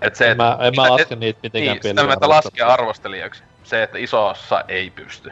[0.02, 3.44] et se, En mä, en mä laske niitä mitenkään niin, sitä mä laskea arvostelijaksi.
[3.64, 5.32] Se, että isossa ei pysty.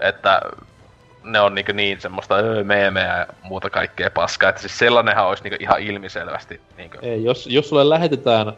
[0.00, 0.40] Että
[1.22, 4.48] ne on niinku niin semmoista öö, meemeä ja muuta kaikkea paskaa.
[4.48, 6.98] Että siis sellainenhan olisi niinku ihan ilmiselvästi niinku...
[7.02, 8.52] Ei, jos, jos sulle lähetetään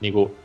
[0.00, 0.36] niinku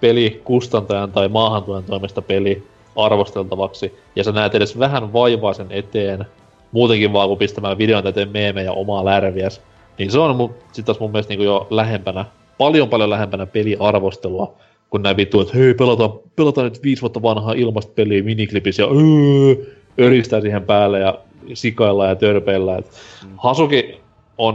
[0.00, 6.24] pelikustantajan tai maahantuojan toimesta peli arvosteltavaksi, ja sä näet edes vähän vaivaa sen eteen,
[6.72, 9.60] muutenkin vaan kuin pistämään videon eteen meemejä omaa lärviäs,
[9.98, 12.24] niin se on mu- sit taas mun mielestä niinku jo lähempänä,
[12.58, 14.54] paljon paljon lähempänä peliarvostelua,
[14.90, 18.88] kun näin vittu, että hei, pelataan, pelataan nyt viisi vuotta vanhaa ilmasta peliä miniklipissä ja
[18.88, 19.64] öö,
[20.00, 21.18] öristää siihen päälle ja
[21.54, 22.76] sikailla ja törpeillä.
[22.76, 22.90] Et
[23.36, 24.00] Hasuki
[24.38, 24.54] on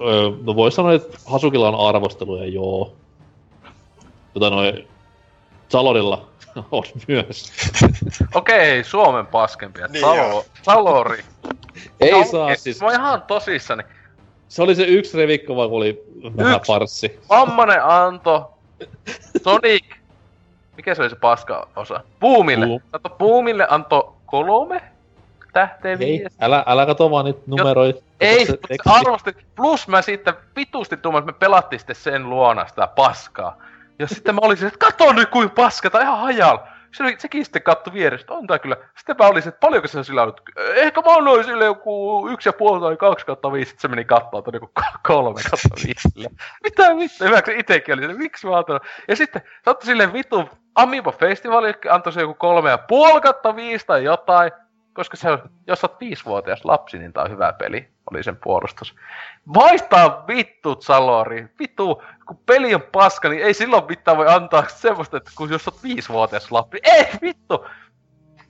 [0.00, 2.92] Öö, no voi sanoa, että Hasukilla on arvosteluja, joo.
[4.34, 4.88] Tota noin,
[5.68, 6.26] Salorilla
[6.70, 7.52] on myös.
[8.34, 9.86] Okei, Suomen paskempia.
[9.86, 10.44] Niin Salo.
[10.62, 11.24] Salori.
[12.00, 12.80] Ei No, saa siis.
[12.80, 13.82] Mä ihan tosissani.
[14.48, 16.04] Se oli se yksi revikko vaan, oli
[16.36, 16.72] vähän Yksi?
[16.72, 17.20] parssi.
[17.28, 18.58] Vammanen anto.
[19.44, 19.84] Sonic.
[20.76, 22.00] Mikä se oli se paska osa?
[22.20, 22.66] Boomille.
[22.66, 22.80] Boom.
[22.90, 24.82] Kato, Boomille anto kolme
[25.52, 28.02] tähteä Ei, älä, älä kato vaan niitä numeroita.
[28.20, 28.46] Ei,
[28.86, 29.34] arvostin.
[29.56, 33.56] Plus mä sitten vitusti tuumaan, että me pelattiin sitten sen luona sitä paskaa.
[33.98, 36.68] Ja sitten mä olisin, että kato nyt kuin paska, tää on ihan hajalla.
[36.92, 38.76] Se sekin sitten katto vierestä, on tää kyllä.
[38.96, 40.40] Sitten mä olisin, että paljonko se on sillä ollut.
[40.74, 43.68] Ehkä mä annoin sille joku yksi ja puoli tai kaksi kautta viisi.
[43.68, 46.30] Sitten se meni kattoo, että joku ko- kolme kautta viisi.
[46.64, 48.82] Mitä vittu, hyväksi itekin oli silleen, miksi mä antanut.
[49.08, 53.56] Ja sitten se otti silleen vitu Amiibo Festival, antoi se joku kolme ja puoli kautta
[53.56, 54.52] viisi tai jotain.
[54.94, 58.94] Koska se on, jos oot viisivuotias lapsi, niin tää on hyvä peli, oli sen puolustus.
[59.54, 61.48] Vaihtaa vittut, Salori.
[61.58, 65.68] Vittu, kun peli on paska, niin ei silloin mitään voi antaa semmoista, että kun jos
[65.68, 66.78] oot viisivuotias lapsi.
[66.82, 67.66] Ei, vittu!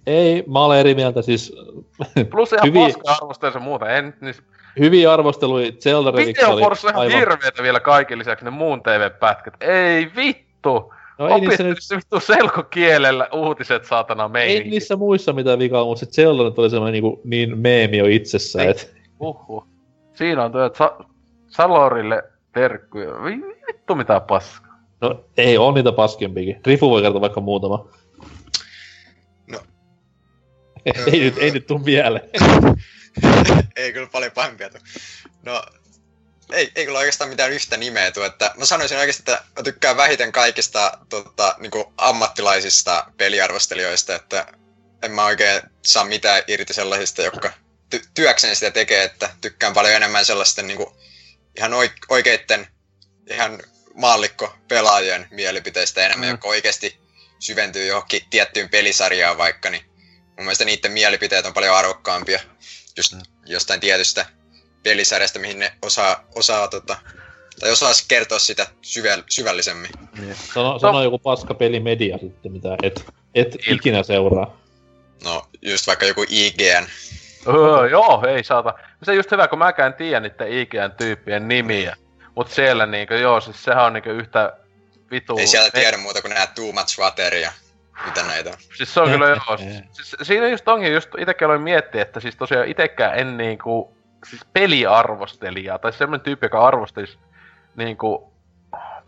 [0.06, 1.56] Ei, mä olen eri mieltä, siis
[2.30, 3.88] Plus ihan Hyviä- paska arvostelussa muuta.
[3.88, 4.34] En, niin,
[4.78, 7.18] hyviä arvosteluja Zelda Redux oli Videoforce on aivan...
[7.18, 9.54] hirveetä vielä kaiken lisäksi ne muun TV-pätkät.
[9.60, 10.94] Ei vittu!
[11.18, 14.70] No ei niissä, nyt, Opittu vittu selkokielellä uutiset saatana ei meininki.
[14.70, 18.64] niissä muissa mitään vikaa, mutta se Zelda nyt oli semmoinen niinku, niin meemi jo itsessään,
[18.64, 18.70] Ei.
[18.70, 18.86] että
[19.20, 19.66] Uhuh.
[20.14, 20.98] Siinä on tuo, että Sa-
[21.48, 23.10] Salorille terkkuja.
[23.24, 24.78] Vi- Vittu mitä paskaa.
[25.00, 26.60] no ei, on niitä paskempiakin.
[26.66, 27.88] Rifu voi kertoa vaikka muutama.
[29.52, 29.58] No.
[31.12, 32.30] ei, nyt, ei nyt tuu mieleen.
[33.76, 34.80] ei kyllä paljon pahempia tuu.
[35.46, 35.62] No,
[36.52, 39.96] ei, ei kyllä oikeastaan mitään yhtä nimeä tuu, että mä sanoisin oikeasti, että mä tykkään
[39.96, 44.46] vähiten kaikista tota, niin ammattilaisista peliarvostelijoista, että
[45.02, 47.52] en mä oikein saa mitään irti sellaisista, jotka
[47.94, 50.86] ty- työkseen sitä tekee, että tykkään paljon enemmän sellaisten niin
[51.56, 52.66] ihan oik- oikeitten,
[53.30, 53.62] ihan
[53.94, 56.30] maallikko pelaajien mielipiteistä enemmän, Mm.
[56.30, 56.32] mm.
[56.34, 57.00] jotka oikeasti
[57.38, 59.84] syventyy johonkin tiettyyn pelisarjaan vaikka, niin
[60.26, 62.40] mun mielestä niiden mielipiteet on paljon arvokkaampia
[62.96, 63.20] just Mm.
[63.46, 64.26] jostain tietystä
[64.84, 66.96] pelisarjasta, mihin ne osaa, osaa tota,
[67.60, 69.90] tai osaa kertoa sitä syväl, syvällisemmin.
[70.54, 73.04] Sano, sano joku paska pelimedia sitten, mitä et,
[73.34, 74.60] et Il- ikinä seuraa.
[75.24, 76.86] No, just vaikka joku IGN.
[77.46, 78.74] Öö, joo, ei saata.
[79.02, 81.96] Se on just hyvä, kun mäkään en tiedä niiden IGN tyyppien nimiä.
[82.34, 84.52] Mut siellä niinkö, joo, siis sehän on niinkö yhtä
[85.10, 85.38] vitu...
[85.38, 87.52] Ei sieltä tiedä muuta kuin nää Too Much Water ja
[88.06, 88.56] mitä näitä on.
[88.76, 89.58] Siis se on kyllä joo.
[89.92, 94.44] Siis, siinä just onkin, just itekin aloin miettiä, että siis tosiaan itekään en niinku, siis
[94.52, 97.18] peliarvostelija, tai semmoinen tyyppi, joka arvostelisi
[97.76, 98.32] niinku,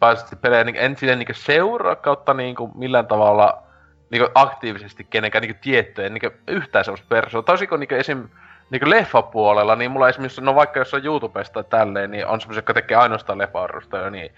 [0.00, 3.62] pääsesti pelejä, niin en sille niinku seuraa kautta niinku millään tavalla
[4.10, 7.46] niinku aktiivisesti kenenkään niinku tiettyä, en niinku yhtään semmoista persoonaa.
[7.46, 8.28] Toisiko niinku esim
[8.70, 12.58] niinku leffapuolella, niin mulla esimerkiksi, no vaikka jos on YouTubesta tai tälleen, niin on semmoisia,
[12.58, 13.68] jotka tekee ainoastaan leffa
[14.10, 14.34] niin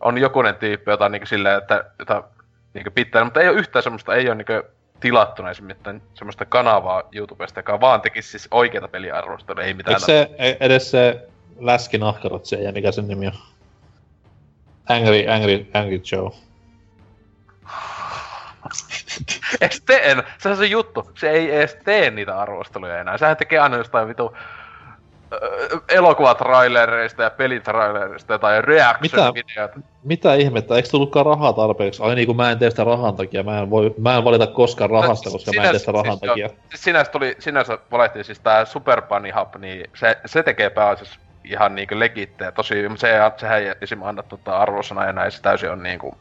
[0.00, 2.22] on jokunen tyyppi, jota niinku silleen, että jota
[2.74, 4.52] niinku pitää, mutta ei ole yhtään semmoista, ei ole niinku
[5.02, 9.94] tilattuna esimerkiksi semmoista kanavaa YouTubesta, joka vaan tekisi siis oikeita peliarvostelua, ei mitään.
[9.94, 13.32] Eikö se e- edes se läski nahkarotse ja mikä sen nimi on?
[14.88, 16.30] Angry, Angry, Angry Joe.
[19.60, 20.16] Eikö tee?
[20.38, 21.10] Sehän on se juttu.
[21.18, 23.18] Se ei edes tee niitä arvosteluja enää.
[23.18, 24.36] Sehän tekee aina jostain vitu
[25.88, 29.80] elokuvatrailereista ja pelitrailereista tai reaction-videoita.
[30.04, 32.02] Mitä ihmettä, eikö tullutkaan rahaa tarpeeksi?
[32.02, 34.46] Ai niin kuin mä en tee sitä rahan takia, mä en, voi, mä en valita
[34.46, 36.46] koskaan rahasta, koska mä en tee sitä rahan siis, takia.
[36.46, 40.70] Joo, siis sinänsä, tuli, sinänsä valittiin siis tää Super Bunny Hub, niin se, se tekee
[40.70, 42.52] pääasiassa ihan niinku legittejä.
[42.52, 44.02] Tosi, se, sehän ei esim.
[44.02, 46.16] anna tota arvosana ja näin, se täysin on niinku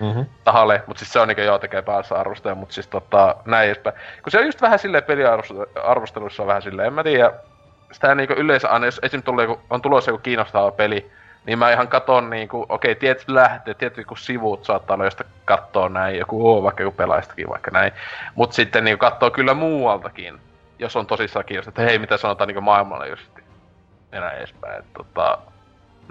[0.00, 0.26] Mm-hmm.
[0.44, 3.96] tahalle, mutta siis se on niinku joo tekee päässä arvostaja, mutta siis tota, näin edespäin.
[4.22, 7.32] Kun se on just vähän silleen peliarvosteluissa on vähän silleen, en mä tiedä,
[7.92, 9.22] sitä niinku yleensä aina, jos esim.
[9.22, 11.10] Tulee, on tulossa joku kiinnostava peli,
[11.46, 15.88] niin mä ihan katon niinku, okei, tietyt lähteet, tietyt joku sivut saattaa olla, josta kattoo
[15.88, 17.92] näin, joku oo, vaikka joku pelaistakin vaikka näin.
[18.34, 20.40] Mut sitten niinku kattoo kyllä muualtakin,
[20.78, 23.30] jos on tosissaan kiinnostunut, että hei, mitä sanotaan niinku maailmalla just
[24.10, 25.38] näin edespäin, että tota,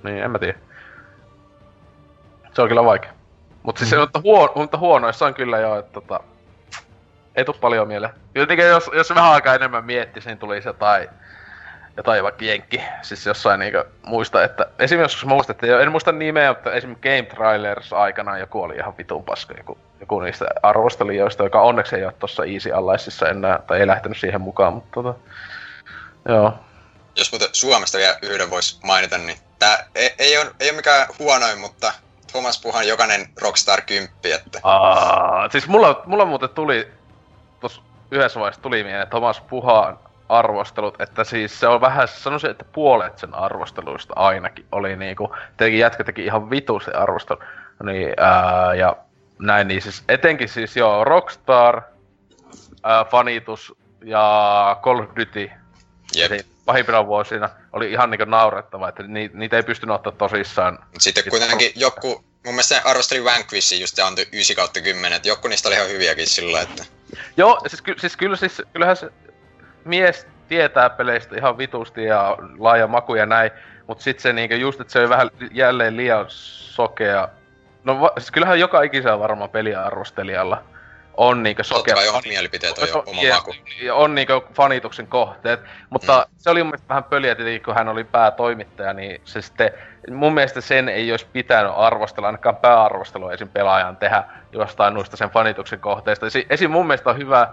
[0.04, 0.58] niin en mä tiedä.
[2.54, 3.12] Se on kyllä vaikea.
[3.64, 4.00] Mutta siis mm.
[4.00, 6.20] mutta, huono, mutta huonoissa on kyllä jo, että tota,
[7.36, 8.14] ei tuu paljon mieleen.
[8.36, 11.10] Jotenkin jos, jos vähän aikaa enemmän miettisi, niin tulisi jotain,
[11.98, 12.82] jotain vaikka jenkki.
[13.01, 17.93] Siis jossain niinku muista, että esimerkiksi joskus muistettiin, en muista nimeä, mutta esimerkiksi Game Trailers
[17.93, 22.45] aikana joku oli ihan vitun paska, joku, joku niistä arvostelijoista, joka onneksi ei ole tossa
[22.45, 25.19] Easy Alliesissa enää, tai ei lähtenyt siihen mukaan, mutta tota,
[26.30, 26.53] joo.
[27.16, 31.08] Jos muuten Suomesta vielä yhden voisi mainita, niin tää ei, ei, ole, ei ole mikään
[31.19, 31.93] huonoin, mutta
[32.32, 36.92] Thomas Puhan jokainen Rockstar 10, että Aa, siis mulla, mulla muuten tuli,
[37.59, 40.00] tuossa yhdessä vaiheessa tuli mieleen Thomas Puhaan
[40.30, 45.80] arvostelut, että siis se on vähän, sanoisin, että puolet sen arvosteluista ainakin oli niinku, tietenkin
[45.80, 47.40] jätkä teki ihan vitusti arvostelu,
[47.84, 48.98] niin, ää, ja
[49.40, 51.82] näin, niin siis etenkin siis joo, Rockstar,
[52.84, 53.74] ää, fanitus
[54.04, 55.52] ja Call of Duty,
[56.16, 56.32] jep.
[56.32, 60.80] Eli pahimpina vuosina oli ihan niinku naurettava, että ni, niitä ei pystynyt ottaa tosissaan.
[61.00, 62.08] Sitten kuitenkin joku,
[62.46, 65.90] mun mielestä se arvosteli Vanquishin just antoi 9 kautta 10, että joku niistä oli ihan
[65.90, 66.86] hyviäkin sillä, että
[67.38, 69.10] Joo, siis, ky- siis, kyllä, siis kyllähän se
[69.88, 73.52] mies tietää peleistä ihan vitusti ja laaja maku ja näin,
[73.88, 77.30] mutta sitten se niinku just, että se oli vähän jälleen liian sokea.
[77.84, 80.64] No va- siis kyllähän joka ikisellä varmaan peliarvostelijalla
[81.18, 81.96] on niinku totta sokea.
[81.96, 83.56] kai omat mielipiteet on jo oma ja- maku.
[83.82, 85.60] ja on niinku fanituksen kohteet,
[85.90, 86.36] mutta mm.
[86.38, 89.72] se oli mun mielestä vähän pöliä tietenkin, kun hän oli päätoimittaja, niin se sitten,
[90.12, 93.50] mun mielestä sen ei olisi pitänyt arvostella, ainakaan pääarvostelua esim.
[93.50, 96.26] pelaajan tehdä jostain noista sen fanituksen kohteista.
[96.26, 96.72] Esi- Esim.
[96.72, 97.48] mun mielestä on hyvä,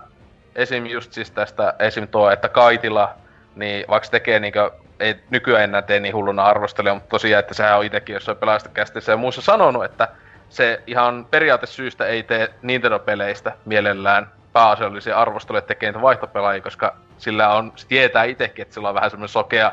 [0.55, 0.87] esim.
[0.87, 2.09] just siis tästä, esim.
[2.09, 3.15] tuo, että Kaitila,
[3.55, 4.59] niin vaikka se tekee niinku,
[5.01, 9.13] ei nykyään enää tee niin hulluna arvostelua, mutta tosiaan, että sehän on itekin jossain pelaajastakästissä
[9.13, 10.09] ja muissa sanonut, että
[10.49, 17.73] se ihan periaatesyystä ei tee Nintendo-peleistä mielellään pääasiallisia arvosteluja tekee niitä vaihtopelaajia, koska sillä on,
[17.77, 19.73] se tietää itsekin, että sillä on vähän semmoinen sokea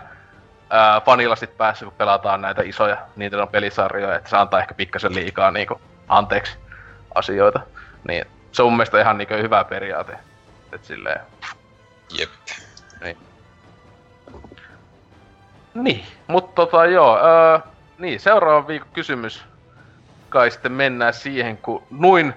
[0.70, 5.52] ää, fanilasit päässä, kun pelataan näitä isoja Nintendo pelisarjoja, että se antaa ehkä pikkasen liikaa
[5.52, 6.58] niinku, anteeksi
[7.16, 7.60] asioita.
[8.08, 10.18] Niin se on mun mielestä ihan niinku hyvä periaate.
[10.72, 11.22] Et silleen,
[12.18, 12.30] Jep.
[15.74, 17.60] Niin, mutta tota joo, öö,
[17.98, 19.46] niin, seuraava viikon kysymys
[20.30, 22.34] kai sitten mennään siihen, kun noin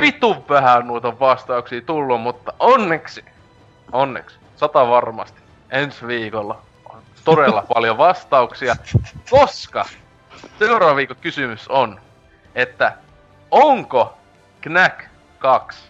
[0.00, 3.24] vitun vähän noita vastauksia tullut, mutta onneksi,
[3.92, 5.40] onneksi, sata varmasti,
[5.70, 8.76] ensi viikolla on todella paljon vastauksia,
[9.30, 9.84] koska
[10.58, 12.00] seuraava viikon kysymys on,
[12.54, 12.92] että
[13.50, 14.18] onko
[14.60, 15.04] Knack
[15.38, 15.82] 2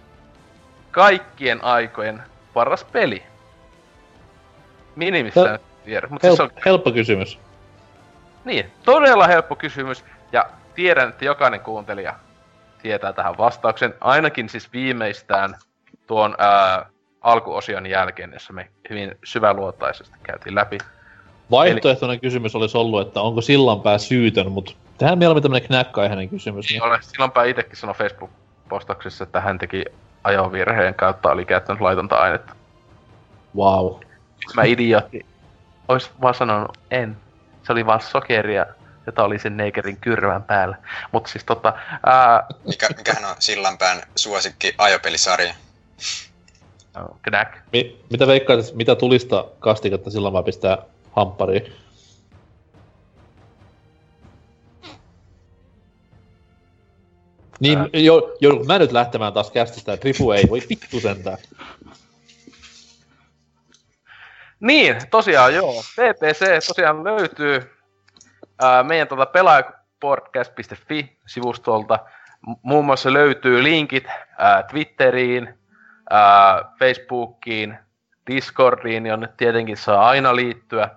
[0.97, 2.23] kaikkien aikojen
[2.55, 3.23] paras peli?
[4.97, 7.39] Minimissään Hel- tiedä, mutta siis se on Help, helppo kysymys.
[8.45, 10.05] niin, todella helppo kysymys.
[10.33, 12.15] Ja tiedän, että jokainen kuuntelija
[12.83, 13.95] tietää tähän vastauksen.
[14.01, 15.57] Ainakin siis viimeistään
[16.07, 16.87] tuon ää,
[17.21, 20.79] alkuosion jälkeen, jossa me hyvin syväluotaisesti käytiin läpi.
[21.51, 26.71] Vaihtoehtoinen kysymys olisi ollut, että onko Sillanpää syytön, mutta tähän mieluummin tämmönen knäkkäiheinen kysymys.
[26.71, 29.85] Niin ole, silloinpä itsekin sanoi Facebook-postauksessa, että hän teki
[30.27, 32.53] ajovirheen kautta oli käyttänyt laitonta ainetta.
[33.57, 34.01] Wow.
[34.55, 35.27] Mä idiootti.
[35.89, 37.17] Ois vaan sanonut, en.
[37.63, 38.67] Se oli vaan sokeria,
[39.07, 40.77] jota oli sen neikerin kyrvän päällä.
[41.13, 41.73] Mutta siis tota,
[42.07, 45.55] ää, Mikä, mikähän on Sillanpään suosikki ajopelisarja?
[47.23, 47.53] Knack.
[47.73, 50.79] Mi- mitä veikkaat, mitä tulista kastiketta Sillanpää pistää
[51.13, 51.73] hamppariin?
[57.61, 61.39] Niin, jo, joudunko mä nyt lähtemään taas kästistä, että Rifu ei voi vittu sentään.
[64.61, 65.83] Niin, tosiaan joo.
[65.83, 67.71] PPC tosiaan löytyy
[68.63, 71.99] ää, meidän tuota pelaajapodcast.fi-sivustolta.
[72.63, 74.07] Muun muassa löytyy linkit
[74.39, 75.59] ää, Twitteriin,
[76.11, 77.79] ää, Facebookiin,
[78.27, 80.91] Discordiin, jonne tietenkin saa aina liittyä.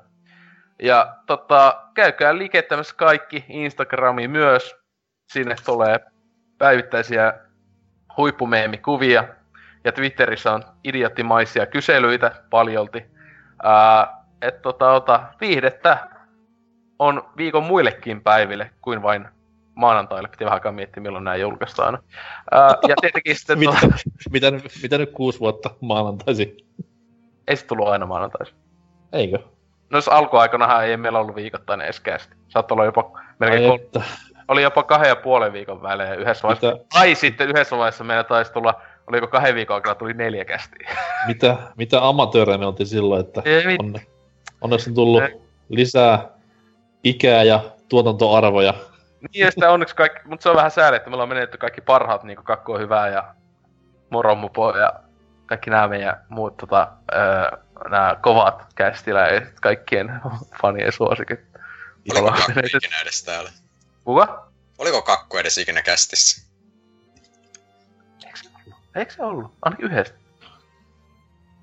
[0.81, 4.75] Ja tota, käykää liikettämässä kaikki, Instagramiin myös.
[5.27, 5.99] Sinne tulee
[6.59, 7.33] päivittäisiä
[8.17, 9.23] huippumeemikuvia.
[9.83, 13.05] Ja Twitterissä on idioottimaisia kyselyitä paljolti.
[13.63, 16.09] Ää, et tota, ota, viihdettä
[16.99, 19.27] on viikon muillekin päiville kuin vain
[19.75, 20.27] maanantaille.
[20.27, 21.99] Piti vähän aikaa miettiä, milloin nämä julkaistaan.
[22.51, 23.95] Ää, ja tietenkin sitten, Mitä, tota,
[24.31, 26.57] mitä, nyt- mitä nyt kuusi vuotta maanantaisi?
[27.47, 28.55] ei se tullut aina maanantaisin.
[29.13, 29.39] Eikö?
[29.89, 32.35] No jos alkuaikoinahan ei meillä ollut viikoittainen edes kästi.
[32.47, 34.01] Saattoi olla jopa, melkein Ai kol- että,
[34.49, 36.71] oli jopa kahden ja puolen viikon välein yhdessä vaiheessa.
[36.71, 40.89] mitä, Tai sitten yhdessä vaiheessa meillä taisi tulla, oliko kahden viikon aikana tuli neljä kästiä.
[41.27, 43.95] mitä, mitä amatöörejä me oltiin silloin, että Ei on,
[44.61, 45.41] onneksi on tullut Ei.
[45.69, 46.29] lisää
[47.03, 48.73] ikää ja tuotantoarvoja.
[49.33, 51.81] Niin ja sitä onneksi kaikki, mutta se on vähän sääli, että me ollaan menetty kaikki
[51.81, 53.35] parhaat, niinku Kakku on hyvää ja
[54.09, 54.93] Moromupo ja
[55.45, 57.57] kaikki nämä meidän muut tota, öö,
[57.89, 60.21] nämä kovat kästiläiset, kaikkien
[60.61, 61.39] fanien suosikit.
[62.05, 63.49] Ikinä edes täällä?
[64.09, 64.47] Kuka?
[64.77, 66.51] Oliko kakku edes ikinä kästissä?
[68.25, 68.79] Eikö se ollut?
[68.95, 69.51] Eikö se ollut?
[69.61, 70.17] Ainakin yhdestä.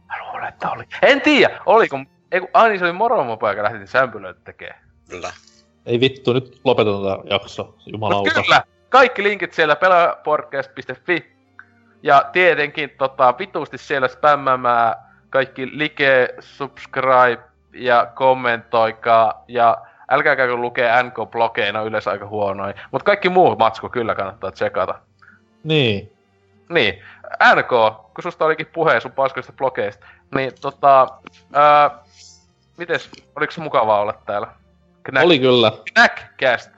[0.07, 0.85] Mä luulen, että oli.
[1.03, 1.99] En tiedä, oliko.
[2.33, 4.81] Ei kun, ai niin se oli Moromupo, joka lähti sämpylöitä tekemään.
[5.09, 5.33] Kyllä.
[5.87, 8.43] Ei vittu, nyt lopetetaan tätä jaksoa, Mut jumalauta.
[8.43, 11.37] kyllä, kaikki linkit siellä pelapodcast.fi.
[12.03, 17.43] Ja tietenkin tota, vitusti siellä spämmämää kaikki like, subscribe
[17.73, 19.45] ja kommentoikaa.
[19.49, 22.75] Ja älkää käykö lukee NK-blogeja, ne on yleensä aika huonoja.
[22.93, 24.95] Mutta kaikki muu matsku kyllä kannattaa tsekata.
[25.65, 26.13] Niin.
[26.69, 26.95] Niin,
[27.55, 27.69] NK,
[28.15, 31.09] kun susta olikin puhe sun paskoista blogeista, niin tota,
[31.53, 31.91] ää,
[32.77, 34.49] mites, oliko se mukavaa olla täällä?
[35.03, 35.73] Knack, Oli kyllä.
[35.93, 36.71] Knackcast.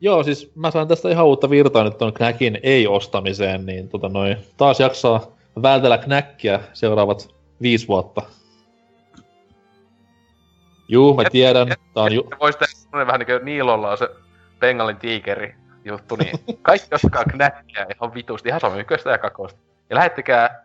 [0.00, 4.36] Joo, siis mä sain tästä ihan uutta virtaa nyt ton Knackin ei-ostamiseen, niin tota noin,
[4.56, 5.20] taas jaksaa
[5.62, 8.22] vältellä Knackia seuraavat viisi vuotta.
[10.88, 14.08] Juu, mä tiedän, et- tää on ju- Voisi tehdä semmonen vähän niinku Niilolla on se
[14.60, 19.60] Bengalin tiikeri juttu, niin kaikki ostakaa knäkkiä ihan vitusti, ihan samyköistä ja kakosta.
[19.90, 20.64] Ja lähettäkää,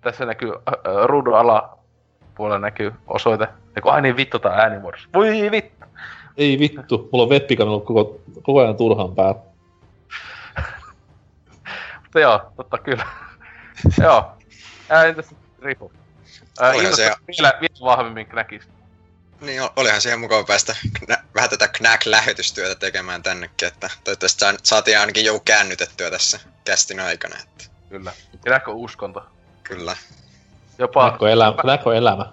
[0.00, 3.48] tässä näkyy äh, äh, ruudun alapuolella näkyy osoite.
[3.76, 5.08] Ja kun ai niin vittu tää äänimuodossa.
[5.14, 5.86] Voi vittu.
[6.36, 9.40] ei vittu, mulla on webbikamera koko, koko ajan turhaan päällä.
[12.02, 13.06] Mutta joo, totta kyllä.
[14.02, 14.32] joo.
[14.90, 15.92] Ää, entäs Rifu?
[16.60, 18.72] Ää, Olihan innostaa se- vielä, vielä vahvemmin knäkistä.
[19.42, 24.98] Niin, olihan siihen mukava päästä knä- vähän tätä Knack-lähetystyötä tekemään tännekin, että toivottavasti saan- saatiin
[25.00, 28.12] ainakin joku käännytettyä tässä kästin aikana, että Kyllä.
[28.66, 29.26] On uskonto.
[29.62, 29.96] kyllä.
[30.78, 31.56] Jopa, Knack on elämä.
[31.60, 32.26] Knack on elämä.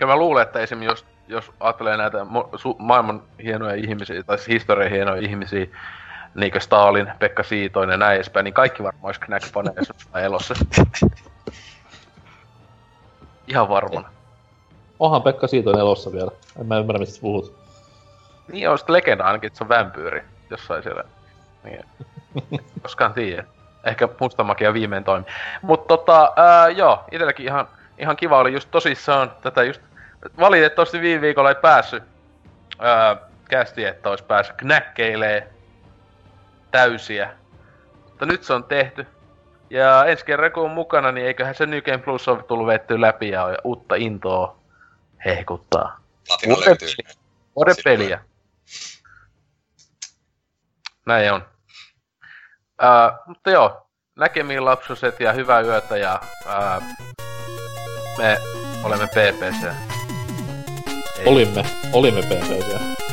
[0.00, 0.82] Ja mä luulen, että esim.
[0.82, 5.66] jos, jos ajattelee näitä mo- su- maailman hienoja ihmisiä, tai siis historian hienoja ihmisiä,
[6.34, 10.54] niinkö Stalin, Pekka Siitoinen ja näin edespäin, niin kaikki varmaan olisi Knack-paneessa elossa.
[13.48, 14.17] Ihan varmana.
[15.00, 16.30] Onhan Pekka siitä on elossa vielä.
[16.60, 17.58] En mä ymmärrä, mistä puhut.
[18.52, 21.04] Niin on sitten legenda ainakin, että se on vampyyri jossain siellä.
[21.64, 21.84] Niin.
[22.82, 23.44] Koskaan tiedä.
[23.84, 25.26] Ehkä musta magia viimein toimi.
[25.62, 27.68] Mutta tota, ää, joo, itselläkin ihan,
[27.98, 29.80] ihan kiva oli just tosissaan tätä just...
[30.38, 32.02] Valitettavasti viime viikolla ei päässyt
[32.78, 33.16] ää,
[33.48, 35.48] kästi, että olisi päässyt knäkkeilee
[36.70, 37.30] täysiä.
[38.04, 39.06] Mutta nyt se on tehty.
[39.70, 43.00] Ja ensi kerran kun on mukana, niin eiköhän se New Game Plus ole tullut vetty
[43.00, 44.57] läpi ja uutta intoa
[45.24, 46.00] hehkuttaa.
[47.54, 48.20] Vuoden- peliä.
[51.06, 51.48] Näin on.
[52.80, 56.82] Ää, mutta joo, näkemiin lapsuset ja hyvää yötä ja ää,
[58.18, 58.38] me
[58.82, 59.64] olemme PPC.
[61.18, 61.26] Ei.
[61.26, 63.07] Olimme, olimme PPC.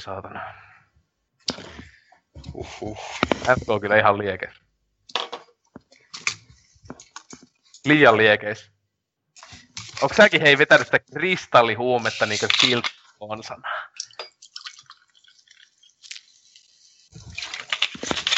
[0.00, 0.54] Saatana.
[2.54, 2.98] Uhuh.
[3.60, 4.54] FK on kyllä ihan liekeis.
[7.84, 8.70] Liian liekeis.
[10.02, 12.84] Onko säkin hei vetänyt sitä kristallihuumetta niinkö Silt
[13.18, 13.68] konsana?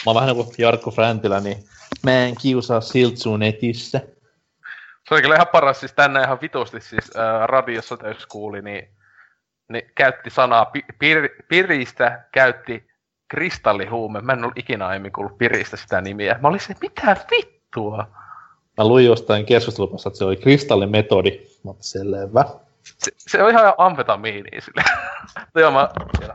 [0.06, 1.64] Mä oon vähän niinku Jarkko Fräntilä, niin
[2.02, 4.00] mä en kiusaa Siltsuun netissä.
[5.08, 8.96] Se oli kyllä ihan paras, siis tänne ihan vitusti siis ää, radiossa jos kuuli, niin,
[9.68, 12.86] niin käytti sanaa pi, pir, piristä, käytti
[13.28, 14.20] kristallihuume.
[14.20, 16.38] Mä en ollut ikinä aiemmin kuullut piristä sitä nimiä.
[16.42, 18.06] Mä olin se, mitä vittua?
[18.78, 21.30] Mä luin jostain keskustelupassa, että se oli kristallimetodi.
[21.64, 22.44] Mä oon selvä.
[22.82, 24.82] Se, se on ihan amfetamiini sille.
[25.40, 25.88] Mutta joo, mä...
[26.18, 26.34] Siellä.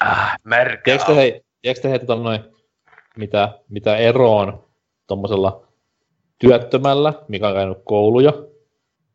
[0.00, 0.82] Ah, märkä.
[0.84, 2.40] Tiedätkö te hei, tiedätkö te hei tota noin,
[3.16, 4.64] mitä, mitä ero on
[5.06, 5.64] tommosella
[6.38, 8.32] Työttömällä, mikä on käynyt kouluja,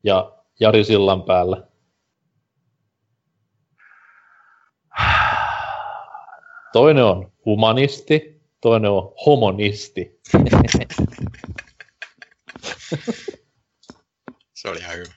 [0.04, 1.68] ja Jari Sillan päällä.
[6.74, 10.20] Toinen on humanisti, toinen on homonisti.
[14.54, 15.14] Se oli ihan hyvä.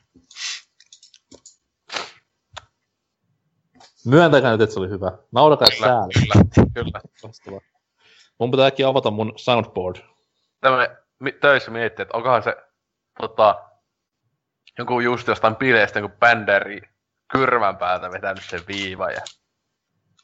[4.06, 5.12] Myöntäkää nyt, että se oli hyvä.
[5.32, 6.12] Naurakaa Kyllä, sääli.
[6.14, 7.00] kyllä, kyllä.
[7.22, 7.60] Loistavaa.
[8.38, 9.96] Mun pitää äkkiä avata mun soundboard.
[10.60, 10.88] Tämä
[11.18, 12.56] mi- töissä miettii, että onkohan se
[13.20, 13.71] tota,
[14.78, 16.80] joku just jostain bileistä joku bänderi
[17.32, 19.20] kyrmän päältä vetänyt sen viivan ja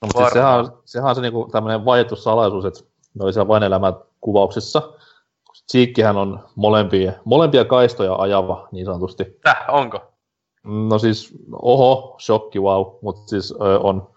[0.02, 2.80] No, mutta siis sehän, on, sehän on se niinku tämmönen vaiettu salaisuus, että
[3.14, 4.92] ne oli siellä vain elämän kuvauksissa.
[5.72, 9.24] Cheekkihän on molempia, molempia kaistoja ajava, niin sanotusti.
[9.42, 10.12] Täh, onko?
[10.64, 14.10] No siis, oho, shokki, wow, mutta siis ö, on.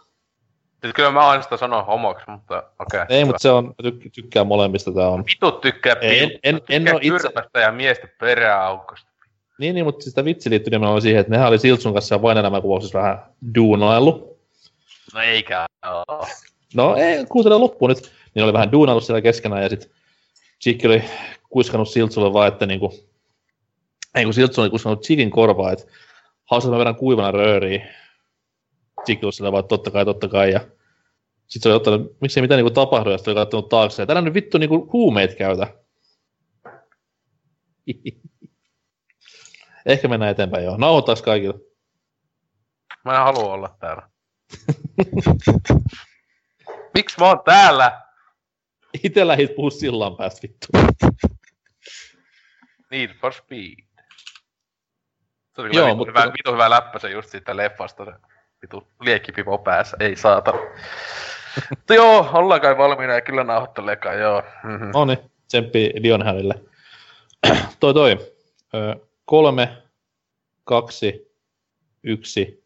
[0.81, 3.01] Siis kyllä mä aina sitä sanon homoksi, mutta okei.
[3.09, 5.23] Ei, mutta se on, tyk- tykkää molemmista, tää on.
[5.25, 9.10] Vitut tykkää Ei, en- en- tykkää en itse- ja miestä peräaukosta.
[9.61, 12.37] Niin, niin, mutta siis tämä vitsi liittyy nimenomaan siihen, että nehän oli Siltsun kanssa vain
[12.37, 13.25] elämän kuvauksissa vähän
[13.55, 14.39] duunaillut.
[15.13, 16.27] No eikä oo.
[16.73, 18.11] No ei, kuuntele loppuun nyt.
[18.35, 19.91] Niin oli vähän duunaillut siellä keskenään ja sitten
[20.63, 21.03] Chick oli
[21.49, 22.93] kuiskannut Siltsulle vaan, että niinku,
[24.15, 25.85] ei kun Siltsu oli kuiskannut Chickin korvaa, että
[26.45, 27.87] hauska, mä vedän kuivana rööriä.
[29.05, 30.51] Chick oli sillä vaan, totta kai, totta kai.
[30.51, 30.59] Ja
[31.47, 34.03] sitten se oli ottanut, miksei mitään niinku tapahdu, ja sitten oli kattonut taakse.
[34.03, 35.67] että älä nyt vittu niinku huumeet käytä.
[39.85, 40.77] Ehkä mennään eteenpäin joo.
[40.77, 41.59] Nauhoittaisi kaikille.
[43.05, 44.03] Mä en halua olla täällä.
[46.95, 48.01] Miksi mä oon täällä?
[49.03, 50.67] Itse lähit puhua sillan päästä vittu.
[52.91, 53.85] Need for speed.
[55.55, 58.11] Se oli Joo, vitu, mutta- hyvä, vitu hyvä läppä se just siitä leffasta se
[58.61, 59.97] vitu liekkipipo päässä.
[59.99, 60.53] Ei saata.
[61.69, 64.43] Mutta joo, ollaan kai valmiina ja kyllä nauhoitteleekaan, joo.
[64.93, 66.53] No niin, tsemppi Dionhärille.
[67.79, 68.17] toi toi.
[69.31, 69.83] Kolme,
[70.63, 71.31] kaksi,
[72.03, 72.63] yksi,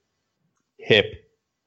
[0.90, 1.25] hep.